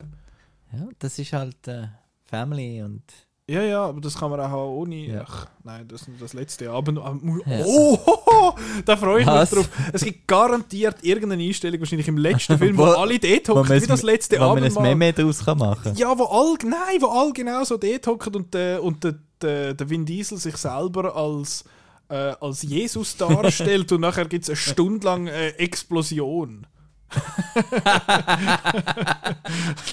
Ja, 0.72 0.88
das 1.00 1.18
ist 1.18 1.32
halt 1.32 1.66
äh, 1.66 1.88
Family 2.24 2.82
und 2.82 3.02
Ja, 3.48 3.62
ja, 3.62 3.84
aber 3.86 4.00
das 4.00 4.16
kann 4.18 4.30
man 4.30 4.40
auch 4.40 4.70
ohne. 4.74 4.96
Ja. 5.06 5.24
Ach, 5.24 5.46
nein, 5.62 5.86
das 5.86 6.02
ist 6.02 6.08
nur 6.08 6.16
das 6.18 6.32
letzte 6.32 6.68
Abend. 6.68 6.98
Ah, 6.98 7.16
Ja. 7.46 7.62
Oh, 7.64 8.52
da 8.84 8.96
freue 8.96 9.20
ich 9.20 9.26
Was? 9.28 9.52
mich 9.52 9.60
drauf. 9.60 9.68
Es 9.92 10.02
gibt 10.04 10.26
garantiert 10.26 10.96
irgendeine 11.02 11.44
Einstellung, 11.44 11.78
wahrscheinlich 11.78 12.08
im 12.08 12.18
letzten 12.18 12.58
Film, 12.58 12.76
wo, 12.76 12.82
Wo- 12.86 12.90
alle 12.94 13.20
dort 13.20 13.48
hocken, 13.48 13.80
wie 13.80 13.86
das 13.86 14.02
letzte 14.02 14.36
wo 14.40 14.46
man 14.48 14.64
Abend. 14.64 14.76
ein 14.76 14.82
Meme 14.82 15.12
daraus 15.12 15.44
kann 15.44 15.58
machen 15.58 15.94
Ja, 15.94 16.18
wo 16.18 16.24
all, 16.24 16.56
nein, 16.64 17.00
wo 17.00 17.06
all 17.06 17.32
genau 17.32 17.62
so 17.62 17.76
dort 17.76 18.04
hocken 18.08 18.34
und, 18.34 18.52
der 18.52 18.82
und 18.82 19.04
der, 19.04 19.14
der, 19.40 19.74
der 19.74 19.90
Vin 19.90 20.04
Diesel 20.04 20.38
sich 20.38 20.56
selber 20.56 21.14
als, 21.14 21.64
äh, 22.08 22.34
als 22.40 22.62
Jesus 22.62 23.16
darstellt 23.16 23.92
und 23.92 24.00
nachher 24.00 24.24
gibt 24.26 24.42
es 24.42 24.48
eine 24.50 24.56
Stunde 24.56 25.06
lang 25.06 25.28
äh, 25.28 25.50
Explosion. 25.50 26.66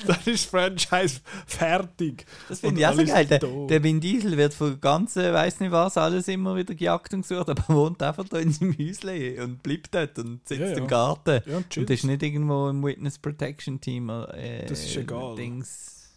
Dann 0.07 0.17
ist 0.25 0.45
Franchise 0.49 1.21
fertig. 1.45 2.25
Das 2.49 2.59
finde 2.59 2.81
ich 2.81 2.87
auch 2.87 2.93
so 2.95 3.05
geil. 3.05 3.25
Der, 3.25 3.39
der 3.39 3.83
Vin 3.83 3.99
Diesel 3.99 4.37
wird 4.37 4.53
von 4.53 4.79
ganzen, 4.81 5.31
weiß 5.33 5.59
nicht 5.59 5.71
was, 5.71 5.97
alles 5.97 6.27
immer 6.27 6.55
wieder 6.55 6.73
gejagt 6.75 7.13
und 7.13 7.21
gesucht, 7.27 7.49
aber 7.49 7.63
wohnt 7.73 8.01
einfach 8.01 8.27
da 8.27 8.37
in 8.39 8.51
seinem 8.51 8.77
Häuschen 8.77 9.39
und 9.39 9.63
bleibt 9.63 9.93
dort 9.93 10.17
und 10.19 10.47
sitzt 10.47 10.61
Ja, 10.61 10.67
ja. 10.69 10.77
im 10.77 10.87
Garten. 10.87 11.41
Ja, 11.45 11.57
und 11.57 11.77
und 11.77 11.89
ist 11.89 12.03
nicht 12.03 12.23
irgendwo 12.23 12.69
im 12.69 12.83
Witness 12.83 13.17
Protection 13.19 13.79
Team. 13.79 14.09
Äh, 14.09 14.65
Das 14.65 14.83
ist 14.83 14.95
egal. 14.97 15.35
Dings, 15.35 16.09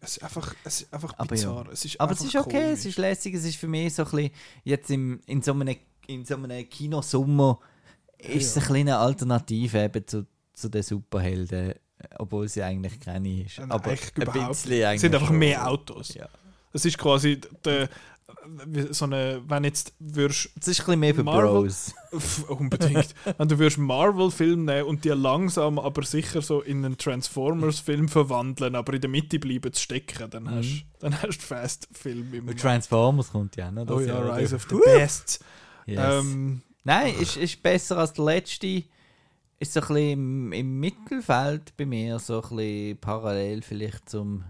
Es 0.00 0.16
ist 0.16 0.22
einfach, 0.22 0.54
es 0.64 0.82
ist 0.82 0.92
einfach 0.94 1.14
Aber 1.18 1.34
ja. 1.36 1.50
bizarr. 1.50 1.68
Es 1.72 1.84
ist 1.84 2.00
Aber 2.00 2.12
es 2.12 2.20
ist 2.22 2.36
okay, 2.36 2.50
komisch. 2.62 2.78
es 2.78 2.86
ist 2.86 2.98
lässig, 2.98 3.34
es 3.34 3.44
ist 3.44 3.56
für 3.56 3.68
mich 3.68 3.94
so 3.94 4.04
ein 4.04 4.10
bisschen, 4.10 4.30
jetzt 4.64 4.90
im, 4.90 5.20
in 5.26 5.42
so 5.42 5.52
einem, 5.52 5.76
in 6.06 6.24
so 6.24 6.34
einem 6.36 6.68
Kinosommer 6.68 7.58
ist 8.18 8.56
es 8.56 8.68
ja. 8.68 8.74
eine 8.74 8.96
Alternative 8.98 9.84
eben 9.84 10.06
zu, 10.06 10.26
zu 10.54 10.68
den 10.68 10.82
Superhelden 10.82 11.74
obwohl 12.18 12.48
sie 12.48 12.62
eigentlich 12.62 13.00
keine 13.00 13.42
ist. 13.42 13.58
Nein, 13.58 13.72
Aber 13.72 13.90
eigentlich 13.90 14.12
ein 14.16 14.32
bisschen 14.32 14.50
Es 14.50 14.66
eigentlich 14.88 15.00
sind 15.00 15.14
einfach 15.16 15.30
mehr 15.30 15.68
Autos. 15.68 16.14
Ja. 16.14 16.28
Es 16.72 16.84
ist 16.84 16.96
quasi 16.96 17.40
der, 17.64 17.88
so 18.90 19.06
eine, 19.06 19.42
wenn 19.48 19.64
jetzt 19.64 19.94
würdest 19.98 20.50
Es 20.60 20.68
ist 20.68 20.80
ein 20.80 20.84
bisschen 20.86 21.00
mehr 21.00 21.14
für 21.14 21.24
Marvel- 21.24 21.48
Bros. 21.62 21.94
Unbedingt. 22.48 23.14
Wenn 23.38 23.48
du 23.48 23.58
würdest 23.58 23.78
Marvel-Film 23.78 24.66
nehmen 24.66 24.86
und 24.86 25.04
die 25.04 25.08
langsam, 25.08 25.78
aber 25.78 26.02
sicher 26.04 26.40
so 26.42 26.60
in 26.60 26.84
einen 26.84 26.96
Transformers-Film 26.98 28.08
verwandeln, 28.08 28.74
aber 28.74 28.94
in 28.94 29.00
der 29.00 29.10
Mitte 29.10 29.38
bleiben 29.38 29.72
zu 29.72 29.82
stecken, 29.82 30.30
dann 30.30 30.48
hast 30.50 30.66
Mhm. 30.68 30.82
dann 31.00 31.22
hast 31.22 31.38
du 31.38 31.46
Fast-Film 31.46 32.32
im 32.34 32.56
Transformers 32.56 33.30
kommt 33.32 33.56
ja. 33.56 33.72
Oh 33.74 33.84
das 33.84 34.00
ja, 34.06 34.06
Jahr, 34.24 34.36
Rise 34.38 34.54
of 34.56 34.66
the 34.70 34.76
Beasts. 34.84 35.40
Yes. 35.86 35.98
Ähm, 36.00 36.62
Nein, 36.88 37.16
ist, 37.20 37.36
ist 37.36 37.62
besser 37.62 37.98
als 37.98 38.14
der 38.14 38.24
letzte. 38.24 38.82
Ist 39.58 39.74
so 39.74 39.80
ein 39.80 39.88
bisschen 39.88 39.96
im, 39.96 40.52
im 40.52 40.80
Mittelfeld 40.80 41.76
bei 41.76 41.84
mir, 41.84 42.18
so 42.18 42.40
ein 42.40 42.56
bisschen 42.56 42.98
parallel 42.98 43.60
vielleicht 43.60 44.08
zum, 44.08 44.42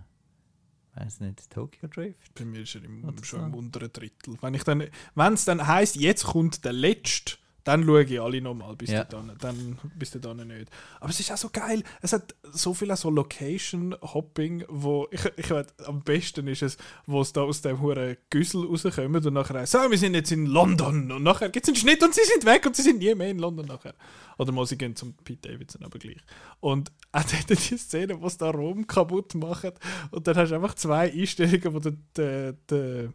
weiß 0.94 1.18
nicht, 1.18 1.50
Tokyo 1.50 1.88
Drift. 1.88 2.32
bei 2.34 2.44
mir 2.44 2.60
ist 2.60 2.76
er 2.76 2.84
im, 2.84 3.12
schon 3.24 3.42
im 3.42 3.54
unteren 3.54 3.92
Drittel. 3.92 4.36
Wenn 4.40 4.54
ich 4.54 4.62
dann, 4.62 4.84
wenn 5.16 5.32
es 5.32 5.46
dann 5.46 5.66
heisst, 5.66 5.96
jetzt 5.96 6.26
kommt 6.26 6.64
der 6.64 6.74
Letzte, 6.74 7.38
dann 7.68 7.84
schaue 7.84 8.02
ich 8.02 8.18
alle 8.18 8.40
nochmal, 8.40 8.74
bis 8.76 8.90
Ja. 8.90 9.04
dann, 9.04 9.30
dann, 9.40 9.78
bis 9.94 10.12
dann 10.12 10.38
nicht. 10.48 10.70
Aber 11.00 11.10
es 11.10 11.20
ist 11.20 11.30
auch 11.30 11.36
so 11.36 11.50
geil. 11.52 11.82
Es 12.00 12.14
hat 12.14 12.34
so 12.50 12.72
viel 12.72 12.96
so 12.96 13.10
Location-Hopping, 13.10 14.64
wo 14.68 15.06
ich, 15.10 15.20
ich 15.36 15.50
weiß, 15.50 15.66
am 15.86 16.00
besten 16.00 16.48
ist 16.48 16.62
es, 16.62 16.78
wo 17.06 17.20
es 17.20 17.34
da 17.34 17.42
aus 17.42 17.60
dem 17.60 17.80
huren 17.82 18.16
Güssel 18.30 18.64
rauskommt 18.64 19.26
und 19.26 19.34
nachher 19.34 19.66
so, 19.66 19.78
wir 19.90 19.98
sind 19.98 20.14
jetzt 20.14 20.32
in 20.32 20.46
London 20.46 21.12
und 21.12 21.22
nachher 21.22 21.50
gibt 21.50 21.64
es 21.66 21.68
einen 21.68 21.76
Schnitt 21.76 22.02
und 22.02 22.14
sie 22.14 22.24
sind 22.24 22.46
weg 22.46 22.64
und 22.64 22.74
sie 22.74 22.80
sind 22.82 23.00
nie 23.00 23.14
mehr 23.14 23.28
in 23.28 23.38
London 23.38 23.66
nachher. 23.66 23.94
Oder 24.38 24.50
mal, 24.52 24.66
sie 24.66 24.78
gehen 24.78 24.96
zum 24.96 25.12
Pete 25.12 25.50
Davidson, 25.50 25.84
aber 25.84 25.98
gleich. 25.98 26.16
Und 26.60 26.90
auch 27.12 27.22
dort 27.24 27.50
die 27.70 27.76
Szene, 27.76 28.18
wo 28.18 28.30
sie 28.30 28.38
da 28.38 28.50
Rom 28.50 28.86
kaputt 28.86 29.34
machen 29.34 29.72
und 30.10 30.26
dann 30.26 30.36
hast 30.36 30.50
du 30.50 30.54
einfach 30.54 30.74
zwei 30.74 31.12
Einstellungen, 31.12 31.74
wo 31.74 31.80
der, 31.80 31.92
der, 32.16 32.52
der 32.70 33.12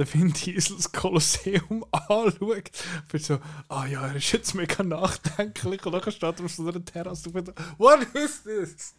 der 0.00 0.12
Vin 0.12 0.32
Diesel 0.32 0.76
das 0.76 0.90
Kolosseum 0.90 1.84
anschaut. 1.92 2.70
Ich 2.70 3.12
bin 3.12 3.20
so, 3.20 3.38
ah 3.68 3.86
ja, 3.86 4.06
er 4.08 4.16
ist 4.16 4.32
jetzt 4.32 4.54
mega 4.54 4.82
nachdenklich. 4.82 5.84
Und 5.84 5.92
dann 5.92 6.10
steht 6.10 6.22
er 6.38 6.44
auf 6.44 6.52
so 6.52 6.66
einer 6.66 6.84
Terrasse 6.84 7.30
und 7.30 7.46
so, 7.46 7.52
what 7.78 8.00
is 8.14 8.42
this? 8.42 8.94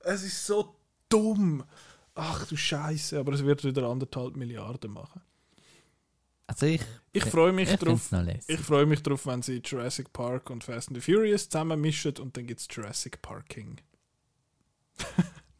Es 0.00 0.22
ist 0.22 0.46
so 0.46 0.76
dumm. 1.08 1.64
Ach 2.14 2.46
du 2.46 2.56
Scheiße, 2.56 3.18
aber 3.18 3.32
es 3.32 3.44
wird 3.44 3.64
wieder 3.64 3.88
anderthalb 3.88 4.36
Milliarden 4.36 4.92
machen. 4.92 5.20
Also 6.46 6.66
ich, 6.66 6.82
Ich 7.12 7.24
freue 7.24 7.52
mich 7.52 7.72
ich 7.72 7.78
drauf. 7.78 8.10
Ich 8.46 8.60
freue 8.60 8.86
mich 8.86 9.02
drauf, 9.02 9.26
wenn 9.26 9.42
sie 9.42 9.62
Jurassic 9.64 10.12
Park 10.12 10.50
und 10.50 10.62
Fast 10.62 10.88
and 10.88 11.02
the 11.02 11.12
Furious 11.12 11.48
zusammenmischen 11.48 12.18
und 12.18 12.36
dann 12.36 12.46
gibt 12.46 12.60
es 12.60 12.68
Jurassic 12.70 13.22
Parking. 13.22 13.80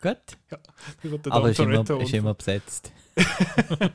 Gut. 0.01 0.19
Der 1.25 1.33
Aber 1.33 1.51
ist 1.51 1.59
immer, 1.59 2.01
ist 2.01 2.13
immer 2.13 2.35
besetzt. 2.35 2.93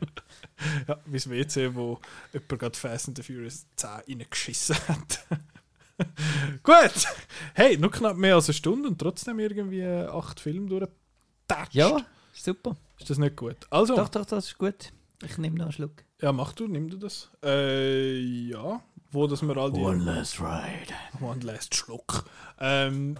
Ja, 0.87 0.99
wie 1.05 1.13
das 1.13 1.29
WC, 1.29 1.73
wo 1.73 1.99
jemand 2.33 2.59
gerade 2.59 2.77
Fast 2.77 3.07
and 3.07 3.17
the 3.17 3.23
Furious 3.23 3.65
10 3.77 3.89
reingeschissen 4.07 4.75
hat. 4.87 5.25
Gut! 6.63 7.07
Hey, 7.53 7.77
noch 7.77 7.91
knapp 7.91 8.17
mehr 8.17 8.35
als 8.35 8.47
eine 8.47 8.53
Stunde 8.53 8.89
und 8.89 8.99
trotzdem 8.99 9.39
irgendwie 9.39 9.85
acht 9.85 10.39
Filme 10.39 10.67
durchgetatscht. 10.67 11.75
Ja, 11.75 12.05
super. 12.33 12.75
Ist 12.99 13.09
das 13.09 13.17
nicht 13.17 13.35
gut? 13.37 13.55
Also, 13.69 13.95
Doch, 13.95 14.09
doch, 14.09 14.25
das 14.25 14.47
ist 14.47 14.57
gut. 14.57 14.91
Ich 15.23 15.37
nehme 15.37 15.57
noch 15.57 15.65
einen 15.65 15.73
Schluck. 15.73 16.03
ja, 16.21 16.31
mach 16.31 16.53
du, 16.53 16.67
nimm 16.67 16.89
du 16.89 16.97
das. 16.97 17.29
Äh, 17.43 18.19
ja. 18.19 18.81
Wo, 19.11 19.27
dass 19.27 19.41
wir 19.41 19.57
all 19.57 19.71
die... 19.71 19.81
last 19.81 20.39
ride. 20.39 20.93
One 21.21 21.39
last 21.41 21.73
Schluck. 21.73 22.25
Ähm, 22.59 23.17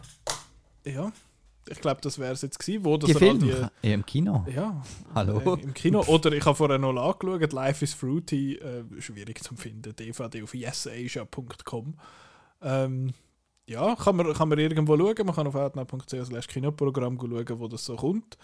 ja. 0.85 1.11
Ich 1.69 1.81
glaube, 1.81 2.01
das 2.01 2.17
wäre 2.17 2.33
es 2.33 2.41
jetzt 2.41 2.59
gewesen. 2.59 2.83
Wo, 2.83 2.97
dass 2.97 3.09
Die 3.09 3.15
all 3.15 3.19
Filme? 3.19 3.71
Ja, 3.81 3.93
im 3.93 4.05
Kino. 4.05 4.45
die... 4.47 4.53
Ja, 4.53 4.81
Hallo. 5.13 5.55
Äh, 5.55 5.61
Im 5.61 5.73
Kino. 5.73 6.03
Oder 6.07 6.31
ich 6.31 6.45
habe 6.45 6.55
vorher 6.55 6.79
noch 6.79 6.95
angeschaut, 6.95 7.53
Life 7.53 7.83
is 7.83 7.93
Fruity, 7.93 8.55
äh, 8.55 8.83
schwierig 8.99 9.43
zu 9.43 9.55
finden, 9.55 9.95
DVD 9.95 10.41
auf 10.43 10.53
yesasia.com. 10.53 11.95
Ähm, 12.61 13.13
ja, 13.67 13.95
kann 13.95 14.15
man, 14.15 14.33
kann 14.33 14.49
man 14.49 14.57
irgendwo 14.57 14.97
schauen. 14.97 15.25
Man 15.25 15.35
kann 15.35 15.47
auf 15.47 15.55
outnow.ch 15.55 16.47
Kinoprogramm 16.47 17.19
schauen, 17.19 17.59
wo 17.59 17.67
das 17.67 17.85
so 17.85 17.95
kommt. 17.95 18.37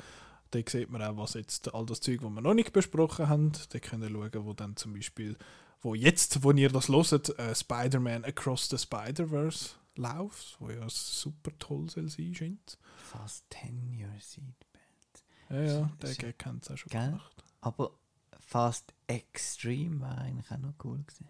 Da 0.51 0.59
sieht 0.67 0.91
man 0.91 1.01
auch, 1.01 1.17
was 1.17 1.33
jetzt 1.33 1.73
all 1.73 1.85
das 1.85 1.99
Zeug, 1.99 2.21
das 2.21 2.29
wir 2.29 2.41
noch 2.41 2.53
nicht 2.53 2.73
besprochen 2.73 3.27
haben. 3.27 3.51
Da 3.71 3.79
könnt 3.79 4.03
ihr 4.03 4.11
schauen, 4.11 4.45
wo 4.45 4.53
dann 4.53 4.75
zum 4.75 4.93
Beispiel, 4.93 5.35
wo 5.81 5.95
jetzt, 5.95 6.43
wo 6.43 6.51
ihr 6.51 6.69
das 6.69 6.89
hört, 6.89 7.37
äh, 7.39 7.55
Spider-Man 7.55 8.23
Across 8.23 8.69
the 8.69 8.77
Spider-Verse 8.77 9.71
läuft, 9.97 10.59
wo 10.59 10.69
ja 10.69 10.87
super 10.89 11.51
toll 11.59 11.89
soll 11.89 12.09
sein 12.09 12.33
scheint. 12.35 12.77
Fast 12.97 13.45
10 13.53 13.93
Years 13.93 14.33
Seatbelt. 14.33 15.23
Ja, 15.49 15.61
ja, 15.61 15.91
der 16.01 16.15
Gag 16.15 16.45
haben 16.45 16.61
sie 16.61 16.73
auch 16.73 16.77
schon 16.77 16.89
Gell? 16.89 17.07
gemacht. 17.09 17.43
Aber 17.61 17.91
Fast 18.39 18.93
Extreme 19.07 19.99
war 20.01 20.17
eigentlich 20.19 20.51
auch 20.51 20.57
noch 20.57 20.73
cool 20.83 20.99
gewesen. 21.03 21.27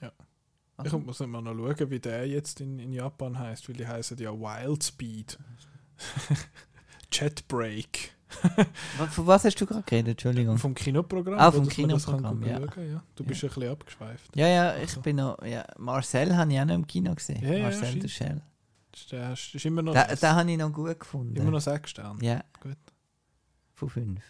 Ja. 0.00 0.12
Also, 0.76 0.98
Ich 0.98 1.04
muss 1.04 1.20
immer 1.20 1.40
noch 1.42 1.54
schauen, 1.54 1.90
wie 1.90 2.00
der 2.00 2.26
jetzt 2.26 2.60
in, 2.60 2.78
in 2.78 2.92
Japan 2.92 3.38
heißt, 3.38 3.68
weil 3.68 3.76
die 3.76 3.86
heißen 3.86 4.16
ja 4.18 4.32
Wild 4.32 4.82
Speed. 4.82 5.38
Jetbreak. 7.12 8.12
wa- 8.12 8.19
von 9.10 9.26
was 9.26 9.44
hast 9.44 9.60
du 9.60 9.66
gerade 9.66 9.82
geredet? 9.82 10.10
Entschuldigung. 10.12 10.58
Vom 10.58 10.74
Kinoprogramm. 10.74 11.38
Ah, 11.38 11.50
vom 11.50 11.68
Kinoprogramm, 11.68 12.42
ja. 12.44 12.58
schauen, 12.58 12.92
ja. 12.92 13.02
Du 13.14 13.24
bist 13.24 13.42
ein 13.44 13.48
bisschen 13.48 13.70
abgeschweift. 13.70 14.36
Ja, 14.36 14.46
ja, 14.46 14.76
ich 14.76 14.96
bin 14.98 15.16
noch. 15.16 15.42
Ja, 15.44 15.64
Marcel 15.78 16.36
habe 16.36 16.52
ich 16.52 16.60
auch 16.60 16.64
noch 16.64 16.74
im 16.74 16.86
Kino 16.86 17.14
gesehen. 17.14 17.42
Ja, 17.42 17.52
ja, 17.54 17.62
Marcel 17.64 17.86
stimmt. 17.88 18.02
der 18.04 18.08
Shell. 18.08 18.42
Das 18.92 19.00
ist, 19.02 19.12
der 19.12 19.32
ist, 19.32 19.54
ist 19.54 19.64
immer 19.66 19.82
noch, 19.82 19.94
Den, 19.94 20.16
den 20.16 20.30
habe 20.30 20.50
ich 20.50 20.58
noch 20.58 20.72
gut 20.72 21.00
gefunden. 21.00 21.36
immer 21.36 21.50
noch 21.50 21.60
sechs 21.60 21.90
Sterne. 21.90 22.18
Ja. 22.24 22.42
Gut. 22.60 22.76
Von 23.74 23.88
fünf. 23.88 24.22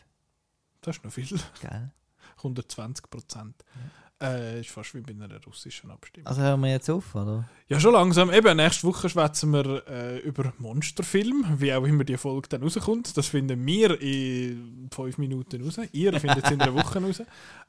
Das 0.83 0.97
ist 0.97 1.05
noch 1.05 1.13
viel. 1.13 1.27
Gell? 1.61 1.91
120 2.39 3.11
Prozent. 3.11 3.65
Äh, 4.23 4.61
ist 4.61 4.69
fast 4.71 4.95
wie 4.95 5.01
bei 5.01 5.13
einer 5.13 5.29
russischen 5.47 5.91
Abstimmung. 5.91 6.27
Also 6.27 6.43
hören 6.43 6.61
wir 6.61 6.71
jetzt 6.71 6.91
auf, 6.91 7.15
oder? 7.15 7.49
Ja, 7.69 7.81
schon 7.81 7.95
langsam. 7.95 8.31
Eben, 8.31 8.55
nächste 8.57 8.87
Woche 8.87 9.09
schwätzen 9.09 9.51
wir 9.53 9.83
äh, 9.89 10.19
über 10.19 10.53
Monsterfilm, 10.59 11.47
wie 11.57 11.73
auch 11.73 11.85
immer 11.85 12.05
die 12.05 12.19
Folge 12.19 12.49
dann 12.51 12.63
rauskommt. 12.63 13.17
Das 13.17 13.29
finden 13.29 13.65
wir 13.67 13.99
in 14.01 14.89
fünf 14.95 15.17
Minuten 15.17 15.63
raus. 15.65 15.81
Ihr 15.93 16.21
findet 16.21 16.45
es 16.45 16.51
in 16.51 16.61
einer 16.61 16.75
Woche 16.75 17.03
raus. 17.03 17.23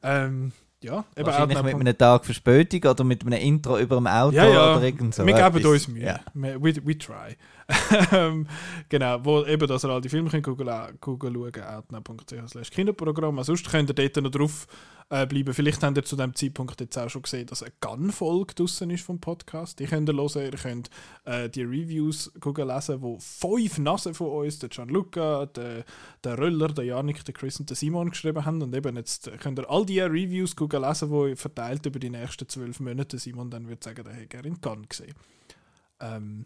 Ähm, 0.03 0.51
ja, 0.83 1.05
eben 1.15 1.27
Wahrscheinlich 1.27 1.57
Outnow- 1.59 1.77
mit 1.77 1.87
einem 1.87 1.97
Tag 1.97 2.25
Verspätung 2.25 2.83
oder 2.91 3.03
mit 3.03 3.21
einem 3.25 3.39
Intro 3.39 3.77
über 3.77 3.95
dem 3.97 4.07
Auto 4.07 4.35
Ja, 4.35 4.49
ja. 4.49 4.75
oder 4.75 4.83
irgend 4.83 5.13
so. 5.13 5.25
wir 5.25 5.33
geben 5.35 5.57
etwas. 5.57 5.71
uns 5.71 5.87
Mühe. 5.87 6.03
Ja. 6.03 6.19
Wir, 6.33 6.61
we, 6.61 6.75
we 6.83 6.97
try. 6.97 7.37
Ähm, 8.11 8.47
genau, 8.89 9.23
wo 9.23 9.45
eben, 9.45 9.67
dass 9.67 9.85
ihr 9.85 9.89
all 9.89 10.01
die 10.01 10.09
Filme 10.09 10.29
könnt 10.29 10.43
gucken 10.43 10.67
schauen, 11.33 11.63
outnow.ch 11.63 12.49
slash 12.49 12.71
Kinoprogramm. 12.71 13.37
Ansonsten 13.37 13.69
könnt 13.69 13.89
ihr 13.89 13.93
dort 13.93 14.23
noch 14.23 14.31
drauf 14.31 14.67
äh, 15.09 15.25
bleiben. 15.25 15.53
Vielleicht 15.53 15.83
habt 15.83 15.97
ihr 15.97 16.03
zu 16.03 16.15
dem 16.15 16.33
Zeitpunkt 16.35 16.79
jetzt 16.79 16.97
auch 16.97 17.09
schon 17.09 17.21
gesehen, 17.21 17.45
dass 17.45 17.63
eine 17.63 17.73
Gun-Folge 17.81 18.55
draussen 18.55 18.89
ist 18.89 19.03
vom 19.03 19.19
Podcast. 19.19 19.79
Die 19.79 19.85
könnt 19.85 20.09
ihr 20.09 20.15
hören. 20.15 20.43
Ihr 20.43 20.51
könnt 20.51 20.89
äh, 21.25 21.49
die 21.49 21.63
Reviews 21.63 22.31
gucken, 22.39 22.67
lesen, 22.67 23.01
wo 23.01 23.17
fünf 23.19 23.77
Nasen 23.77 24.13
von 24.13 24.27
uns, 24.27 24.59
der 24.59 24.69
Gianluca, 24.69 25.45
der, 25.45 25.83
der 26.23 26.37
Röller, 26.37 26.69
der 26.69 26.85
Janik, 26.85 27.23
der 27.25 27.33
Chris 27.33 27.59
und 27.59 27.69
der 27.69 27.77
Simon 27.77 28.09
geschrieben 28.09 28.45
haben. 28.45 28.61
Und 28.61 28.75
eben 28.75 28.95
jetzt 28.95 29.29
könnt 29.39 29.59
ihr 29.59 29.69
all 29.69 29.85
die 29.85 29.99
Reviews 29.99 30.55
gucken, 30.55 30.81
lesen, 30.81 31.11
die 31.11 31.35
verteilt 31.35 31.85
über 31.85 31.99
die 31.99 32.09
nächsten 32.09 32.47
zwölf 32.47 32.79
Monate 32.79 33.19
Simon 33.19 33.49
dann 33.49 33.67
wird 33.67 33.83
sagen, 33.83 34.03
der 34.03 34.13
hätte 34.13 34.27
gerne 34.27 34.47
in 34.47 34.61
Gun 34.61 34.87
gesehen. 34.87 35.13
Ähm, 35.99 36.45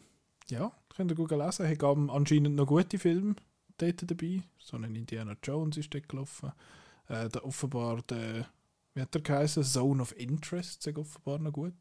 ja, 0.50 0.72
könnt 0.90 1.12
ihr 1.12 1.16
gucken 1.16 1.40
lesen. 1.40 1.66
Es 1.66 1.78
gab 1.78 1.98
anscheinend 2.10 2.56
noch 2.56 2.68
gute 2.68 3.00
Filme 3.00 3.36
dort 3.78 4.10
dabei. 4.10 4.42
So 4.58 4.78
ein 4.78 4.96
Indiana 4.96 5.36
Jones 5.44 5.78
ist 5.78 5.94
dort 5.94 6.10
gelaufen. 6.10 6.52
Äh, 7.08 7.30
der 7.30 7.46
offenbar 7.46 8.02
der, 8.04 8.48
wie 8.94 9.02
hat 9.02 9.14
der 9.14 9.22
geheißen? 9.22 9.64
Zone 9.64 10.02
of 10.02 10.18
Interest 10.18 10.86
ist 10.86 10.98
offenbar 10.98 11.40
noch 11.40 11.54
gut. 11.54 11.74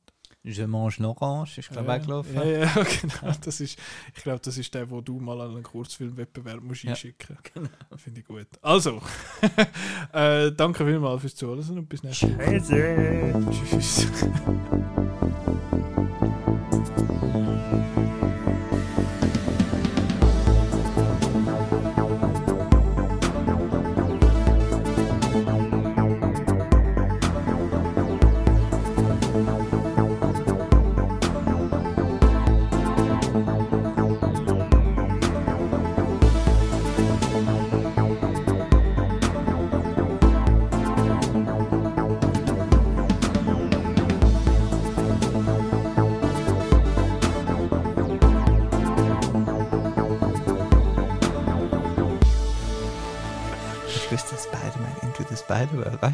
Je 0.46 0.66
mange 0.66 0.98
une 0.98 1.06
Orange 1.06 1.56
ist, 1.56 1.70
glaube 1.70 1.86
ich, 1.86 1.92
ja, 1.92 2.04
gelaufen. 2.04 2.34
Ja, 2.34 2.66
genau. 3.00 3.34
Das 3.42 3.60
ist, 3.60 3.78
ich 4.14 4.22
glaube, 4.22 4.40
das 4.40 4.58
ist 4.58 4.74
der, 4.74 4.90
wo 4.90 5.00
du 5.00 5.18
mal 5.18 5.40
an 5.40 5.52
einen 5.52 5.62
Kurzfilmwettbewerb 5.62 6.62
musst 6.62 6.84
einschicken 6.86 7.34
musst. 7.34 7.44
Genau. 7.54 7.68
Finde 7.96 8.20
ich 8.20 8.26
gut. 8.26 8.46
Also, 8.60 9.00
äh, 10.12 10.52
danke 10.52 10.84
vielmals 10.84 11.22
fürs 11.22 11.34
Zuhören 11.34 11.78
und 11.78 11.88
bis 11.88 12.02
nächstes 12.02 12.30
Mal. 12.36 12.60
Tschüss. 12.60 14.06
Tschüss. 14.06 14.06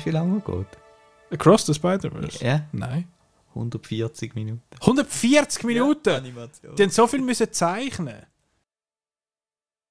Weißt 0.01 0.07
du, 0.07 0.11
wie 0.11 0.15
lange 0.15 0.43
er 0.47 0.57
geht? 0.57 0.79
Across 1.33 1.67
the 1.67 1.75
Spider-Verse? 1.75 2.45
Ja, 2.45 2.67
Nein. 2.73 3.07
140 3.55 4.35
Minuten. 4.35 4.63
140 4.81 5.65
Minuten? 5.65 6.11
Animation. 6.11 6.77
Die 6.77 6.83
haben 6.83 6.91
so 6.91 7.07
viel 7.07 7.21
müssen 7.21 7.53
zeichnen. 7.53 8.27